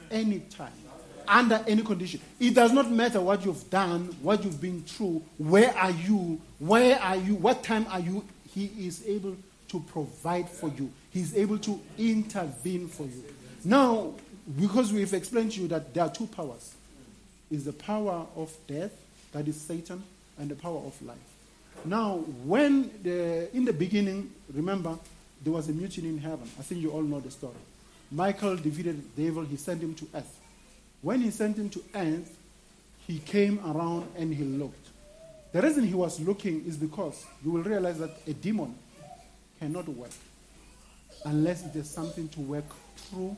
anytime, 0.09 0.71
under 1.27 1.61
any 1.67 1.81
condition. 1.81 2.21
It 2.39 2.53
does 2.53 2.71
not 2.71 2.89
matter 2.89 3.19
what 3.19 3.43
you've 3.43 3.69
done, 3.69 4.15
what 4.21 4.41
you've 4.41 4.61
been 4.61 4.81
through, 4.83 5.21
where 5.37 5.75
are 5.75 5.91
you, 5.91 6.39
where 6.59 6.97
are 6.97 7.17
you, 7.17 7.35
what 7.35 7.61
time 7.61 7.85
are 7.89 7.99
you. 7.99 8.23
He 8.53 8.71
is 8.87 9.05
able 9.05 9.35
to 9.67 9.79
provide 9.81 10.49
for 10.49 10.69
you, 10.69 10.89
He's 11.11 11.35
able 11.35 11.57
to 11.59 11.77
intervene 11.97 12.87
for 12.87 13.03
you. 13.03 13.25
Now, 13.65 14.13
because 14.57 14.93
we've 14.93 15.13
explained 15.13 15.51
to 15.53 15.61
you 15.61 15.67
that 15.67 15.93
there 15.93 16.05
are 16.05 16.11
two 16.11 16.27
powers 16.27 16.73
is 17.51 17.65
the 17.65 17.73
power 17.73 18.25
of 18.37 18.55
death, 18.65 18.93
that 19.33 19.45
is 19.45 19.59
Satan, 19.59 20.01
and 20.39 20.49
the 20.49 20.55
power 20.55 20.79
of 20.79 20.99
life. 21.01 21.17
Now, 21.83 22.19
when 22.45 22.91
the, 23.03 23.53
in 23.53 23.65
the 23.65 23.73
beginning, 23.73 24.31
remember, 24.53 24.97
there 25.45 25.53
was 25.53 25.69
a 25.69 25.71
mutiny 25.71 26.09
in 26.09 26.17
heaven. 26.17 26.49
I 26.59 26.63
think 26.63 26.81
you 26.81 26.89
all 26.91 27.03
know 27.03 27.19
the 27.19 27.29
story. 27.29 27.53
Michael 28.11 28.55
defeated 28.57 29.15
the 29.15 29.25
devil, 29.25 29.45
he 29.45 29.55
sent 29.55 29.81
him 29.81 29.93
to 29.93 30.07
earth. 30.15 30.39
When 31.01 31.21
he 31.21 31.29
sent 31.29 31.57
him 31.57 31.69
to 31.69 31.83
earth, 31.93 32.35
he 33.05 33.19
came 33.19 33.59
around 33.59 34.07
and 34.17 34.33
he 34.33 34.43
looked. 34.43 34.87
The 35.51 35.61
reason 35.61 35.85
he 35.85 35.93
was 35.93 36.19
looking 36.19 36.65
is 36.65 36.77
because 36.77 37.23
you 37.43 37.51
will 37.51 37.63
realize 37.63 37.99
that 37.99 38.09
a 38.25 38.33
demon 38.33 38.75
cannot 39.59 39.87
work 39.87 40.09
unless 41.23 41.61
there's 41.61 41.89
something 41.89 42.27
to 42.29 42.39
work 42.41 42.65
through 42.97 43.37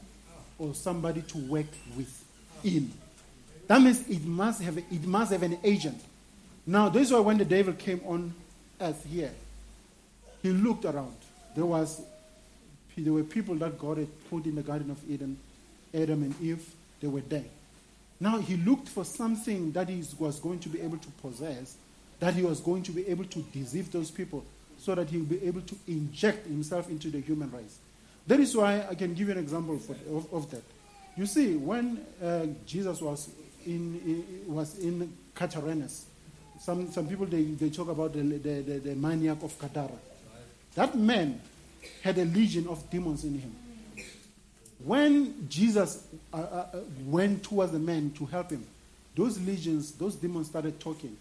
or 0.57 0.73
somebody 0.73 1.21
to 1.23 1.37
work 1.37 1.67
with 1.97 2.25
in. 2.63 2.91
That 3.67 3.81
means 3.81 4.07
it 4.07 4.23
must 4.23 4.61
have, 4.61 4.77
it 4.77 5.05
must 5.05 5.33
have 5.33 5.43
an 5.43 5.59
agent. 5.61 6.01
Now, 6.65 6.87
this 6.87 7.07
is 7.07 7.13
why 7.13 7.19
when 7.19 7.37
the 7.37 7.45
devil 7.45 7.73
came 7.73 8.01
on 8.05 8.33
earth 8.79 9.05
here, 9.05 9.31
he 10.41 10.49
looked 10.49 10.85
around. 10.85 11.15
There 11.57 11.65
was 11.65 12.01
there 12.95 13.13
were 13.13 13.23
people 13.23 13.55
that 13.55 13.79
God 13.79 13.97
had 13.97 14.29
put 14.29 14.45
in 14.45 14.55
the 14.55 14.61
Garden 14.61 14.91
of 14.91 14.99
Eden, 15.09 15.37
Adam 15.91 16.21
and 16.21 16.35
Eve, 16.39 16.63
they 17.01 17.07
were 17.07 17.21
there. 17.21 17.45
Now 18.19 18.37
he 18.37 18.57
looked 18.57 18.87
for 18.87 19.03
something 19.03 19.71
that 19.71 19.89
he 19.89 20.03
was 20.19 20.39
going 20.39 20.59
to 20.59 20.69
be 20.69 20.81
able 20.81 20.97
to 20.97 21.07
possess, 21.19 21.75
that 22.19 22.35
he 22.35 22.43
was 22.43 22.59
going 22.59 22.83
to 22.83 22.91
be 22.91 23.07
able 23.07 23.25
to 23.25 23.39
deceive 23.39 23.91
those 23.91 24.11
people, 24.11 24.45
so 24.77 24.93
that 24.93 25.09
he 25.09 25.17
would 25.17 25.29
be 25.29 25.43
able 25.43 25.61
to 25.61 25.75
inject 25.87 26.45
himself 26.45 26.89
into 26.89 27.09
the 27.09 27.21
human 27.21 27.51
race. 27.51 27.79
That 28.27 28.39
is 28.39 28.55
why 28.55 28.85
I 28.87 28.93
can 28.93 29.15
give 29.15 29.27
you 29.27 29.33
an 29.33 29.39
example 29.39 29.79
for, 29.79 29.93
of, 30.15 30.31
of, 30.31 30.51
that. 30.51 30.63
You 31.15 31.25
see, 31.25 31.55
when 31.55 32.05
uh, 32.23 32.45
Jesus 32.67 33.01
was 33.01 33.29
in, 33.65 33.99
in, 34.45 34.53
was 34.53 34.77
in 34.77 35.11
Gadarenes, 35.33 36.05
some, 36.59 36.91
some 36.91 37.07
people 37.07 37.25
they, 37.25 37.43
they 37.43 37.71
talk 37.71 37.89
about 37.89 38.13
the, 38.13 38.21
the, 38.21 38.61
the, 38.61 38.79
the 38.79 38.95
maniac 38.95 39.41
of 39.41 39.57
Gadara. 39.57 39.97
That 40.77 40.95
man 40.95 41.41
had 42.01 42.17
a 42.17 42.25
legion 42.25 42.67
of 42.67 42.89
demons 42.89 43.23
in 43.23 43.39
him. 43.39 43.55
When 44.83 45.47
Jesus 45.49 46.05
uh, 46.33 46.37
uh, 46.37 46.65
uh, 46.73 46.79
went 47.05 47.43
towards 47.43 47.71
the 47.71 47.79
man 47.79 48.11
to 48.17 48.25
help 48.25 48.51
him, 48.51 48.65
those 49.15 49.39
legions, 49.39 49.91
those 49.93 50.15
demons 50.15 50.47
started 50.47 50.79
talking. 50.79 51.17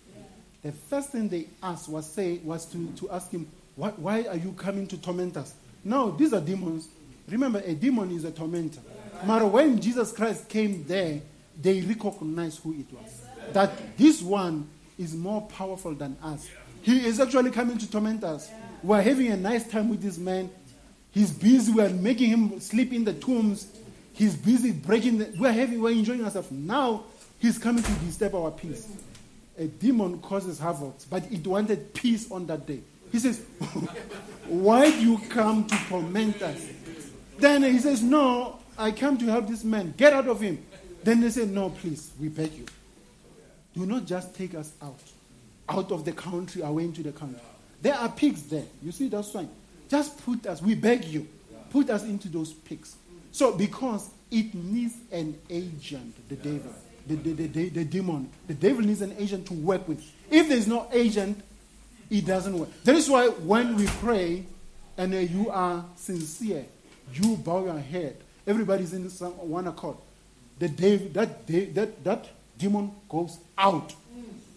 The 0.63 0.73
first 0.73 1.11
thing 1.11 1.29
they 1.29 1.47
asked 1.63 1.89
was 1.89 2.11
say 2.11 2.39
was 2.45 2.67
to, 2.67 2.93
to 2.97 3.11
ask 3.11 3.31
him, 3.31 3.47
why 3.77 4.27
are 4.29 4.37
you 4.37 4.53
coming 4.53 4.87
to 4.89 4.99
torment 4.99 5.37
us? 5.37 5.55
No, 5.85 6.11
these 6.11 6.33
are 6.33 6.41
demons. 6.41 6.89
Remember, 7.29 7.61
a 7.65 7.75
demon 7.75 8.11
is 8.11 8.25
a 8.25 8.31
tormentor. 8.31 8.81
But 9.27 9.47
when 9.51 9.81
Jesus 9.81 10.13
Christ 10.13 10.49
came 10.49 10.85
there, 10.85 11.21
they 11.61 11.81
recognized 11.81 12.61
who 12.63 12.73
it 12.75 12.87
was. 12.93 13.23
That 13.53 13.97
this 13.97 14.21
one 14.21 14.69
is 14.99 15.15
more 15.15 15.43
powerful 15.43 15.95
than 15.95 16.17
us. 16.23 16.49
He 16.83 17.07
is 17.07 17.21
actually 17.21 17.51
coming 17.51 17.79
to 17.79 17.91
torment 17.91 18.25
us. 18.25 18.51
We're 18.87 19.03
having 19.03 19.33
a 19.33 19.37
nice 19.37 19.69
time 19.69 19.89
with 19.89 20.01
this 20.01 20.17
man. 20.17 20.49
He's 21.11 21.33
busy. 21.33 21.73
We're 21.73 21.89
making 21.89 22.31
him 22.31 22.61
sleep 22.61 22.93
in 22.93 23.03
the 23.03 23.15
tombs. 23.15 23.67
He's 24.13 24.37
busy 24.37 24.71
breaking. 24.71 25.19
The, 25.19 25.35
we're 25.41 25.51
having. 25.51 25.83
We're 25.83 25.91
enjoying 25.91 26.25
ourselves. 26.25 26.53
Now 26.53 27.03
he's 27.41 27.59
coming 27.59 27.83
to 27.83 27.93
disturb 28.05 28.37
our 28.37 28.53
peace. 28.53 28.87
A 29.59 29.65
demon 29.67 30.21
causes 30.21 30.61
havoc, 30.61 30.95
but 31.11 31.25
it 31.33 31.45
wanted 31.45 31.95
peace 31.95 32.31
on 32.31 32.47
that 32.47 32.65
day. 32.65 32.79
He 33.11 33.19
says, 33.19 33.41
"Why 34.47 34.89
do 34.89 35.01
you 35.01 35.19
come 35.31 35.67
to 35.67 35.77
torment 35.89 36.41
us?" 36.43 36.65
Then 37.39 37.65
he 37.65 37.81
says, 37.81 38.05
"No, 38.05 38.61
I 38.79 38.93
come 38.93 39.19
to 39.19 39.25
help 39.25 39.49
this 39.49 39.65
man. 39.65 39.95
Get 39.97 40.13
out 40.13 40.29
of 40.29 40.41
him." 40.41 40.65
Then 41.03 41.23
they 41.23 41.31
say, 41.31 41.47
"No, 41.47 41.71
please, 41.71 42.13
we 42.21 42.29
beg 42.29 42.55
you. 42.55 42.67
Do 43.75 43.85
not 43.85 44.07
just 44.07 44.33
take 44.37 44.55
us 44.55 44.71
out, 44.81 45.01
out 45.69 45.91
of 45.91 46.05
the 46.05 46.13
country, 46.13 46.63
away 46.63 46.85
into 46.85 47.03
the 47.03 47.11
country. 47.11 47.41
There 47.87 47.95
are 47.95 48.09
pigs 48.09 48.43
there. 48.49 48.65
You 48.83 48.91
see 48.91 49.07
that 49.11 49.25
sign? 49.25 49.49
Just 49.89 50.19
put 50.27 50.45
us, 50.49 50.61
we 50.61 50.75
beg 50.75 51.05
you, 51.05 51.25
put 51.71 51.89
us 51.89 52.03
into 52.03 52.27
those 52.27 52.53
pigs. 52.53 52.97
So, 53.31 53.53
because 53.53 54.11
it 54.29 54.53
needs 54.57 54.97
an 55.13 55.39
agent, 55.49 56.29
the 56.29 56.35
devil, 56.35 56.73
the, 57.07 57.15
the, 57.15 57.47
the, 57.47 57.69
the, 57.69 57.85
demon. 57.85 58.29
The 58.49 58.55
devil 58.55 58.83
needs 58.83 59.03
an 59.03 59.15
agent 59.17 59.47
to 59.47 59.55
work 59.55 59.87
with. 59.87 60.03
If 60.29 60.49
there's 60.49 60.67
no 60.67 60.89
agent, 60.93 61.41
it 62.11 62.27
doesn't 62.27 62.59
work. 62.59 62.71
That 62.83 62.97
is 62.97 63.09
why 63.09 63.29
when 63.29 63.77
we 63.77 63.87
pray 63.87 64.47
and 64.99 65.15
uh, 65.15 65.19
you 65.19 65.51
are 65.51 65.85
sincere, 65.95 66.65
you 67.13 67.37
bow 67.37 67.67
your 67.67 67.79
head, 67.79 68.17
everybody's 68.49 68.95
in 68.95 69.05
one 69.05 69.69
accord. 69.69 69.97
The 70.59 70.71
devil, 70.71 71.07
that, 71.11 71.47
that, 71.47 72.03
that 72.03 72.29
demon 72.59 72.91
goes 73.09 73.39
out 73.57 73.95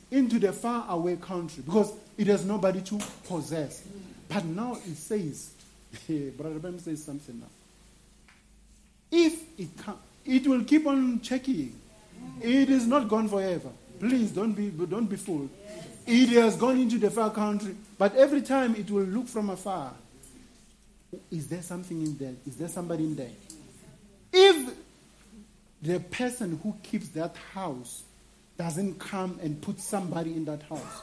into 0.10 0.39
the 0.39 0.51
far 0.51 0.88
away 0.89 1.15
country 1.18 1.61
because 1.64 1.93
it 2.20 2.28
has 2.28 2.44
nobody 2.44 2.82
to 2.82 3.00
possess. 3.30 3.82
But 4.28 4.44
now 4.44 4.78
it 4.86 4.98
says, 4.98 5.52
Brother 6.38 6.60
Ben 6.60 6.78
says 6.78 7.02
something 7.02 7.40
now. 7.40 7.48
If 9.10 9.41
it 9.58 9.70
can, 9.78 9.94
it 10.26 10.46
will 10.46 10.66
keep 10.66 10.86
on 10.86 11.22
checking. 11.22 11.80
It 12.41 12.70
is 12.70 12.86
not 12.86 13.08
gone 13.08 13.30
forever. 13.30 13.70
Please 14.02 14.32
don't 14.32 14.52
be 14.52 14.70
don't 14.70 15.06
be 15.10 15.16
fooled. 15.16 15.50
It 16.06 16.28
has 16.30 16.58
gone 16.58 16.78
into 16.82 16.98
the 16.98 17.10
far 17.10 17.32
country, 17.32 17.74
but 17.98 18.14
every 18.18 18.41
time 18.41 18.76
it 18.76 18.91
will 18.91 19.06
look 19.06 19.30
from 19.30 19.50
afar. 19.50 19.94
Is 21.32 21.48
there 21.48 21.62
something 21.62 22.02
in 22.02 22.18
there? 22.18 22.34
Is 22.46 22.58
there 22.58 22.68
somebody 22.68 23.06
in 23.06 23.16
there? 23.16 23.32
If 24.34 24.76
the 25.82 26.02
person 26.02 26.60
who 26.62 26.76
keeps 26.84 27.08
that 27.10 27.36
house 27.54 28.04
doesn't 28.58 29.00
come 29.00 29.40
and 29.41 29.62
put 29.62 29.80
somebody 29.80 30.34
in 30.34 30.44
that 30.46 30.64
house, 30.64 31.02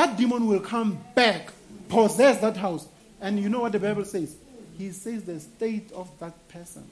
that 0.00 0.16
demon 0.16 0.46
will 0.46 0.60
come 0.60 0.98
back, 1.14 1.52
possess 1.90 2.40
that 2.40 2.56
house. 2.56 2.88
And 3.20 3.38
you 3.38 3.50
know 3.50 3.60
what 3.60 3.72
the 3.72 3.78
Bible 3.78 4.06
says? 4.06 4.34
He 4.78 4.92
says 4.92 5.24
the 5.24 5.38
state 5.38 5.92
of 5.92 6.08
that 6.20 6.48
person 6.48 6.88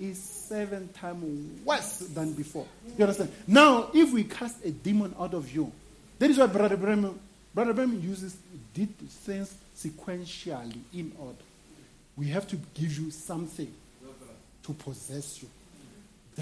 is 0.00 0.20
seven 0.20 0.88
times 0.88 1.64
worse 1.64 1.98
than 1.98 2.32
before. 2.32 2.66
You 2.98 3.04
understand? 3.04 3.30
Now, 3.46 3.90
if 3.94 4.12
we 4.12 4.24
cast 4.24 4.64
a 4.64 4.72
demon 4.72 5.14
out 5.20 5.32
of 5.32 5.54
you, 5.54 5.70
that 6.18 6.28
is 6.28 6.38
why 6.38 6.46
Brother 6.46 6.76
Branham, 6.76 7.20
Brother 7.54 7.84
uses 7.84 8.36
did 8.74 8.98
things 8.98 9.54
sequentially 9.76 10.80
in 10.92 11.12
order. 11.20 11.38
We 12.16 12.26
have 12.30 12.48
to 12.48 12.56
give 12.74 12.98
you 12.98 13.12
something 13.12 13.72
to 14.64 14.72
possess 14.72 15.40
you, 15.40 15.48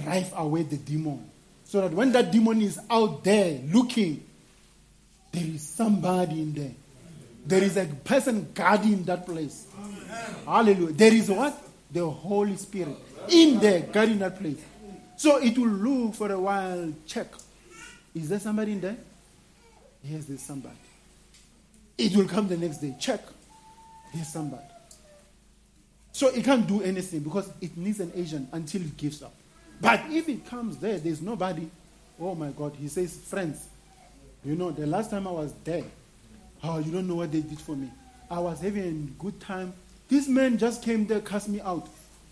drive 0.02 0.32
away 0.34 0.62
the 0.62 0.78
demon, 0.78 1.30
so 1.66 1.82
that 1.82 1.92
when 1.92 2.12
that 2.12 2.32
demon 2.32 2.62
is 2.62 2.80
out 2.88 3.22
there 3.24 3.60
looking, 3.66 4.24
there 5.32 5.44
is 5.44 5.62
somebody 5.62 6.42
in 6.42 6.52
there. 6.52 6.72
There 7.46 7.62
is 7.62 7.76
a 7.76 7.86
person 7.86 8.50
guarding 8.54 9.04
that 9.04 9.24
place. 9.24 9.66
Hallelujah. 10.44 10.92
There 10.92 11.14
is 11.14 11.30
what? 11.30 11.60
The 11.90 12.08
Holy 12.08 12.56
Spirit 12.56 12.96
in 13.30 13.58
there 13.58 13.80
guarding 13.80 14.18
that 14.18 14.38
place. 14.38 14.60
So 15.16 15.38
it 15.38 15.56
will 15.58 15.68
look 15.68 16.14
for 16.14 16.30
a 16.30 16.38
while, 16.38 16.92
check. 17.06 17.28
Is 18.14 18.28
there 18.28 18.38
somebody 18.38 18.72
in 18.72 18.80
there? 18.80 18.96
Yes, 20.04 20.26
there's 20.26 20.42
somebody. 20.42 20.76
It 21.96 22.14
will 22.14 22.28
come 22.28 22.48
the 22.48 22.56
next 22.56 22.78
day, 22.78 22.94
check. 23.00 23.20
There's 24.14 24.28
somebody. 24.28 24.62
So 26.12 26.28
it 26.28 26.44
can't 26.44 26.66
do 26.66 26.82
anything 26.82 27.20
because 27.20 27.50
it 27.60 27.76
needs 27.76 28.00
an 28.00 28.12
agent 28.14 28.48
until 28.52 28.82
it 28.82 28.96
gives 28.96 29.22
up. 29.22 29.34
But 29.80 30.00
if 30.10 30.28
it 30.28 30.46
comes 30.46 30.78
there, 30.78 30.98
there's 30.98 31.22
nobody. 31.22 31.68
Oh 32.20 32.34
my 32.34 32.50
God, 32.50 32.74
he 32.78 32.88
says, 32.88 33.16
friends, 33.16 33.68
you 34.48 34.56
know, 34.56 34.70
the 34.70 34.86
last 34.86 35.10
time 35.10 35.26
I 35.26 35.30
was 35.30 35.52
there, 35.62 35.84
oh, 36.64 36.78
you 36.78 36.90
don't 36.90 37.06
know 37.06 37.16
what 37.16 37.30
they 37.30 37.42
did 37.42 37.60
for 37.60 37.76
me. 37.76 37.90
I 38.30 38.38
was 38.38 38.60
having 38.60 38.82
a 39.18 39.22
good 39.22 39.38
time. 39.40 39.74
This 40.08 40.26
man 40.26 40.56
just 40.56 40.82
came 40.82 41.06
there, 41.06 41.20
cast 41.20 41.50
me 41.50 41.60
out. 41.60 41.86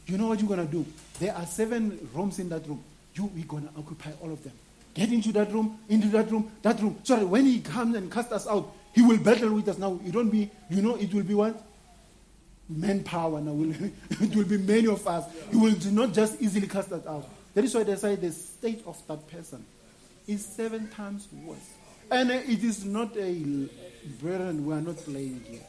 You 0.06 0.16
know 0.16 0.28
what 0.28 0.40
you're 0.40 0.48
going 0.48 0.66
to 0.66 0.72
do? 0.72 0.86
There 1.20 1.34
are 1.34 1.44
seven 1.44 2.08
rooms 2.14 2.38
in 2.38 2.48
that 2.48 2.66
room. 2.66 2.82
You, 3.14 3.30
we're 3.34 3.44
going 3.44 3.68
to 3.68 3.70
occupy 3.76 4.12
all 4.22 4.32
of 4.32 4.42
them. 4.42 4.54
Get 4.94 5.12
into 5.12 5.30
that 5.32 5.52
room, 5.52 5.78
into 5.90 6.08
that 6.08 6.30
room, 6.30 6.50
that 6.62 6.80
room. 6.80 6.96
So 7.02 7.16
that 7.16 7.26
when 7.26 7.44
he 7.44 7.60
comes 7.60 7.94
and 7.94 8.10
casts 8.10 8.32
us 8.32 8.46
out, 8.46 8.72
he 8.94 9.02
will 9.02 9.18
battle 9.18 9.52
with 9.52 9.68
us. 9.68 9.76
Now, 9.76 10.00
It 10.02 10.12
don't 10.12 10.30
be, 10.30 10.50
you 10.70 10.80
know, 10.80 10.96
it 10.96 11.12
will 11.12 11.22
be 11.22 11.34
what? 11.34 11.62
manpower 12.68 13.40
now. 13.42 13.52
It 14.20 14.34
will 14.34 14.44
be 14.44 14.56
many 14.56 14.88
of 14.88 15.06
us. 15.06 15.30
He 15.50 15.56
will 15.56 15.76
not 15.92 16.14
just 16.14 16.40
easily 16.40 16.66
cast 16.66 16.90
us 16.92 17.06
out. 17.06 17.28
That 17.54 17.64
is 17.64 17.74
why 17.74 17.84
they 17.84 17.94
say 17.94 18.16
the 18.16 18.32
state 18.32 18.82
of 18.86 19.00
that 19.06 19.28
person 19.28 19.64
is 20.26 20.44
seven 20.44 20.88
times 20.88 21.28
worse. 21.44 21.58
And 22.10 22.30
it 22.30 22.62
is 22.62 22.84
not 22.84 23.16
a 23.16 23.68
burden. 24.22 24.64
We 24.64 24.74
are 24.74 24.80
not 24.80 24.96
playing 24.98 25.44
here. 25.48 25.66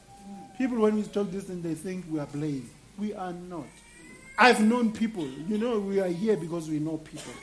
People, 0.58 0.80
when 0.80 0.96
we 0.96 1.04
talk 1.04 1.32
this, 1.32 1.50
and 1.50 1.64
they 1.64 1.74
think 1.74 2.06
we 2.10 2.20
are 2.20 2.26
playing. 2.26 2.70
We 2.98 3.14
are 3.14 3.34
not. 3.34 3.66
I've 4.38 4.62
known 4.62 4.92
people. 4.92 5.28
You 5.28 5.58
know, 5.58 5.80
we 5.80 6.00
are 6.00 6.08
here 6.08 6.38
because 6.38 6.70
we 6.70 6.80
know 6.80 6.98
people. 6.98 7.34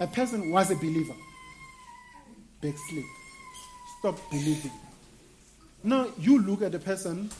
A 0.00 0.06
person 0.06 0.50
was 0.50 0.70
a 0.70 0.76
believer. 0.76 1.14
Backslid. 2.60 3.04
Stop 3.98 4.18
believing. 4.30 4.72
Now 5.82 6.08
you 6.18 6.40
look 6.40 6.62
at 6.62 6.72
the 6.72 6.78
person 6.78 7.30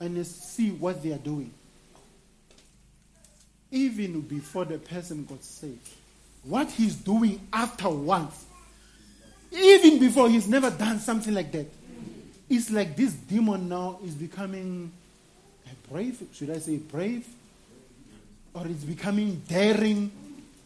and 0.00 0.26
see 0.26 0.70
what 0.70 1.02
they 1.02 1.12
are 1.12 1.18
doing. 1.18 1.52
Even 3.70 4.20
before 4.20 4.64
the 4.64 4.78
person 4.78 5.24
got 5.24 5.42
saved, 5.42 5.88
what 6.44 6.70
he's 6.70 6.94
doing 6.94 7.40
afterwards, 7.52 8.46
even 9.54 9.98
before 9.98 10.28
he's 10.28 10.48
never 10.48 10.70
done 10.70 10.98
something 10.98 11.32
like 11.32 11.52
that, 11.52 11.66
it's 12.48 12.70
like 12.70 12.96
this 12.96 13.12
demon 13.12 13.68
now 13.68 13.98
is 14.04 14.14
becoming 14.14 14.92
brave. 15.90 16.22
Should 16.32 16.50
I 16.50 16.58
say 16.58 16.76
brave? 16.76 17.26
Or 18.52 18.66
it's 18.66 18.84
becoming 18.84 19.42
daring. 19.48 20.10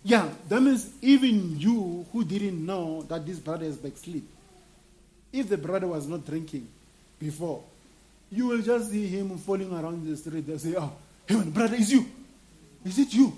Yeah, 0.05 0.29
that 0.49 0.61
means 0.63 0.91
even 1.03 1.59
you 1.59 2.07
who 2.13 2.25
didn't 2.25 2.65
know 2.65 3.03
that 3.09 3.27
this 3.27 3.39
brother 3.39 3.67
is 3.67 3.77
backslid, 3.77 4.23
if 5.33 5.49
the 5.49 5.59
brother 5.59 5.87
was 5.87 6.07
not 6.07 6.25
drinking 6.27 6.67
before, 7.19 7.63
you 8.31 8.47
will 8.47 8.63
just 8.63 8.91
see 8.91 9.07
him 9.07 9.37
falling 9.39 9.73
around 9.73 10.07
the 10.07 10.17
street. 10.17 10.47
They'll 10.47 10.59
say, 10.59 10.75
Oh, 10.77 10.93
hey, 11.27 11.43
brother, 11.43 11.77
is 11.77 11.93
you? 11.93 12.07
Is 12.85 12.99
it 12.99 13.13
you? 13.13 13.37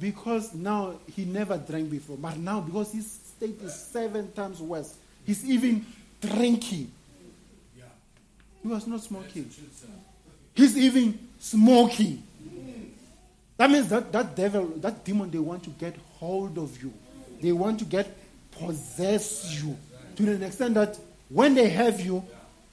Because 0.00 0.54
now 0.54 0.94
he 1.14 1.24
never 1.24 1.58
drank 1.58 1.90
before, 1.90 2.16
but 2.16 2.36
now 2.38 2.60
because 2.60 2.92
his 2.92 3.18
state 3.38 3.62
is 3.62 3.74
seven 3.74 4.32
times 4.32 4.60
worse, 4.60 4.96
he's 5.24 5.48
even 5.48 5.86
drinking. 6.20 6.90
He 8.60 8.68
was 8.68 8.86
not 8.86 9.00
smoking. 9.00 9.48
He's 10.54 10.76
even 10.76 11.18
smoking. 11.38 12.22
That 13.56 13.70
means 13.70 13.88
that, 13.88 14.10
that 14.12 14.34
devil, 14.34 14.66
that 14.78 15.04
demon, 15.04 15.30
they 15.30 15.38
want 15.38 15.62
to 15.64 15.70
get 15.70 15.94
hold 16.18 16.58
of 16.58 16.82
you. 16.82 16.92
They 17.40 17.52
want 17.52 17.78
to 17.78 17.84
get 17.84 18.14
possess 18.50 19.62
you 19.62 19.76
to 20.16 20.22
the 20.24 20.46
extent 20.46 20.74
that 20.74 20.98
when 21.28 21.54
they 21.54 21.68
have 21.68 22.00
you, 22.00 22.24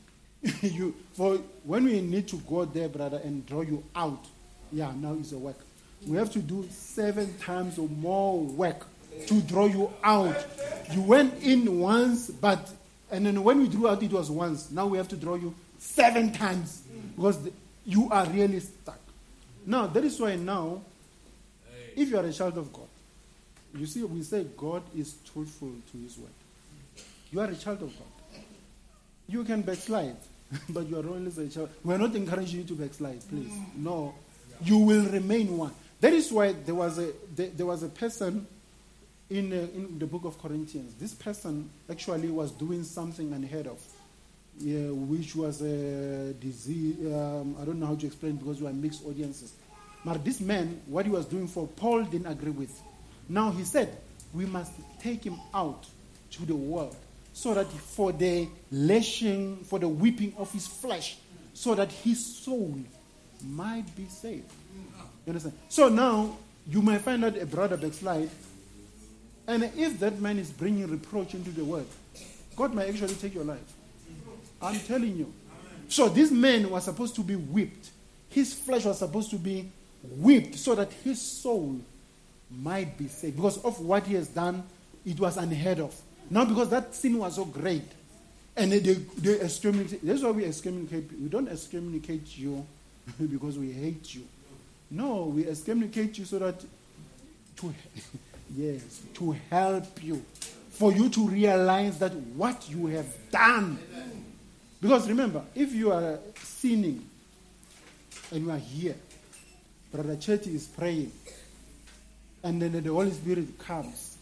you 0.62 0.96
for 1.14 1.38
when 1.64 1.86
we 1.86 2.02
need 2.02 2.28
to 2.30 2.38
go 2.38 2.66
there, 2.66 2.90
brother, 2.90 3.22
and 3.24 3.46
draw 3.46 3.62
you 3.62 3.84
out, 3.96 4.26
yeah, 4.72 4.92
now 4.96 5.14
is 5.14 5.32
a 5.34 5.38
work. 5.38 5.60
We 6.08 6.18
have 6.18 6.32
to 6.34 6.40
do 6.40 6.68
seven 6.72 7.38
times 7.38 7.78
or 7.78 7.88
more 7.88 8.40
work 8.40 8.88
to 9.28 9.42
draw 9.42 9.66
you 9.66 9.92
out. 10.04 10.46
You 10.92 11.02
went 11.02 11.42
in 11.44 11.80
once, 11.80 12.30
but 12.30 12.72
and 13.12 13.26
then 13.26 13.44
when 13.44 13.60
we 13.60 13.68
drew 13.68 13.88
out, 13.88 14.02
it 14.04 14.12
was 14.12 14.30
once. 14.30 14.72
Now 14.72 14.88
we 14.88 14.98
have 14.98 15.08
to 15.10 15.16
draw 15.16 15.36
you 15.36 15.54
seven 15.78 16.32
times 16.32 16.84
because 17.16 17.44
the, 17.44 17.52
you 17.86 18.10
are 18.10 18.26
really 18.28 18.60
stuck. 18.60 19.00
Now 19.66 19.88
that 19.88 20.04
is 20.04 20.20
why 20.20 20.36
now, 20.36 20.82
if 21.96 22.10
you 22.10 22.18
are 22.18 22.26
a 22.26 22.34
child 22.34 22.58
of 22.58 22.72
God, 22.74 22.88
you 23.76 23.86
see, 23.86 24.04
we 24.04 24.24
say 24.24 24.46
God 24.58 24.84
is 24.96 25.16
truthful 25.32 25.72
to 25.92 25.98
His 25.98 26.18
word. 26.18 26.30
You 27.32 27.42
are 27.42 27.48
a 27.50 27.56
child 27.56 27.82
of 27.82 27.94
God. 27.98 28.42
You 29.28 29.44
can 29.44 29.62
backslide. 29.62 30.18
but 30.70 30.88
you 30.88 30.98
are 31.00 31.08
always 31.08 31.38
a 31.38 31.48
child. 31.48 31.70
We 31.84 31.94
are 31.94 31.98
not 31.98 32.16
encouraging 32.16 32.60
you 32.60 32.66
to 32.66 32.74
backslide, 32.74 33.28
please. 33.30 33.52
No. 33.76 34.14
You 34.64 34.78
will 34.78 35.06
remain 35.06 35.58
one. 35.58 35.74
That 36.02 36.14
is 36.14 36.32
why 36.32 36.54
there 36.54 36.76
was 36.76 37.00
a, 37.00 37.12
there, 37.36 37.50
there 37.50 37.66
was 37.66 37.84
a 37.84 37.90
person 37.90 38.48
in, 39.30 39.52
uh, 39.52 39.56
in 39.56 40.00
the 40.00 40.06
book 40.06 40.26
of 40.26 40.42
Corinthians. 40.42 40.94
This 40.96 41.14
person 41.14 41.70
actually 41.90 42.30
was 42.30 42.52
doing 42.52 42.84
something 42.84 43.34
unheard 43.34 43.68
of, 43.68 43.82
yeah, 44.60 44.90
which 44.92 45.36
was 45.36 45.62
a 45.62 46.34
disease. 46.34 46.98
Um, 47.14 47.56
I 47.62 47.66
don't 47.66 47.80
know 47.80 47.88
how 47.88 47.96
to 47.96 48.06
explain 48.06 48.36
because 48.36 48.62
we 48.62 48.68
are 48.68 48.74
mixed 48.74 49.06
audiences. 49.06 49.54
But 50.04 50.24
this 50.24 50.40
man, 50.40 50.82
what 50.86 51.06
he 51.06 51.12
was 51.12 51.26
doing 51.26 51.48
for 51.48 51.68
Paul 51.68 52.04
didn't 52.04 52.28
agree 52.28 52.52
with. 52.52 52.80
Now 53.28 53.52
he 53.52 53.64
said, 53.64 53.98
we 54.34 54.46
must 54.46 54.72
take 55.02 55.24
him 55.24 55.40
out 55.54 55.86
to 56.32 56.46
the 56.46 56.56
world 56.56 56.96
so 57.34 57.54
that 57.54 57.68
for 57.68 58.12
the 58.12 58.48
lashing, 58.72 59.58
for 59.64 59.80
the 59.80 59.88
whipping 59.88 60.34
of 60.38 60.52
his 60.52 60.68
flesh, 60.68 61.18
so 61.54 61.74
that 61.74 61.92
his 61.92 62.24
soul 62.24 62.78
might 63.44 63.94
be 63.96 64.08
saved. 64.08 64.52
You 65.26 65.32
understand? 65.32 65.56
So 65.70 65.90
now 65.90 66.38
you 66.68 66.82
might 66.82 67.02
find 67.02 67.26
out 67.26 67.38
a 67.38 67.46
brother 67.46 67.78
backslide, 67.78 68.30
and 69.48 69.64
if 69.76 70.00
that 70.00 70.20
man 70.20 70.40
is 70.40 70.50
bringing 70.52 70.88
reproach 70.88 71.34
into 71.34 71.52
the 71.52 71.64
world, 71.64 71.88
God 72.56 72.74
might 72.74 72.90
actually 72.90 73.16
take 73.16 73.34
your 73.34 73.44
life. 73.44 73.60
I'm 74.62 74.80
telling 74.80 75.18
you. 75.18 75.34
So 75.88 76.10
this 76.10 76.32
man 76.32 76.70
was 76.70 76.86
supposed 76.86 77.16
to 77.16 77.22
be 77.22 77.36
whipped. 77.36 77.92
His 78.30 78.54
flesh 78.54 78.86
was 78.86 79.00
supposed 79.00 79.30
to 79.32 79.38
be 79.38 79.70
whipped 80.04 80.56
so 80.56 80.76
that 80.76 80.92
his 80.92 81.22
soul 81.22 81.80
might 82.50 82.98
be 82.98 83.08
saved. 83.08 83.36
Because 83.36 83.64
of 83.64 83.80
what 83.80 84.06
he 84.06 84.16
has 84.16 84.28
done, 84.28 84.64
it 85.06 85.20
was 85.20 85.38
unheard 85.38 85.80
of. 85.80 85.96
Now, 86.30 86.46
because 86.46 86.70
that 86.70 86.96
sin 86.96 87.20
was 87.20 87.36
so 87.36 87.46
great, 87.46 87.84
and 88.58 88.72
they, 88.72 88.80
they 88.80 89.40
excommunicate. 89.40 90.04
That's 90.04 90.24
why 90.24 90.32
we 90.32 90.46
excommunicate. 90.46 91.12
We 91.22 91.28
don't 91.28 91.48
excommunicate 91.48 92.38
you 92.38 92.66
because 93.30 93.60
we 93.60 93.72
hate 93.72 94.16
you. 94.16 94.24
No, 94.90 95.26
we 95.26 95.48
excommunicate 95.48 96.18
you 96.18 96.26
so 96.26 96.40
that 96.40 96.64
to 97.58 97.74
yes 98.54 99.02
to 99.16 99.36
help 99.50 100.04
you, 100.04 100.24
for 100.72 100.92
you 100.92 101.10
to 101.10 101.28
realize 101.28 102.00
that 102.00 102.14
what 102.14 102.70
you 102.70 102.88
have 102.88 103.08
done. 103.32 103.80
Because 104.82 105.08
remember, 105.08 105.44
if 105.56 105.74
you 105.74 105.92
are 105.92 106.20
sinning 106.44 107.08
and 108.32 108.46
you 108.46 108.52
are 108.52 108.58
here, 108.58 108.96
Brother 109.92 110.16
Chetty 110.16 110.54
is 110.54 110.68
praying, 110.68 111.12
and 112.44 112.62
then 112.62 112.72
the 112.84 112.92
Holy 112.92 113.12
Spirit 113.12 113.58
comes 113.58 114.16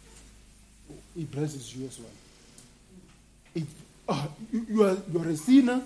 He 1.15 1.25
blesses 1.25 1.75
you 1.75 1.87
as 1.87 1.99
well. 1.99 2.09
If 3.55 3.63
uh, 4.09 4.27
you, 4.51 4.65
you, 4.69 4.83
are, 4.83 4.97
you 5.11 5.21
are 5.21 5.29
a 5.29 5.37
sinner, 5.37 5.81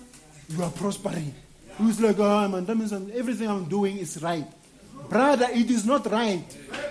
you 0.49 0.64
are 0.64 0.72
prospering. 0.72 1.34
Who's 1.77 1.99
like, 1.99 2.18
oh, 2.18 2.47
man, 2.47 2.65
that 2.65 2.76
means 2.76 2.93
everything 2.93 3.49
I'm 3.49 3.65
doing 3.65 3.97
is 3.97 4.22
right. 4.22 4.47
Brother, 5.10 5.48
it 5.52 5.69
is 5.72 5.86
not 5.86 6.10
right. 6.11 6.44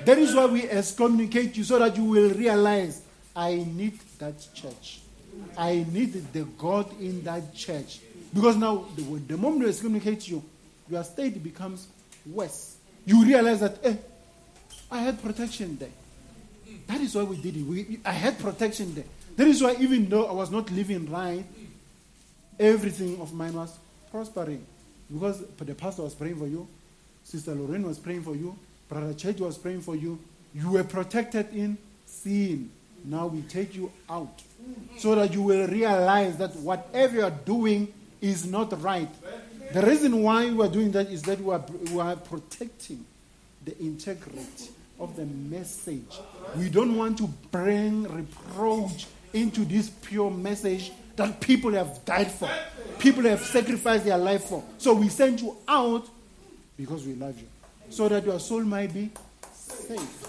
That 0.04 0.18
is 0.18 0.34
why 0.34 0.46
we 0.46 0.68
excommunicate 0.68 1.56
you 1.56 1.64
so 1.64 1.78
that 1.78 1.96
you 1.96 2.04
will 2.04 2.30
realize 2.30 3.02
I 3.34 3.56
need 3.56 3.98
that 4.18 4.34
church. 4.54 5.00
I 5.56 5.84
need 5.90 6.32
the 6.32 6.44
God 6.56 6.98
in 7.00 7.22
that 7.24 7.54
church. 7.54 8.00
Because 8.32 8.56
now, 8.56 8.86
the, 8.96 9.02
the 9.02 9.36
moment 9.36 9.64
we 9.64 9.68
excommunicate 9.68 10.28
you, 10.28 10.42
your 10.88 11.04
state 11.04 11.42
becomes 11.42 11.88
worse. 12.24 12.76
You 13.04 13.24
realize 13.24 13.60
that, 13.60 13.78
eh, 13.84 13.96
I 14.90 14.98
had 15.00 15.22
protection 15.22 15.76
there. 15.76 15.90
That 16.86 17.00
is 17.00 17.14
why 17.14 17.24
we 17.24 17.36
did 17.36 17.56
it. 17.56 17.62
We, 17.62 18.00
I 18.04 18.12
had 18.12 18.38
protection 18.38 18.94
there. 18.94 19.04
That 19.36 19.46
is 19.48 19.62
why, 19.62 19.76
even 19.78 20.08
though 20.08 20.26
I 20.26 20.32
was 20.32 20.50
not 20.50 20.70
living 20.70 21.10
right, 21.10 21.44
everything 22.58 23.20
of 23.20 23.32
mine 23.34 23.54
was 23.54 23.76
prospering. 24.10 24.64
Because 25.12 25.44
the 25.58 25.74
pastor 25.74 26.02
was 26.02 26.14
praying 26.14 26.36
for 26.36 26.46
you, 26.46 26.66
Sister 27.26 27.56
Lorraine 27.56 27.82
was 27.82 27.98
praying 27.98 28.22
for 28.22 28.36
you, 28.36 28.56
Brother 28.88 29.12
Church 29.12 29.40
was 29.40 29.58
praying 29.58 29.80
for 29.80 29.96
you. 29.96 30.16
You 30.54 30.70
were 30.70 30.84
protected 30.84 31.52
in 31.52 31.76
sin. 32.06 32.70
Now 33.04 33.26
we 33.26 33.42
take 33.42 33.74
you 33.74 33.90
out 34.08 34.42
so 34.98 35.16
that 35.16 35.32
you 35.32 35.42
will 35.42 35.66
realize 35.66 36.36
that 36.36 36.54
whatever 36.56 37.16
you 37.16 37.24
are 37.24 37.30
doing 37.30 37.92
is 38.20 38.46
not 38.46 38.80
right. 38.80 39.08
The 39.72 39.82
reason 39.82 40.22
why 40.22 40.52
we 40.52 40.64
are 40.64 40.70
doing 40.70 40.92
that 40.92 41.08
is 41.08 41.22
that 41.22 41.40
we 41.40 41.52
are, 41.52 41.64
we 41.92 41.98
are 41.98 42.14
protecting 42.14 43.04
the 43.64 43.76
integrity 43.80 44.70
of 45.00 45.16
the 45.16 45.26
message. 45.26 46.20
We 46.56 46.68
don't 46.68 46.96
want 46.96 47.18
to 47.18 47.26
bring 47.50 48.04
reproach 48.04 49.06
into 49.32 49.64
this 49.64 49.90
pure 49.90 50.30
message 50.30 50.92
that 51.16 51.40
people 51.40 51.72
have 51.72 52.04
died 52.04 52.30
for, 52.30 52.48
people 53.00 53.24
have 53.24 53.40
sacrificed 53.40 54.04
their 54.04 54.18
life 54.18 54.44
for. 54.44 54.62
So 54.78 54.94
we 54.94 55.08
send 55.08 55.40
you 55.40 55.56
out 55.66 56.08
because 56.76 57.06
we 57.06 57.14
love 57.14 57.38
you, 57.38 57.48
so 57.90 58.08
that 58.08 58.24
your 58.24 58.40
soul 58.40 58.62
might 58.62 58.92
be 58.92 59.10
saved. 59.52 60.28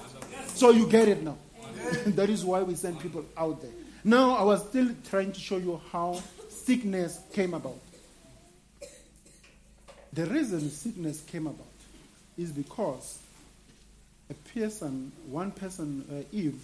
So 0.49 0.71
you 0.71 0.87
get 0.87 1.07
it 1.07 1.23
now. 1.23 1.37
that 2.07 2.29
is 2.29 2.43
why 2.43 2.63
we 2.63 2.75
send 2.75 2.99
people 2.99 3.25
out 3.37 3.61
there. 3.61 3.71
Now, 4.03 4.35
I 4.35 4.43
was 4.43 4.67
still 4.67 4.89
trying 5.09 5.31
to 5.33 5.39
show 5.39 5.57
you 5.57 5.81
how 5.91 6.21
sickness 6.49 7.19
came 7.33 7.53
about. 7.53 7.79
The 10.13 10.25
reason 10.25 10.69
sickness 10.69 11.21
came 11.21 11.47
about 11.47 11.67
is 12.37 12.51
because 12.51 13.19
a 14.29 14.33
person, 14.57 15.11
one 15.29 15.51
person, 15.51 16.05
uh, 16.11 16.35
Eve, 16.35 16.59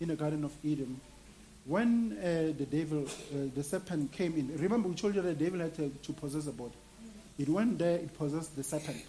in 0.00 0.08
the 0.08 0.16
Garden 0.16 0.44
of 0.44 0.52
Eden, 0.64 1.00
when 1.66 2.16
uh, 2.18 2.52
the 2.56 2.66
devil, 2.66 3.04
uh, 3.04 3.48
the 3.54 3.62
serpent 3.62 4.12
came 4.12 4.34
in, 4.34 4.56
remember 4.56 4.88
we 4.88 4.94
told 4.94 5.14
you 5.14 5.22
that 5.22 5.38
the 5.38 5.44
devil 5.44 5.60
had 5.60 5.74
to, 5.76 5.90
to 6.02 6.12
possess 6.12 6.46
a 6.46 6.52
body. 6.52 6.74
It 7.40 7.48
went 7.48 7.78
there, 7.78 7.96
it 7.96 8.18
possessed 8.18 8.54
the 8.54 8.62
serpent. 8.62 9.02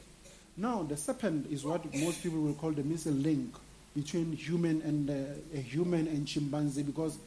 Now, 0.56 0.84
the 0.84 0.96
serpent 0.96 1.52
is 1.52 1.66
what 1.66 1.84
most 1.94 2.24
people 2.24 2.40
will 2.40 2.54
call 2.54 2.72
the 2.72 2.82
missing 2.82 3.22
link 3.22 3.54
between 3.94 4.32
human 4.32 4.82
and 4.84 5.10
uh, 5.10 5.58
a 5.58 5.60
human 5.60 6.08
and 6.08 6.26
chimpanzee 6.26 6.84
because, 6.84 7.18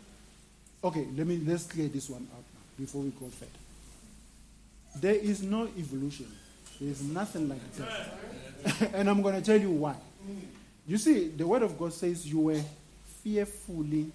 okay, 0.82 1.06
let 1.14 1.26
me 1.26 1.42
let's 1.44 1.66
clear 1.66 1.88
this 1.88 2.08
one 2.08 2.26
now 2.32 2.38
before 2.78 3.02
we 3.02 3.10
go 3.10 3.26
further. 3.26 3.50
There 4.96 5.14
is 5.14 5.42
no 5.42 5.68
evolution. 5.76 6.32
There 6.80 6.90
is 6.90 7.02
nothing 7.02 7.50
like 7.50 7.72
that. 7.74 8.92
and 8.94 9.10
I'm 9.10 9.20
going 9.20 9.34
to 9.34 9.42
tell 9.42 9.60
you 9.60 9.72
why. 9.72 9.96
You 10.86 10.96
see, 10.96 11.28
the 11.28 11.46
Word 11.46 11.62
of 11.62 11.78
God 11.78 11.92
says 11.92 12.26
you 12.26 12.40
were 12.40 12.62
fearfully 13.22 14.10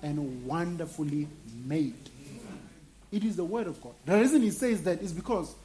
and 0.00 0.46
wonderfully 0.46 1.26
made. 1.66 2.08
It 3.10 3.24
is 3.24 3.34
the 3.34 3.44
Word 3.44 3.66
of 3.66 3.82
God. 3.82 3.94
The 4.06 4.16
reason 4.16 4.42
He 4.42 4.52
says 4.52 4.84
that 4.84 5.02
is 5.02 5.12
because 5.12 5.56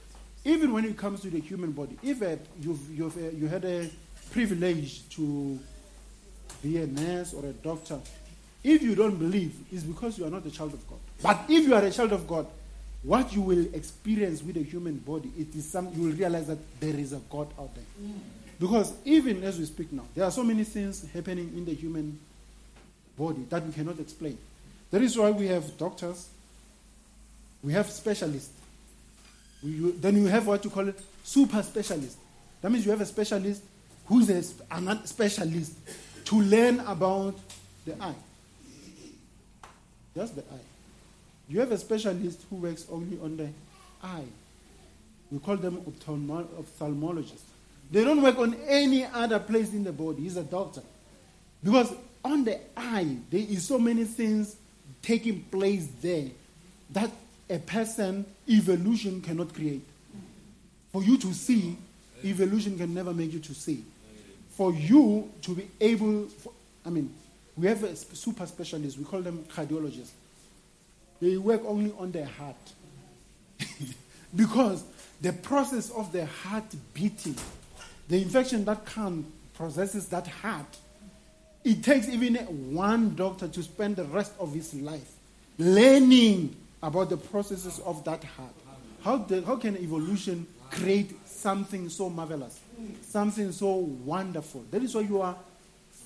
even 0.45 0.71
when 0.71 0.85
it 0.85 0.95
comes 0.95 1.21
to 1.21 1.29
the 1.29 1.39
human 1.39 1.71
body, 1.71 1.97
if 2.03 2.21
uh, 2.21 2.35
you've, 2.61 2.97
you've, 2.97 3.17
uh, 3.17 3.35
you 3.35 3.47
had 3.47 3.65
a 3.65 3.89
privilege 4.31 5.07
to 5.09 5.59
be 6.61 6.77
a 6.77 6.87
nurse 6.87 7.33
or 7.33 7.45
a 7.45 7.53
doctor, 7.53 7.99
if 8.63 8.81
you 8.81 8.95
don't 8.95 9.17
believe, 9.17 9.55
it's 9.71 9.83
because 9.83 10.17
you 10.17 10.25
are 10.25 10.29
not 10.29 10.45
a 10.45 10.51
child 10.51 10.73
of 10.73 10.87
God. 10.87 10.99
But 11.21 11.45
if 11.49 11.67
you 11.67 11.75
are 11.75 11.83
a 11.83 11.91
child 11.91 12.13
of 12.13 12.27
God, 12.27 12.47
what 13.03 13.33
you 13.33 13.41
will 13.41 13.65
experience 13.73 14.41
with 14.41 14.55
the 14.55 14.63
human 14.63 14.97
body, 14.97 15.31
it 15.37 15.55
is 15.55 15.69
some 15.69 15.91
you 15.95 16.03
will 16.03 16.15
realize 16.15 16.47
that 16.47 16.57
there 16.79 16.95
is 16.95 17.13
a 17.13 17.19
God 17.29 17.47
out 17.59 17.73
there. 17.75 17.83
Mm. 18.01 18.19
Because 18.59 18.93
even 19.03 19.43
as 19.43 19.59
we 19.59 19.65
speak 19.65 19.91
now, 19.91 20.05
there 20.15 20.25
are 20.25 20.31
so 20.31 20.43
many 20.43 20.63
things 20.63 21.05
happening 21.13 21.51
in 21.55 21.65
the 21.65 21.73
human 21.73 22.17
body 23.17 23.45
that 23.49 23.65
we 23.65 23.73
cannot 23.73 23.99
explain. 23.99 24.37
That 24.91 25.01
is 25.01 25.17
why 25.17 25.31
we 25.31 25.47
have 25.47 25.77
doctors, 25.77 26.29
we 27.61 27.73
have 27.73 27.89
specialists. 27.89 28.51
You, 29.65 29.95
then 29.99 30.15
you 30.17 30.27
have 30.27 30.45
what 30.45 30.63
you 30.63 30.69
call 30.69 30.91
super 31.23 31.61
specialist. 31.63 32.17
That 32.61 32.71
means 32.71 32.85
you 32.85 32.91
have 32.91 33.01
a 33.01 33.05
specialist 33.05 33.63
who's 34.05 34.29
a, 34.29 34.43
a 34.71 35.07
specialist 35.07 35.73
to 36.25 36.41
learn 36.41 36.79
about 36.81 37.35
the 37.85 38.01
eye. 38.01 38.15
Just 40.15 40.35
the 40.35 40.41
eye. 40.41 40.65
You 41.47 41.59
have 41.59 41.71
a 41.71 41.77
specialist 41.77 42.41
who 42.49 42.57
works 42.57 42.85
only 42.91 43.19
on 43.21 43.37
the 43.37 43.49
eye. 44.03 44.25
We 45.31 45.39
call 45.39 45.57
them 45.57 45.77
ophthalmologists. 45.81 47.39
They 47.91 48.03
don't 48.03 48.21
work 48.21 48.37
on 48.37 48.55
any 48.67 49.05
other 49.05 49.39
place 49.39 49.73
in 49.73 49.83
the 49.83 49.91
body. 49.91 50.23
He's 50.23 50.37
a 50.37 50.43
doctor. 50.43 50.81
Because 51.63 51.93
on 52.23 52.43
the 52.43 52.59
eye, 52.77 53.17
there 53.29 53.41
is 53.41 53.67
so 53.67 53.77
many 53.77 54.05
things 54.05 54.55
taking 55.01 55.41
place 55.43 55.87
there 56.01 56.29
that 56.91 57.11
a 57.49 57.59
person, 57.59 58.25
evolution 58.49 59.21
cannot 59.21 59.53
create. 59.53 59.85
For 60.91 61.03
you 61.03 61.17
to 61.17 61.33
see, 61.33 61.77
evolution 62.23 62.77
can 62.77 62.93
never 62.93 63.13
make 63.13 63.33
you 63.33 63.39
to 63.39 63.53
see. 63.53 63.83
For 64.51 64.73
you 64.73 65.31
to 65.41 65.55
be 65.55 65.67
able, 65.81 66.27
for, 66.27 66.53
I 66.85 66.89
mean, 66.89 67.13
we 67.57 67.67
have 67.67 67.83
a 67.83 67.95
super 67.95 68.45
specialist, 68.45 68.97
we 68.97 69.03
call 69.03 69.21
them 69.21 69.45
cardiologists. 69.53 70.11
They 71.21 71.37
work 71.37 71.61
only 71.65 71.93
on 71.97 72.11
the 72.11 72.25
heart. 72.25 72.55
because 74.35 74.83
the 75.21 75.33
process 75.33 75.89
of 75.91 76.11
the 76.11 76.25
heart 76.25 76.65
beating 76.93 77.35
the 78.07 78.21
infection 78.21 78.65
that 78.65 78.85
comes 78.85 79.25
possesses 79.55 80.07
that 80.07 80.27
heart. 80.27 80.77
It 81.63 81.83
takes 81.83 82.07
even 82.09 82.35
one 82.73 83.15
doctor 83.15 83.47
to 83.47 83.63
spend 83.63 83.95
the 83.95 84.03
rest 84.03 84.33
of 84.39 84.53
his 84.53 84.73
life 84.75 85.11
learning 85.57 86.55
about 86.85 87.09
the 87.09 87.17
processes 87.17 87.79
of 87.79 88.03
that 88.03 88.23
heart. 88.23 88.53
How, 89.03 89.17
the, 89.17 89.41
how 89.43 89.55
can 89.55 89.75
evolution 89.77 90.45
create 90.69 91.27
something 91.27 91.89
so 91.89 92.09
marvelous, 92.09 92.59
something 93.01 93.51
so 93.51 93.73
wonderful? 94.05 94.63
That 94.69 94.83
is 94.83 94.93
why 94.93 95.01
you 95.01 95.21
are 95.21 95.35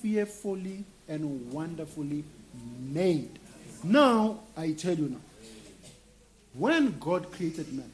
fearfully 0.00 0.84
and 1.06 1.52
wonderfully 1.52 2.24
made. 2.78 3.38
Now, 3.84 4.40
I 4.56 4.72
tell 4.72 4.94
you 4.94 5.10
now, 5.10 5.20
when 6.54 6.98
God 6.98 7.30
created 7.30 7.70
man, 7.72 7.92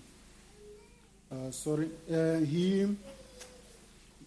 uh, 1.30 1.50
sorry, 1.50 1.90
uh, 2.12 2.38
he 2.38 2.96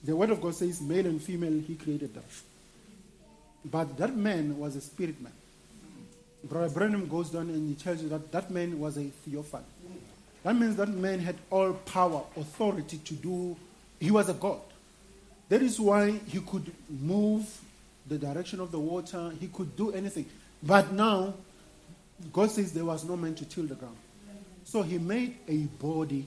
the 0.03 0.15
word 0.15 0.29
of 0.29 0.41
God 0.41 0.55
says, 0.55 0.81
male 0.81 1.05
and 1.05 1.21
female, 1.21 1.61
he 1.65 1.75
created 1.75 2.13
them. 2.13 2.23
But 3.65 3.97
that 3.97 4.15
man 4.15 4.57
was 4.57 4.75
a 4.77 4.81
spirit 4.81 5.21
man. 5.21 5.33
Brother 6.43 6.73
Branham 6.73 7.07
goes 7.07 7.29
down 7.29 7.49
and 7.49 7.67
he 7.67 7.75
tells 7.75 8.01
you 8.01 8.09
that 8.09 8.31
that 8.31 8.49
man 8.49 8.79
was 8.79 8.97
a 8.97 9.03
theophany. 9.03 9.65
That 10.43 10.55
means 10.55 10.75
that 10.77 10.89
man 10.89 11.19
had 11.19 11.35
all 11.49 11.73
power, 11.73 12.23
authority 12.37 12.97
to 12.97 13.13
do, 13.13 13.57
he 13.99 14.09
was 14.09 14.29
a 14.29 14.33
God. 14.33 14.61
That 15.49 15.61
is 15.61 15.79
why 15.79 16.11
he 16.11 16.39
could 16.39 16.71
move 16.89 17.45
the 18.07 18.17
direction 18.17 18.59
of 18.59 18.71
the 18.71 18.79
water, 18.79 19.31
he 19.39 19.47
could 19.47 19.75
do 19.75 19.91
anything. 19.91 20.25
But 20.63 20.93
now, 20.93 21.33
God 22.31 22.51
says 22.51 22.71
there 22.71 22.85
was 22.85 23.03
no 23.03 23.17
man 23.17 23.35
to 23.35 23.45
till 23.45 23.65
the 23.65 23.75
ground. 23.75 23.97
So 24.63 24.81
he 24.81 24.97
made 24.97 25.35
a 25.47 25.57
body 25.57 26.25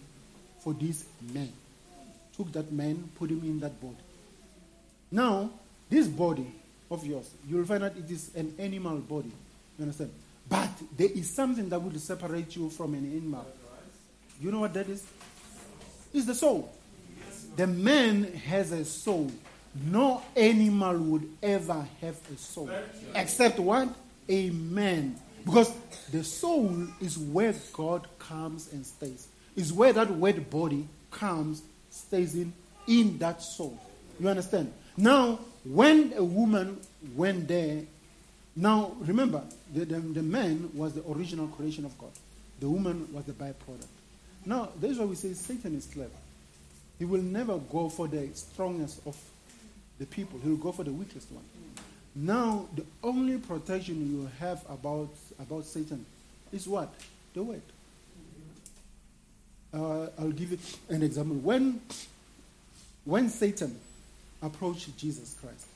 for 0.60 0.74
this 0.74 1.06
man 1.32 1.52
took 2.36 2.52
that 2.52 2.72
man, 2.72 3.08
put 3.18 3.30
him 3.30 3.42
in 3.42 3.60
that 3.60 3.80
body. 3.80 3.96
Now, 5.10 5.50
this 5.88 6.08
body 6.08 6.46
of 6.90 7.04
yours, 7.06 7.30
you'll 7.48 7.64
find 7.64 7.84
out 7.84 7.96
it 7.96 8.10
is 8.10 8.34
an 8.34 8.54
animal 8.58 8.96
body. 8.96 9.32
You 9.78 9.82
understand? 9.82 10.10
But 10.48 10.70
there 10.96 11.10
is 11.10 11.34
something 11.34 11.68
that 11.68 11.80
will 11.80 11.98
separate 11.98 12.54
you 12.56 12.68
from 12.70 12.94
an 12.94 13.10
animal. 13.10 13.46
You 14.40 14.50
know 14.50 14.60
what 14.60 14.74
that 14.74 14.88
is? 14.88 15.04
It's 16.12 16.26
the 16.26 16.34
soul. 16.34 16.72
The 17.56 17.66
man 17.66 18.24
has 18.34 18.72
a 18.72 18.84
soul. 18.84 19.30
No 19.86 20.22
animal 20.36 20.98
would 20.98 21.28
ever 21.42 21.86
have 22.00 22.16
a 22.32 22.36
soul. 22.36 22.70
Except 23.14 23.58
what? 23.58 23.88
A 24.28 24.50
man. 24.50 25.16
Because 25.44 25.72
the 26.10 26.22
soul 26.22 26.86
is 27.00 27.18
where 27.18 27.54
God 27.72 28.06
comes 28.18 28.72
and 28.72 28.84
stays. 28.84 29.28
Is 29.56 29.72
where 29.72 29.92
that 29.92 30.10
word 30.10 30.48
body 30.50 30.86
comes 31.10 31.62
stays 31.90 32.34
in, 32.34 32.52
in 32.86 33.18
that 33.18 33.42
soul. 33.42 33.78
You 34.18 34.28
understand? 34.28 34.72
Now, 34.96 35.38
when 35.64 36.12
a 36.16 36.24
woman 36.24 36.80
went 37.14 37.48
there 37.48 37.82
Now, 38.54 38.92
remember, 39.00 39.42
the, 39.72 39.84
the, 39.84 40.00
the 40.00 40.22
man 40.22 40.70
was 40.74 40.92
the 40.94 41.02
original 41.10 41.46
creation 41.48 41.84
of 41.84 41.96
God. 41.98 42.10
The 42.60 42.68
woman 42.68 43.08
was 43.12 43.24
the 43.24 43.32
byproduct. 43.32 43.86
Now, 44.44 44.68
that's 44.80 44.98
why 44.98 45.04
we 45.04 45.14
say 45.14 45.32
Satan 45.32 45.74
is 45.76 45.86
clever. 45.86 46.10
He 46.98 47.04
will 47.04 47.22
never 47.22 47.58
go 47.58 47.88
for 47.88 48.06
the 48.08 48.28
strongest 48.34 49.00
of 49.06 49.16
the 49.98 50.06
people. 50.06 50.38
He 50.42 50.50
will 50.50 50.56
go 50.56 50.72
for 50.72 50.84
the 50.84 50.92
weakest 50.92 51.30
one. 51.32 51.44
Now, 52.14 52.66
the 52.76 52.84
only 53.02 53.38
protection 53.38 54.10
you 54.10 54.28
have 54.38 54.62
about, 54.68 55.08
about 55.40 55.64
Satan 55.64 56.04
is 56.52 56.68
what? 56.68 56.92
The 57.34 57.42
word. 57.42 57.62
Uh, 59.72 60.08
I'll 60.18 60.30
give 60.32 60.50
you 60.50 60.58
an 60.90 61.02
example. 61.02 61.36
When, 61.36 61.80
when 63.04 63.30
Satan 63.30 63.74
approached 64.42 64.94
Jesus 64.98 65.34
Christ, 65.40 65.66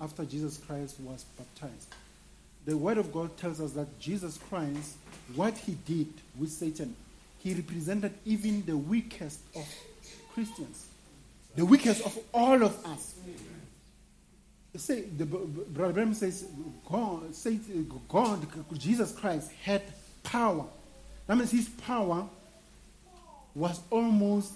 after 0.00 0.24
Jesus 0.24 0.58
Christ 0.66 0.96
was 1.00 1.24
baptized, 1.38 1.94
the 2.64 2.76
Word 2.76 2.98
of 2.98 3.12
God 3.12 3.36
tells 3.36 3.60
us 3.60 3.72
that 3.72 3.98
Jesus 3.98 4.38
Christ, 4.48 4.96
what 5.34 5.56
he 5.56 5.72
did 5.86 6.08
with 6.38 6.50
Satan, 6.50 6.96
he 7.38 7.54
represented 7.54 8.14
even 8.24 8.64
the 8.64 8.76
weakest 8.76 9.40
of 9.54 9.66
Christians, 10.32 10.86
the 11.54 11.64
weakest 11.64 12.04
of 12.04 12.18
all 12.32 12.62
of 12.62 12.84
us. 12.86 13.14
Say, 14.76 15.02
the, 15.02 15.24
Brother 15.24 15.92
Branham 15.92 16.14
says, 16.14 16.46
God, 16.90 17.32
say, 17.34 17.60
God, 18.08 18.44
Jesus 18.72 19.12
Christ 19.12 19.52
had 19.62 19.82
power. 20.24 20.64
That 21.26 21.36
means 21.36 21.52
his 21.52 21.68
power 21.68 22.26
was 23.54 23.80
almost 23.90 24.54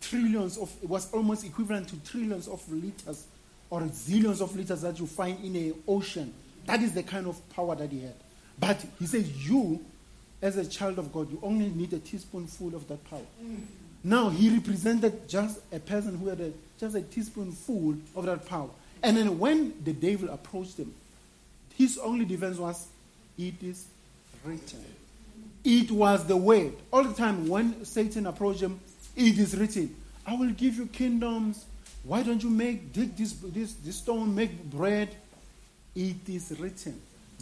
trillions 0.00 0.58
of, 0.58 0.70
was 0.82 1.10
almost 1.12 1.44
equivalent 1.44 1.88
to 1.88 1.96
trillions 2.04 2.48
of 2.48 2.70
liters 2.70 3.26
or 3.70 3.80
zillions 3.82 4.40
of 4.40 4.54
liters 4.56 4.82
that 4.82 4.98
you 4.98 5.06
find 5.06 5.42
in 5.44 5.56
an 5.56 5.74
ocean. 5.86 6.34
That 6.70 6.82
is 6.82 6.92
the 6.92 7.02
kind 7.02 7.26
of 7.26 7.36
power 7.50 7.74
that 7.74 7.90
he 7.90 8.02
had. 8.02 8.14
But 8.56 8.80
he 9.00 9.06
says, 9.06 9.28
you, 9.44 9.84
as 10.40 10.56
a 10.56 10.64
child 10.64 11.00
of 11.00 11.12
God, 11.12 11.28
you 11.28 11.40
only 11.42 11.68
need 11.68 11.92
a 11.92 11.98
teaspoonful 11.98 12.76
of 12.76 12.86
that 12.86 13.02
power. 13.10 13.26
Mm. 13.42 13.62
Now, 14.04 14.28
he 14.28 14.50
represented 14.50 15.28
just 15.28 15.58
a 15.72 15.80
person 15.80 16.16
who 16.16 16.28
had 16.28 16.40
a, 16.40 16.52
just 16.78 16.94
a 16.94 17.02
teaspoonful 17.02 17.96
of 18.14 18.26
that 18.26 18.46
power. 18.46 18.68
And 19.02 19.16
then 19.16 19.40
when 19.40 19.82
the 19.82 19.92
devil 19.92 20.28
approached 20.28 20.78
him, 20.78 20.94
his 21.74 21.98
only 21.98 22.24
defense 22.24 22.56
was, 22.56 22.86
It 23.36 23.60
is 23.64 23.88
written. 24.44 24.84
It 25.64 25.90
was 25.90 26.24
the 26.24 26.36
word. 26.36 26.74
All 26.92 27.02
the 27.02 27.14
time 27.14 27.48
when 27.48 27.84
Satan 27.84 28.26
approached 28.26 28.60
him, 28.60 28.78
it 29.16 29.40
is 29.40 29.56
written, 29.56 29.92
I 30.24 30.36
will 30.36 30.50
give 30.50 30.76
you 30.76 30.86
kingdoms. 30.86 31.64
Why 32.04 32.22
don't 32.22 32.40
you 32.40 32.48
make 32.48 32.92
this, 32.92 33.32
this, 33.32 33.72
this 33.72 33.96
stone 33.96 34.36
make 34.36 34.70
bread? 34.70 35.16
It 35.94 36.28
is 36.28 36.54
written, 36.58 37.00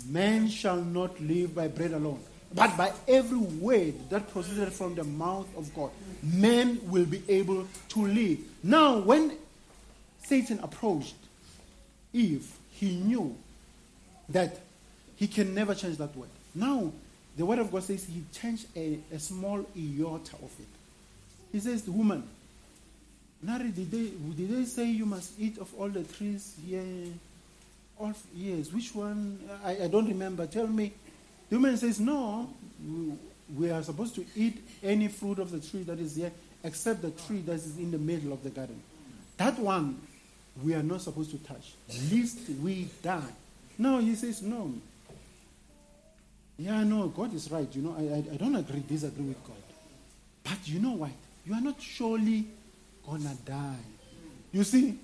Man 0.08 0.48
shall 0.48 0.76
not 0.76 1.20
live 1.20 1.54
by 1.54 1.68
bread 1.68 1.92
alone, 1.92 2.20
but 2.54 2.76
by 2.76 2.92
every 3.06 3.38
word 3.38 3.94
that 4.10 4.30
proceeded 4.32 4.72
from 4.72 4.94
the 4.94 5.04
mouth 5.04 5.48
of 5.56 5.74
God. 5.74 5.90
Man 6.22 6.80
will 6.84 7.04
be 7.04 7.22
able 7.28 7.66
to 7.90 8.06
live. 8.06 8.38
Now, 8.62 8.98
when 8.98 9.32
Satan 10.24 10.60
approached 10.60 11.14
Eve, 12.12 12.50
he 12.72 12.96
knew 12.96 13.36
that 14.28 14.60
he 15.16 15.26
can 15.26 15.54
never 15.54 15.74
change 15.74 15.96
that 15.98 16.14
word. 16.16 16.28
Now, 16.54 16.92
the 17.36 17.44
word 17.44 17.58
of 17.58 17.70
God 17.70 17.82
says 17.82 18.04
he 18.04 18.24
changed 18.32 18.66
a, 18.76 18.98
a 19.12 19.18
small 19.18 19.64
iota 19.76 20.36
of 20.36 20.52
it. 20.58 20.66
He 21.52 21.60
says, 21.60 21.88
woman, 21.88 22.22
Nari, 23.42 23.70
did 23.70 23.90
they, 23.90 24.10
did 24.36 24.50
they 24.56 24.64
say 24.64 24.86
you 24.86 25.06
must 25.06 25.32
eat 25.38 25.58
of 25.58 25.72
all 25.78 25.88
the 25.88 26.02
trees 26.02 26.54
here? 26.66 26.82
Yes, 28.34 28.72
which 28.72 28.94
one? 28.94 29.38
I, 29.64 29.84
I 29.84 29.88
don't 29.88 30.06
remember. 30.06 30.46
Tell 30.46 30.66
me. 30.66 30.92
The 31.50 31.56
woman 31.56 31.76
says, 31.76 31.98
No, 31.98 32.48
we 33.56 33.70
are 33.70 33.82
supposed 33.82 34.14
to 34.16 34.24
eat 34.36 34.64
any 34.82 35.08
fruit 35.08 35.38
of 35.38 35.50
the 35.50 35.60
tree 35.60 35.82
that 35.84 35.98
is 35.98 36.16
here 36.16 36.32
except 36.62 37.02
the 37.02 37.10
tree 37.10 37.40
that 37.42 37.54
is 37.54 37.78
in 37.78 37.90
the 37.90 37.98
middle 37.98 38.32
of 38.32 38.42
the 38.42 38.50
garden. 38.50 38.80
That 39.36 39.58
one 39.58 40.00
we 40.62 40.74
are 40.74 40.82
not 40.82 41.00
supposed 41.02 41.30
to 41.30 41.38
touch, 41.38 41.74
lest 42.12 42.38
we 42.62 42.88
die. 43.02 43.22
No, 43.78 43.98
he 43.98 44.14
says, 44.14 44.42
No. 44.42 44.74
Yeah, 46.58 46.82
no, 46.82 47.06
God 47.08 47.32
is 47.34 47.50
right. 47.52 47.68
You 47.72 47.82
know, 47.82 47.94
I, 47.96 48.16
I, 48.16 48.34
I 48.34 48.36
don't 48.36 48.56
agree, 48.56 48.82
disagree 48.86 49.26
with 49.26 49.42
God. 49.44 49.56
But 50.42 50.58
you 50.66 50.80
know 50.80 50.92
what? 50.92 51.12
You 51.46 51.54
are 51.54 51.60
not 51.60 51.80
surely 51.80 52.46
gonna 53.06 53.36
die. 53.46 53.76
You 54.50 54.64
see, 54.64 54.98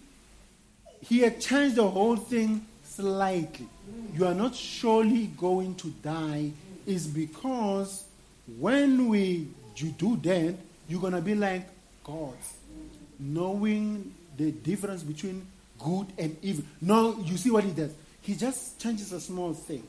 he 1.00 1.20
had 1.20 1.40
changed 1.40 1.76
the 1.76 1.88
whole 1.88 2.16
thing 2.16 2.66
slightly. 2.96 3.68
You 4.14 4.26
are 4.26 4.34
not 4.34 4.54
surely 4.54 5.26
going 5.26 5.74
to 5.76 5.88
die, 6.02 6.52
is 6.86 7.06
because 7.06 8.04
when 8.58 9.08
we 9.08 9.48
you 9.76 9.90
do 9.90 10.16
that, 10.16 10.54
you're 10.88 11.00
gonna 11.00 11.20
be 11.20 11.34
like 11.34 11.68
God, 12.04 12.36
knowing 13.18 14.14
the 14.36 14.52
difference 14.52 15.02
between 15.02 15.46
good 15.78 16.06
and 16.18 16.36
evil. 16.42 16.64
Now 16.80 17.16
you 17.24 17.36
see 17.36 17.50
what 17.50 17.64
he 17.64 17.72
does. 17.72 17.92
He 18.20 18.34
just 18.34 18.80
changes 18.80 19.12
a 19.12 19.20
small 19.20 19.52
thing. 19.52 19.82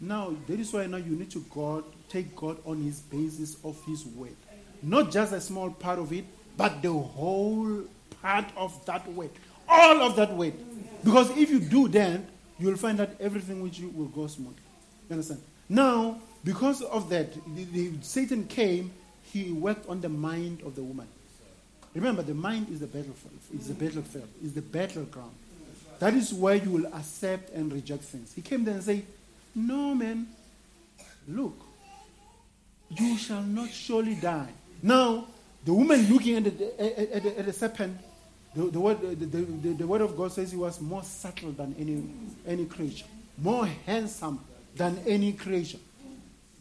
Now 0.00 0.34
that 0.46 0.60
is 0.60 0.72
why 0.72 0.86
now 0.86 0.98
you 0.98 1.16
need 1.16 1.30
to 1.32 1.44
God 1.52 1.84
take 2.08 2.36
God 2.36 2.58
on 2.64 2.80
his 2.82 3.00
basis 3.00 3.56
of 3.64 3.82
his 3.84 4.04
word. 4.04 4.36
Not 4.82 5.10
just 5.10 5.32
a 5.32 5.40
small 5.40 5.70
part 5.70 5.98
of 5.98 6.12
it, 6.12 6.24
but 6.56 6.82
the 6.82 6.92
whole 6.92 7.84
part 8.22 8.46
of 8.56 8.84
that 8.86 9.10
word. 9.12 9.30
All 9.68 10.02
of 10.02 10.14
that 10.16 10.36
word. 10.36 10.52
Because 11.02 11.30
if 11.36 11.50
you 11.50 11.58
do 11.58 11.88
that, 11.88 12.20
you'll 12.58 12.76
find 12.76 12.98
that 12.98 13.16
everything 13.20 13.62
with 13.62 13.78
you 13.78 13.90
will 13.90 14.06
go 14.06 14.26
smooth. 14.26 14.56
You 15.08 15.14
understand? 15.14 15.42
Now, 15.68 16.20
because 16.44 16.82
of 16.82 17.08
that, 17.10 17.32
the, 17.54 17.64
the, 17.64 17.92
Satan 18.02 18.46
came, 18.46 18.92
he 19.22 19.52
worked 19.52 19.88
on 19.88 20.00
the 20.00 20.08
mind 20.08 20.62
of 20.62 20.74
the 20.74 20.82
woman. 20.82 21.08
Remember, 21.94 22.22
the 22.22 22.34
mind 22.34 22.68
is 22.70 22.80
the 22.80 22.86
battlefield. 22.86 23.38
It's 23.54 23.68
the 23.68 23.74
battlefield. 23.74 24.28
It's 24.42 24.52
the 24.52 24.62
battleground. 24.62 25.32
That 26.00 26.14
is 26.14 26.34
where 26.34 26.56
you 26.56 26.70
will 26.70 26.86
accept 26.94 27.50
and 27.50 27.72
reject 27.72 28.02
things. 28.04 28.32
He 28.34 28.42
came 28.42 28.64
there 28.64 28.74
and 28.74 28.82
said, 28.82 29.04
No, 29.54 29.94
man. 29.94 30.26
Look, 31.28 31.58
you 32.90 33.16
shall 33.16 33.42
not 33.42 33.70
surely 33.70 34.16
die. 34.16 34.50
Now, 34.82 35.26
the 35.64 35.72
woman 35.72 36.06
looking 36.12 36.36
at 36.36 36.58
the, 36.58 37.16
at, 37.16 37.24
at 37.24 37.46
the 37.46 37.52
serpent 37.52 37.96
the, 38.54 38.80
word, 38.80 39.00
the, 39.00 39.26
the, 39.26 39.72
the, 39.72 39.86
word 39.86 40.00
of 40.00 40.16
God 40.16 40.32
says 40.32 40.50
he 40.52 40.56
was 40.56 40.80
more 40.80 41.02
subtle 41.02 41.52
than 41.52 41.74
any, 41.78 42.04
any 42.46 42.66
creature, 42.66 43.06
more 43.38 43.66
handsome 43.86 44.40
than 44.76 44.98
any 45.06 45.32
creature. 45.32 45.78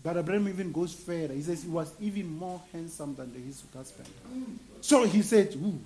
But 0.03 0.25
Branham 0.25 0.49
even 0.49 0.71
goes 0.71 0.93
further. 0.93 1.33
He 1.33 1.41
says 1.41 1.63
he 1.63 1.69
was 1.69 1.93
even 2.01 2.37
more 2.37 2.61
handsome 2.73 3.15
than 3.15 3.31
his 3.45 3.63
husband. 3.73 4.09
So 4.81 5.05
he 5.05 5.21
said, 5.21 5.55
Ooh, 5.55 5.79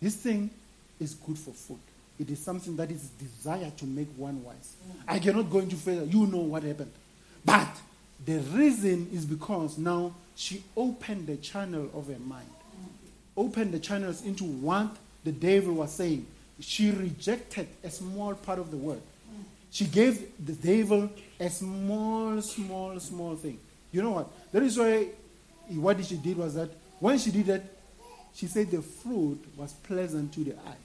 this 0.00 0.16
thing 0.16 0.50
is 1.00 1.14
good 1.14 1.38
for 1.38 1.52
food. 1.52 1.78
It 2.18 2.30
is 2.30 2.38
something 2.38 2.76
that 2.76 2.90
is 2.90 3.08
desired 3.08 3.76
to 3.78 3.86
make 3.86 4.08
one 4.16 4.44
wise. 4.44 4.74
I 5.08 5.18
cannot 5.18 5.50
go 5.50 5.60
into 5.60 5.76
further. 5.76 6.04
You 6.04 6.26
know 6.26 6.38
what 6.38 6.62
happened. 6.62 6.92
But 7.44 7.74
the 8.24 8.38
reason 8.38 9.08
is 9.12 9.24
because 9.24 9.78
now 9.78 10.14
she 10.34 10.62
opened 10.76 11.26
the 11.26 11.36
channel 11.38 11.90
of 11.94 12.08
her 12.08 12.18
mind, 12.18 12.50
opened 13.36 13.72
the 13.72 13.78
channels 13.78 14.22
into 14.22 14.44
what 14.44 14.94
the 15.24 15.32
devil 15.32 15.74
was 15.74 15.92
saying. 15.92 16.26
She 16.60 16.90
rejected 16.90 17.68
a 17.82 17.90
small 17.90 18.34
part 18.34 18.58
of 18.58 18.70
the 18.70 18.76
word. 18.76 19.00
She 19.70 19.86
gave 19.86 20.32
the 20.44 20.52
devil 20.52 21.10
a 21.40 21.48
small, 21.48 22.40
small, 22.42 23.00
small 23.00 23.36
thing. 23.36 23.58
You 23.90 24.02
know 24.02 24.10
what? 24.10 24.30
That 24.52 24.62
is 24.62 24.78
why 24.78 25.08
what 25.70 26.04
she 26.04 26.16
did 26.16 26.36
was 26.36 26.54
that 26.54 26.70
when 27.00 27.18
she 27.18 27.30
did 27.30 27.46
that, 27.46 27.62
she 28.34 28.46
said 28.46 28.70
the 28.70 28.82
fruit 28.82 29.42
was 29.56 29.72
pleasant 29.72 30.32
to 30.34 30.44
the 30.44 30.52
eye. 30.52 30.76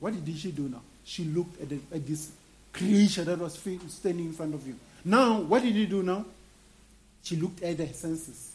What 0.00 0.22
did 0.24 0.36
she 0.36 0.52
do 0.52 0.68
now? 0.68 0.82
She 1.04 1.24
looked 1.24 1.60
at, 1.60 1.68
the, 1.68 1.78
at 1.92 2.06
this 2.06 2.30
creature 2.72 3.24
that 3.24 3.38
was 3.38 3.58
standing 3.88 4.26
in 4.26 4.32
front 4.32 4.54
of 4.54 4.66
you. 4.66 4.76
Now, 5.04 5.40
what 5.40 5.62
did 5.62 5.74
he 5.74 5.86
do 5.86 6.02
now? 6.02 6.24
She 7.22 7.36
looked 7.36 7.62
at 7.62 7.78
the 7.78 7.86
senses. 7.88 8.52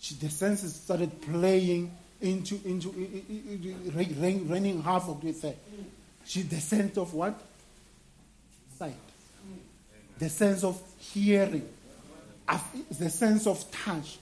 She, 0.00 0.14
the 0.14 0.30
senses 0.30 0.74
started 0.74 1.20
playing 1.22 1.90
into, 2.20 2.60
into, 2.64 2.88
running 4.48 4.82
half 4.82 5.08
of 5.08 5.20
the 5.20 5.28
it. 5.28 5.58
She, 6.24 6.42
the 6.42 6.60
sense 6.60 6.98
of 6.98 7.14
what? 7.14 7.40
Sight. 8.78 8.94
The 10.18 10.28
sense 10.28 10.64
of 10.64 10.80
hearing. 10.98 11.68
The 12.98 13.10
sense 13.10 13.46
of 13.46 13.70
touch. 13.70 14.18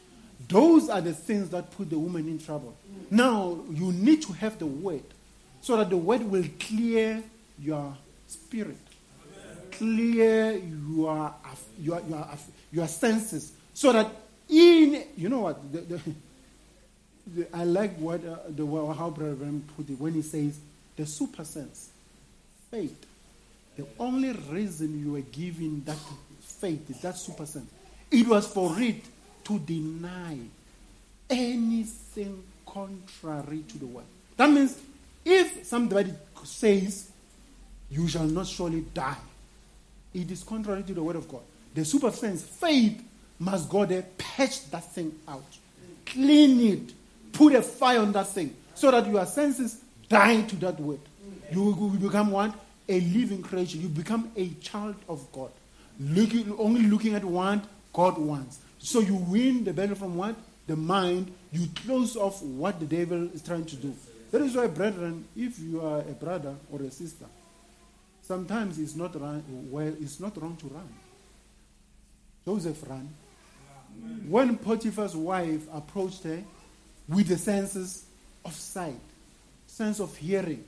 Those 0.48 0.88
are 0.88 1.00
the 1.00 1.14
things 1.14 1.50
that 1.50 1.70
put 1.72 1.90
the 1.90 1.98
woman 1.98 2.28
in 2.28 2.38
trouble. 2.38 2.76
Now, 3.10 3.58
you 3.70 3.92
need 3.92 4.22
to 4.22 4.32
have 4.34 4.58
the 4.58 4.66
word 4.66 5.02
so 5.60 5.76
that 5.76 5.90
the 5.90 5.96
word 5.96 6.22
will 6.22 6.44
clear 6.60 7.22
your 7.58 7.96
spirit, 8.28 8.76
clear 9.72 10.52
your, 10.52 11.34
your, 11.80 12.00
your, 12.08 12.28
your 12.72 12.86
senses, 12.86 13.52
so 13.74 13.92
that 13.92 14.08
in, 14.48 15.04
you 15.16 15.28
know 15.28 15.40
what, 15.40 15.72
the, 15.72 15.80
the, 15.80 16.00
I 17.52 17.64
like 17.64 17.96
what 17.98 18.24
uh, 18.24 18.36
the 18.48 18.64
how 18.94 19.10
Brother 19.10 19.36
put 19.76 19.90
it 19.90 20.00
when 20.00 20.14
he 20.14 20.22
says 20.22 20.58
the 20.96 21.06
super 21.06 21.44
sense, 21.44 21.90
faith, 22.70 23.06
The 23.76 23.86
only 23.98 24.32
reason 24.32 24.98
you 25.04 25.12
were 25.12 25.20
given 25.20 25.82
that 25.84 25.98
faith, 26.40 26.90
is 26.90 27.00
that 27.00 27.16
super 27.16 27.44
sense, 27.44 27.70
it 28.10 28.26
was 28.26 28.46
for 28.46 28.80
it 28.80 29.02
to 29.44 29.58
deny 29.58 30.38
anything 31.28 32.42
contrary 32.64 33.64
to 33.68 33.78
the 33.78 33.86
word. 33.86 34.04
That 34.36 34.50
means 34.50 34.78
if 35.24 35.66
somebody 35.66 36.12
says, 36.44 37.10
You 37.90 38.08
shall 38.08 38.24
not 38.24 38.46
surely 38.46 38.80
die, 38.94 39.16
it 40.14 40.30
is 40.30 40.42
contrary 40.42 40.82
to 40.84 40.94
the 40.94 41.02
word 41.02 41.16
of 41.16 41.28
God. 41.28 41.42
The 41.74 41.84
super 41.84 42.10
sense, 42.10 42.42
faith, 42.42 43.02
must 43.38 43.68
go 43.68 43.84
there, 43.84 44.04
patch 44.16 44.70
that 44.70 44.92
thing 44.94 45.14
out, 45.28 45.44
clean 46.06 46.60
it, 46.60 46.92
put 47.36 47.54
a 47.54 47.62
fire 47.62 48.00
on 48.00 48.12
that 48.12 48.28
thing, 48.28 48.56
so 48.74 48.90
that 48.90 49.06
your 49.06 49.26
senses 49.26 49.80
die 50.08 50.40
to 50.42 50.56
that 50.56 50.80
word. 50.80 51.00
You 51.52 51.62
will 51.62 51.90
become 51.90 52.30
what? 52.30 52.54
A 52.88 53.00
living 53.00 53.42
creature. 53.42 53.78
You 53.78 53.88
become 53.88 54.30
a 54.36 54.48
child 54.60 54.96
of 55.08 55.30
God. 55.32 55.50
Looking, 56.00 56.54
only 56.58 56.82
looking 56.82 57.14
at 57.14 57.24
what 57.24 57.64
God 57.92 58.18
wants. 58.18 58.58
So 58.78 59.00
you 59.00 59.14
win 59.14 59.64
the 59.64 59.72
battle 59.72 59.96
from 59.96 60.16
what? 60.16 60.36
The 60.66 60.76
mind. 60.76 61.32
You 61.52 61.68
close 61.84 62.16
off 62.16 62.42
what 62.42 62.80
the 62.80 62.86
devil 62.86 63.28
is 63.32 63.42
trying 63.42 63.66
to 63.66 63.76
do. 63.76 63.94
That 64.30 64.42
is 64.42 64.54
why, 64.56 64.66
brethren, 64.66 65.24
if 65.36 65.58
you 65.58 65.80
are 65.80 66.00
a 66.00 66.12
brother 66.12 66.54
or 66.70 66.82
a 66.82 66.90
sister, 66.90 67.26
sometimes 68.22 68.78
it's 68.78 68.94
not, 68.96 69.20
run, 69.20 69.42
well, 69.70 69.94
it's 70.00 70.20
not 70.20 70.40
wrong 70.40 70.56
to 70.56 70.66
run. 70.66 70.88
Joseph 72.44 72.82
ran. 72.88 73.08
When 74.28 74.56
Potiphar's 74.58 75.16
wife 75.16 75.62
approached 75.72 76.22
her 76.24 76.42
with 77.08 77.28
the 77.28 77.38
senses 77.38 78.04
of 78.44 78.54
sight, 78.54 78.98
sense 79.66 80.00
of 80.00 80.16
hearing, 80.16 80.64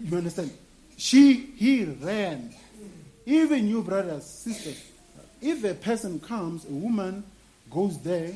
you 0.00 0.16
understand? 0.16 0.50
She, 0.96 1.52
he 1.56 1.84
ran. 1.84 2.54
Even 3.24 3.68
you, 3.68 3.82
brothers, 3.82 4.24
sisters, 4.24 4.82
if 5.40 5.64
a 5.64 5.74
person 5.74 6.20
comes, 6.20 6.64
a 6.64 6.72
woman 6.72 7.24
goes 7.70 7.98
there, 7.98 8.32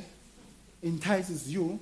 entices 0.82 1.48
you, 1.52 1.78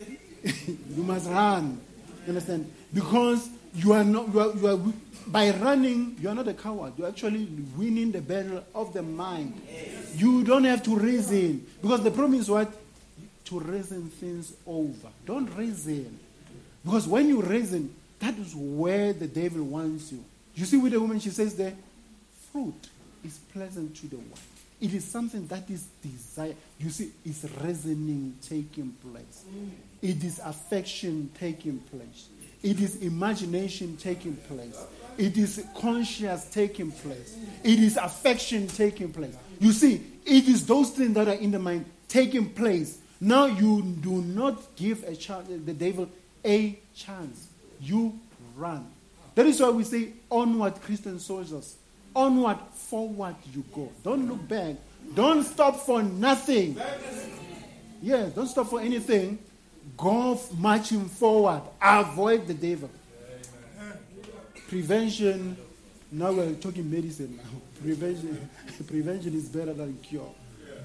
you 0.44 1.02
must 1.02 1.28
run. 1.28 1.80
You 2.24 2.28
understand? 2.28 2.70
Because 2.92 3.48
you 3.74 3.92
are 3.92 4.04
not, 4.04 4.32
you 4.32 4.40
are, 4.40 4.56
you 4.56 4.66
are, 4.66 4.78
by 5.26 5.50
running, 5.50 6.16
you 6.20 6.28
are 6.28 6.34
not 6.34 6.48
a 6.48 6.54
coward. 6.54 6.94
You're 6.96 7.08
actually 7.08 7.44
winning 7.76 8.12
the 8.12 8.20
battle 8.20 8.64
of 8.74 8.92
the 8.92 9.02
mind. 9.02 9.60
You 10.16 10.44
don't 10.44 10.64
have 10.64 10.82
to 10.84 10.96
reason. 10.96 11.66
Because 11.80 12.02
the 12.02 12.10
problem 12.10 12.40
is 12.40 12.50
what? 12.50 12.72
To 13.50 13.58
reason 13.58 14.08
things 14.08 14.52
over. 14.64 15.08
Don't 15.26 15.46
reason. 15.56 16.20
Because 16.84 17.08
when 17.08 17.26
you 17.26 17.42
reason, 17.42 17.92
that 18.20 18.38
is 18.38 18.54
where 18.54 19.12
the 19.12 19.26
devil 19.26 19.64
wants 19.64 20.12
you. 20.12 20.22
You 20.54 20.64
see 20.64 20.76
with 20.76 20.92
the 20.92 21.00
woman, 21.00 21.18
she 21.18 21.30
says 21.30 21.56
there, 21.56 21.74
fruit 22.52 22.88
is 23.24 23.38
pleasant 23.52 23.96
to 23.96 24.06
the 24.06 24.18
one. 24.18 24.40
It 24.80 24.94
is 24.94 25.04
something 25.04 25.48
that 25.48 25.68
is 25.68 25.88
desire. 26.00 26.54
You 26.78 26.90
see, 26.90 27.10
it's 27.24 27.44
reasoning 27.60 28.36
taking 28.40 28.92
place. 29.02 29.44
It 30.00 30.22
is 30.22 30.38
affection 30.38 31.30
taking 31.36 31.78
place. 31.78 32.28
It 32.62 32.80
is 32.80 33.02
imagination 33.02 33.96
taking 33.96 34.36
place. 34.36 34.80
It 35.18 35.36
is 35.36 35.66
conscience 35.76 36.44
taking 36.52 36.92
place. 36.92 37.36
It 37.64 37.80
is 37.80 37.96
affection 37.96 38.68
taking 38.68 39.12
place. 39.12 39.36
You 39.58 39.72
see, 39.72 40.00
it 40.24 40.46
is 40.46 40.66
those 40.66 40.90
things 40.90 41.14
that 41.14 41.26
are 41.26 41.32
in 41.32 41.50
the 41.50 41.58
mind 41.58 41.84
taking 42.06 42.50
place. 42.50 42.98
Now 43.20 43.44
you 43.46 43.82
do 43.82 44.22
not 44.22 44.74
give 44.76 45.04
a 45.04 45.14
chance, 45.14 45.48
the 45.48 45.74
devil 45.74 46.08
a 46.44 46.78
chance. 46.94 47.48
You 47.80 48.18
run. 48.56 48.86
That 49.34 49.46
is 49.46 49.60
why 49.60 49.70
we 49.70 49.84
say 49.84 50.12
onward, 50.30 50.80
Christian 50.82 51.18
soldiers. 51.18 51.76
Onward, 52.14 52.58
forward 52.72 53.36
you 53.54 53.62
go. 53.74 53.90
Don't 54.02 54.28
look 54.28 54.48
back. 54.48 54.76
Don't 55.14 55.44
stop 55.44 55.76
for 55.80 56.02
nothing. 56.02 56.80
Yes, 58.02 58.32
don't 58.32 58.48
stop 58.48 58.68
for 58.68 58.80
anything. 58.80 59.38
Go 59.96 60.40
marching 60.58 61.04
forward. 61.06 61.62
Avoid 61.80 62.46
the 62.46 62.54
devil. 62.54 62.90
Prevention. 64.68 65.56
Now 66.12 66.32
we're 66.32 66.54
talking 66.54 66.90
medicine 66.90 67.36
now. 67.36 67.60
Prevention, 67.82 68.50
prevention 68.86 69.34
is 69.34 69.48
better 69.48 69.72
than 69.72 69.96
cure. 70.02 70.30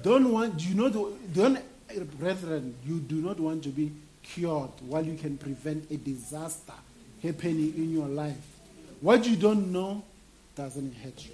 Don't 0.02 0.32
want 0.32 0.56
do 0.56 0.68
you 0.68 0.74
know 0.74 0.88
don't 1.34 1.58
Eh, 1.90 2.00
brethren, 2.18 2.74
you 2.86 2.98
do 2.98 3.16
not 3.16 3.38
want 3.38 3.62
to 3.64 3.68
be 3.68 3.92
cured 4.22 4.70
while 4.80 5.04
you 5.04 5.16
can 5.16 5.38
prevent 5.38 5.90
a 5.90 5.96
disaster 5.96 6.72
happening 7.22 7.72
in 7.76 7.92
your 7.92 8.08
life. 8.08 8.36
What 9.00 9.26
you 9.26 9.36
don't 9.36 9.72
know 9.72 10.02
doesn't 10.54 10.94
hurt 10.96 11.24
you. 11.24 11.32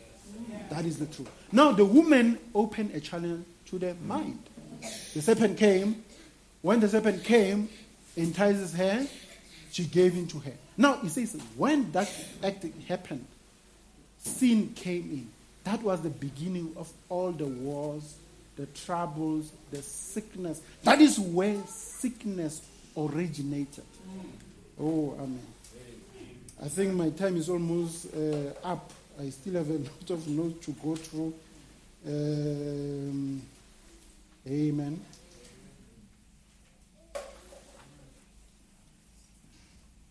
That 0.70 0.84
is 0.84 0.98
the 0.98 1.06
truth. 1.06 1.30
Now, 1.52 1.72
the 1.72 1.84
woman 1.84 2.38
opened 2.54 2.94
a 2.94 3.00
challenge 3.00 3.44
to 3.66 3.78
their 3.78 3.94
mind. 3.94 4.38
The 5.14 5.22
serpent 5.22 5.58
came. 5.58 6.04
When 6.60 6.80
the 6.80 6.88
serpent 6.88 7.24
came, 7.24 7.68
entices 8.16 8.74
her, 8.74 9.06
she 9.70 9.84
gave 9.84 10.14
in 10.14 10.26
to 10.28 10.38
her. 10.40 10.52
Now, 10.76 11.00
it 11.02 11.10
says, 11.10 11.36
when 11.56 11.90
that 11.92 12.12
act 12.42 12.64
happened, 12.88 13.26
sin 14.18 14.72
came 14.74 15.10
in. 15.10 15.28
That 15.64 15.82
was 15.82 16.00
the 16.02 16.10
beginning 16.10 16.74
of 16.76 16.90
all 17.08 17.32
the 17.32 17.46
wars, 17.46 18.14
the 18.56 18.66
troubles, 18.66 19.52
the 19.70 19.82
sickness. 19.82 20.60
That 20.82 21.00
is 21.00 21.18
where 21.18 21.56
sickness 21.66 22.62
originated. 22.96 23.84
Oh, 24.80 25.14
amen. 25.18 25.40
I 26.62 26.68
think 26.68 26.94
my 26.94 27.10
time 27.10 27.36
is 27.36 27.48
almost 27.48 28.06
uh, 28.14 28.52
up. 28.64 28.92
I 29.20 29.30
still 29.30 29.54
have 29.54 29.70
a 29.70 29.72
lot 29.78 30.10
of 30.10 30.28
notes 30.28 30.66
to 30.66 30.72
go 30.72 30.96
through. 30.96 31.34
Um, 32.06 33.42
amen. 34.46 35.00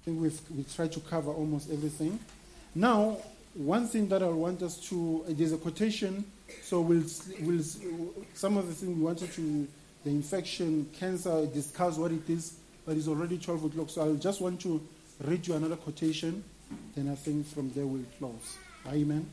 I 0.01 0.05
think 0.05 0.21
we've 0.21 0.41
we 0.55 0.63
tried 0.63 0.91
to 0.93 0.99
cover 1.01 1.31
almost 1.31 1.69
everything. 1.71 2.19
Now, 2.73 3.17
one 3.53 3.87
thing 3.87 4.07
that 4.09 4.23
I 4.23 4.27
want 4.27 4.63
us 4.63 4.77
to 4.89 5.23
there's 5.27 5.53
a 5.53 5.57
quotation. 5.57 6.25
So 6.63 6.81
we'll 6.81 7.03
we'll 7.41 7.63
some 8.33 8.57
of 8.57 8.67
the 8.67 8.73
things 8.73 8.97
we 8.97 9.03
wanted 9.03 9.31
to 9.33 9.67
the 10.03 10.09
infection, 10.09 10.89
cancer, 10.93 11.45
discuss 11.47 11.97
what 11.97 12.11
it 12.11 12.27
is, 12.29 12.53
but 12.85 12.97
it's 12.97 13.07
already 13.07 13.37
12 13.37 13.65
o'clock. 13.65 13.89
So 13.89 14.11
I 14.11 14.15
just 14.15 14.41
want 14.41 14.59
to 14.61 14.81
read 15.23 15.47
you 15.47 15.53
another 15.53 15.75
quotation, 15.75 16.43
then 16.95 17.09
I 17.09 17.15
think 17.15 17.47
from 17.47 17.71
there 17.71 17.85
we'll 17.85 18.05
close. 18.17 18.57
Amen. 18.87 19.29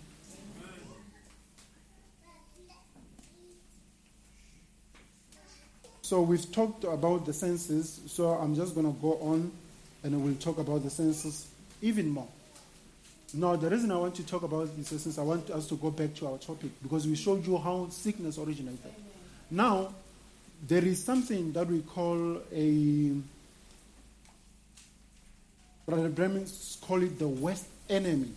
So 6.03 6.23
we've 6.23 6.51
talked 6.53 6.85
about 6.85 7.27
the 7.27 7.33
senses, 7.33 8.01
so 8.07 8.29
I'm 8.31 8.55
just 8.55 8.75
going 8.75 8.87
to 8.87 8.99
go 9.01 9.19
on 9.21 9.53
and 10.03 10.25
we'll 10.25 10.35
talk 10.37 10.59
about 10.59 10.83
the 10.83 10.91
senses 10.91 11.47
even 11.83 12.09
more. 12.09 12.29
Now, 13.35 13.57
the 13.57 13.69
reason 13.69 13.91
I 13.91 13.97
want 13.97 14.15
to 14.17 14.27
talk 14.27 14.43
about 14.43 14.75
this 14.77 14.89
senses, 14.89 15.19
I 15.19 15.23
want 15.23 15.51
us 15.51 15.67
to 15.69 15.77
go 15.77 15.91
back 15.91 16.15
to 16.15 16.29
our 16.29 16.39
topic 16.39 16.71
because 16.83 17.07
we 17.07 17.15
showed 17.15 17.47
you 17.47 17.59
how 17.59 17.89
sickness 17.91 18.39
originated. 18.39 18.93
Now, 19.51 19.93
there 20.67 20.85
is 20.85 21.03
something 21.03 21.53
that 21.53 21.67
we 21.67 21.83
call 21.83 22.39
a 22.53 23.13
Brother 25.87 26.09
Branham 26.11 26.45
call 26.83 27.03
it 27.03 27.19
the 27.19 27.29
worst 27.29 27.67
enemy 27.89 28.31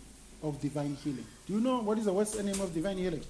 of 0.44 0.62
divine 0.62 0.96
healing. 1.04 1.26
Do 1.48 1.54
you 1.54 1.60
know 1.60 1.80
what 1.80 1.98
is 1.98 2.06
the 2.06 2.14
worst 2.14 2.38
enemy 2.38 2.62
of 2.62 2.74
divine 2.74 2.98
healing? 2.98 3.24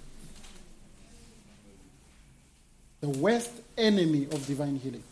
The 3.01 3.09
worst 3.09 3.51
enemy 3.77 4.25
of 4.25 4.45
divine 4.45 4.77
healing. 4.77 5.03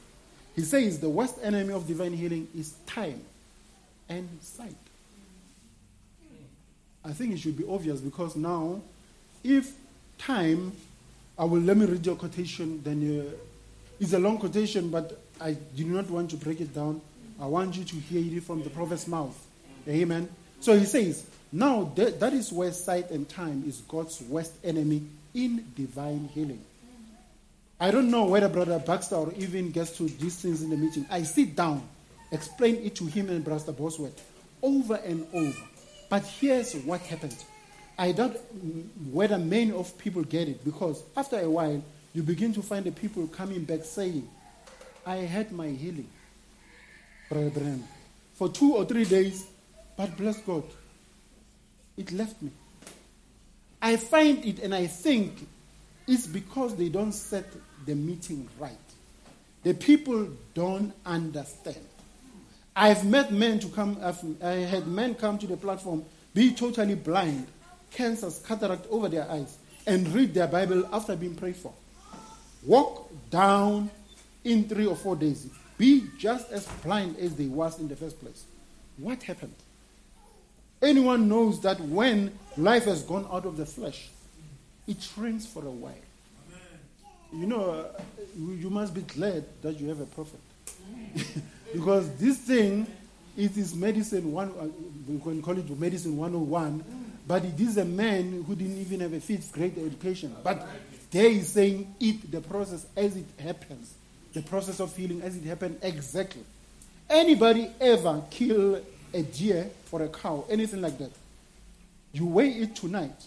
He 0.55 0.61
says 0.61 0.99
the 0.99 1.09
worst 1.09 1.37
enemy 1.41 1.73
of 1.73 1.87
divine 1.87 2.13
healing 2.13 2.47
is 2.55 2.73
time 2.85 3.21
and 4.07 4.27
sight. 4.41 4.75
I 7.03 7.11
think 7.11 7.33
it 7.33 7.39
should 7.39 7.57
be 7.57 7.65
obvious 7.67 8.01
because 8.01 8.35
now, 8.35 8.81
if 9.43 9.73
time, 10.17 10.73
I 11.37 11.45
will 11.45 11.61
let 11.61 11.77
me 11.77 11.85
read 11.85 12.05
your 12.05 12.15
quotation. 12.15 12.81
Then 12.83 13.21
uh, 13.21 13.37
it's 13.99 14.13
a 14.13 14.19
long 14.19 14.37
quotation, 14.37 14.89
but 14.89 15.19
I 15.39 15.53
do 15.53 15.85
not 15.85 16.09
want 16.09 16.31
to 16.31 16.37
break 16.37 16.59
it 16.59 16.73
down. 16.73 17.01
I 17.39 17.45
want 17.45 17.77
you 17.77 17.85
to 17.85 17.95
hear 17.95 18.37
it 18.37 18.43
from 18.43 18.63
the 18.63 18.69
prophet's 18.69 19.07
mouth. 19.07 19.37
Amen. 19.87 20.27
So 20.59 20.77
he 20.77 20.85
says, 20.85 21.25
now 21.51 21.91
that, 21.95 22.19
that 22.19 22.33
is 22.33 22.51
where 22.51 22.71
sight 22.73 23.09
and 23.11 23.27
time 23.27 23.63
is 23.65 23.77
God's 23.87 24.21
worst 24.21 24.53
enemy 24.63 25.03
in 25.33 25.65
divine 25.75 26.29
healing. 26.33 26.61
I 27.79 27.91
don't 27.91 28.11
know 28.11 28.25
whether 28.25 28.49
Brother 28.49 28.77
Baxter 28.77 29.15
or 29.15 29.33
even 29.37 29.71
gets 29.71 29.95
to 29.97 30.03
these 30.03 30.35
things 30.35 30.61
in 30.61 30.69
the 30.69 30.75
meeting. 30.75 31.05
I 31.09 31.23
sit 31.23 31.55
down, 31.55 31.81
explain 32.29 32.75
it 32.83 32.95
to 32.95 33.05
him 33.05 33.29
and 33.29 33.43
Brother 33.43 33.71
Bosworth 33.71 34.21
over 34.61 34.95
and 34.95 35.25
over. 35.33 35.61
But 36.09 36.25
here's 36.25 36.73
what 36.73 37.01
happened. 37.01 37.35
I 37.97 38.11
doubt 38.11 38.37
whether 39.11 39.37
many 39.37 39.71
of 39.71 39.97
people 39.97 40.23
get 40.23 40.47
it 40.47 40.65
because 40.65 41.03
after 41.15 41.39
a 41.39 41.49
while, 41.49 41.83
you 42.13 42.23
begin 42.23 42.53
to 42.53 42.61
find 42.61 42.85
the 42.85 42.91
people 42.91 43.27
coming 43.27 43.63
back 43.63 43.83
saying, 43.83 44.27
I 45.05 45.17
had 45.17 45.51
my 45.51 45.67
healing. 45.67 46.07
Brother 47.29 47.77
for 48.33 48.47
two 48.49 48.73
or 48.73 48.85
three 48.85 49.03
days, 49.03 49.45
but 49.97 50.15
bless 50.15 50.39
God, 50.39 50.63
It 51.97 52.13
left 52.13 52.41
me. 52.41 52.51
I 53.81 53.97
find 53.97 54.45
it 54.45 54.59
and 54.59 54.73
I 54.73 54.87
think 54.87 55.45
it's 56.07 56.25
because 56.25 56.75
they 56.77 56.87
don't 56.87 57.11
set 57.11 57.45
the 57.85 57.95
meeting 57.95 58.47
right. 58.57 58.71
The 59.63 59.73
people 59.73 60.29
don't 60.53 60.93
understand. 61.05 61.85
I've 62.75 63.05
met 63.05 63.31
men 63.31 63.59
to 63.59 63.67
come, 63.67 63.97
I've, 64.01 64.23
I 64.43 64.51
had 64.51 64.87
men 64.87 65.15
come 65.15 65.37
to 65.39 65.47
the 65.47 65.57
platform, 65.57 66.05
be 66.33 66.53
totally 66.53 66.95
blind, 66.95 67.47
cancers, 67.91 68.39
cataract 68.39 68.85
over 68.89 69.09
their 69.09 69.29
eyes, 69.29 69.57
and 69.85 70.07
read 70.09 70.33
their 70.33 70.47
Bible 70.47 70.87
after 70.93 71.15
being 71.15 71.35
prayed 71.35 71.55
for. 71.55 71.73
Walk 72.63 73.11
down 73.29 73.89
in 74.43 74.67
three 74.67 74.85
or 74.85 74.95
four 74.95 75.15
days, 75.15 75.47
be 75.77 76.05
just 76.17 76.51
as 76.51 76.67
blind 76.83 77.17
as 77.17 77.35
they 77.35 77.47
was 77.47 77.79
in 77.79 77.87
the 77.87 77.95
first 77.95 78.19
place. 78.19 78.43
What 78.97 79.23
happened? 79.23 79.55
Anyone 80.81 81.27
knows 81.27 81.61
that 81.61 81.79
when 81.81 82.37
life 82.57 82.85
has 82.85 83.03
gone 83.03 83.27
out 83.31 83.45
of 83.45 83.57
the 83.57 83.65
flesh, 83.65 84.09
it 84.87 85.01
shrinks 85.01 85.45
for 85.45 85.65
a 85.65 85.71
while. 85.71 85.93
You 87.33 87.45
know, 87.45 87.69
uh, 87.71 88.01
you 88.37 88.69
must 88.69 88.93
be 88.93 89.01
glad 89.01 89.45
that 89.61 89.79
you 89.79 89.89
have 89.89 89.99
a 89.99 90.05
prophet. 90.05 90.39
because 91.73 92.09
this 92.15 92.37
thing, 92.37 92.87
it 93.37 93.55
is 93.57 93.75
medicine 93.75 94.31
one, 94.31 94.49
uh, 94.59 94.67
we 95.07 95.19
can 95.19 95.41
call 95.41 95.57
it 95.57 95.69
medicine 95.79 96.17
101, 96.17 96.83
but 97.27 97.45
it 97.45 97.59
is 97.59 97.77
a 97.77 97.85
man 97.85 98.43
who 98.45 98.55
didn't 98.55 98.79
even 98.79 98.99
have 99.01 99.13
a 99.13 99.19
fifth 99.19 99.51
grade 99.51 99.77
education. 99.77 100.35
But 100.43 100.67
there 101.11 101.27
is 101.27 101.49
saying 101.49 101.93
it, 101.99 102.31
the 102.31 102.41
process 102.41 102.85
as 102.95 103.15
it 103.15 103.25
happens, 103.39 103.93
the 104.33 104.41
process 104.41 104.79
of 104.79 104.95
healing 104.95 105.21
as 105.21 105.35
it 105.35 105.43
happened 105.43 105.79
exactly. 105.81 106.43
Anybody 107.09 107.71
ever 107.81 108.23
kill 108.29 108.81
a 109.13 109.21
deer 109.23 109.69
for 109.85 110.03
a 110.03 110.09
cow, 110.09 110.45
anything 110.49 110.81
like 110.81 110.97
that? 110.99 111.11
You 112.11 112.25
weigh 112.25 112.49
it 112.49 112.75
tonight. 112.75 113.25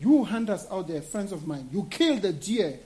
You 0.00 0.24
hunters 0.24 0.66
out 0.70 0.88
there, 0.88 1.02
friends 1.02 1.32
of 1.32 1.46
mine, 1.46 1.68
you 1.72 1.86
kill 1.90 2.18
the 2.18 2.32
deer, 2.32 2.78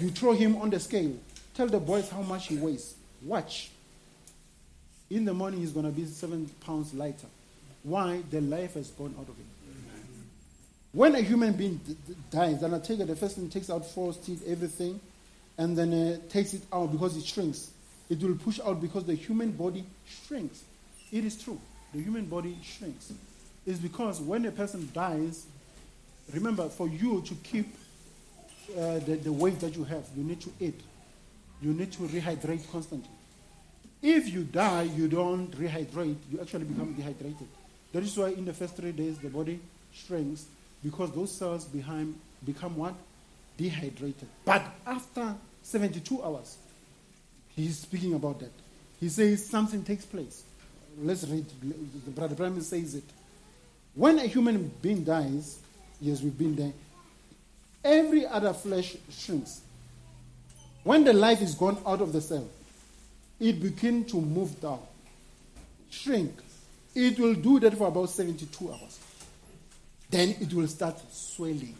you 0.00 0.10
throw 0.10 0.32
him 0.32 0.56
on 0.56 0.70
the 0.70 0.80
scale. 0.80 1.12
Tell 1.54 1.66
the 1.66 1.78
boys 1.78 2.08
how 2.08 2.22
much 2.22 2.48
he 2.48 2.56
weighs. 2.56 2.94
Watch. 3.22 3.70
In 5.10 5.24
the 5.24 5.34
morning, 5.34 5.60
he's 5.60 5.72
going 5.72 5.86
to 5.86 5.92
be 5.92 6.06
seven 6.06 6.48
pounds 6.60 6.94
lighter. 6.94 7.26
Why? 7.82 8.22
The 8.30 8.40
life 8.40 8.74
has 8.74 8.90
gone 8.90 9.14
out 9.18 9.28
of 9.28 9.36
him. 9.36 9.46
When 10.92 11.14
a 11.16 11.20
human 11.20 11.52
being 11.54 11.80
d- 11.84 11.96
d- 12.06 12.14
dies, 12.30 12.60
the 12.60 12.66
undertaker, 12.66 13.04
the 13.04 13.16
first 13.16 13.36
thing 13.36 13.48
takes 13.50 13.68
out 13.68 13.84
false 13.84 14.16
teeth, 14.16 14.44
everything, 14.46 15.00
and 15.58 15.76
then 15.76 15.92
uh, 15.92 16.18
takes 16.28 16.54
it 16.54 16.62
out 16.72 16.92
because 16.92 17.16
it 17.16 17.24
shrinks. 17.24 17.70
It 18.08 18.22
will 18.22 18.36
push 18.36 18.60
out 18.64 18.80
because 18.80 19.04
the 19.04 19.14
human 19.14 19.50
body 19.50 19.84
shrinks. 20.26 20.62
It 21.12 21.24
is 21.24 21.42
true. 21.42 21.60
The 21.92 22.00
human 22.00 22.26
body 22.26 22.56
shrinks. 22.62 23.12
It's 23.66 23.78
because 23.78 24.20
when 24.20 24.44
a 24.46 24.52
person 24.52 24.88
dies, 24.94 25.46
remember, 26.32 26.68
for 26.68 26.88
you 26.88 27.22
to 27.22 27.34
keep 27.36 27.74
uh, 28.78 29.00
the, 29.00 29.16
the 29.22 29.32
weight 29.32 29.58
that 29.60 29.76
you 29.76 29.84
have, 29.84 30.04
you 30.16 30.22
need 30.22 30.40
to 30.40 30.52
eat. 30.60 30.80
You 31.60 31.72
need 31.72 31.92
to 31.92 32.02
rehydrate 32.02 32.70
constantly. 32.70 33.10
If 34.06 34.28
you 34.30 34.44
die, 34.44 34.82
you 34.82 35.08
don't 35.08 35.50
rehydrate, 35.52 36.18
you 36.30 36.38
actually 36.38 36.64
become 36.64 36.92
dehydrated. 36.92 37.48
That 37.90 38.02
is 38.02 38.14
why 38.14 38.28
in 38.28 38.44
the 38.44 38.52
first 38.52 38.76
three 38.76 38.92
days 38.92 39.16
the 39.16 39.30
body 39.30 39.58
shrinks 39.94 40.44
because 40.82 41.10
those 41.12 41.32
cells 41.32 41.64
behind 41.64 42.14
become 42.44 42.76
what? 42.76 42.92
Dehydrated. 43.56 44.28
But 44.44 44.62
after 44.86 45.34
72 45.62 46.22
hours, 46.22 46.58
he's 47.56 47.78
speaking 47.78 48.12
about 48.12 48.40
that. 48.40 48.52
He 49.00 49.08
says 49.08 49.46
something 49.46 49.82
takes 49.82 50.04
place. 50.04 50.42
Let's 51.00 51.24
read. 51.26 51.46
The 52.04 52.10
brother 52.10 52.34
Prime 52.34 52.60
says 52.60 52.96
it. 52.96 53.04
When 53.94 54.18
a 54.18 54.26
human 54.26 54.70
being 54.82 55.02
dies, 55.02 55.60
yes, 55.98 56.20
we've 56.20 56.36
been 56.36 56.56
there, 56.56 56.72
every 57.82 58.26
other 58.26 58.52
flesh 58.52 58.96
shrinks. 59.10 59.62
When 60.82 61.04
the 61.04 61.14
life 61.14 61.40
is 61.40 61.54
gone 61.54 61.78
out 61.86 62.02
of 62.02 62.12
the 62.12 62.20
cell, 62.20 62.46
it 63.40 63.60
begins 63.60 64.10
to 64.12 64.20
move 64.20 64.60
down, 64.60 64.80
shrink. 65.90 66.32
It 66.94 67.18
will 67.18 67.34
do 67.34 67.58
that 67.60 67.76
for 67.76 67.88
about 67.88 68.10
72 68.10 68.70
hours. 68.70 69.00
Then 70.10 70.36
it 70.40 70.52
will 70.52 70.68
start 70.68 70.96
swelling. 71.12 71.74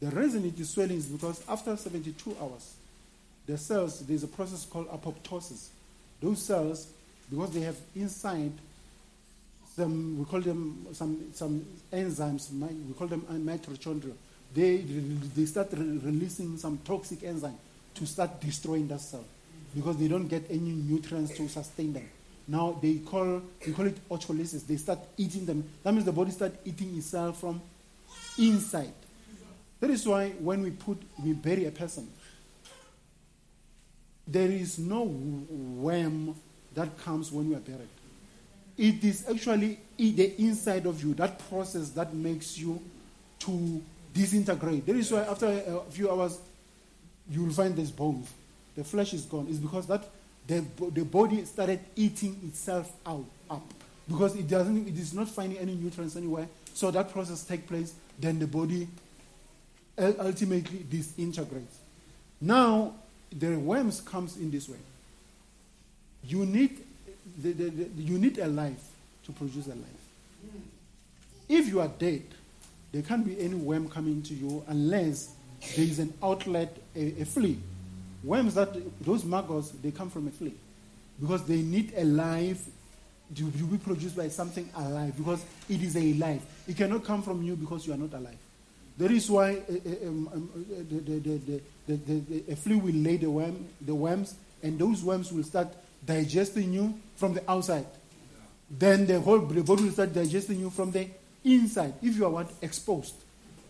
The 0.00 0.10
reason 0.10 0.44
it 0.44 0.58
is 0.58 0.70
swelling 0.70 0.96
is 0.96 1.06
because 1.06 1.44
after 1.48 1.76
72 1.76 2.36
hours, 2.40 2.74
the 3.46 3.56
cells, 3.56 4.00
there's 4.00 4.24
a 4.24 4.28
process 4.28 4.64
called 4.66 4.88
apoptosis. 4.90 5.68
Those 6.20 6.42
cells, 6.42 6.88
because 7.30 7.50
they 7.52 7.60
have 7.60 7.76
inside 7.94 8.52
some, 9.76 10.18
we 10.18 10.24
call 10.24 10.40
them 10.40 10.86
some, 10.92 11.30
some 11.32 11.64
enzymes, 11.92 12.50
we 12.88 12.94
call 12.94 13.06
them 13.06 13.22
mitochondria, 13.22 14.14
they, 14.52 14.78
they 14.78 15.44
start 15.44 15.68
re- 15.72 15.98
releasing 15.98 16.56
some 16.58 16.78
toxic 16.84 17.22
enzyme 17.22 17.56
to 17.94 18.06
start 18.06 18.40
destroying 18.40 18.88
that 18.88 19.00
cell 19.00 19.24
because 19.74 19.96
they 19.96 20.08
don't 20.08 20.26
get 20.26 20.44
any 20.50 20.70
nutrients 20.70 21.36
to 21.36 21.48
sustain 21.48 21.92
them. 21.92 22.08
Now 22.46 22.78
they 22.80 22.96
call 22.96 23.42
we 23.66 23.72
call 23.72 23.86
it 23.86 24.08
autolysis. 24.08 24.66
They 24.66 24.76
start 24.76 25.00
eating 25.16 25.44
them. 25.44 25.68
That 25.82 25.92
means 25.92 26.06
the 26.06 26.12
body 26.12 26.30
starts 26.30 26.56
eating 26.64 26.96
itself 26.96 27.40
from 27.40 27.60
inside. 28.38 28.94
That 29.80 29.90
is 29.90 30.06
why 30.06 30.30
when 30.30 30.62
we 30.62 30.70
put 30.70 31.00
we 31.22 31.34
bury 31.34 31.66
a 31.66 31.70
person, 31.70 32.08
there 34.26 34.50
is 34.50 34.78
no 34.78 35.02
worm 35.02 36.34
that 36.74 36.98
comes 36.98 37.30
when 37.30 37.50
you 37.50 37.56
are 37.56 37.60
buried. 37.60 37.88
It 38.76 39.02
is 39.04 39.28
actually 39.28 39.80
the 39.96 40.40
inside 40.40 40.86
of 40.86 41.02
you, 41.02 41.12
that 41.14 41.38
process 41.50 41.90
that 41.90 42.14
makes 42.14 42.56
you 42.56 42.80
to 43.40 43.82
disintegrate. 44.14 44.86
That 44.86 44.96
is 44.96 45.10
why 45.10 45.22
after 45.24 45.46
a 45.46 45.90
few 45.90 46.10
hours, 46.10 46.38
you 47.28 47.44
will 47.44 47.52
find 47.52 47.76
these 47.76 47.90
bones 47.90 48.32
the 48.78 48.84
flesh 48.84 49.12
is 49.12 49.22
gone, 49.22 49.48
is 49.48 49.58
because 49.58 49.88
that 49.88 50.08
the, 50.46 50.64
the 50.92 51.04
body 51.04 51.44
started 51.44 51.80
eating 51.96 52.40
itself 52.46 52.92
out 53.04 53.24
up 53.50 53.74
because 54.08 54.36
it 54.36 54.46
doesn't 54.46 54.86
it 54.86 54.96
is 54.96 55.12
not 55.12 55.28
finding 55.28 55.58
any 55.58 55.74
nutrients 55.74 56.14
anywhere. 56.14 56.48
So 56.74 56.92
that 56.92 57.12
process 57.12 57.42
take 57.42 57.66
place, 57.66 57.94
then 58.20 58.38
the 58.38 58.46
body 58.46 58.86
ultimately 59.98 60.86
disintegrates. 60.88 61.76
Now 62.40 62.94
the 63.32 63.56
worms 63.56 64.00
comes 64.00 64.36
in 64.36 64.52
this 64.52 64.68
way. 64.68 64.78
You 66.22 66.46
need 66.46 66.78
the, 67.36 67.52
the, 67.52 67.70
the, 67.70 68.02
you 68.02 68.16
need 68.16 68.38
a 68.38 68.46
life 68.46 68.90
to 69.24 69.32
produce 69.32 69.66
a 69.66 69.70
life. 69.70 70.04
If 71.48 71.66
you 71.66 71.80
are 71.80 71.88
dead, 71.88 72.22
there 72.92 73.02
can't 73.02 73.26
be 73.26 73.40
any 73.40 73.56
worm 73.56 73.88
coming 73.88 74.22
to 74.22 74.34
you 74.34 74.62
unless 74.68 75.34
there 75.74 75.84
is 75.84 75.98
an 75.98 76.14
outlet, 76.22 76.76
a, 76.94 77.22
a 77.22 77.24
flea 77.24 77.58
Worms 78.24 78.54
that 78.54 78.70
those 79.04 79.24
maggots 79.24 79.70
they 79.70 79.90
come 79.90 80.10
from 80.10 80.28
a 80.28 80.30
flea 80.30 80.54
because 81.20 81.44
they 81.44 81.62
need 81.62 81.92
a 81.96 82.04
life 82.04 82.68
to 83.34 83.44
be 83.44 83.78
produced 83.78 84.16
by 84.16 84.28
something 84.28 84.68
alive 84.74 85.16
because 85.16 85.44
it 85.68 85.82
is 85.82 85.96
a 85.96 86.14
life. 86.14 86.42
It 86.66 86.76
cannot 86.76 87.04
come 87.04 87.22
from 87.22 87.42
you 87.42 87.56
because 87.56 87.86
you 87.86 87.92
are 87.92 87.96
not 87.96 88.12
alive. 88.14 88.38
That 88.96 89.12
is 89.12 89.30
why 89.30 89.54
the, 89.54 90.90
the, 91.06 91.60
the, 91.86 92.52
a 92.52 92.56
flea 92.56 92.76
will 92.76 92.94
lay 92.94 93.16
the, 93.16 93.30
worm, 93.30 93.66
the 93.80 93.94
worms, 93.94 94.34
and 94.62 94.78
those 94.78 95.04
worms 95.04 95.30
will 95.30 95.44
start 95.44 95.68
digesting 96.04 96.72
you 96.72 96.94
from 97.16 97.34
the 97.34 97.48
outside. 97.48 97.86
Then 98.70 99.06
the 99.06 99.20
whole 99.20 99.38
body 99.38 99.62
will 99.62 99.92
start 99.92 100.12
digesting 100.12 100.58
you 100.58 100.70
from 100.70 100.90
the 100.90 101.06
inside 101.44 101.94
if 102.02 102.16
you 102.16 102.24
are 102.24 102.30
what 102.30 102.50
exposed. 102.60 103.14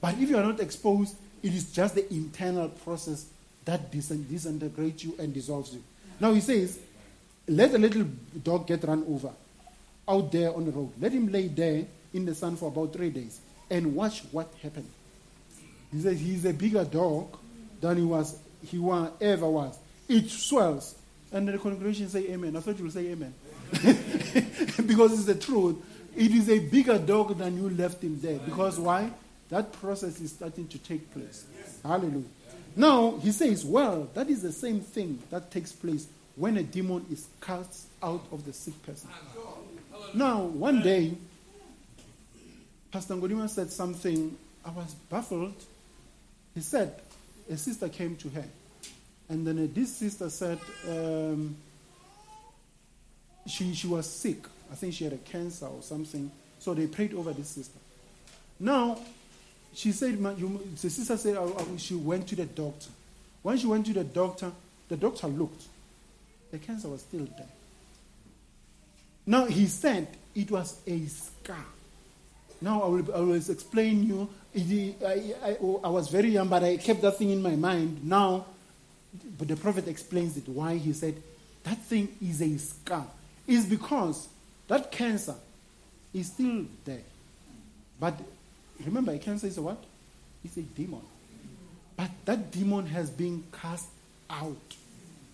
But 0.00 0.14
if 0.18 0.30
you 0.30 0.38
are 0.38 0.44
not 0.44 0.60
exposed, 0.60 1.16
it 1.42 1.52
is 1.52 1.72
just 1.72 1.94
the 1.94 2.10
internal 2.12 2.68
process 2.68 3.26
that 3.68 3.90
disintegrates 3.90 5.04
you 5.04 5.14
and 5.18 5.34
dissolves 5.34 5.74
you. 5.74 5.84
Now 6.18 6.32
he 6.32 6.40
says, 6.40 6.78
let 7.46 7.74
a 7.74 7.78
little 7.78 8.06
dog 8.42 8.66
get 8.66 8.82
run 8.84 9.04
over 9.06 9.30
out 10.08 10.32
there 10.32 10.54
on 10.54 10.64
the 10.64 10.70
road. 10.70 10.92
Let 10.98 11.12
him 11.12 11.30
lay 11.30 11.48
there 11.48 11.84
in 12.14 12.24
the 12.24 12.34
sun 12.34 12.56
for 12.56 12.68
about 12.68 12.94
three 12.94 13.10
days 13.10 13.42
and 13.70 13.94
watch 13.94 14.22
what 14.30 14.50
happens. 14.62 14.88
He 15.92 16.00
says 16.00 16.18
he's 16.18 16.46
a 16.46 16.54
bigger 16.54 16.82
dog 16.82 17.36
than 17.78 17.98
he 17.98 18.04
was 18.04 18.38
he 18.64 18.78
was, 18.78 19.12
ever 19.20 19.46
was. 19.46 19.78
It 20.08 20.30
swells. 20.30 20.94
And 21.30 21.46
the 21.46 21.58
congregation 21.58 22.08
say 22.08 22.26
amen. 22.30 22.56
I 22.56 22.60
thought 22.60 22.78
you 22.78 22.84
would 22.84 22.94
say 22.94 23.08
amen. 23.08 23.34
because 24.86 25.12
it's 25.12 25.26
the 25.26 25.38
truth. 25.38 25.76
It 26.16 26.30
is 26.30 26.48
a 26.48 26.58
bigger 26.58 26.98
dog 26.98 27.36
than 27.36 27.58
you 27.58 27.68
left 27.68 28.02
him 28.02 28.18
there. 28.18 28.38
Because 28.38 28.80
why? 28.80 29.10
That 29.50 29.72
process 29.74 30.18
is 30.22 30.32
starting 30.32 30.68
to 30.68 30.78
take 30.78 31.12
place. 31.12 31.44
Hallelujah. 31.84 32.24
Now, 32.78 33.18
he 33.20 33.32
says, 33.32 33.64
well, 33.64 34.08
that 34.14 34.30
is 34.30 34.40
the 34.42 34.52
same 34.52 34.80
thing 34.80 35.20
that 35.30 35.50
takes 35.50 35.72
place 35.72 36.06
when 36.36 36.56
a 36.56 36.62
demon 36.62 37.04
is 37.10 37.26
cast 37.40 37.88
out 38.00 38.24
of 38.30 38.46
the 38.46 38.52
sick 38.52 38.80
person. 38.84 39.10
Now, 40.14 40.42
one 40.42 40.80
day, 40.80 41.14
Pastor 42.92 43.14
Ngodima 43.14 43.50
said 43.50 43.72
something, 43.72 44.38
I 44.64 44.70
was 44.70 44.94
baffled. 45.10 45.56
He 46.54 46.60
said, 46.60 46.94
a 47.50 47.56
sister 47.56 47.88
came 47.88 48.14
to 48.14 48.28
her. 48.28 48.44
And 49.28 49.44
then 49.44 49.58
uh, 49.58 49.66
this 49.74 49.96
sister 49.96 50.30
said 50.30 50.60
um, 50.88 51.56
she, 53.44 53.74
she 53.74 53.88
was 53.88 54.08
sick. 54.08 54.44
I 54.70 54.76
think 54.76 54.94
she 54.94 55.02
had 55.02 55.14
a 55.14 55.18
cancer 55.18 55.66
or 55.66 55.82
something. 55.82 56.30
So 56.60 56.74
they 56.74 56.86
prayed 56.86 57.12
over 57.12 57.32
this 57.32 57.48
sister. 57.48 57.78
Now, 58.60 58.98
she 59.74 59.92
said, 59.92 60.18
you, 60.38 60.60
the 60.80 60.90
sister 60.90 61.16
said 61.16 61.36
she 61.76 61.94
went 61.94 62.26
to 62.28 62.36
the 62.36 62.46
doctor. 62.46 62.90
When 63.42 63.56
she 63.58 63.66
went 63.66 63.86
to 63.86 63.92
the 63.92 64.04
doctor, 64.04 64.52
the 64.88 64.96
doctor 64.96 65.28
looked. 65.28 65.64
The 66.50 66.58
cancer 66.58 66.88
was 66.88 67.02
still 67.02 67.26
there. 67.36 67.46
Now, 69.26 69.44
he 69.44 69.66
said 69.66 70.08
it 70.34 70.50
was 70.50 70.80
a 70.86 71.06
scar. 71.06 71.64
Now, 72.60 72.82
I 72.82 72.86
will, 72.86 73.14
I 73.14 73.18
will 73.20 73.34
explain 73.34 74.04
you. 74.04 74.28
I, 75.04 75.34
I, 75.42 75.56
I 75.84 75.88
was 75.88 76.08
very 76.08 76.30
young, 76.30 76.48
but 76.48 76.64
I 76.64 76.78
kept 76.78 77.02
that 77.02 77.18
thing 77.18 77.30
in 77.30 77.42
my 77.42 77.54
mind. 77.54 78.04
Now, 78.04 78.46
but 79.38 79.48
the 79.48 79.56
prophet 79.56 79.86
explains 79.86 80.36
it 80.36 80.48
why 80.48 80.76
he 80.76 80.92
said 80.92 81.22
that 81.64 81.78
thing 81.78 82.08
is 82.22 82.40
a 82.40 82.58
scar. 82.58 83.06
Is 83.46 83.66
because 83.66 84.28
that 84.66 84.90
cancer 84.90 85.34
is 86.12 86.28
still 86.28 86.64
there. 86.84 87.02
But 88.00 88.14
remember, 88.84 89.16
cancer 89.18 89.46
is 89.46 89.58
a 89.58 89.62
what? 89.62 89.82
It's 90.44 90.56
a 90.56 90.62
demon. 90.62 91.02
But 91.96 92.10
that 92.26 92.50
demon 92.50 92.86
has 92.86 93.10
been 93.10 93.44
cast 93.52 93.88
out. 94.30 94.56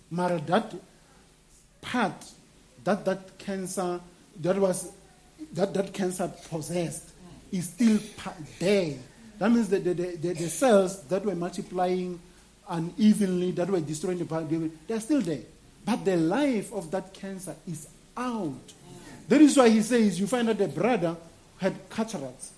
Mara, 0.09 0.39
that 0.47 0.73
part, 1.81 2.25
that, 2.83 3.05
that 3.05 3.37
cancer, 3.37 3.99
that 4.41 4.57
was, 4.57 4.91
that, 5.53 5.73
that 5.73 5.93
cancer 5.93 6.31
possessed, 6.49 7.11
is 7.51 7.69
still 7.69 7.99
there. 8.59 8.95
That 9.37 9.51
means 9.51 9.69
that 9.69 9.83
the, 9.83 9.93
the, 9.93 10.15
the, 10.17 10.33
the 10.33 10.49
cells 10.49 11.03
that 11.03 11.23
were 11.23 11.35
multiplying 11.35 12.19
unevenly, 12.69 13.51
that 13.51 13.69
were 13.69 13.79
destroying 13.79 14.17
the 14.17 14.25
body, 14.25 14.71
they're 14.87 14.99
still 14.99 15.21
there. 15.21 15.41
But 15.85 16.03
the 16.03 16.17
life 16.17 16.73
of 16.73 16.89
that 16.91 17.13
cancer 17.13 17.55
is 17.67 17.87
out. 18.17 18.73
That 19.27 19.41
is 19.41 19.57
why 19.57 19.69
he 19.69 19.81
says, 19.81 20.19
you 20.19 20.27
find 20.27 20.47
that 20.47 20.57
the 20.57 20.67
brother 20.67 21.15
had 21.57 21.89
cataracts. 21.89 22.51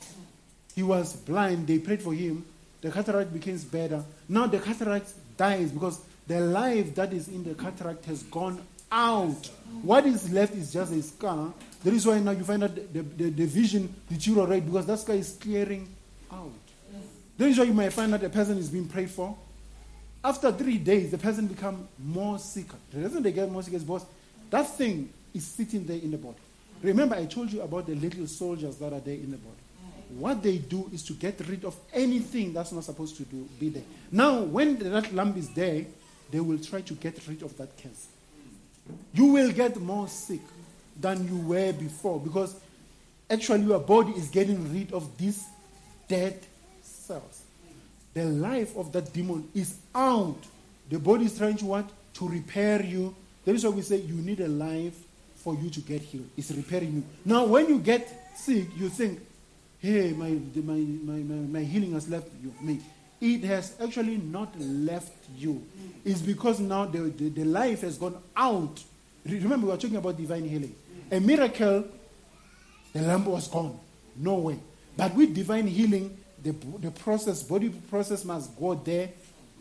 He 0.78 0.84
was 0.84 1.16
blind. 1.16 1.66
They 1.66 1.80
prayed 1.80 2.04
for 2.04 2.14
him. 2.14 2.46
The 2.82 2.92
cataract 2.92 3.34
becomes 3.34 3.64
better. 3.64 4.06
Now 4.30 4.46
the 4.46 4.60
cataract 4.60 5.12
dies 5.36 5.72
because 5.72 6.00
the 6.28 6.40
life 6.40 6.94
that 6.94 7.12
is 7.14 7.30
in 7.30 7.44
the 7.44 7.56
cataract 7.56 8.06
has 8.06 8.22
gone 8.22 8.62
out. 8.92 9.50
What 9.82 10.06
is 10.06 10.32
left 10.32 10.54
is 10.54 10.72
just 10.72 10.94
a 10.94 11.02
scar. 11.02 11.52
That 11.84 11.94
is 11.96 12.06
why 12.06 12.20
now 12.20 12.30
you 12.30 12.44
find 12.44 12.62
that 12.62 12.94
the, 12.94 13.02
the, 13.02 13.30
the 13.32 13.46
vision 13.48 13.92
deteriorates 14.08 14.68
because 14.68 14.86
that 14.86 15.00
scar 15.00 15.16
is 15.16 15.36
clearing 15.42 15.90
out. 16.32 16.52
That 17.40 17.48
is 17.48 17.58
why 17.58 17.64
you 17.64 17.74
might 17.74 17.92
find 17.92 18.14
that 18.14 18.24
a 18.24 18.30
person 18.30 18.60
is 18.60 18.70
being 18.70 18.88
prayed 18.88 19.10
for. 19.10 19.36
After 20.24 20.52
three 20.52 20.78
days, 20.78 21.10
the 21.10 21.18
person 21.18 21.48
becomes 21.48 21.88
more 21.98 22.38
sick. 22.38 22.68
The 22.92 23.00
reason 23.00 23.24
they 23.24 23.32
get 23.32 23.52
more 23.52 23.64
sick 23.64 23.74
is 23.74 23.84
because 23.84 24.06
that 24.52 24.68
thing 24.78 25.10
is 25.34 25.44
sitting 25.44 25.88
there 25.88 25.98
in 25.98 26.12
the 26.12 26.18
body. 26.20 26.38
Remember, 26.84 27.16
I 27.16 27.26
told 27.26 27.52
you 27.52 27.62
about 27.64 27.88
the 27.88 27.96
little 27.96 28.28
soldiers 28.28 28.76
that 28.78 28.94
are 28.94 29.00
there 29.00 29.16
in 29.16 29.32
the 29.32 29.38
body. 29.38 29.58
What 30.10 30.42
they 30.42 30.58
do 30.58 30.90
is 30.94 31.04
to 31.04 31.14
get 31.14 31.40
rid 31.48 31.66
of 31.66 31.76
anything 31.94 32.54
that's 32.54 32.72
not 32.72 32.84
supposed 32.84 33.18
to 33.18 33.24
do, 33.24 33.48
be 33.60 33.70
there. 33.70 33.84
Now, 34.12 34.42
when 34.42 34.78
that 34.80 35.14
lump 35.14 35.38
is 35.38 35.50
there, 35.50 35.86
they 36.32 36.40
will 36.40 36.60
try 36.60 36.82
to 36.82 36.94
get 36.94 37.20
rid 37.28 37.44
of 37.44 37.58
that 37.58 37.76
cancer. 37.78 38.08
You 39.14 39.26
will 39.26 39.52
get 39.52 39.78
more 39.78 40.08
sick 40.08 40.42
than 41.00 41.28
you 41.28 41.38
were 41.38 41.74
before 41.74 42.20
because 42.20 42.56
actually 43.30 43.64
your 43.64 43.80
body 43.80 44.12
is 44.14 44.30
getting 44.30 44.72
rid 44.74 44.94
of 44.94 45.18
these 45.18 45.44
dead 46.08 46.40
cells. 46.82 47.44
The 48.14 48.26
life 48.26 48.76
of 48.78 48.92
that 48.94 49.14
demon 49.14 49.50
is 49.54 49.78
out. 49.94 50.40
The 50.90 51.00
body 51.00 51.26
is 51.26 51.38
trying 51.38 51.58
to 51.58 51.66
what? 51.66 51.90
To 52.16 52.28
repair 52.28 52.82
you. 52.82 53.14
That 53.46 53.56
is 53.56 53.64
why 53.64 53.72
we 53.72 53.82
say 53.82 53.98
you 53.98 54.16
need 54.16 54.40
a 54.40 54.48
life 54.48 54.98
for 55.36 55.56
you 55.56 55.70
to 55.70 55.80
get 55.82 56.02
healed. 56.02 56.28
It's 56.36 56.52
repairing 56.52 56.94
you. 56.94 57.04
Now, 57.26 57.46
when 57.46 57.70
you 57.70 57.80
get 57.80 58.34
sick, 58.36 58.68
you 58.78 58.90
think, 58.90 59.20
hey, 59.80 60.14
my, 60.14 60.30
my, 60.56 60.74
my, 60.74 61.20
my, 61.20 61.64
healing 61.64 61.94
has 61.94 62.10
left 62.10 62.30
you, 62.42 62.54
me. 62.62 62.80
It 63.20 63.44
has 63.46 63.76
actually 63.82 64.18
not 64.18 64.60
left 64.60 65.14
you. 65.36 65.64
It's 66.06 66.22
because 66.22 66.60
now 66.60 66.86
the, 66.86 67.00
the, 67.00 67.30
the 67.30 67.46
life 67.46 67.82
has 67.82 67.98
gone 67.98 68.18
out. 68.36 68.84
Remember, 69.26 69.66
we 69.66 69.72
were 69.72 69.78
talking 69.78 69.98
about 69.98 70.18
divine 70.18 70.48
healing. 70.48 70.76
A 71.12 71.20
miracle, 71.20 71.86
the 72.94 73.02
lamp 73.02 73.28
was 73.28 73.48
gone. 73.48 73.80
No 74.16 74.36
way. 74.36 74.60
But 74.96 75.16
with 75.16 75.34
divine 75.34 75.68
healing, 75.68 76.18
the, 76.42 76.52
the 76.80 76.92
process, 76.92 77.44
body 77.44 77.70
process 77.70 78.24
must 78.24 78.58
go 78.58 78.76
there 78.76 79.10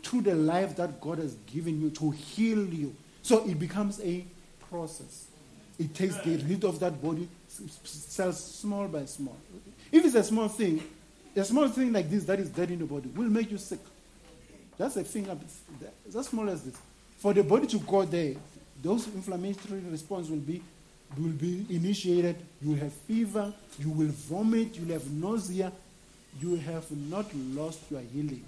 to 0.03 0.21
the 0.21 0.35
life 0.35 0.75
that 0.77 1.01
God 1.01 1.17
has 1.19 1.33
given 1.51 1.81
you 1.81 1.89
to 1.91 2.11
heal 2.11 2.65
you. 2.65 2.95
So 3.21 3.47
it 3.47 3.59
becomes 3.59 3.99
a 4.01 4.25
process. 4.69 5.27
It 5.79 5.93
takes 5.93 6.15
the 6.17 6.37
rid 6.37 6.63
of 6.63 6.79
that 6.79 7.01
body 7.01 7.27
cells 7.47 8.43
small 8.43 8.87
by 8.87 9.05
small. 9.05 9.37
If 9.91 10.05
it's 10.05 10.15
a 10.15 10.23
small 10.23 10.47
thing, 10.47 10.83
a 11.35 11.43
small 11.43 11.67
thing 11.67 11.93
like 11.93 12.09
this 12.09 12.23
that 12.25 12.39
is 12.39 12.49
dead 12.49 12.71
in 12.71 12.79
the 12.79 12.85
body 12.85 13.09
will 13.15 13.29
make 13.29 13.51
you 13.51 13.57
sick. 13.57 13.79
That's 14.77 14.95
a 14.97 15.03
thing 15.03 15.27
it's 16.05 16.15
as 16.15 16.27
small 16.27 16.49
as 16.49 16.63
this. 16.63 16.75
For 17.17 17.33
the 17.33 17.43
body 17.43 17.67
to 17.67 17.79
go 17.79 18.03
there, 18.05 18.35
those 18.81 19.07
inflammatory 19.07 19.79
response 19.89 20.29
will 20.29 20.37
be 20.37 20.61
will 21.17 21.31
be 21.31 21.65
initiated. 21.69 22.35
You 22.61 22.71
will 22.71 22.79
have 22.79 22.93
fever, 22.93 23.53
you 23.79 23.89
will 23.89 24.07
vomit, 24.09 24.75
you 24.75 24.85
will 24.85 24.93
have 24.93 25.09
nausea. 25.11 25.71
You 26.39 26.55
have 26.57 26.89
not 26.91 27.33
lost 27.33 27.79
your 27.89 28.01
healing. 28.01 28.45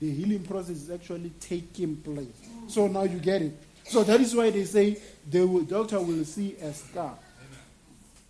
The 0.00 0.10
healing 0.10 0.42
process 0.42 0.76
is 0.76 0.90
actually 0.90 1.30
taking 1.40 1.96
place. 1.96 2.26
So 2.66 2.88
now 2.88 3.04
you 3.04 3.18
get 3.18 3.42
it. 3.42 3.52
So 3.84 4.02
that 4.02 4.20
is 4.20 4.34
why 4.34 4.50
they 4.50 4.64
say 4.64 4.98
the 5.28 5.66
doctor 5.68 6.00
will 6.00 6.24
see 6.24 6.56
a 6.56 6.72
scar. 6.72 7.16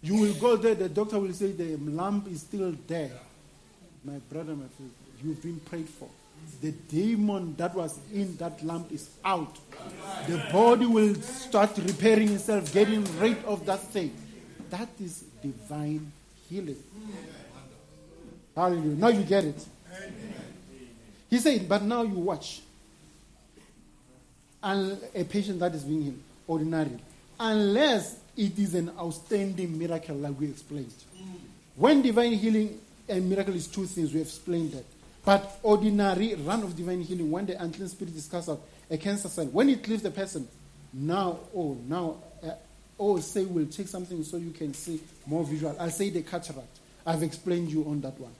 You 0.03 0.17
will 0.17 0.35
go 0.35 0.57
there, 0.57 0.75
the 0.75 0.89
doctor 0.89 1.19
will 1.19 1.33
say 1.33 1.53
the 1.53 1.77
lump 1.77 2.29
is 2.29 2.41
still 2.41 2.75
there. 2.87 3.11
My 4.05 4.19
brother, 4.31 4.55
my 4.55 4.67
friend, 4.77 4.91
you've 5.23 5.43
been 5.43 5.61
prayed 5.61 5.89
for. 5.89 6.09
The 6.63 6.73
demon 6.73 7.55
that 7.57 7.75
was 7.75 7.99
in 8.13 8.37
that 8.39 8.63
lump 8.65 8.91
is 8.93 9.11
out. 9.25 9.57
The 10.27 10.43
body 10.51 10.87
will 10.87 11.15
start 11.17 11.77
repairing 11.77 12.31
itself, 12.31 12.73
getting 12.73 13.05
rid 13.19 13.45
of 13.45 13.67
that 13.67 13.81
thing. 13.81 14.15
That 14.71 14.89
is 15.01 15.25
divine 15.43 16.11
healing. 16.49 16.83
Hallelujah. 18.57 18.97
Now 18.97 19.09
you 19.09 19.23
get 19.23 19.45
it. 19.45 19.67
He 21.29 21.39
said, 21.39 21.69
but 21.69 21.83
now 21.83 22.03
you 22.03 22.15
watch. 22.15 22.63
And 24.63 24.99
a 25.15 25.25
patient 25.25 25.61
that 25.61 25.75
is 25.75 25.85
being 25.85 26.03
healed, 26.03 26.19
ordinary. 26.47 26.99
Unless 27.39 28.17
it 28.41 28.59
is 28.59 28.75
an 28.75 28.91
outstanding 28.99 29.79
miracle, 29.79 30.17
like 30.17 30.41
we 30.41 30.49
explained. 30.49 30.95
When 31.77 32.01
divine 32.01 32.33
healing 32.33 32.81
and 33.07 33.29
miracle 33.29 33.55
is 33.55 33.67
two 33.67 33.85
things, 33.85 34.15
we 34.15 34.23
explained 34.23 34.73
that. 34.73 34.85
But 35.23 35.59
ordinary 35.63 36.35
run 36.37 36.63
of 36.63 36.75
divine 36.75 37.03
healing, 37.03 37.31
when 37.31 37.45
the 37.45 37.63
unclean 37.63 37.91
spirit 37.91 38.17
is 38.17 38.27
cast 38.27 38.49
out, 38.49 38.63
a 38.91 38.97
cancer 38.97 39.29
cell, 39.29 39.45
when 39.45 39.69
it 39.69 39.87
leaves 39.87 40.03
the 40.03 40.11
person, 40.11 40.49
now, 40.95 41.41
oh, 41.55 41.77
now, 41.87 42.17
uh, 42.43 42.53
oh, 42.99 43.21
say 43.21 43.45
we'll 43.45 43.67
take 43.67 43.89
something 43.89 44.25
so 44.25 44.39
you 44.39 44.53
can 44.53 44.73
see 44.73 45.01
more 45.27 45.45
visual. 45.45 45.77
I'll 45.79 45.91
say 45.91 46.09
the 46.09 46.23
cataract. 46.23 46.79
I've 47.05 47.23
explained 47.23 47.71
you 47.71 47.85
on 47.85 48.01
that 48.01 48.19
one. 48.19 48.35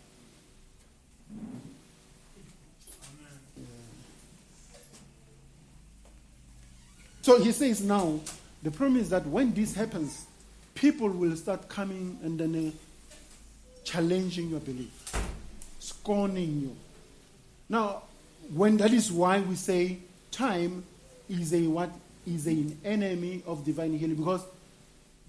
So 7.21 7.39
he 7.39 7.53
says 7.53 7.83
now, 7.83 8.19
the 8.63 8.71
problem 8.71 9.01
is 9.01 9.11
that 9.11 9.27
when 9.27 9.55
this 9.55 9.75
happens, 9.75 10.27
people 10.75 11.09
will 11.09 11.37
start 11.37 11.69
coming 11.69 12.19
and 12.23 12.39
then 12.39 12.55
uh, 12.55 13.15
challenging 13.85 14.51
your 14.51 14.61
belief, 14.61 15.13
scorning 15.79 16.61
you. 16.61 16.77
Now, 17.69 18.03
when 18.55 18.77
that 18.79 18.93
is 18.93 19.11
why 19.11 19.41
we 19.41 19.55
say 19.55 19.99
time 20.31 20.85
is 21.29 21.55
a 21.55 21.67
what 21.67 21.91
is 22.27 22.47
an 22.47 22.79
enemy 22.85 23.43
of 23.47 23.65
divine 23.65 23.97
healing 23.97 24.17
because 24.17 24.43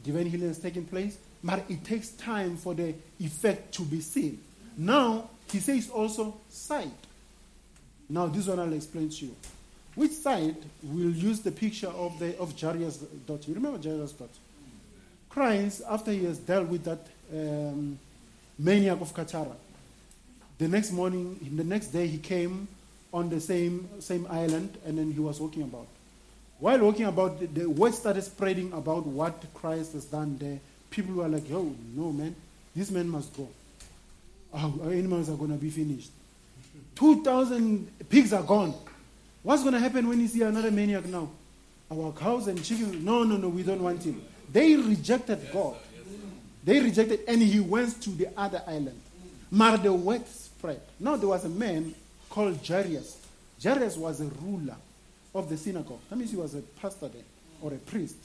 divine 0.04 0.26
healing 0.26 0.48
has 0.48 0.60
taken 0.60 0.86
place, 0.86 1.18
but 1.44 1.64
it 1.70 1.84
takes 1.84 2.10
time 2.10 2.58
for 2.58 2.74
the 2.74 2.94
effect 3.20 3.74
to 3.76 3.84
be 3.84 4.02
seen. 4.02 4.40
Now, 4.78 5.30
he 5.50 5.60
says 5.60 5.90
also 5.90 6.36
sight. 6.50 6.92
Now, 8.10 8.28
this 8.28 8.48
one 8.48 8.60
I'll 8.60 8.74
explain 8.74 9.10
to 9.10 9.26
you. 9.26 9.36
Which 9.96 10.12
side 10.12 10.56
will 10.84 11.12
use 11.12 11.42
the 11.42 11.52
picture 11.52 11.88
of, 11.88 12.18
the, 12.20 12.38
of 12.40 12.60
Jairus' 12.60 12.98
daughter? 12.98 13.44
You 13.48 13.56
remember 13.56 13.78
Jairus' 13.82 14.14
daughter? 14.14 14.32
Christ, 15.30 15.82
after 15.90 16.12
he 16.12 16.26
has 16.26 16.38
dealt 16.38 16.68
with 16.68 16.84
that 16.86 17.08
um, 17.34 17.98
maniac 18.58 19.02
of 19.02 19.14
Gadara, 19.14 19.56
the 20.58 20.68
next 20.68 20.92
morning, 20.92 21.40
the 21.56 21.64
next 21.64 21.88
day, 21.88 22.08
he 22.08 22.18
came 22.18 22.68
on 23.14 23.30
the 23.30 23.40
same, 23.40 23.90
same 24.00 24.28
island 24.30 24.78
and 24.86 24.98
then 24.98 25.12
he 25.12 25.20
was 25.20 25.40
walking 25.40 25.64
about. 25.64 25.88
While 26.60 26.80
walking 26.80 27.06
about, 27.06 27.40
the, 27.40 27.48
the 27.48 27.70
word 27.70 27.94
started 27.94 28.22
spreading 28.22 28.72
about 28.72 29.06
what 29.08 29.44
Christ 29.54 29.94
has 29.94 30.06
done 30.06 30.38
there. 30.38 30.60
People 30.90 31.16
were 31.16 31.28
like, 31.28 31.44
oh, 31.52 31.74
no, 31.96 32.12
man, 32.12 32.36
this 32.76 32.92
man 32.92 33.10
must 33.10 33.36
go. 33.36 33.50
Our, 34.54 34.72
our 34.84 34.92
animals 34.92 35.30
are 35.30 35.36
going 35.36 35.52
to 35.52 35.58
be 35.58 35.70
finished. 35.70 36.12
2,000 36.96 38.08
pigs 38.10 38.32
are 38.32 38.44
gone. 38.44 38.74
What's 39.44 39.64
going 39.64 39.74
to 39.74 39.80
happen 39.80 40.08
when 40.08 40.20
you 40.20 40.28
see 40.28 40.42
another 40.44 40.72
maniac 40.72 41.06
now? 41.06 41.30
Our 41.92 42.12
cows 42.14 42.48
and 42.48 42.64
chickens, 42.64 43.04
no, 43.04 43.24
no, 43.24 43.38
no, 43.38 43.50
we 43.50 43.64
don't 43.64 43.82
want 43.82 44.04
him. 44.04 44.22
They 44.52 44.76
rejected 44.76 45.40
God. 45.52 45.76
They 46.64 46.80
rejected, 46.80 47.22
and 47.28 47.42
he 47.42 47.60
went 47.60 48.02
to 48.04 48.12
the 48.12 48.30
other 48.38 48.62
island. 48.68 49.00
But 49.52 49.78
the 49.78 49.92
word 49.92 50.28
spread. 50.28 50.82
Now 51.00 51.18
there 51.18 51.28
was 51.28 51.44
a 51.44 51.50
man 51.50 51.94
called 52.30 52.66
Jairus. 52.66 53.18
Jairus 53.62 53.98
was 53.98 54.22
a 54.22 54.26
ruler 54.26 54.76
of 55.34 55.50
the 55.50 55.58
synagogue. 55.58 56.00
That 56.10 56.18
means 56.18 56.32
he 56.32 56.38
was 56.38 56.56
a 56.56 56.62
pastor 56.62 57.08
there 57.08 57.24
or 57.62 57.74
a 57.74 57.78
priest. 57.78 58.18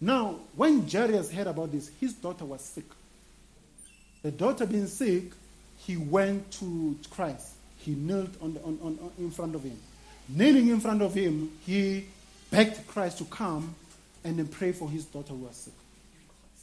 Now, 0.00 0.36
when 0.54 0.88
Jairus 0.88 1.30
heard 1.30 1.46
about 1.46 1.72
this, 1.72 1.90
his 2.00 2.12
daughter 2.14 2.44
was 2.44 2.60
sick. 2.60 2.84
The 4.22 4.30
daughter 4.30 4.66
being 4.66 4.86
sick, 4.86 5.24
he 5.78 5.96
went 5.96 6.50
to 6.52 6.96
Christ. 7.10 7.54
He 7.78 7.92
knelt 7.92 8.30
on 8.42 8.54
the, 8.54 8.60
on, 8.62 8.78
on, 8.82 9.10
in 9.18 9.30
front 9.30 9.54
of 9.54 9.62
him. 9.62 9.78
Kneeling 10.28 10.68
in 10.68 10.80
front 10.80 11.02
of 11.02 11.14
him, 11.14 11.50
he 11.64 12.04
begged 12.50 12.86
Christ 12.86 13.18
to 13.18 13.24
come 13.24 13.74
and 14.24 14.38
then 14.38 14.48
pray 14.48 14.72
for 14.72 14.88
his 14.90 15.04
daughter 15.04 15.32
who 15.32 15.44
was 15.46 15.56
sick. 15.56 15.74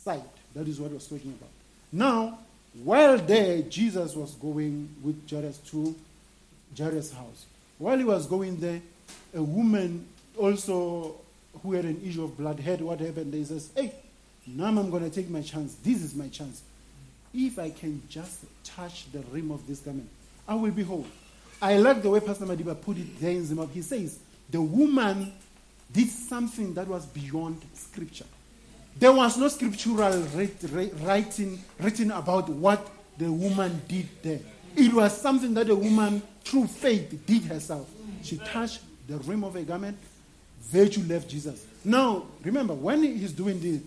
Sight. 0.04 0.22
That 0.54 0.68
is 0.68 0.80
what 0.80 0.90
he 0.90 0.94
was 0.94 1.08
talking 1.08 1.32
about. 1.32 1.50
Now, 1.92 2.40
while 2.84 3.18
there, 3.18 3.62
Jesus 3.64 4.16
was 4.16 4.34
going 4.36 4.90
with 5.02 5.30
Jairus 5.30 5.58
to 5.72 5.96
Jairus' 6.78 7.12
house. 7.14 7.46
While 7.78 7.98
he 7.98 8.04
was 8.04 8.28
going 8.28 8.58
there, 8.58 8.82
a 9.34 9.42
woman 9.42 10.06
also 10.38 11.16
who 11.62 11.74
had 11.74 11.86
an 11.86 12.02
issue 12.06 12.24
of 12.24 12.38
blood 12.38 12.60
heard 12.60 12.82
what 12.82 13.00
happened. 13.00 13.34
He 13.34 13.46
says, 13.46 13.70
Hey, 13.76 13.94
now 14.46 14.68
I'm 14.68 14.90
going 14.90 15.04
to 15.04 15.10
take 15.10 15.30
my 15.30 15.42
chance. 15.42 15.76
This 15.76 16.04
is 16.04 16.16
my 16.16 16.28
chance. 16.28 16.62
If 17.34 17.60
I 17.60 17.70
can 17.70 18.02
just 18.10 18.46
touch 18.64 19.12
the 19.12 19.20
rim 19.32 19.52
of 19.52 19.66
this 19.68 19.80
garment, 19.80 20.10
I 20.48 20.56
will 20.56 20.72
be 20.72 20.84
whole. 20.84 21.06
I 21.62 21.78
like 21.78 22.02
the 22.02 22.10
way 22.10 22.20
Pastor 22.20 22.46
Madiba 22.46 22.80
put 22.80 22.98
it 22.98 23.20
there 23.20 23.32
in 23.32 23.46
Zimbabwe. 23.46 23.74
He 23.74 23.82
says, 23.82 24.20
The 24.50 24.62
woman 24.62 25.32
did 25.92 26.10
something 26.10 26.74
that 26.74 26.88
was 26.88 27.06
beyond 27.06 27.62
scripture. 27.74 28.26
There 28.98 29.12
was 29.12 29.38
no 29.38 29.48
scriptural 29.48 30.22
writing 31.04 31.64
written 31.80 32.12
about 32.12 32.50
what 32.50 32.88
the 33.18 33.32
woman 33.32 33.82
did 33.88 34.08
there. 34.22 34.40
It 34.76 34.94
was 34.94 35.20
something 35.20 35.54
that 35.54 35.68
the 35.68 35.76
woman, 35.76 36.22
through 36.44 36.68
faith, 36.68 37.26
did 37.26 37.44
herself. 37.44 37.90
She 38.24 38.38
touched 38.38 38.82
the 39.08 39.18
rim 39.20 39.44
of 39.44 39.56
a 39.56 39.64
garment, 39.64 39.98
virtue 40.62 41.04
left 41.08 41.30
Jesus. 41.30 41.66
Now, 41.84 42.26
remember, 42.44 42.74
when 42.74 43.04
he's 43.04 43.32
doing 43.32 43.60
this, 43.60 43.82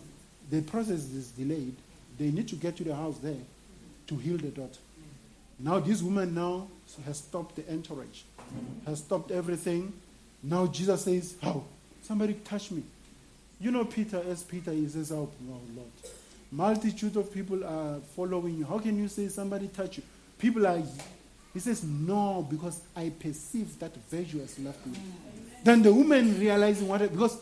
the 0.51 0.63
process 0.63 1.11
is 1.13 1.31
delayed. 1.31 1.75
They 2.19 2.31
need 2.31 2.49
to 2.49 2.57
get 2.57 2.77
to 2.79 2.85
the 2.85 2.95
house 2.95 3.19
there 3.19 3.37
to 4.07 4.17
heal 4.17 4.37
the 4.39 4.49
daughter. 4.49 4.81
Now, 5.59 5.81
this 5.81 6.03
woman 6.03 6.35
now 6.35 6.69
has 7.05 7.19
stopped 7.19 7.57
the 7.57 7.71
entourage, 7.73 8.23
has 8.87 8.99
stopped 8.99 9.31
everything. 9.31 9.93
Now, 10.43 10.67
Jesus 10.67 11.05
says, 11.05 11.35
How? 11.43 11.65
Somebody 12.03 12.35
touch 12.35 12.71
me. 12.71 12.83
You 13.61 13.71
know, 13.71 13.85
Peter, 13.85 14.23
as 14.29 14.43
Peter, 14.43 14.73
he 14.73 14.89
says, 14.89 15.13
Oh, 15.13 15.31
Lord. 15.47 15.91
Multitude 16.51 17.17
of 17.17 17.33
people 17.33 17.65
are 17.65 18.01
following 18.17 18.57
you. 18.59 18.65
How 18.65 18.79
can 18.79 18.99
you 18.99 19.09
say 19.09 19.29
somebody 19.29 19.69
touch 19.69 19.99
you? 19.99 20.03
People 20.39 20.67
are 20.67 20.83
he 21.59 21.61
says, 21.61 21.83
No, 21.83 22.47
because 22.49 22.81
I 22.95 23.11
perceive 23.11 23.79
that 23.81 23.93
virtue 24.09 24.41
has 24.41 24.59
left 24.59 24.87
me. 24.87 24.99
Then 25.65 25.83
the 25.83 25.93
woman 25.93 26.39
realizing 26.39 26.87
what, 26.87 27.01
because 27.01 27.37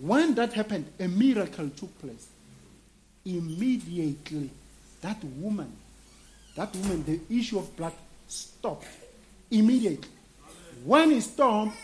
when 0.00 0.34
that 0.34 0.52
happened, 0.52 0.86
a 0.98 1.06
miracle 1.06 1.68
took 1.70 1.96
place. 2.00 2.26
Immediately, 3.24 4.50
that 5.00 5.22
woman, 5.22 5.72
that 6.56 6.74
woman, 6.74 7.04
the 7.04 7.20
issue 7.38 7.58
of 7.58 7.76
blood 7.76 7.92
stopped. 8.32 8.86
Immediately. 9.50 10.08
When 10.84 11.10
he 11.10 11.20
stopped, 11.20 11.76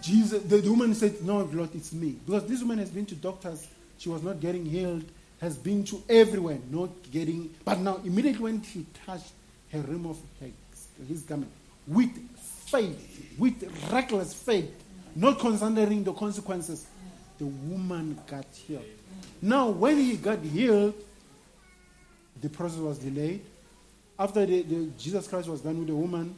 Jesus, 0.00 0.42
the, 0.42 0.60
woman 0.68 0.94
said, 0.94 1.22
No, 1.22 1.38
Lord, 1.44 1.74
it's 1.74 1.92
me. 1.92 2.16
Because 2.24 2.46
this 2.46 2.60
woman 2.60 2.78
has 2.78 2.90
been 2.90 3.06
to 3.06 3.14
doctors, 3.14 3.66
she 3.98 4.08
was 4.08 4.22
not 4.22 4.40
getting 4.40 4.64
healed, 4.64 5.04
has 5.40 5.56
been 5.56 5.84
to 5.84 6.02
everywhere, 6.08 6.58
not 6.70 6.90
getting. 7.10 7.50
But 7.64 7.80
now, 7.80 8.00
immediately 8.04 8.42
when 8.42 8.62
she 8.62 8.86
touched 9.06 9.32
her 9.72 9.80
rim 9.80 10.06
of 10.06 10.18
his 11.08 11.22
garment 11.22 11.50
with 11.86 12.10
faith, 12.66 13.34
with 13.38 13.90
reckless 13.90 14.34
faith, 14.34 14.70
not 15.14 15.38
considering 15.38 16.04
the 16.04 16.12
consequences. 16.12 16.86
The 17.38 17.46
woman 17.46 18.18
got 18.26 18.46
healed. 18.52 18.84
Now, 19.40 19.68
when 19.68 19.98
he 19.98 20.16
got 20.16 20.40
healed, 20.40 20.94
the 22.40 22.48
process 22.48 22.78
was 22.78 22.98
delayed. 22.98 23.44
After 24.22 24.46
the, 24.46 24.62
the, 24.62 24.86
Jesus 24.96 25.26
Christ 25.26 25.48
was 25.48 25.62
done 25.62 25.78
with 25.80 25.88
the 25.88 25.96
woman, 25.96 26.36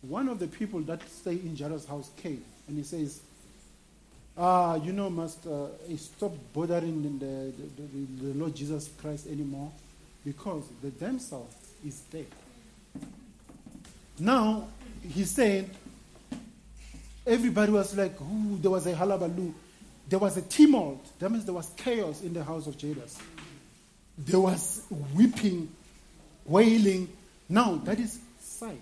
one 0.00 0.26
of 0.26 0.38
the 0.38 0.46
people 0.46 0.80
that 0.80 1.06
stay 1.06 1.32
in 1.32 1.54
Jairus' 1.54 1.84
house 1.84 2.08
came 2.16 2.42
and 2.66 2.78
he 2.78 2.82
says, 2.82 3.20
Ah, 4.38 4.76
you 4.76 4.94
know, 4.94 5.10
Master, 5.10 5.68
stop 5.98 6.32
bothering 6.54 7.18
the, 7.18 7.52
the, 7.76 8.32
the, 8.32 8.38
Lord 8.38 8.56
Jesus 8.56 8.88
Christ 8.98 9.26
anymore 9.26 9.70
because 10.24 10.64
the 10.82 10.88
damsel 10.88 11.46
is 11.86 12.00
dead. 12.10 12.26
Now, 14.18 14.68
he 15.06 15.24
said, 15.24 15.68
everybody 17.26 17.70
was 17.70 17.94
like, 17.94 18.18
ooh, 18.18 18.56
there 18.62 18.70
was 18.70 18.86
a 18.86 18.94
halabaloo. 18.94 19.52
There 20.08 20.18
was 20.18 20.38
a 20.38 20.42
tumult. 20.42 21.18
That 21.18 21.30
means 21.30 21.44
there 21.44 21.52
was 21.52 21.70
chaos 21.76 22.22
in 22.22 22.32
the 22.32 22.42
house 22.42 22.66
of 22.66 22.80
Jairus. 22.80 23.18
There 24.16 24.40
was 24.40 24.84
weeping, 25.14 25.68
wailing. 26.46 27.08
Now, 27.48 27.76
that 27.84 27.98
is 27.98 28.18
sight. 28.40 28.80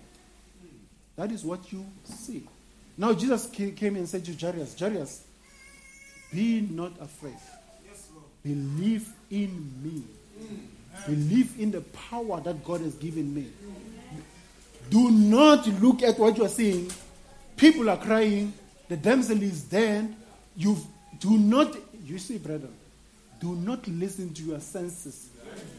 That 1.15 1.31
is 1.31 1.43
what 1.43 1.71
you 1.71 1.85
see. 2.03 2.47
Now, 2.97 3.13
Jesus 3.13 3.47
came 3.47 3.95
and 3.95 4.07
said 4.07 4.25
to 4.25 4.33
Jairus, 4.33 4.77
Jairus, 4.77 5.23
be 6.33 6.61
not 6.61 6.93
afraid. 7.01 7.37
Yes, 7.87 8.07
Believe 8.43 9.09
in 9.29 9.71
me. 9.83 10.03
Believe 11.05 11.59
in 11.59 11.71
the 11.71 11.81
power 11.81 12.39
that 12.41 12.63
God 12.63 12.81
has 12.81 12.95
given 12.95 13.33
me. 13.33 13.47
Do 14.89 15.11
not 15.11 15.67
look 15.81 16.03
at 16.03 16.17
what 16.17 16.37
you 16.37 16.45
are 16.45 16.49
seeing. 16.49 16.91
People 17.57 17.89
are 17.89 17.97
crying. 17.97 18.53
The 18.87 18.97
damsel 18.97 19.41
is 19.41 19.63
dead. 19.63 20.13
You 20.55 20.77
do 21.19 21.37
not, 21.37 21.75
you 22.05 22.17
see, 22.17 22.37
brother, 22.37 22.67
do 23.39 23.55
not 23.55 23.87
listen 23.87 24.33
to 24.33 24.43
your 24.43 24.59
senses. 24.59 25.29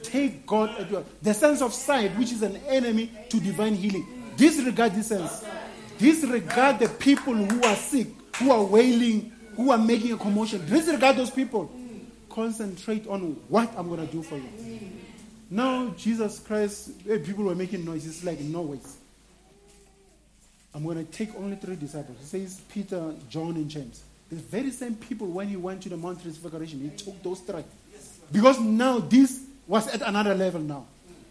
Take 0.03 0.47
God 0.47 0.79
at 0.79 0.91
your, 0.91 1.05
the 1.23 1.35
sense 1.35 1.63
of 1.63 1.73
sight, 1.75 2.17
which 2.17 2.33
is 2.33 2.43
an 2.43 2.57
enemy 2.69 3.11
to 3.29 3.41
divine 3.41 3.75
healing. 3.75 4.07
Disregard 4.37 4.95
this 4.95 5.09
sense. 5.09 5.45
Disregard 5.99 6.79
the 6.79 6.89
people 6.89 7.35
who 7.35 7.63
are 7.65 7.77
sick, 7.77 8.09
who 8.37 8.51
are 8.51 8.63
wailing, 8.63 9.33
who 9.57 9.71
are 9.71 9.79
making 9.79 10.13
a 10.13 10.17
commotion. 10.17 10.65
Disregard 10.67 11.17
those 11.17 11.31
people. 11.31 11.71
Concentrate 12.29 13.07
on 13.07 13.33
what 13.49 13.73
I'm 13.77 13.95
to 13.97 14.07
do 14.07 14.23
for 14.23 14.37
you. 14.37 14.49
Now, 15.51 15.95
Jesus 15.97 16.41
Christ, 16.41 16.91
eh, 17.09 17.19
people 17.25 17.45
were 17.45 17.55
making 17.55 17.85
noise. 17.85 18.07
It's 18.07 18.25
like, 18.25 18.41
no 18.41 18.63
ways. 18.63 18.97
I'm 20.75 20.85
going 20.85 20.99
to 20.99 21.11
take 21.11 21.35
only 21.37 21.57
three 21.57 21.77
disciples. 21.77 22.19
He 22.21 22.27
says 22.27 22.61
Peter, 22.69 23.15
John, 23.31 23.55
and 23.57 23.69
James. 23.69 24.03
The 24.29 24.37
very 24.37 24.71
same 24.71 24.97
people, 24.97 25.29
when 25.29 25.49
he 25.49 25.57
went 25.57 25.83
to 25.85 25.89
the 25.89 25.97
Mount 25.97 26.21
Transfiguration, 26.21 26.81
he 26.81 26.91
took 26.91 27.23
those 27.23 27.41
three. 27.41 27.65
Because 28.31 28.61
now 28.61 28.99
this 28.99 29.46
was 29.67 29.89
at 29.89 30.03
another 30.03 30.35
level 30.35 30.61
now. 30.61 30.87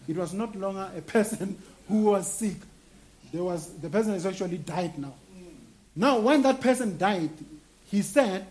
It 0.08 0.16
was 0.16 0.32
not 0.32 0.54
longer 0.54 0.90
a 0.96 1.00
person 1.00 1.58
who 1.88 2.02
was 2.02 2.30
sick. 2.30 2.56
There 3.32 3.42
was, 3.42 3.72
the 3.78 3.88
person 3.88 4.12
has 4.12 4.26
actually 4.26 4.58
died 4.58 4.98
now. 4.98 5.14
Now, 5.94 6.18
when 6.18 6.42
that 6.42 6.60
person 6.60 6.98
died, 6.98 7.30
he 7.86 8.02
said, 8.02 8.46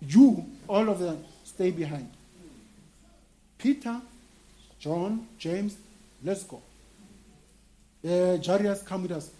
You, 0.00 0.44
all 0.68 0.88
of 0.88 0.98
them, 0.98 1.24
stay 1.44 1.70
behind. 1.70 2.10
Peter, 3.56 4.00
John, 4.78 5.26
James, 5.38 5.76
let's 6.22 6.42
go. 6.42 6.60
Uh, 8.04 8.36
Jairus, 8.36 8.82
come 8.82 9.02
with 9.02 9.12
us. 9.12 9.30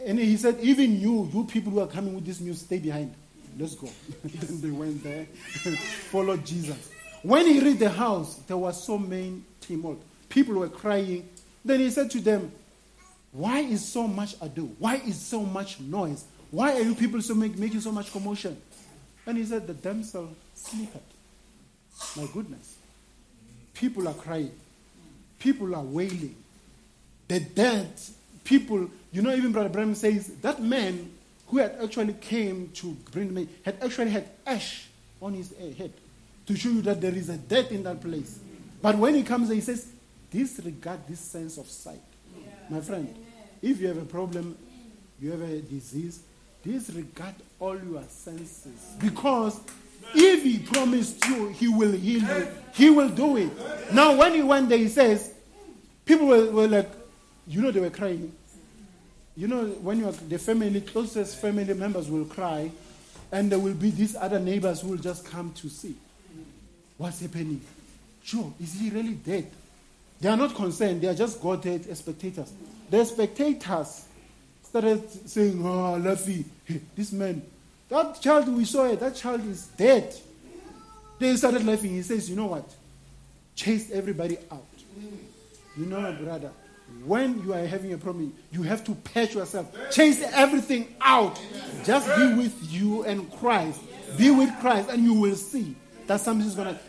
And 0.00 0.18
he 0.18 0.36
said, 0.36 0.58
even 0.60 0.98
you, 1.00 1.30
you 1.32 1.44
people 1.44 1.72
who 1.72 1.80
are 1.80 1.86
coming 1.86 2.14
with 2.14 2.24
this 2.24 2.40
news, 2.40 2.60
stay 2.60 2.78
behind. 2.78 3.14
Let's 3.58 3.74
go. 3.74 3.88
then 4.24 4.60
they 4.60 4.70
went 4.70 5.02
there, 5.02 5.26
followed 6.10 6.44
Jesus. 6.44 6.90
When 7.24 7.46
he 7.46 7.58
reached 7.58 7.78
the 7.78 7.88
house, 7.88 8.34
there 8.46 8.58
was 8.58 8.84
so 8.84 8.98
many 8.98 9.40
tumult. 9.62 9.98
People 10.28 10.56
were 10.56 10.68
crying. 10.68 11.26
Then 11.64 11.80
he 11.80 11.88
said 11.88 12.10
to 12.10 12.20
them, 12.20 12.52
Why 13.32 13.60
is 13.60 13.82
so 13.82 14.06
much 14.06 14.36
ado? 14.42 14.76
Why 14.78 14.96
is 14.96 15.18
so 15.18 15.40
much 15.40 15.80
noise? 15.80 16.22
Why 16.50 16.74
are 16.74 16.82
you 16.82 16.94
people 16.94 17.22
so 17.22 17.34
make, 17.34 17.56
making 17.56 17.80
so 17.80 17.92
much 17.92 18.12
commotion? 18.12 18.60
And 19.24 19.38
he 19.38 19.44
said, 19.46 19.66
The 19.66 19.72
damsel 19.72 20.36
sleepeth. 20.52 21.00
My 22.14 22.26
goodness. 22.30 22.76
People 23.72 24.06
are 24.06 24.14
crying. 24.14 24.52
People 25.38 25.74
are 25.74 25.82
wailing. 25.82 26.36
The 27.28 27.40
dead 27.40 27.88
people, 28.44 28.90
you 29.12 29.22
know, 29.22 29.34
even 29.34 29.50
Brother 29.50 29.70
Branham 29.70 29.94
says 29.94 30.26
that 30.42 30.60
man 30.62 31.10
who 31.46 31.56
had 31.56 31.74
actually 31.82 32.12
came 32.12 32.68
to 32.74 32.92
bring 33.12 33.32
me 33.32 33.48
had 33.64 33.78
actually 33.82 34.10
had 34.10 34.28
ash 34.46 34.88
on 35.22 35.32
his 35.32 35.54
head 35.78 35.94
to 36.46 36.56
show 36.56 36.68
you 36.68 36.82
that 36.82 37.00
there 37.00 37.14
is 37.14 37.28
a 37.28 37.36
death 37.36 37.72
in 37.72 37.82
that 37.84 38.00
place. 38.00 38.38
But 38.82 38.96
when 38.96 39.14
he 39.14 39.22
comes, 39.22 39.48
he 39.48 39.60
says, 39.60 39.88
disregard 40.30 41.00
this 41.08 41.20
sense 41.20 41.56
of 41.58 41.68
sight. 41.68 42.00
My 42.68 42.80
friend, 42.80 43.14
if 43.62 43.80
you 43.80 43.88
have 43.88 43.98
a 43.98 44.04
problem, 44.04 44.56
you 45.20 45.30
have 45.30 45.40
a 45.40 45.60
disease, 45.60 46.20
disregard 46.62 47.34
all 47.58 47.78
your 47.78 48.02
senses. 48.08 48.94
Because 49.00 49.58
if 50.14 50.42
he 50.42 50.58
promised 50.58 51.24
you 51.28 51.48
he 51.48 51.68
will 51.68 51.92
heal 51.92 52.22
you, 52.22 52.48
he 52.74 52.90
will 52.90 53.08
do 53.08 53.36
it. 53.36 53.50
Now, 53.92 54.16
when 54.16 54.34
he 54.34 54.42
went 54.42 54.68
there, 54.68 54.78
he 54.78 54.88
says, 54.88 55.32
People 56.04 56.26
were, 56.26 56.50
were 56.50 56.68
like, 56.68 56.90
you 57.46 57.62
know, 57.62 57.70
they 57.70 57.80
were 57.80 57.90
crying. 57.90 58.30
You 59.36 59.48
know, 59.48 59.64
when 59.66 60.00
you're 60.00 60.12
the 60.12 60.38
family, 60.38 60.80
closest 60.82 61.40
family 61.40 61.72
members 61.72 62.10
will 62.10 62.26
cry, 62.26 62.70
and 63.32 63.50
there 63.50 63.58
will 63.58 63.74
be 63.74 63.90
these 63.90 64.14
other 64.14 64.38
neighbors 64.38 64.82
who 64.82 64.88
will 64.88 64.98
just 64.98 65.24
come 65.24 65.52
to 65.54 65.68
see 65.68 65.96
what's 66.96 67.20
happening. 67.20 67.60
Sure, 68.22 68.52
is 68.60 68.74
he 68.74 68.90
really 68.90 69.14
dead? 69.14 69.50
They 70.20 70.28
are 70.28 70.36
not 70.36 70.54
concerned, 70.54 71.02
they 71.02 71.08
are 71.08 71.14
just 71.14 71.40
God 71.40 71.62
spectators. 71.62 72.52
The 72.88 73.04
spectators 73.04 74.06
started 74.62 75.28
saying, 75.28 75.64
Oh, 75.64 75.96
Luffy, 75.96 76.44
this 76.96 77.12
man, 77.12 77.42
that 77.88 78.20
child 78.20 78.48
we 78.48 78.64
saw, 78.64 78.94
that 78.94 79.14
child 79.14 79.46
is 79.46 79.66
dead. 79.66 80.14
They 81.18 81.36
started 81.36 81.64
laughing. 81.64 81.90
He 81.90 82.02
says, 82.02 82.28
You 82.28 82.36
know 82.36 82.46
what? 82.46 82.68
Chase 83.54 83.90
everybody 83.92 84.38
out. 84.50 84.64
You 85.76 85.86
know, 85.86 86.16
brother, 86.20 86.50
when 87.04 87.42
you 87.44 87.52
are 87.52 87.66
having 87.66 87.92
a 87.92 87.98
problem, 87.98 88.32
you 88.50 88.62
have 88.62 88.84
to 88.84 88.94
patch 88.94 89.34
yourself. 89.34 89.66
Chase 89.90 90.22
everything 90.32 90.94
out. 91.00 91.40
Just 91.84 92.06
be 92.16 92.34
with 92.34 92.72
you 92.72 93.04
and 93.04 93.30
Christ. 93.38 93.80
Be 94.16 94.30
with 94.30 94.50
Christ, 94.60 94.88
and 94.90 95.02
you 95.02 95.14
will 95.14 95.34
see 95.34 95.74
that 96.06 96.20
something 96.20 96.46
is 96.46 96.54
going 96.54 96.74
to. 96.74 96.80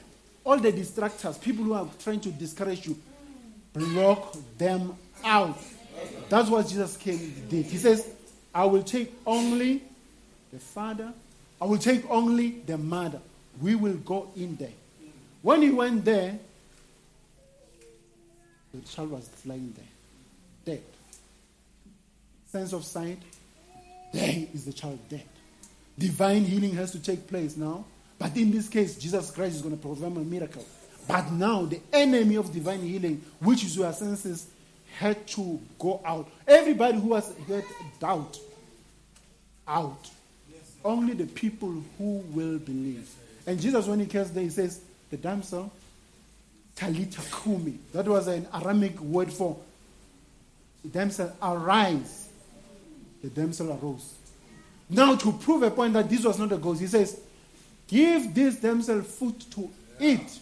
All 0.44 0.58
the 0.58 0.72
distractors, 0.72 1.42
people 1.42 1.66
who 1.66 1.74
are 1.74 1.88
trying 2.00 2.20
to 2.22 2.30
discourage 2.30 2.86
you, 2.86 2.98
block 3.74 4.36
them 4.58 4.96
out. 5.24 5.58
That's 6.30 6.50
what 6.50 6.68
Jesus 6.68 6.98
came 6.98 7.48
did. 7.50 7.66
He 7.66 7.78
says, 7.78 8.08
I 8.54 8.66
will 8.66 8.84
take 8.84 9.14
only 9.26 9.82
the 10.52 10.60
father, 10.60 11.12
I 11.60 11.66
will 11.66 11.78
take 11.78 12.10
only 12.10 12.62
the 12.66 12.78
mother. 12.78 13.20
We 13.62 13.76
will 13.76 13.96
go 13.96 14.32
in 14.36 14.56
there. 14.56 14.70
When 15.42 15.62
he 15.62 15.72
went 15.72 16.06
there, 16.06 16.38
the 18.74 18.82
child 18.82 19.12
was 19.12 19.30
lying 19.46 19.74
there, 19.76 20.76
dead. 20.76 20.84
Sense 22.48 22.74
of 22.74 22.84
sight, 22.84 23.20
there 24.12 24.48
is 24.54 24.66
the 24.66 24.74
child 24.74 25.00
dead. 25.10 25.24
Divine 25.98 26.44
healing 26.44 26.74
has 26.76 26.92
to 26.92 27.00
take 27.00 27.28
place 27.28 27.56
now. 27.58 27.86
But 28.18 28.36
in 28.38 28.52
this 28.52 28.70
case, 28.70 28.98
Jesus 28.98 29.32
Christ 29.32 29.56
is 29.56 29.62
going 29.62 29.78
to 29.78 29.88
perform 29.88 30.18
a 30.18 30.22
miracle. 30.22 30.66
But 31.08 31.32
now, 31.32 31.66
the 31.66 31.80
enemy 31.94 32.36
of 32.36 32.52
divine 32.52 32.82
healing, 32.82 33.22
which 33.40 33.64
is 33.64 33.76
your 33.78 33.92
senses, 33.94 34.48
had 34.98 35.28
to 35.28 35.60
go 35.78 36.02
out. 36.06 36.30
Everybody 36.48 37.00
who 37.00 37.14
has 37.14 37.32
had 37.48 37.64
doubt, 38.00 38.38
out. 39.68 40.10
Only 40.84 41.14
the 41.14 41.26
people 41.26 41.84
who 41.98 42.24
will 42.32 42.60
believe. 42.60 43.10
And 43.48 43.60
Jesus, 43.60 43.88
when 43.88 44.00
he 44.00 44.06
comes 44.06 44.32
there, 44.32 44.44
he 44.44 44.50
says, 44.50 44.82
The 45.10 45.18
damsel 45.18 45.72
Talitha 46.76 47.22
cumi. 47.44 47.80
That 47.94 48.08
was 48.08 48.28
an 48.28 48.48
Aramic 48.54 49.00
word 49.00 49.32
for 49.32 49.58
damsel, 50.92 51.34
arise. 51.42 52.28
The 53.24 53.30
damsel 53.30 53.72
arose. 53.72 54.14
Now, 54.90 55.16
to 55.16 55.32
prove 55.32 55.64
a 55.64 55.72
point 55.72 55.94
that 55.94 56.10
this 56.10 56.24
was 56.24 56.38
not 56.38 56.52
a 56.52 56.58
ghost, 56.58 56.82
he 56.82 56.88
says, 56.88 57.20
Give 57.88 58.34
this 58.34 58.56
damsel 58.58 59.02
food 59.02 59.40
to 59.52 59.70
eat. 60.00 60.40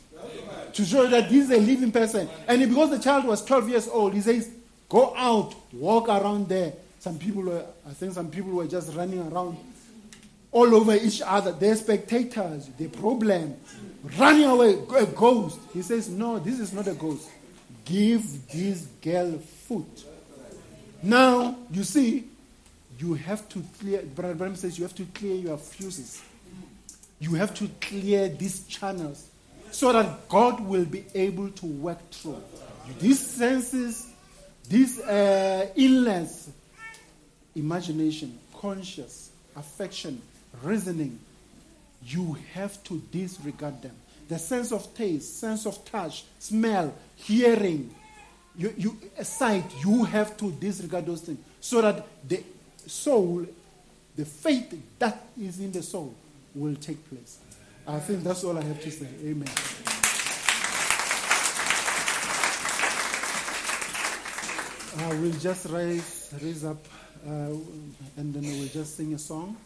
To 0.74 0.86
show 0.86 1.08
that 1.08 1.30
this 1.30 1.46
is 1.46 1.52
a 1.52 1.60
living 1.60 1.92
person. 1.92 2.30
And 2.48 2.68
because 2.68 2.90
the 2.92 3.00
child 3.00 3.26
was 3.26 3.44
12 3.46 3.70
years 3.70 3.88
old, 3.88 4.14
he 4.14 4.22
says, 4.22 4.50
Go 4.90 5.14
out, 5.16 5.54
walk 5.74 6.08
around 6.08 6.48
there. 6.50 6.74
Some 7.00 7.18
people 7.20 7.44
were, 7.44 7.66
I 7.88 7.92
think 7.92 8.14
some 8.14 8.30
people 8.30 8.52
were 8.52 8.68
just 8.68 8.96
running 8.96 9.20
around 9.20 9.58
all 10.52 10.74
over 10.74 10.96
each 10.96 11.22
other. 11.26 11.52
They're 11.52 11.76
spectators, 11.76 12.70
the 12.78 12.88
problem 12.88 13.56
running 14.18 14.46
away, 14.46 14.78
a 14.96 15.06
ghost. 15.06 15.60
He 15.74 15.82
says, 15.82 16.10
No, 16.10 16.40
this 16.40 16.60
is 16.60 16.74
not 16.74 16.88
a 16.88 16.94
ghost. 16.94 17.30
Give 17.86 18.24
this 18.48 18.82
girl 19.02 19.38
food. 19.40 19.86
Now, 21.02 21.58
you 21.70 21.84
see, 21.84 22.30
you 22.98 23.16
have 23.16 23.48
to 23.50 23.64
clear, 23.80 24.02
Brother 24.04 24.36
Branham 24.36 24.56
says, 24.56 24.78
you 24.78 24.86
have 24.86 24.96
to 24.96 25.06
clear 25.14 25.36
your 25.36 25.58
fuses. 25.58 26.22
You 27.24 27.36
have 27.36 27.54
to 27.56 27.70
clear 27.80 28.28
these 28.28 28.68
channels 28.68 29.30
so 29.72 29.94
that 29.94 30.28
God 30.28 30.60
will 30.60 30.84
be 30.84 31.06
able 31.16 31.48
to 31.52 31.66
work 31.66 32.12
through. 32.12 32.44
These 33.00 33.26
senses, 33.26 34.10
this 34.68 35.00
uh, 35.00 35.70
illness, 35.74 36.50
imagination, 37.56 38.38
conscious, 38.60 39.32
affection, 39.56 40.22
reasoning, 40.64 41.18
you 42.06 42.36
have 42.54 42.84
to 42.84 43.02
disregard 43.10 43.82
them. 43.82 43.96
The 44.28 44.38
sense 44.38 44.74
of 44.74 44.94
taste, 44.94 45.40
sense 45.40 45.66
of 45.66 45.86
touch, 45.86 46.26
smell, 46.40 46.94
hearing, 47.16 47.96
you, 48.58 48.74
you, 48.78 49.00
sight, 49.22 49.64
you 49.82 50.04
have 50.04 50.36
to 50.36 50.52
disregard 50.52 51.06
those 51.06 51.22
things 51.22 51.40
so 51.62 51.82
that 51.84 52.06
the 52.28 52.44
soul, 52.86 53.46
the 54.14 54.26
faith 54.26 54.78
that 55.00 55.26
is 55.40 55.62
in 55.62 55.72
the 55.72 55.82
soul, 55.82 56.14
will 56.56 56.76
take 56.76 57.08
place. 57.10 57.40
I 57.88 58.00
think 58.00 58.24
that's 58.24 58.44
all 58.44 58.58
I 58.58 58.64
have 58.64 58.82
to 58.82 58.92
say. 58.92 59.08
Amen. 59.24 59.50
Uh, 64.96 65.16
we'll 65.20 65.40
just 65.40 65.66
raise, 65.70 66.34
raise 66.42 66.64
up 66.64 66.86
uh, 67.26 67.30
and 68.18 68.34
then 68.34 68.44
we'll 68.44 68.68
just 68.68 68.96
sing 68.96 69.14
a 69.14 69.18
song 69.18 69.58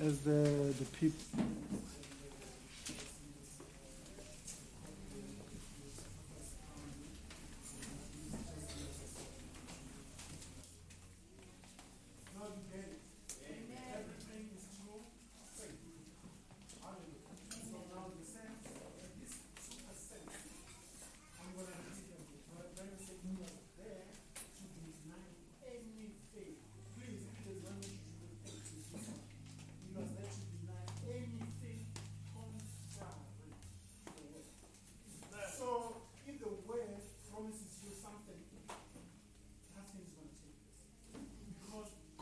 as 0.00 0.20
the, 0.20 0.74
the 0.78 0.84
people. 1.00 1.44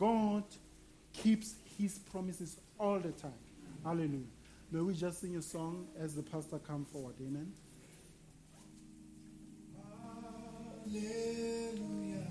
God 0.03 0.43
keeps 1.23 1.55
his 1.77 1.99
promises 1.99 2.57
all 2.77 2.99
the 2.99 3.11
time. 3.13 3.31
Hallelujah. 3.83 4.27
May 4.71 4.81
we 4.81 4.93
just 4.93 5.21
sing 5.21 5.37
a 5.37 5.41
song 5.41 5.87
as 5.97 6.15
the 6.15 6.21
pastor 6.21 6.59
come 6.59 6.83
forward. 6.85 7.15
Amen. 7.21 7.53
Hallelujah. 10.85 12.27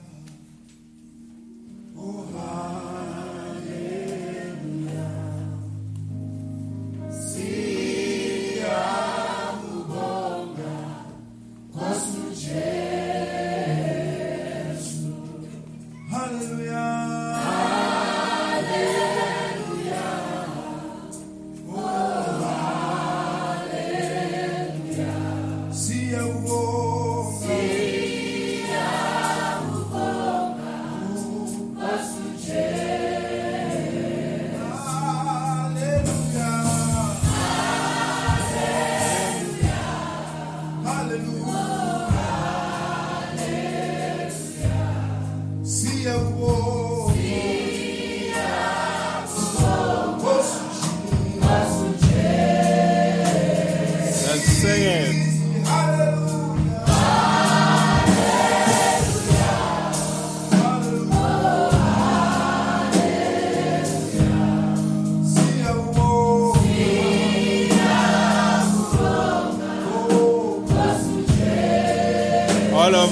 Oh, 1.97 2.28
all 2.36 2.91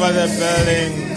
over 0.02 0.12
the 0.12 0.27
building. 0.39 1.10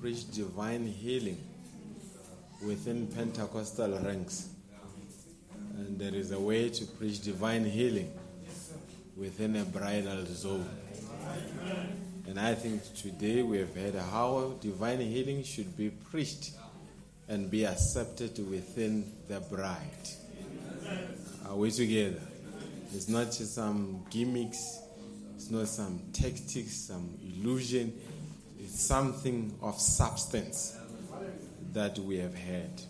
Preach 0.00 0.30
divine 0.30 0.86
healing 0.86 1.36
within 2.66 3.06
Pentecostal 3.06 3.98
ranks, 3.98 4.48
and 5.76 5.98
there 5.98 6.14
is 6.14 6.32
a 6.32 6.40
way 6.40 6.70
to 6.70 6.86
preach 6.86 7.20
divine 7.20 7.66
healing 7.66 8.10
within 9.14 9.56
a 9.56 9.64
bridal 9.64 10.24
zone. 10.24 10.68
And 12.26 12.40
I 12.40 12.54
think 12.54 12.82
today 12.94 13.42
we 13.42 13.58
have 13.58 13.74
heard 13.76 13.94
how 13.94 14.54
divine 14.62 15.00
healing 15.00 15.42
should 15.44 15.76
be 15.76 15.90
preached 15.90 16.52
and 17.28 17.50
be 17.50 17.66
accepted 17.66 18.38
within 18.50 19.04
the 19.28 19.40
bride. 19.40 20.08
Are 21.46 21.56
we 21.56 21.70
together? 21.70 22.22
It's 22.94 23.08
not 23.08 23.26
just 23.26 23.54
some 23.54 24.06
gimmicks, 24.08 24.80
it's 25.36 25.50
not 25.50 25.68
some 25.68 26.00
tactics, 26.14 26.74
some 26.74 27.18
illusion. 27.22 27.92
Something 28.72 29.58
of 29.60 29.80
substance 29.80 30.76
that 31.72 31.98
we 31.98 32.18
have 32.18 32.34
had. 32.34 32.80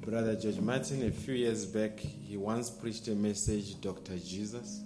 Brother 0.00 0.34
George 0.34 0.60
Martin, 0.60 1.06
a 1.06 1.10
few 1.10 1.34
years 1.34 1.66
back, 1.66 2.00
he 2.00 2.38
once 2.38 2.70
preached 2.70 3.06
a 3.08 3.14
message, 3.14 3.80
Dr. 3.80 4.16
Jesus, 4.16 4.80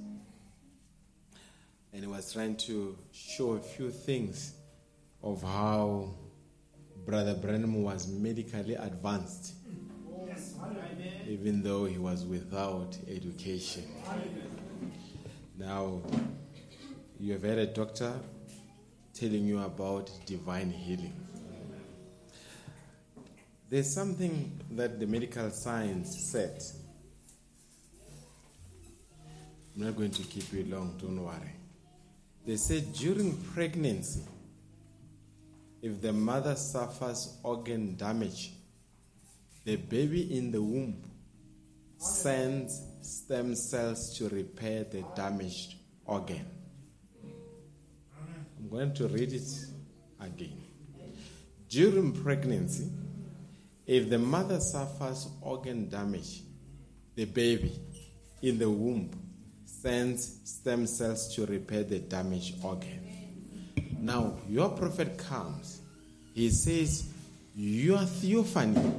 and 1.93 2.03
he 2.03 2.07
was 2.07 2.33
trying 2.33 2.57
to 2.57 2.99
show 3.13 3.53
a 3.53 3.61
few 3.61 3.91
things 3.91 4.55
of 5.23 5.41
how 5.41 6.13
Brother 7.07 7.35
Branham 7.35 7.83
was 7.85 8.09
medically 8.09 8.75
advanced, 8.75 9.55
even 11.29 11.63
though 11.63 11.85
he 11.85 11.99
was 11.99 12.25
without 12.25 12.99
education. 13.09 13.85
Now, 15.57 16.03
you 17.19 17.33
have 17.33 17.45
had 17.45 17.59
a 17.59 17.67
doctor 17.67 18.13
telling 19.19 19.47
you 19.47 19.61
about 19.61 20.11
divine 20.27 20.71
healing. 20.71 21.15
There's 23.69 23.93
something 23.93 24.61
that 24.73 25.01
the 25.01 25.07
medical 25.07 25.51
science 25.51 26.29
said. 26.31 26.63
I'm 29.75 29.85
not 29.85 29.97
going 29.97 30.11
to 30.13 30.23
keep 30.23 30.53
you 30.53 30.65
long, 30.69 30.97
don't 31.01 31.23
worry. 31.23 31.55
They 32.47 32.57
said 32.57 32.93
during 32.93 33.37
pregnancy, 33.55 34.23
if 35.83 36.01
the 36.01 36.13
mother 36.13 36.55
suffers 36.55 37.39
organ 37.43 37.97
damage, 37.97 38.53
the 39.65 39.77
baby 39.77 40.37
in 40.37 40.53
the 40.53 40.63
womb 40.63 41.03
sends 41.99 42.83
stem 43.03 43.55
cells 43.55 44.17
to 44.19 44.29
repair 44.29 44.85
the 44.85 45.05
damaged 45.17 45.75
organ. 46.05 46.56
I'm 48.67 48.73
going 48.73 48.95
to 48.95 49.07
read 49.07 49.33
it 49.33 49.49
again. 50.21 50.61
During 51.69 52.11
pregnancy, 52.13 52.91
if 53.87 54.11
the 54.11 54.19
mother 54.19 54.59
suffers 54.59 55.29
organ 55.41 55.89
damage, 55.89 56.43
the 57.15 57.27
baby 57.27 57.79
in 58.43 58.59
the 58.59 58.69
womb 58.69 59.11
sends 59.65 60.41
stem 60.43 60.89
cells 60.89 61.33
to 61.37 61.47
repair 61.47 61.85
the 61.85 62.01
damaged 62.01 62.57
organ. 62.65 63.73
Now, 64.01 64.37
your 64.49 64.71
prophet 64.71 65.17
comes. 65.17 65.81
He 66.35 66.51
says, 66.51 67.09
Your 67.55 68.01
theophany 68.01 68.95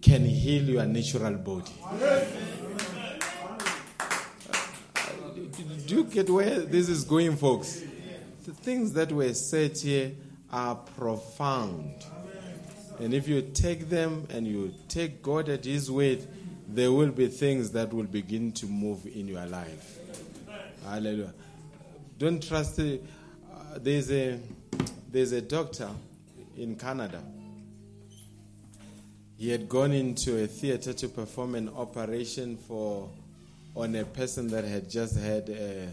can 0.00 0.24
heal 0.24 0.62
your 0.62 0.86
natural 0.86 1.34
body. 1.34 1.72
Do 5.86 5.94
you 5.96 6.04
get 6.04 6.30
where 6.30 6.60
this 6.60 6.88
is 6.88 7.02
going, 7.02 7.36
folks? 7.36 7.87
The 8.48 8.54
things 8.54 8.94
that 8.94 9.12
were 9.12 9.34
said 9.34 9.76
here 9.76 10.12
are 10.50 10.74
profound. 10.74 12.02
And 12.98 13.12
if 13.12 13.28
you 13.28 13.42
take 13.42 13.90
them 13.90 14.26
and 14.30 14.46
you 14.46 14.72
take 14.88 15.22
God 15.22 15.50
at 15.50 15.66
His 15.66 15.90
word, 15.90 16.26
there 16.66 16.90
will 16.90 17.10
be 17.10 17.26
things 17.26 17.72
that 17.72 17.92
will 17.92 18.06
begin 18.06 18.52
to 18.52 18.64
move 18.64 19.04
in 19.04 19.28
your 19.28 19.44
life. 19.44 19.98
Hallelujah. 20.82 21.34
Don't 22.16 22.42
trust 22.42 22.78
the 22.78 23.02
uh, 23.52 23.80
there's 23.80 24.10
a 24.10 24.40
there's 25.12 25.32
a 25.32 25.42
doctor 25.42 25.90
in 26.56 26.74
Canada. 26.76 27.22
He 29.36 29.50
had 29.50 29.68
gone 29.68 29.92
into 29.92 30.42
a 30.42 30.46
theater 30.46 30.94
to 30.94 31.08
perform 31.08 31.54
an 31.54 31.68
operation 31.68 32.56
for 32.56 33.10
on 33.76 33.94
a 33.94 34.06
person 34.06 34.48
that 34.48 34.64
had 34.64 34.88
just 34.88 35.18
had 35.18 35.50
a, 35.50 35.88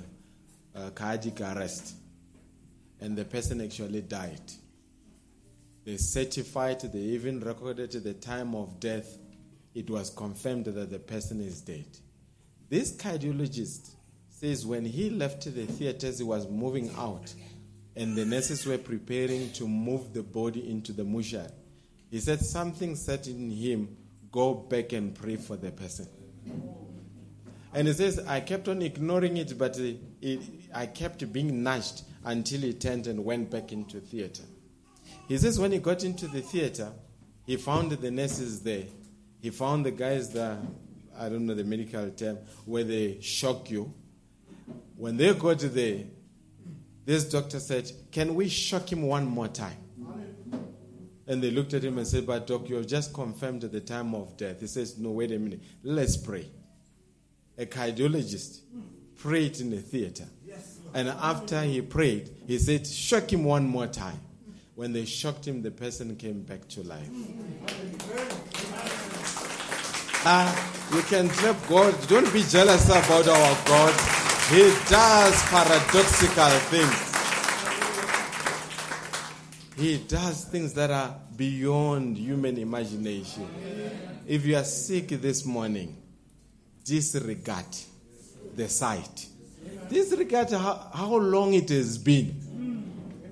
a 0.74 0.92
cardiac 0.92 1.42
arrest, 1.42 1.96
and 3.02 3.18
the 3.18 3.26
person 3.26 3.62
actually 3.62 4.02
died. 4.02 4.52
They 5.86 5.98
certified, 5.98 6.82
they 6.82 7.00
even 7.00 7.40
recorded 7.42 7.92
the 7.92 8.14
time 8.14 8.56
of 8.56 8.80
death. 8.80 9.18
It 9.74 9.90
was 9.90 10.10
confirmed 10.10 10.66
that 10.66 10.90
the 10.90 11.00
person 11.00 11.42
is 11.42 11.62
dead. 11.62 11.86
This 12.70 12.96
cardiologist 12.96 13.92
says 14.30 14.66
when 14.66 14.86
he 14.86 15.10
left 15.10 15.46
the 15.46 15.66
theaters, 15.66 16.18
he 16.18 16.24
was 16.24 16.48
moving 16.48 16.90
out 16.98 17.34
and 17.96 18.16
the 18.16 18.26
nurses 18.26 18.66
were 18.66 18.78
preparing 18.78 19.52
to 19.54 19.68
move 19.68 20.14
the 20.14 20.24
body 20.24 20.70
into 20.70 20.92
the 20.92 21.04
mortuary. 21.04 21.50
He 22.10 22.20
said 22.20 22.42
something 22.42 22.96
said 22.96 23.28
in 23.28 23.50
him, 23.50 23.96
go 24.32 24.54
back 24.54 24.94
and 24.94 25.14
pray 25.14 25.36
for 25.36 25.56
the 25.56 25.72
person. 25.72 26.08
And 27.74 27.88
he 27.88 27.94
says, 27.94 28.20
I 28.28 28.40
kept 28.40 28.68
on 28.68 28.82
ignoring 28.82 29.38
it, 29.38 29.58
but 29.58 29.78
it, 29.78 30.00
it, 30.22 30.40
I 30.74 30.86
kept 30.86 31.32
being 31.32 31.62
nudged 31.64 32.04
until 32.26 32.62
he 32.62 32.74
turned 32.74 33.08
and 33.08 33.24
went 33.24 33.50
back 33.50 33.72
into 33.72 34.00
theater. 34.00 34.44
He 35.28 35.38
says 35.38 35.60
when 35.60 35.72
he 35.72 35.80
got 35.80 36.04
into 36.04 36.28
the 36.28 36.42
theater, 36.42 36.92
he 37.46 37.58
found 37.58 37.92
the 37.92 38.12
nurses 38.12 38.62
there. 38.62 38.86
He 39.40 39.52
found 39.52 39.86
the 39.86 39.92
guys 39.92 40.32
that, 40.32 40.58
I 41.18 41.30
don't 41.30 41.46
know 41.46 41.54
the 41.54 41.64
medical 41.64 42.10
term, 42.10 42.40
where 42.66 42.84
they 42.84 43.22
shock 43.22 43.70
you. 43.70 43.94
When 44.98 45.18
they 45.18 45.34
got 45.34 45.60
there, 45.60 46.06
this 47.06 47.30
doctor 47.30 47.60
said, 47.60 47.92
Can 48.12 48.34
we 48.34 48.50
shock 48.50 48.92
him 48.92 49.04
one 49.04 49.26
more 49.26 49.48
time? 49.48 49.78
And 51.28 51.42
they 51.42 51.52
looked 51.52 51.74
at 51.74 51.84
him 51.84 51.98
and 51.98 52.08
said, 52.08 52.26
But 52.26 52.48
doc, 52.48 52.68
you 52.70 52.76
have 52.76 52.88
just 52.88 53.14
confirmed 53.14 53.62
the 53.62 53.82
time 53.82 54.16
of 54.16 54.36
death. 54.38 54.62
He 54.62 54.68
says, 54.68 54.98
No, 54.98 55.12
wait 55.12 55.32
a 55.32 55.38
minute. 55.38 55.62
Let's 55.84 56.18
pray. 56.18 56.50
A 57.58 57.66
cardiologist 57.66 58.62
prayed 59.16 59.60
in 59.60 59.70
the 59.70 59.80
theater. 59.80 60.26
And 60.96 61.10
after 61.10 61.62
he 61.62 61.82
prayed, 61.82 62.30
he 62.48 62.58
said, 62.58 62.88
Shock 62.88 63.34
him 63.34 63.44
one 63.44 63.68
more 63.68 63.86
time. 63.86 64.18
When 64.76 64.94
they 64.94 65.04
shocked 65.04 65.46
him, 65.46 65.62
the 65.62 65.70
person 65.70 66.16
came 66.16 66.42
back 66.44 66.70
to 66.70 66.84
life. 66.84 67.10
Uh, 70.24 70.96
you 70.96 71.02
can 71.02 71.28
clap 71.28 71.68
God. 71.68 72.08
Don't 72.08 72.32
be 72.32 72.44
jealous 72.44 72.86
about 72.86 73.28
our 73.28 73.66
God. 73.66 73.94
He 74.50 74.74
does 74.90 75.44
paradoxical 75.44 76.50
things. 76.72 77.16
He 79.76 79.98
does 79.98 80.46
things 80.46 80.74
that 80.76 80.92
are 80.92 81.14
beyond 81.36 82.18
human 82.18 82.58
imagination. 82.58 83.50
If 84.26 84.46
you 84.46 84.56
are 84.56 84.64
sick 84.64 85.10
this 85.10 85.46
morning, 85.46 86.02
disregard 86.86 87.66
the 88.56 88.70
sight. 88.70 89.28
Disregard 89.90 90.52
how, 90.52 90.90
how 90.94 91.16
long 91.16 91.54
it 91.54 91.70
has 91.70 91.98
been. 91.98 92.42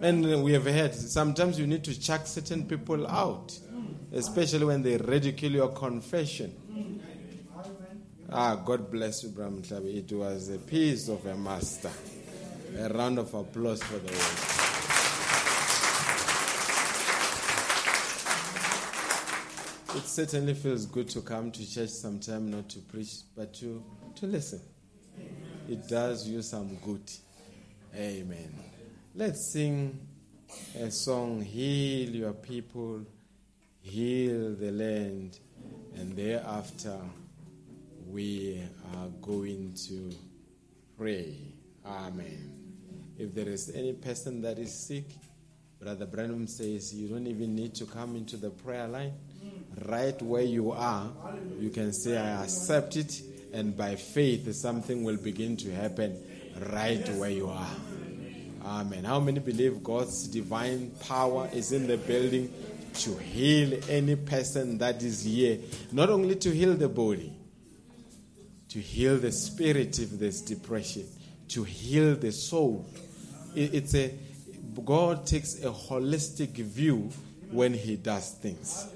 And 0.02 0.44
we 0.44 0.54
have 0.54 0.66
heard 0.66 0.94
sometimes 0.94 1.58
you 1.58 1.66
need 1.66 1.84
to 1.86 2.00
chuck 2.00 2.28
certain 2.28 2.66
people 2.66 3.08
out. 3.08 3.58
especially 4.14 4.66
when 4.66 4.84
they 4.84 4.98
ridicule 4.98 5.52
your 5.52 5.70
confession. 5.70 6.54
Ah, 8.32 8.56
God 8.56 8.90
bless 8.90 9.24
you, 9.24 9.30
Bram 9.30 9.62
Klabi. 9.62 9.98
It 9.98 10.16
was 10.16 10.50
a 10.50 10.58
piece 10.58 11.08
of 11.10 11.26
a 11.26 11.36
master. 11.36 11.92
A 12.78 12.90
round 12.90 13.20
of 13.20 13.34
applause 13.34 13.82
for 13.84 14.00
the 14.00 14.12
word. 14.12 14.50
It 19.96 20.08
certainly 20.08 20.56
feels 20.56 20.88
good 20.88 21.10
to 21.10 21.22
come 21.22 21.52
to 21.52 21.72
church 21.72 21.90
sometime, 21.90 22.50
not 22.50 22.70
to 22.70 22.80
preach, 22.80 23.14
but 23.36 23.54
to, 23.56 23.84
to 24.16 24.26
listen. 24.26 24.60
It 25.70 25.88
does 25.88 26.28
you 26.28 26.42
some 26.42 26.78
good. 26.84 27.10
Amen. 27.96 28.54
Let's 29.16 29.52
sing 29.52 29.98
a 30.78 30.92
song, 30.92 31.42
Heal 31.42 32.10
Your 32.10 32.34
People, 32.34 33.06
Heal 33.82 34.56
the 34.56 34.72
Land, 34.72 35.40
and 35.96 36.16
thereafter 36.16 36.98
we 38.10 38.62
are 38.96 39.08
going 39.22 39.74
to 39.88 40.12
pray. 40.98 41.38
Amen. 41.86 42.52
If 43.18 43.34
there 43.34 43.48
is 43.48 43.72
any 43.74 43.94
person 43.94 44.42
that 44.42 44.60
is 44.60 44.88
sick, 44.88 45.06
Brother 45.80 46.06
Branham 46.06 46.48
says 46.48 46.94
you 46.94 47.08
don't 47.08 47.28
even 47.28 47.56
need 47.56 47.74
to 47.76 47.86
come 47.86 48.16
into 48.16 48.36
the 48.38 48.50
prayer 48.50 48.88
line. 48.88 49.14
Right 49.86 50.22
where 50.22 50.44
you 50.44 50.72
are, 50.72 51.10
you 51.60 51.70
can 51.70 51.94
say, 51.94 52.18
I 52.18 52.44
accept 52.44 52.96
it, 52.96 53.22
and 53.54 53.78
by 53.78 53.96
faith, 53.96 54.54
something 54.56 55.04
will 55.04 55.18
begin 55.18 55.56
to 55.58 55.72
happen 55.74 56.18
right 56.72 57.08
where 57.10 57.30
you 57.30 57.48
are. 57.48 57.76
Amen. 58.66 59.04
How 59.04 59.20
many 59.20 59.40
believe 59.40 59.84
God's 59.84 60.28
divine 60.28 60.92
power 61.02 61.50
is 61.54 61.72
in 61.72 61.86
the 61.86 61.98
building 61.98 62.52
to 62.94 63.16
heal 63.18 63.80
any 63.90 64.16
person 64.16 64.78
that 64.78 65.04
is 65.04 65.24
here? 65.24 65.60
Not 65.92 66.10
only 66.10 66.36
to 66.36 66.52
heal 66.52 66.74
the 66.74 66.90
body, 66.90 67.34
to 68.70 68.80
heal 68.80 69.18
the 69.18 69.32
spirit 69.32 70.00
if 70.00 70.12
there's 70.12 70.42
depression, 70.42 71.06
to 71.50 71.64
heal 71.64 72.16
the 72.16 72.32
soul. 72.32 72.88
It's 73.56 73.94
a 73.94 74.18
God 74.84 75.28
takes 75.28 75.64
a 75.64 75.70
holistic 75.70 76.52
view 76.52 77.12
when 77.52 77.74
He 77.74 77.98
does 77.98 78.32
things. 78.32 78.88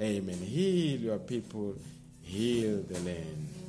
Amen. 0.00 0.38
Heal 0.38 1.00
your 1.00 1.18
people, 1.18 1.76
heal 2.22 2.82
the 2.82 2.98
land. 3.00 3.59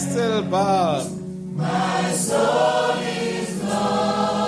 Still 0.00 0.42
bound. 0.42 1.56
My 1.56 2.12
soul 2.12 2.98
is 3.00 3.64
longing 3.64 4.39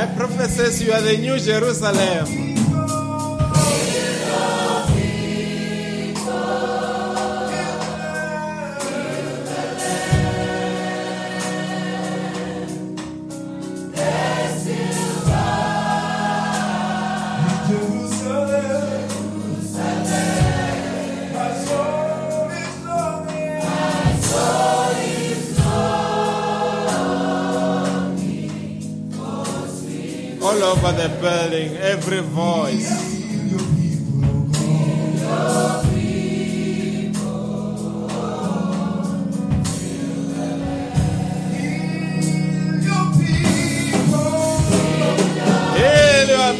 My 0.00 0.06
prophet 0.16 0.48
says 0.48 0.82
you 0.82 0.92
are 0.92 1.02
the 1.02 1.18
new 1.18 1.38
Jerusalem. 1.38 2.49
Over 30.70 30.92
the 30.92 31.08
building, 31.20 31.76
every 31.78 32.20
voice. 32.20 33.18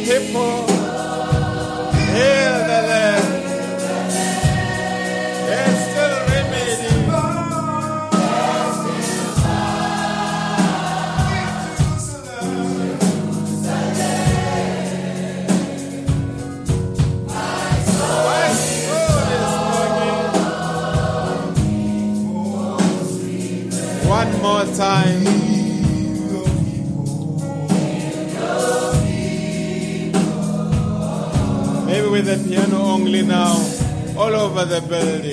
People. 0.04 0.69
Time. 24.80 25.24
Maybe 31.86 32.08
with 32.08 32.24
the 32.24 32.42
piano 32.48 32.78
only 32.78 33.20
now, 33.20 33.56
all 34.16 34.34
over 34.34 34.64
the 34.64 34.80
building. 34.88 35.29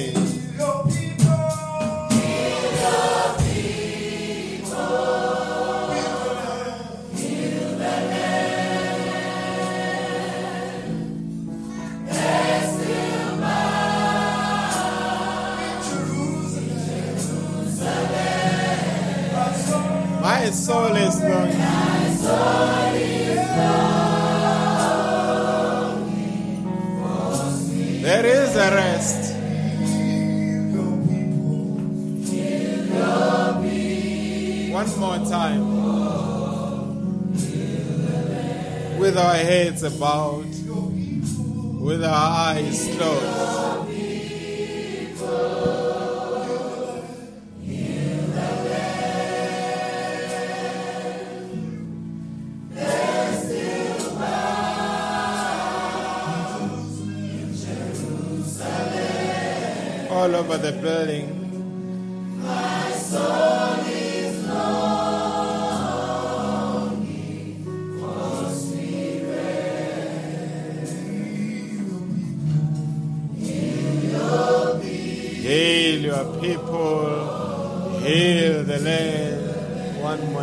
One 34.88 35.00
more 35.00 35.30
time. 35.30 35.64
With 38.98 39.18
our 39.18 39.36
heads 39.36 39.84
bowed, 40.00 40.46
with 41.82 42.04
our 42.04 42.56
eyes 42.56 42.88
closed. 42.96 43.58
all 60.10 60.36
over 60.36 60.58
the 60.58 60.72
building. 60.82 61.37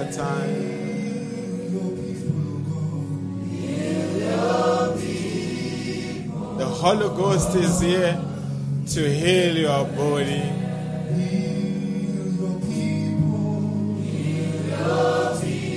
More 0.04 0.12
time. 0.12 0.74
The 6.58 6.66
Holy 6.66 7.08
Ghost 7.16 7.54
is 7.56 7.80
here 7.80 8.20
to 8.88 9.14
heal 9.14 9.56
your 9.56 9.84
body. 9.86 10.42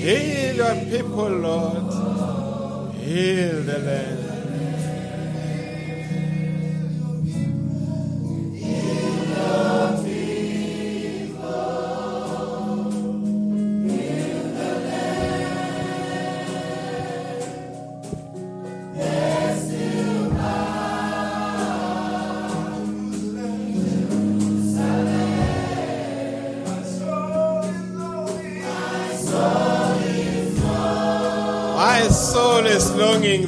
Heal 0.02 0.56
your 0.56 0.76
people, 0.86 1.30
Lord. 1.30 2.95
Heal 2.95 3.62
the 3.64 3.80
land. 3.80 4.16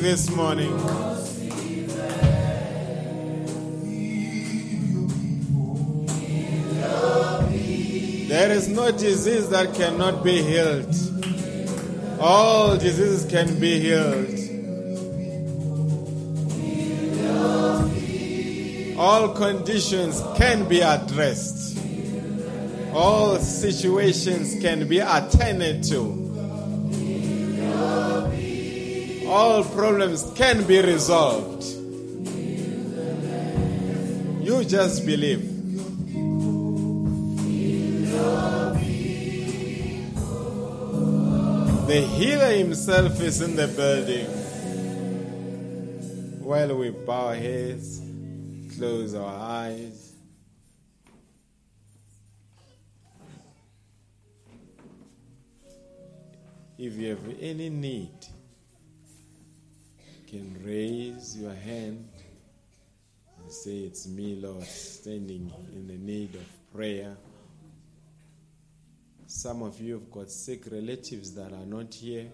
This 0.10 0.31
morning. 0.31 0.76
There 8.27 8.52
is 8.52 8.69
no 8.69 8.91
disease 8.91 9.49
that 9.49 9.76
cannot 9.76 10.23
be 10.23 10.41
healed. 10.41 10.95
All 12.19 12.76
diseases 12.76 13.30
can 13.30 13.60
be 13.60 13.80
healed. 13.80 14.34
All 18.98 19.30
conditions 19.36 20.23
can 20.38 20.68
be 20.68 20.81
addressed. 20.81 21.77
All 22.94 23.38
situations 23.38 24.60
can 24.60 24.88
be 24.88 24.98
attended 24.98 25.84
to. 25.84 26.19
All 29.30 29.64
problems 29.64 30.26
can 30.36 30.64
be 30.66 30.82
resolved. 30.82 31.64
You 34.44 34.66
just 34.66 35.06
believe. 35.06 35.46
The 41.86 42.02
healer 42.02 42.54
himself 42.56 43.22
is 43.22 43.42
in 43.42 43.56
the 43.56 43.68
building. 43.68 44.26
While 46.44 46.76
we 46.78 46.90
bow 46.90 47.28
our 47.28 47.36
heads, 47.36 48.02
close 48.76 49.14
our 49.14 49.32
eyes. 49.32 50.14
If 56.80 56.96
you 56.96 57.10
have 57.10 57.20
any 57.40 57.70
need, 57.70 58.10
can 60.30 60.56
raise 60.64 61.36
your 61.38 61.54
hand 61.54 62.08
and 63.42 63.52
say, 63.52 63.78
It's 63.80 64.08
me, 64.08 64.40
Lord, 64.40 64.64
standing 64.64 65.52
in 65.74 65.88
the 65.88 65.98
need 65.98 66.36
of 66.36 66.74
prayer. 66.74 67.18
Some 69.26 69.64
of 69.64 69.80
you 69.80 69.94
have 69.94 70.12
got 70.12 70.30
sick 70.30 70.66
relatives 70.72 71.34
that 71.34 71.52
are 71.52 71.66
not 71.66 71.94
here. 71.94 72.28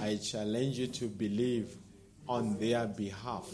I 0.00 0.16
challenge 0.16 0.78
you 0.78 0.88
to 0.88 1.06
believe 1.06 1.76
on 2.28 2.58
their 2.58 2.86
behalf. 2.86 3.48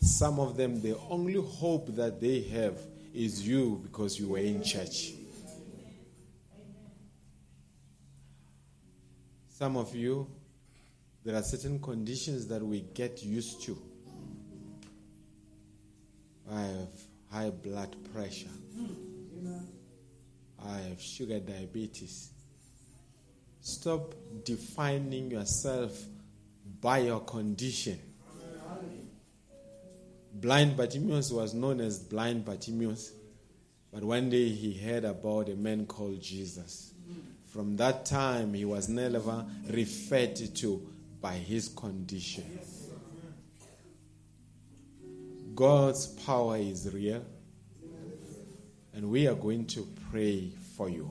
Some 0.00 0.40
of 0.40 0.56
them, 0.56 0.82
the 0.82 0.98
only 1.08 1.40
hope 1.40 1.94
that 1.94 2.20
they 2.20 2.40
have 2.42 2.78
is 3.14 3.46
you 3.46 3.80
because 3.82 4.18
you 4.18 4.30
were 4.30 4.38
in 4.38 4.62
church. 4.62 5.12
Some 9.60 9.76
of 9.76 9.94
you, 9.94 10.26
there 11.22 11.36
are 11.36 11.42
certain 11.42 11.80
conditions 11.80 12.46
that 12.46 12.62
we 12.62 12.80
get 12.94 13.22
used 13.22 13.62
to. 13.64 13.76
I 16.50 16.62
have 16.62 16.88
high 17.30 17.50
blood 17.50 17.94
pressure. 18.14 18.48
I 20.64 20.78
have 20.78 20.98
sugar 20.98 21.40
diabetes. 21.40 22.30
Stop 23.60 24.14
defining 24.46 25.30
yourself 25.30 26.06
by 26.80 27.00
your 27.00 27.20
condition. 27.20 28.00
Blind 30.32 30.74
Bartimaeus 30.74 31.32
was 31.32 31.52
known 31.52 31.82
as 31.82 31.98
Blind 31.98 32.46
Bartimaeus, 32.46 33.12
but 33.92 34.04
one 34.04 34.30
day 34.30 34.48
he 34.48 34.72
heard 34.72 35.04
about 35.04 35.50
a 35.50 35.54
man 35.54 35.84
called 35.84 36.22
Jesus. 36.22 36.89
From 37.50 37.76
that 37.76 38.06
time, 38.06 38.54
he 38.54 38.64
was 38.64 38.88
never 38.88 39.44
referred 39.68 40.36
to 40.36 40.88
by 41.20 41.34
his 41.34 41.68
condition. 41.68 42.44
God's 45.54 46.06
power 46.06 46.56
is 46.56 46.88
real, 46.92 47.24
and 48.94 49.10
we 49.10 49.26
are 49.26 49.34
going 49.34 49.66
to 49.66 49.86
pray 50.10 50.52
for 50.76 50.88
you. 50.88 51.10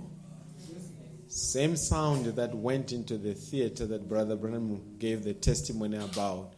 Same 1.28 1.76
sound 1.76 2.26
that 2.26 2.56
went 2.56 2.94
into 2.94 3.18
the 3.18 3.34
theater 3.34 3.86
that 3.86 4.08
Brother 4.08 4.36
Branham 4.36 4.98
gave 4.98 5.24
the 5.24 5.34
testimony 5.34 5.98
about 5.98 6.54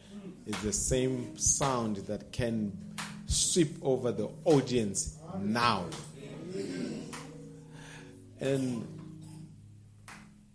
is 0.46 0.56
the 0.62 0.72
same 0.72 1.38
sound 1.38 1.98
that 2.08 2.32
can 2.32 2.78
sweep 3.26 3.76
over 3.82 4.12
the 4.12 4.30
audience 4.46 5.18
now. 5.40 5.86
And 8.40 9.01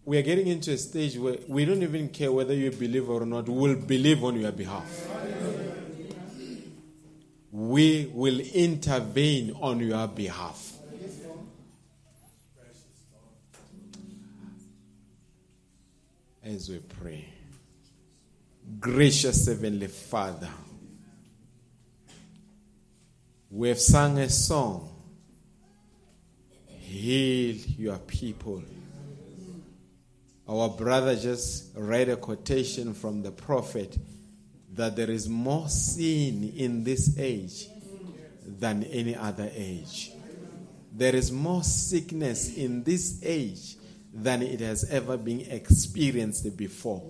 we 0.06 0.16
are 0.16 0.22
getting 0.22 0.46
into 0.46 0.70
a 0.70 0.78
stage 0.78 1.18
where 1.18 1.36
we 1.48 1.64
don't 1.64 1.82
even 1.82 2.08
care 2.08 2.30
whether 2.30 2.54
you 2.54 2.70
believe 2.70 3.10
or 3.10 3.26
not, 3.26 3.48
we 3.48 3.54
will 3.74 3.74
believe 3.74 4.22
on 4.22 4.40
your 4.40 4.52
behalf. 4.52 5.08
We 7.50 8.08
will 8.14 8.38
intervene 8.38 9.56
on 9.60 9.80
your 9.80 10.06
behalf. 10.06 10.74
As 16.44 16.68
we 16.68 16.78
pray, 16.78 17.24
gracious 18.78 19.48
Heavenly 19.48 19.88
Father, 19.88 20.50
we 23.50 23.70
have 23.70 23.80
sung 23.80 24.18
a 24.18 24.30
song, 24.30 24.88
Heal 26.68 27.56
Your 27.76 27.98
People. 27.98 28.62
Our 30.48 30.68
brother 30.68 31.16
just 31.16 31.72
read 31.74 32.08
a 32.08 32.16
quotation 32.16 32.94
from 32.94 33.22
the 33.22 33.32
prophet 33.32 33.98
that 34.74 34.94
there 34.94 35.10
is 35.10 35.28
more 35.28 35.68
sin 35.68 36.52
in 36.56 36.84
this 36.84 37.18
age 37.18 37.68
than 38.46 38.84
any 38.84 39.16
other 39.16 39.50
age. 39.52 40.12
There 40.92 41.16
is 41.16 41.32
more 41.32 41.64
sickness 41.64 42.56
in 42.56 42.84
this 42.84 43.20
age 43.24 43.76
than 44.14 44.42
it 44.42 44.60
has 44.60 44.84
ever 44.88 45.16
been 45.16 45.40
experienced 45.40 46.56
before. 46.56 47.02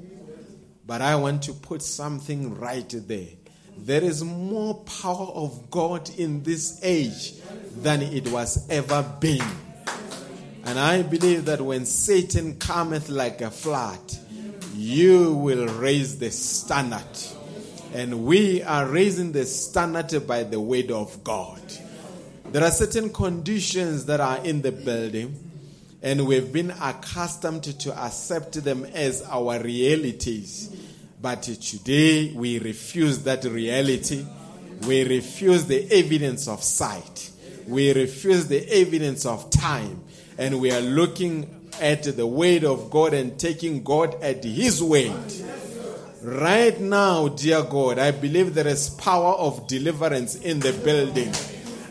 But 0.87 1.03
I 1.03 1.17
want 1.17 1.43
to 1.45 1.53
put 1.53 1.83
something 1.83 2.55
right 2.55 2.89
there. 2.89 3.29
There 3.77 4.03
is 4.03 4.25
more 4.25 4.77
power 4.85 5.27
of 5.27 5.71
God 5.71 6.09
in 6.19 6.43
this 6.43 6.81
age 6.83 7.35
than 7.77 8.01
it 8.01 8.29
was 8.29 8.67
ever 8.71 9.03
been. 9.21 9.45
And 10.67 10.81
I 10.81 11.03
believe 11.03 11.45
that 11.45 11.61
when 11.61 11.87
Satan 11.87 12.57
cometh 12.57 13.09
like 13.09 13.41
a 13.41 13.53
flood, 13.53 14.01
you 14.75 15.33
will 15.35 15.69
raise 15.69 16.19
the 16.19 16.33
standard. 16.33 17.07
And 17.95 18.25
we 18.25 18.65
are 18.65 18.85
raising 18.85 19.31
the 19.31 19.45
standard 19.45 20.27
by 20.27 20.43
the 20.43 20.59
word 20.59 20.91
of 20.91 21.23
God. 21.23 21.61
There 22.47 22.65
are 22.65 22.73
certain 22.73 23.13
conditions 23.13 24.07
that 24.07 24.19
are 24.19 24.45
in 24.45 24.61
the 24.61 24.73
building, 24.73 25.39
and 26.03 26.27
we've 26.27 26.53
been 26.53 26.73
accustomed 26.83 27.63
to 27.63 27.97
accept 27.97 28.65
them 28.65 28.85
as 28.87 29.23
our 29.23 29.61
realities. 29.61 30.75
But 31.23 31.45
today 31.45 32.33
we 32.33 32.59
refuse 32.59 33.23
that 33.23 33.45
reality. 33.45 34.27
We 34.85 35.05
refuse 35.05 35.67
the 35.67 35.89
evidence 35.93 36.49
of 36.49 36.61
sight. 36.65 37.31
We 37.69 37.95
refuse 37.95 38.49
the 38.49 38.69
evidence 38.69 39.27
of 39.27 39.49
time 39.51 40.03
and 40.39 40.61
we 40.61 40.71
are 40.71 40.81
looking 40.81 41.49
at 41.81 42.05
the 42.05 42.27
word 42.27 42.65
of 42.65 42.91
God 42.91 43.15
and 43.15 43.39
taking 43.39 43.83
God 43.83 44.21
at 44.23 44.45
His 44.45 44.83
word. 44.83 45.13
Right 46.23 46.79
now, 46.81 47.29
dear 47.29 47.63
God, 47.63 47.99
I 47.99 48.11
believe 48.11 48.55
there 48.55 48.67
is 48.67 48.91
power 48.91 49.35
of 49.35 49.67
deliverance 49.67 50.35
in 50.37 50.61
the 50.61 50.73
building. 50.73 51.33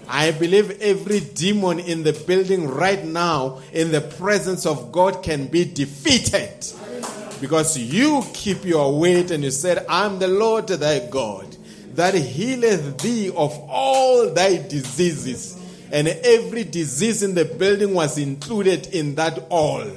I 0.07 0.31
believe 0.31 0.81
every 0.81 1.19
demon 1.19 1.79
in 1.79 2.03
the 2.03 2.13
building 2.13 2.67
right 2.67 3.03
now, 3.03 3.61
in 3.73 3.91
the 3.91 4.01
presence 4.01 4.65
of 4.65 4.91
God, 4.91 5.23
can 5.23 5.47
be 5.47 5.65
defeated. 5.65 6.65
Because 7.41 7.77
you 7.77 8.23
keep 8.33 8.65
your 8.65 8.97
word 8.97 9.31
and 9.31 9.43
you 9.43 9.51
said, 9.51 9.85
I'm 9.89 10.19
the 10.19 10.27
Lord 10.27 10.67
thy 10.67 11.07
God, 11.07 11.55
that 11.95 12.13
healeth 12.13 12.99
thee 12.99 13.29
of 13.29 13.57
all 13.69 14.29
thy 14.29 14.57
diseases 14.57 15.54
and 15.95 16.09
every 16.09 16.65
disease 16.65 17.23
in 17.23 17.35
the 17.35 17.45
building 17.45 17.93
was 17.93 18.17
included 18.17 18.87
in 18.87 19.15
that 19.15 19.39
all. 19.49 19.89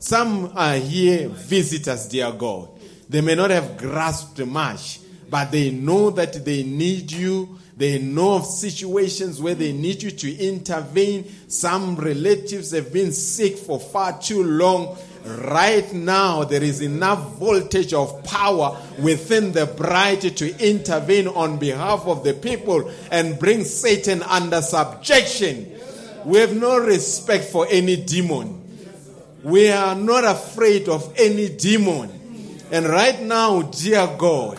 Some 0.00 0.50
are 0.56 0.74
here 0.74 1.28
visitors, 1.28 2.08
dear 2.08 2.32
God. 2.32 2.68
They 3.08 3.20
may 3.20 3.36
not 3.36 3.50
have 3.50 3.76
grasped 3.76 4.44
much, 4.44 4.98
but 5.30 5.52
they 5.52 5.70
know 5.70 6.10
that 6.10 6.44
they 6.44 6.64
need 6.64 7.12
you. 7.12 7.60
They 7.76 8.00
know 8.00 8.34
of 8.34 8.44
situations 8.44 9.40
where 9.40 9.54
they 9.54 9.72
need 9.72 10.02
you 10.02 10.10
to 10.10 10.34
intervene. 10.36 11.32
Some 11.46 11.94
relatives 11.94 12.72
have 12.72 12.92
been 12.92 13.12
sick 13.12 13.56
for 13.56 13.78
far 13.78 14.20
too 14.20 14.42
long. 14.42 14.98
Right 15.24 15.90
now, 15.94 16.44
there 16.44 16.62
is 16.62 16.82
enough 16.82 17.38
voltage 17.38 17.94
of 17.94 18.22
power 18.24 18.76
within 18.98 19.52
the 19.52 19.64
bride 19.64 20.20
to 20.20 20.58
intervene 20.62 21.28
on 21.28 21.58
behalf 21.58 22.06
of 22.06 22.24
the 22.24 22.34
people 22.34 22.92
and 23.10 23.38
bring 23.38 23.64
Satan 23.64 24.22
under 24.22 24.60
subjection. 24.60 25.80
We 26.26 26.38
have 26.38 26.54
no 26.54 26.78
respect 26.78 27.44
for 27.44 27.66
any 27.70 27.96
demon. 27.96 28.60
We 29.42 29.70
are 29.70 29.94
not 29.94 30.24
afraid 30.24 30.88
of 30.90 31.10
any 31.16 31.48
demon. 31.48 32.10
And 32.70 32.86
right 32.86 33.20
now, 33.22 33.62
dear 33.62 34.06
God, 34.18 34.58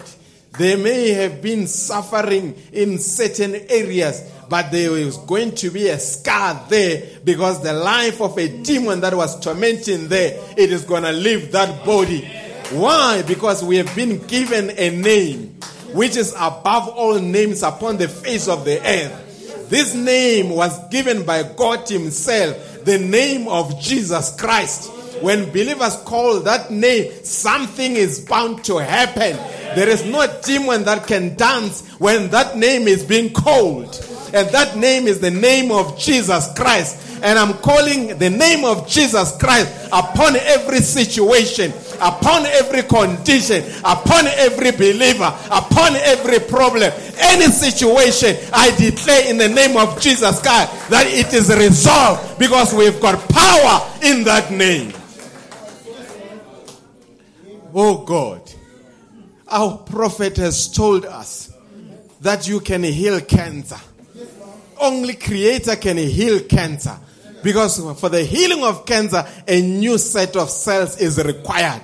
they 0.57 0.75
may 0.75 1.09
have 1.09 1.41
been 1.41 1.67
suffering 1.67 2.55
in 2.71 2.97
certain 2.97 3.55
areas, 3.69 4.31
but 4.49 4.71
there 4.71 4.97
is 4.97 5.17
going 5.17 5.55
to 5.55 5.69
be 5.69 5.89
a 5.89 5.99
scar 5.99 6.65
there 6.69 7.03
because 7.23 7.61
the 7.63 7.73
life 7.73 8.21
of 8.21 8.37
a 8.37 8.47
demon 8.61 9.01
that 9.01 9.13
was 9.13 9.39
tormenting 9.39 10.07
there, 10.07 10.39
it 10.57 10.71
is 10.71 10.83
going 10.83 11.03
to 11.03 11.11
leave 11.11 11.51
that 11.51 11.85
body. 11.85 12.21
Why? 12.71 13.21
Because 13.23 13.63
we 13.63 13.77
have 13.77 13.95
been 13.95 14.25
given 14.27 14.71
a 14.71 14.89
name 14.89 15.55
which 15.93 16.17
is 16.17 16.33
above 16.33 16.89
all 16.89 17.19
names 17.19 17.63
upon 17.63 17.97
the 17.97 18.07
face 18.07 18.47
of 18.47 18.65
the 18.65 18.79
earth. 18.79 19.69
This 19.69 19.95
name 19.95 20.49
was 20.49 20.89
given 20.89 21.25
by 21.25 21.43
God 21.43 21.87
Himself, 21.87 22.83
the 22.83 22.99
name 22.99 23.47
of 23.47 23.79
Jesus 23.81 24.35
Christ. 24.39 24.91
When 25.21 25.45
believers 25.45 25.95
call 25.97 26.41
that 26.41 26.71
name, 26.71 27.11
something 27.23 27.95
is 27.95 28.19
bound 28.19 28.63
to 28.65 28.77
happen. 28.77 29.37
There 29.75 29.87
is 29.87 30.03
no 30.05 30.27
demon 30.43 30.83
that 30.83 31.07
can 31.07 31.35
dance 31.35 31.87
when 31.99 32.29
that 32.31 32.57
name 32.57 32.87
is 32.87 33.03
being 33.03 33.31
called. 33.31 33.95
And 34.35 34.49
that 34.49 34.75
name 34.75 35.07
is 35.07 35.21
the 35.21 35.31
name 35.31 35.71
of 35.71 35.97
Jesus 35.97 36.51
Christ. 36.57 37.23
And 37.23 37.39
I'm 37.39 37.53
calling 37.59 38.17
the 38.17 38.29
name 38.29 38.65
of 38.65 38.85
Jesus 38.85 39.31
Christ 39.37 39.87
upon 39.93 40.35
every 40.35 40.79
situation, 40.79 41.71
upon 42.01 42.45
every 42.45 42.83
condition, 42.83 43.63
upon 43.85 44.27
every 44.27 44.71
believer, 44.71 45.33
upon 45.49 45.95
every 45.95 46.39
problem, 46.39 46.91
any 47.17 47.45
situation. 47.45 48.35
I 48.51 48.75
declare 48.75 49.29
in 49.29 49.37
the 49.37 49.47
name 49.47 49.77
of 49.77 50.01
Jesus 50.01 50.41
Christ 50.41 50.89
that 50.89 51.07
it 51.07 51.33
is 51.33 51.47
resolved 51.55 52.37
because 52.37 52.73
we've 52.73 52.99
got 52.99 53.17
power 53.29 53.89
in 54.03 54.25
that 54.25 54.51
name. 54.51 54.91
Oh 57.73 58.03
God, 58.03 58.41
our 59.47 59.77
prophet 59.77 60.35
has 60.35 60.67
told 60.67 61.05
us 61.05 61.53
that 62.19 62.49
you 62.49 62.59
can 62.59 62.83
heal 62.83 63.21
cancer. 63.21 63.79
Only 64.79 65.15
Creator 65.15 65.75
can 65.77 65.97
heal 65.97 66.41
cancer. 66.41 66.97
Because 67.43 67.77
for 67.99 68.09
the 68.09 68.23
healing 68.23 68.63
of 68.63 68.85
cancer, 68.87 69.23
a 69.47 69.61
new 69.61 69.99
set 69.99 70.35
of 70.35 70.49
cells 70.49 70.99
is 70.99 71.23
required. 71.23 71.83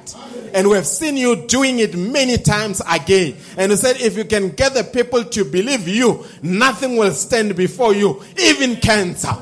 And 0.53 0.68
we 0.68 0.76
have 0.76 0.88
seen 0.88 1.18
you 1.18 1.45
doing 1.47 1.80
it 1.80 1.95
many 1.95 2.38
times 2.38 2.81
again. 2.89 3.38
And 3.57 3.72
you 3.72 3.77
said, 3.77 4.01
if 4.01 4.18
you 4.18 4.26
can 4.26 4.49
get 4.49 4.73
the 4.73 4.84
people 4.84 5.23
to 5.23 5.45
believe 5.45 5.88
you, 5.88 6.26
nothing 6.41 6.97
will 6.97 7.11
stand 7.11 7.55
before 7.55 7.93
you, 7.93 8.23
even 8.41 8.77
cancer. 8.77 9.34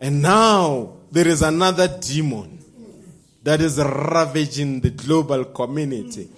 And 0.00 0.20
now 0.20 0.94
there 1.12 1.28
is 1.28 1.42
another 1.42 1.98
demon 2.00 2.58
that 3.44 3.60
is 3.60 3.78
ravaging 3.78 4.80
the 4.80 4.90
global 4.90 5.44
community. 5.44 6.28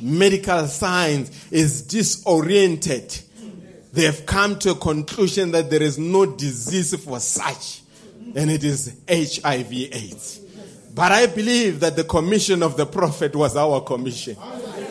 Medical 0.00 0.66
science 0.66 1.48
is 1.50 1.82
disoriented. 1.82 3.20
They 3.92 4.04
have 4.04 4.24
come 4.24 4.58
to 4.60 4.70
a 4.70 4.74
conclusion 4.74 5.50
that 5.52 5.70
there 5.70 5.82
is 5.82 5.98
no 5.98 6.24
disease 6.24 6.94
for 7.04 7.20
such, 7.20 7.82
and 8.34 8.50
it 8.50 8.64
is 8.64 8.96
HIV 9.08 9.72
AIDS. 9.72 10.40
But 10.94 11.12
I 11.12 11.26
believe 11.26 11.80
that 11.80 11.96
the 11.96 12.04
commission 12.04 12.62
of 12.62 12.76
the 12.76 12.86
prophet 12.86 13.34
was 13.34 13.56
our 13.56 13.80
commission. 13.80 14.36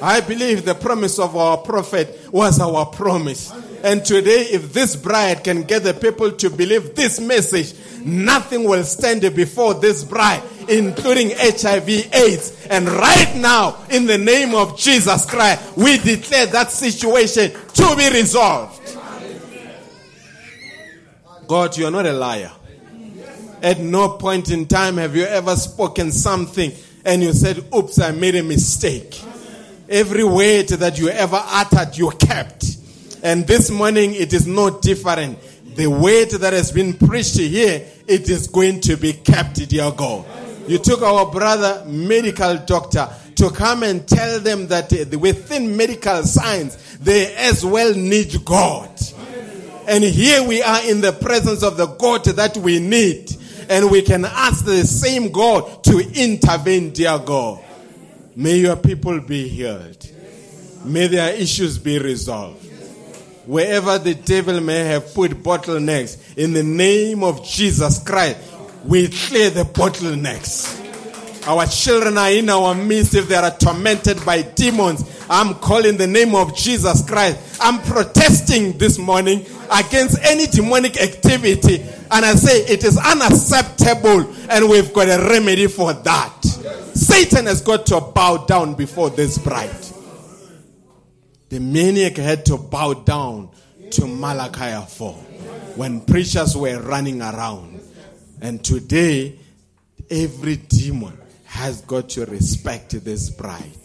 I 0.01 0.21
believe 0.21 0.65
the 0.65 0.73
promise 0.73 1.19
of 1.19 1.35
our 1.35 1.57
prophet 1.57 2.29
was 2.31 2.59
our 2.59 2.87
promise. 2.87 3.53
And 3.83 4.03
today, 4.03 4.47
if 4.51 4.73
this 4.73 4.95
bride 4.95 5.43
can 5.43 5.63
get 5.63 5.83
the 5.83 5.93
people 5.93 6.31
to 6.31 6.49
believe 6.49 6.95
this 6.95 7.19
message, 7.19 7.73
nothing 8.03 8.63
will 8.63 8.83
stand 8.83 9.21
before 9.35 9.75
this 9.75 10.03
bride, 10.03 10.41
including 10.67 11.31
HIV 11.35 11.87
AIDS. 12.13 12.67
And 12.67 12.87
right 12.87 13.35
now, 13.35 13.83
in 13.89 14.05
the 14.05 14.17
name 14.17 14.55
of 14.55 14.77
Jesus 14.79 15.25
Christ, 15.25 15.77
we 15.77 15.97
declare 15.97 16.47
that 16.47 16.71
situation 16.71 17.51
to 17.51 17.95
be 17.95 18.09
resolved. 18.11 18.80
God, 21.51 21.75
you 21.75 21.85
are 21.85 21.91
not 21.91 22.05
a 22.05 22.13
liar. 22.13 22.49
At 23.61 23.77
no 23.77 24.11
point 24.11 24.51
in 24.51 24.67
time 24.67 24.95
have 24.95 25.17
you 25.17 25.25
ever 25.25 25.57
spoken 25.57 26.09
something 26.13 26.71
and 27.03 27.21
you 27.21 27.33
said, 27.33 27.65
Oops, 27.75 27.99
I 27.99 28.11
made 28.11 28.35
a 28.35 28.41
mistake. 28.41 29.21
Every 29.89 30.23
word 30.23 30.69
that 30.69 30.97
you 30.97 31.09
ever 31.09 31.43
uttered, 31.43 31.97
you 31.97 32.09
kept. 32.11 32.77
And 33.21 33.45
this 33.45 33.69
morning, 33.69 34.13
it 34.13 34.31
is 34.31 34.47
no 34.47 34.79
different. 34.79 35.39
The 35.75 35.87
word 35.87 36.29
that 36.39 36.53
has 36.53 36.71
been 36.71 36.93
preached 36.93 37.37
here, 37.37 37.85
it 38.07 38.29
is 38.29 38.47
going 38.47 38.79
to 38.79 38.95
be 38.95 39.11
kept, 39.11 39.55
dear 39.67 39.91
God. 39.91 40.25
You 40.69 40.77
took 40.77 41.01
our 41.01 41.29
brother, 41.29 41.83
medical 41.85 42.59
doctor, 42.59 43.09
to 43.35 43.49
come 43.49 43.83
and 43.83 44.07
tell 44.07 44.39
them 44.39 44.67
that 44.67 44.93
uh, 44.93 45.19
within 45.19 45.75
medical 45.75 46.23
science, 46.23 46.97
they 47.01 47.35
as 47.35 47.65
well 47.65 47.93
need 47.93 48.45
God. 48.45 48.89
And 49.91 50.05
here 50.05 50.41
we 50.47 50.63
are 50.63 50.89
in 50.89 51.01
the 51.01 51.11
presence 51.11 51.63
of 51.63 51.75
the 51.75 51.85
God 51.85 52.23
that 52.23 52.55
we 52.55 52.79
need. 52.79 53.35
And 53.69 53.91
we 53.91 54.01
can 54.01 54.23
ask 54.23 54.63
the 54.63 54.85
same 54.85 55.33
God 55.33 55.83
to 55.83 55.99
intervene, 55.99 56.91
dear 56.91 57.19
God. 57.19 57.61
May 58.33 58.59
your 58.59 58.77
people 58.77 59.19
be 59.19 59.49
healed. 59.49 60.09
May 60.85 61.07
their 61.07 61.35
issues 61.35 61.77
be 61.77 61.99
resolved. 61.99 62.65
Wherever 63.45 63.97
the 63.97 64.15
devil 64.15 64.61
may 64.61 64.79
have 64.85 65.13
put 65.13 65.31
bottlenecks, 65.31 66.37
in 66.37 66.53
the 66.53 66.63
name 66.63 67.21
of 67.21 67.45
Jesus 67.45 68.01
Christ, 68.01 68.37
we 68.85 69.09
clear 69.09 69.49
the 69.49 69.63
bottlenecks. 69.63 70.77
Our 71.45 71.65
children 71.65 72.17
are 72.17 72.31
in 72.31 72.49
our 72.49 72.73
midst 72.73 73.13
if 73.13 73.27
they 73.27 73.35
are 73.35 73.51
tormented 73.51 74.23
by 74.25 74.43
demons. 74.43 75.03
I'm 75.29 75.55
calling 75.55 75.97
the 75.97 76.07
name 76.07 76.33
of 76.33 76.55
Jesus 76.55 77.05
Christ. 77.05 77.59
I'm 77.59 77.81
protesting 77.81 78.77
this 78.77 78.97
morning 78.97 79.45
against 79.71 80.19
any 80.23 80.47
demonic 80.47 81.01
activity. 81.01 81.81
And 82.11 82.25
I 82.25 82.35
say 82.35 82.65
it 82.65 82.83
is 82.83 82.97
unacceptable 82.97 84.29
and 84.49 84.69
we've 84.69 84.93
got 84.93 85.07
a 85.07 85.29
remedy 85.29 85.67
for 85.67 85.93
that. 85.93 86.43
Satan 86.93 87.45
has 87.45 87.61
got 87.61 87.85
to 87.87 88.01
bow 88.01 88.45
down 88.45 88.75
before 88.75 89.09
this 89.09 89.37
bride. 89.37 89.69
The 91.49 91.59
maniac 91.59 92.17
had 92.17 92.45
to 92.47 92.57
bow 92.57 92.93
down 92.93 93.49
to 93.91 94.07
Malachi 94.07 94.85
4 94.95 95.13
when 95.75 96.01
preachers 96.01 96.55
were 96.55 96.79
running 96.81 97.21
around. 97.21 97.81
And 98.41 98.63
today, 98.63 99.37
every 100.09 100.55
demon 100.55 101.17
has 101.45 101.81
got 101.81 102.09
to 102.09 102.25
respect 102.25 102.91
this 103.03 103.29
bride. 103.29 103.77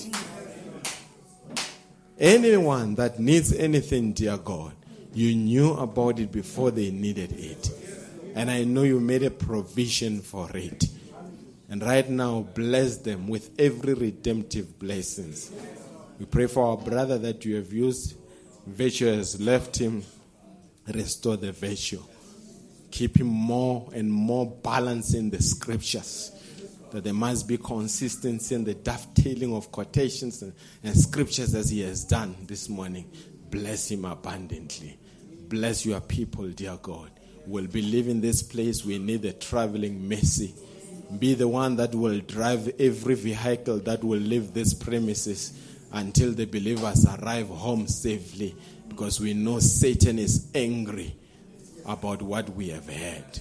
Anyone 2.18 2.94
that 2.94 3.18
needs 3.20 3.52
anything, 3.52 4.12
dear 4.12 4.38
God, 4.38 4.72
you 5.16 5.34
knew 5.34 5.72
about 5.72 6.18
it 6.18 6.30
before 6.30 6.70
they 6.70 6.90
needed 6.90 7.32
it. 7.32 7.70
And 8.34 8.50
I 8.50 8.64
know 8.64 8.82
you 8.82 9.00
made 9.00 9.22
a 9.22 9.30
provision 9.30 10.20
for 10.20 10.54
it. 10.54 10.84
And 11.70 11.82
right 11.82 12.06
now, 12.06 12.42
bless 12.42 12.98
them 12.98 13.26
with 13.26 13.50
every 13.58 13.94
redemptive 13.94 14.78
blessings. 14.78 15.50
We 16.20 16.26
pray 16.26 16.48
for 16.48 16.66
our 16.66 16.76
brother 16.76 17.16
that 17.16 17.46
you 17.46 17.56
have 17.56 17.72
used. 17.72 18.14
Virtue 18.66 19.06
has 19.06 19.40
left 19.40 19.78
him. 19.78 20.04
Restore 20.86 21.38
the 21.38 21.52
virtue. 21.52 22.02
Keep 22.90 23.20
him 23.20 23.28
more 23.28 23.88
and 23.94 24.12
more 24.12 24.44
balanced 24.44 25.14
in 25.14 25.30
the 25.30 25.40
scriptures. 25.40 26.30
That 26.90 27.04
there 27.04 27.14
must 27.14 27.48
be 27.48 27.56
consistency 27.56 28.54
in 28.54 28.64
the 28.64 28.74
dovetailing 28.74 29.54
of 29.54 29.72
quotations 29.72 30.42
and, 30.42 30.52
and 30.84 30.94
scriptures 30.94 31.54
as 31.54 31.70
he 31.70 31.80
has 31.80 32.04
done 32.04 32.36
this 32.46 32.68
morning. 32.68 33.10
Bless 33.50 33.90
him 33.90 34.04
abundantly. 34.04 34.98
Bless 35.48 35.86
your 35.86 36.00
people, 36.00 36.48
dear 36.48 36.78
God. 36.80 37.10
We'll 37.46 37.66
be 37.66 37.82
leaving 37.82 38.20
this 38.20 38.42
place. 38.42 38.84
We 38.84 38.98
need 38.98 39.24
a 39.24 39.32
traveling 39.32 40.08
mercy. 40.08 40.54
Be 41.18 41.34
the 41.34 41.46
one 41.46 41.76
that 41.76 41.94
will 41.94 42.18
drive 42.20 42.68
every 42.80 43.14
vehicle 43.14 43.78
that 43.80 44.02
will 44.02 44.18
leave 44.18 44.52
this 44.52 44.74
premises 44.74 45.58
until 45.92 46.32
the 46.32 46.46
believers 46.46 47.06
arrive 47.06 47.48
home 47.48 47.86
safely 47.86 48.56
because 48.88 49.20
we 49.20 49.34
know 49.34 49.60
Satan 49.60 50.18
is 50.18 50.50
angry 50.54 51.14
about 51.86 52.22
what 52.22 52.50
we 52.50 52.68
have 52.70 52.88
heard. 52.88 53.40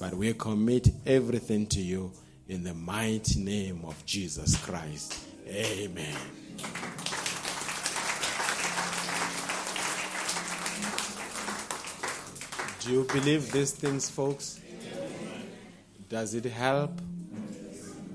But 0.00 0.14
we 0.14 0.34
commit 0.34 0.88
everything 1.06 1.66
to 1.68 1.80
you 1.80 2.12
In 2.48 2.62
the 2.62 2.74
mighty 2.74 3.40
name 3.40 3.80
of 3.84 4.06
Jesus 4.06 4.56
Christ. 4.56 5.18
Amen. 5.48 6.16
Do 12.86 12.92
you 12.92 13.02
believe 13.02 13.50
these 13.50 13.72
things, 13.72 14.08
folks? 14.08 14.60
Does 16.08 16.34
it 16.34 16.44
help? 16.44 17.00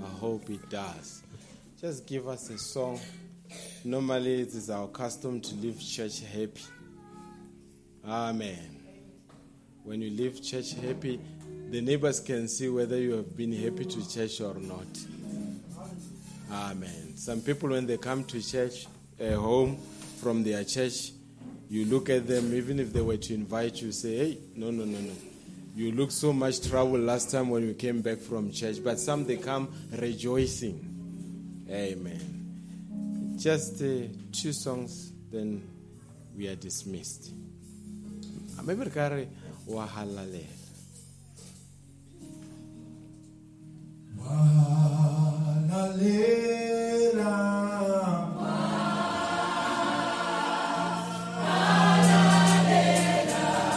I 0.02 0.07
hope 0.18 0.49
it 0.49 0.69
does. 0.69 1.23
Just 1.81 2.07
give 2.07 2.30
us 2.30 2.49
a 2.49 2.57
song. 2.57 2.98
Normally, 3.84 4.43
it 4.43 4.48
is 4.53 4.69
our 4.69 4.88
custom 4.88 5.41
to 5.41 5.56
leave 5.56 5.77
church 5.81 6.22
happy. 6.22 6.61
Amen. 8.07 8.81
When 9.84 10.02
you 10.02 10.10
leave 10.10 10.41
church 10.41 10.73
happy, 10.76 11.19
the 11.69 11.81
neighbors 11.81 12.22
can 12.22 12.48
see 12.48 12.69
whether 12.69 12.98
you 12.98 13.18
have 13.18 13.35
been 13.35 13.52
happy 13.52 13.84
to 13.84 14.10
church 14.10 14.39
or 14.39 14.53
not. 14.53 14.88
Amen. 16.49 17.18
Some 17.18 17.41
people, 17.41 17.72
when 17.72 17.85
they 17.85 17.98
come 17.98 18.23
to 18.23 18.41
church, 18.41 18.88
uh, 19.19 19.34
home 19.34 19.77
from 20.22 20.43
their 20.43 20.64
church, 20.64 21.11
you 21.72 21.85
look 21.85 22.10
at 22.10 22.27
them, 22.27 22.53
even 22.53 22.81
if 22.81 22.91
they 22.91 22.99
were 22.99 23.15
to 23.15 23.34
invite 23.34 23.81
you, 23.81 23.93
say, 23.93 24.18
hey, 24.18 24.38
no, 24.57 24.72
no, 24.72 24.84
no, 24.84 24.99
no. 24.99 25.14
You 25.73 25.93
look 25.93 26.11
so 26.11 26.34
much 26.34 26.68
trouble 26.68 26.99
last 26.99 27.31
time 27.31 27.49
when 27.49 27.65
you 27.65 27.73
came 27.73 28.02
back 28.02 28.18
from 28.18 28.52
church, 28.52 28.84
but 28.84 28.99
some 28.99 29.26
they 29.26 29.38
come 29.38 29.73
rejoicing. 29.98 31.64
Amen. 31.69 33.38
Just 33.39 33.81
uh, 33.81 34.02
two 34.34 34.52
songs, 34.52 35.14
then 35.31 35.65
we 36.35 36.49
are 36.49 36.56
dismissed. 36.56 37.31
Maybe 38.65 38.84
re 38.84 39.30
wa 39.65 39.88
halalela. 39.88 40.43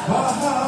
Hallelujah. 0.07 0.64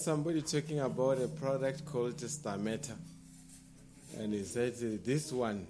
Somebody 0.00 0.42
talking 0.42 0.80
about 0.80 1.20
a 1.20 1.28
product 1.28 1.84
called 1.84 2.16
Stameta. 2.16 2.94
And 4.18 4.34
he 4.34 4.42
said, 4.44 4.74
this 5.04 5.32
one, 5.32 5.66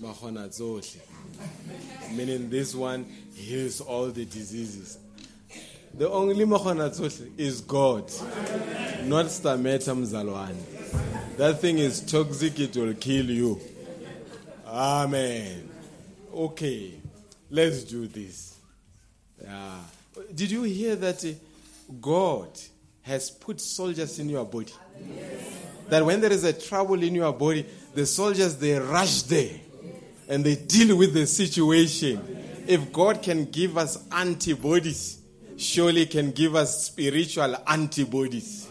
mahona 0.00 0.48
zohle. 0.48 0.98
meaning 2.16 2.48
this 2.50 2.74
one 2.74 3.04
heals 3.34 3.80
all 3.80 4.06
the 4.06 4.24
diseases. 4.24 4.98
The 5.94 6.08
only 6.08 6.44
mahona 6.44 6.90
zohle 6.90 7.38
is 7.38 7.60
God, 7.60 8.10
not 9.04 9.26
Stameta 9.26 9.94
mzalwane. 9.94 11.36
That 11.36 11.60
thing 11.60 11.78
is 11.78 12.00
toxic, 12.00 12.58
it 12.60 12.76
will 12.76 12.94
kill 12.94 13.30
you. 13.30 13.60
Amen. 14.66 15.68
Okay, 16.32 16.94
let's 17.50 17.84
do 17.84 18.06
this. 18.06 18.56
Yeah. 19.42 19.78
Did 20.34 20.50
you 20.50 20.62
hear 20.64 20.96
that 20.96 21.24
uh, 21.24 21.32
God 22.00 22.48
has 23.02 23.30
put 23.30 23.60
soldiers 23.60 24.18
in 24.18 24.28
your 24.28 24.44
body? 24.44 24.72
That 25.88 26.04
when 26.04 26.20
there 26.20 26.32
is 26.32 26.44
a 26.44 26.52
trouble 26.52 27.02
in 27.02 27.14
your 27.14 27.32
body, 27.32 27.66
the 27.94 28.06
soldiers 28.06 28.56
they 28.56 28.78
rush 28.78 29.22
there 29.22 29.58
and 30.28 30.44
they 30.44 30.56
deal 30.56 30.96
with 30.96 31.12
the 31.12 31.26
situation. 31.26 32.38
If 32.66 32.92
God 32.92 33.22
can 33.22 33.46
give 33.46 33.76
us 33.76 34.04
antibodies, 34.12 35.18
surely 35.56 36.06
can 36.06 36.30
give 36.30 36.54
us 36.54 36.86
spiritual 36.86 37.56
antibodies. 37.66 38.68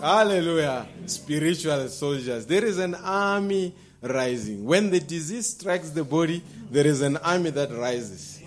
Hallelujah. 0.00 0.86
Spiritual 1.06 1.88
soldiers. 1.88 2.46
There 2.46 2.64
is 2.64 2.78
an 2.78 2.94
army 2.94 3.74
rising. 4.00 4.64
When 4.64 4.90
the 4.90 5.00
disease 5.00 5.48
strikes 5.48 5.90
the 5.90 6.04
body, 6.04 6.42
there 6.70 6.86
is 6.86 7.02
an 7.02 7.16
army 7.16 7.50
that 7.50 7.72
rises. 7.72 8.37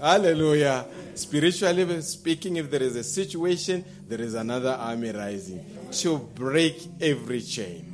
Hallelujah. 0.00 0.86
Spiritually 1.14 2.00
speaking, 2.00 2.56
if 2.56 2.70
there 2.70 2.82
is 2.82 2.96
a 2.96 3.04
situation, 3.04 3.84
there 4.08 4.20
is 4.20 4.34
another 4.34 4.70
army 4.70 5.10
rising 5.10 5.64
to 5.92 6.18
break 6.18 6.88
every 7.00 7.42
chain. 7.42 7.86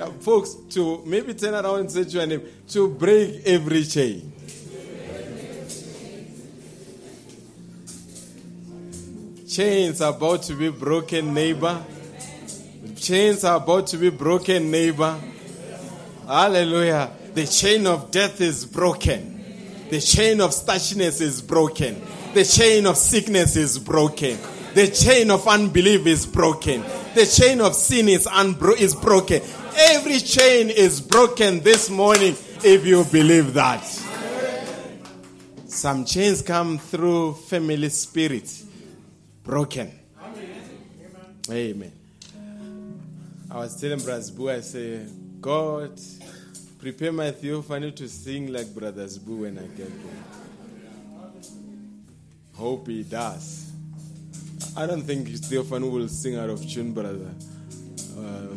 Uh, 0.00 0.06
folks, 0.20 0.54
to 0.70 1.02
maybe 1.04 1.34
turn 1.34 1.54
around 1.54 1.80
and 1.80 1.90
say 1.90 2.04
to 2.04 2.10
your 2.10 2.26
name, 2.26 2.42
to 2.68 2.88
break 2.88 3.42
every 3.46 3.84
chain. 3.84 4.32
Chains 9.48 10.00
are 10.00 10.14
about 10.14 10.42
to 10.44 10.54
be 10.54 10.70
broken, 10.70 11.32
neighbor. 11.32 11.84
Chains 12.96 13.44
are 13.44 13.56
about 13.56 13.86
to 13.88 13.96
be 13.96 14.10
broken, 14.10 14.70
neighbor. 14.70 15.18
Hallelujah. 16.26 17.10
The 17.34 17.46
chain 17.46 17.86
of 17.86 18.10
death 18.10 18.40
is 18.40 18.64
broken. 18.64 19.35
The 19.88 20.00
chain 20.00 20.40
of 20.40 20.50
starchiness 20.50 21.20
is 21.20 21.40
broken. 21.40 22.00
The 22.34 22.44
chain 22.44 22.86
of 22.86 22.96
sickness 22.96 23.56
is 23.56 23.78
broken. 23.78 24.38
The 24.74 24.88
chain 24.88 25.30
of 25.30 25.46
unbelief 25.46 26.06
is 26.06 26.26
broken. 26.26 26.82
The 27.14 27.24
chain 27.24 27.60
of 27.60 27.74
sin 27.74 28.08
is, 28.08 28.26
unbro- 28.26 28.76
is 28.76 28.94
broken. 28.94 29.42
Every 29.76 30.18
chain 30.18 30.70
is 30.70 31.00
broken 31.00 31.60
this 31.60 31.88
morning 31.88 32.36
if 32.64 32.84
you 32.84 33.04
believe 33.04 33.54
that. 33.54 33.84
Some 35.66 36.04
chains 36.04 36.42
come 36.42 36.78
through 36.78 37.34
family 37.34 37.88
spirit. 37.90 38.50
Broken. 39.44 39.92
Amen. 41.48 41.92
I 43.50 43.56
was 43.56 43.80
telling 43.80 44.00
Boo, 44.34 44.50
I 44.50 44.60
say, 44.60 45.06
God, 45.40 45.98
prepare 46.86 47.10
my 47.10 47.32
theophany 47.32 47.90
to 47.90 48.08
sing 48.08 48.52
like 48.52 48.72
Brother 48.72 49.08
Boo 49.24 49.38
when 49.38 49.58
I 49.58 49.62
get 49.76 49.90
there. 49.90 50.22
Hope 52.54 52.86
he 52.86 53.02
does. 53.02 53.72
I 54.76 54.86
don't 54.86 55.02
think 55.02 55.26
Theophany 55.26 55.88
will 55.88 56.06
sing 56.06 56.36
out 56.36 56.48
of 56.48 56.64
tune, 56.70 56.92
Brother 56.92 57.34
uh. 58.16 58.54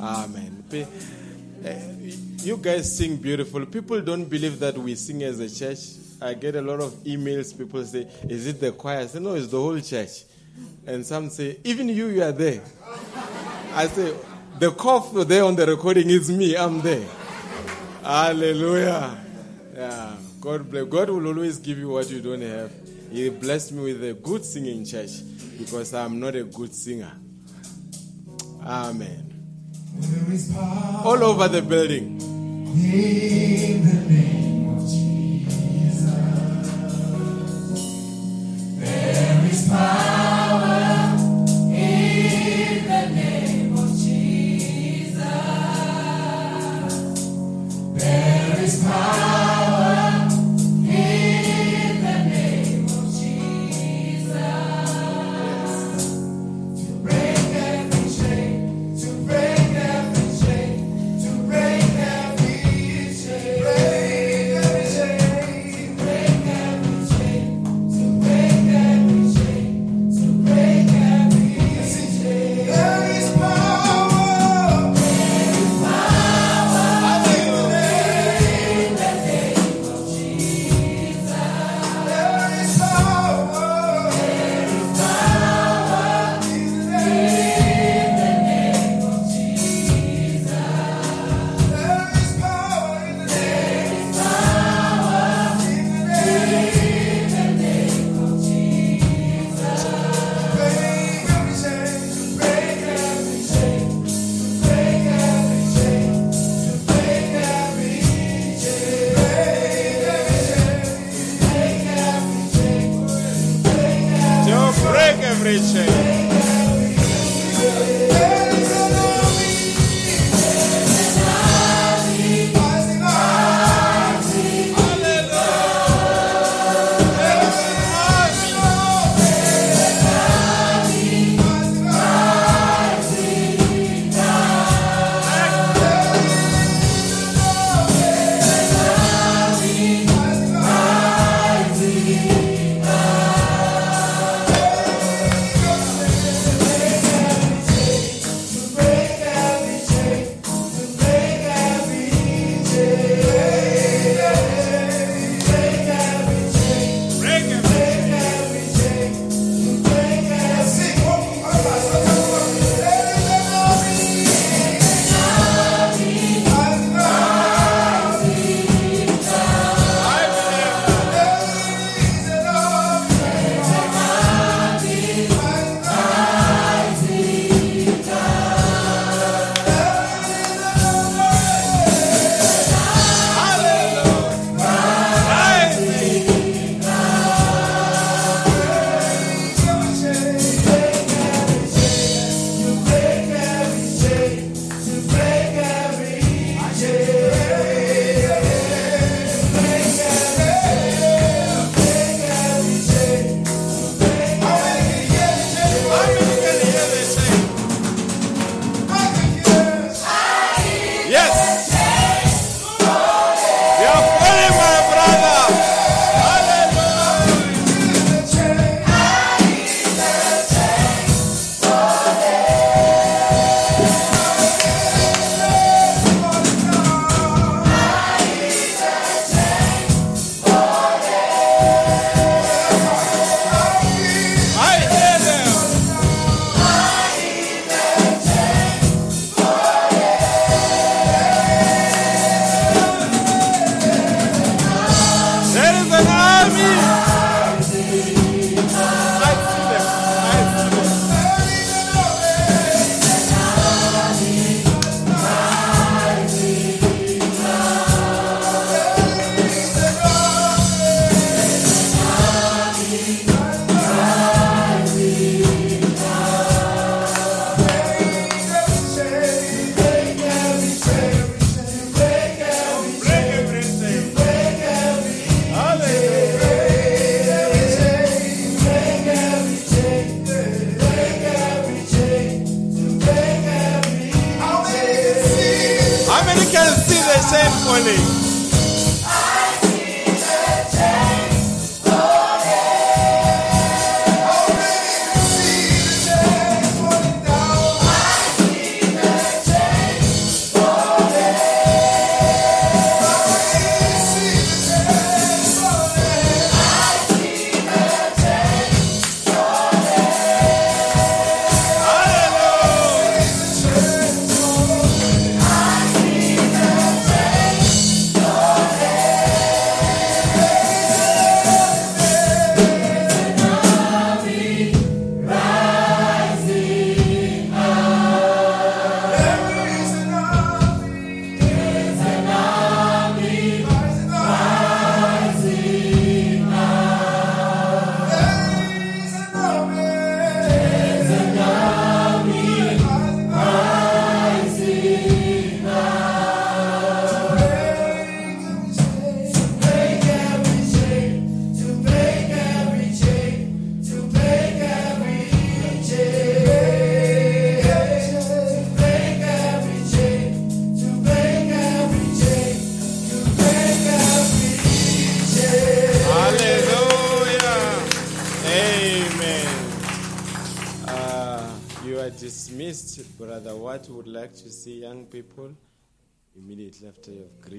Amen. 0.00 0.64
Eh, 1.64 1.80
You 2.44 2.56
guys 2.58 2.96
sing 2.96 3.16
beautiful. 3.16 3.66
People 3.66 4.00
don't 4.00 4.26
believe 4.26 4.60
that 4.60 4.78
we 4.78 4.94
sing 4.94 5.24
as 5.24 5.40
a 5.40 5.50
church. 5.50 5.80
I 6.22 6.34
get 6.34 6.54
a 6.54 6.62
lot 6.62 6.80
of 6.80 6.92
emails. 7.02 7.58
People 7.58 7.84
say, 7.84 8.06
Is 8.28 8.46
it 8.46 8.60
the 8.60 8.70
choir? 8.70 8.98
I 9.00 9.06
say, 9.06 9.18
No, 9.18 9.34
it's 9.34 9.48
the 9.48 9.58
whole 9.58 9.80
church. 9.80 10.22
And 10.86 11.04
some 11.04 11.28
say, 11.28 11.58
Even 11.64 11.88
you, 11.88 12.06
you 12.06 12.22
are 12.22 12.30
there. 12.30 12.62
I 13.74 13.88
say, 13.88 14.14
The 14.58 14.72
cough 14.72 15.12
there 15.28 15.44
on 15.44 15.54
the 15.56 15.66
recording 15.66 16.10
is 16.10 16.30
me. 16.30 16.56
I'm 16.56 16.80
there. 16.80 17.06
Hallelujah. 18.02 19.16
Yeah. 19.74 20.16
God 20.40 20.68
bless. 20.70 20.84
God 20.86 21.10
will 21.10 21.26
always 21.28 21.58
give 21.58 21.78
you 21.78 21.88
what 21.90 22.10
you 22.10 22.20
don't 22.20 22.40
have. 22.42 22.72
He 23.12 23.28
blessed 23.30 23.72
me 23.72 23.82
with 23.92 24.02
a 24.04 24.14
good 24.14 24.44
singing 24.44 24.84
church 24.84 25.10
because 25.58 25.94
I'm 25.94 26.18
not 26.18 26.34
a 26.34 26.44
good 26.44 26.74
singer. 26.74 27.12
Amen. 28.64 29.24
There 29.94 30.34
is 30.34 30.52
power 30.52 31.02
All 31.04 31.22
over 31.24 31.48
the 31.48 31.62
building. 31.62 32.20
in 32.20 33.84
the 33.86 33.94
name 34.10 34.68
of 34.76 34.80
Jesus. 34.82 36.04
There 38.78 39.44
is 39.50 39.68
power 39.68 40.37
is 48.68 48.82
power 48.84 49.47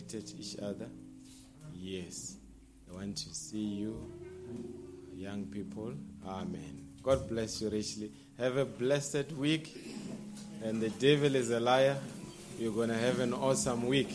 greeted 0.10 0.34
each 0.40 0.58
other. 0.60 0.88
Yes. 1.76 2.36
I 2.90 2.96
want 2.96 3.18
to 3.18 3.34
see 3.34 3.58
you, 3.58 4.12
young 5.16 5.46
people. 5.46 5.94
Amen. 6.28 6.88
God 7.04 7.30
bless 7.30 7.62
you 7.62 7.70
richly. 7.70 8.12
Have 8.38 8.58
a 8.58 8.66
blessed 8.66 9.32
week. 9.34 9.94
And 10.64 10.82
the 10.82 10.90
devil 10.90 11.36
is 11.36 11.52
a 11.52 11.60
liar. 11.60 11.98
You're 12.58 12.74
going 12.74 12.90
to 12.90 12.98
have 12.98 13.20
an 13.20 13.34
awesome 13.34 13.88
week. 13.88 14.10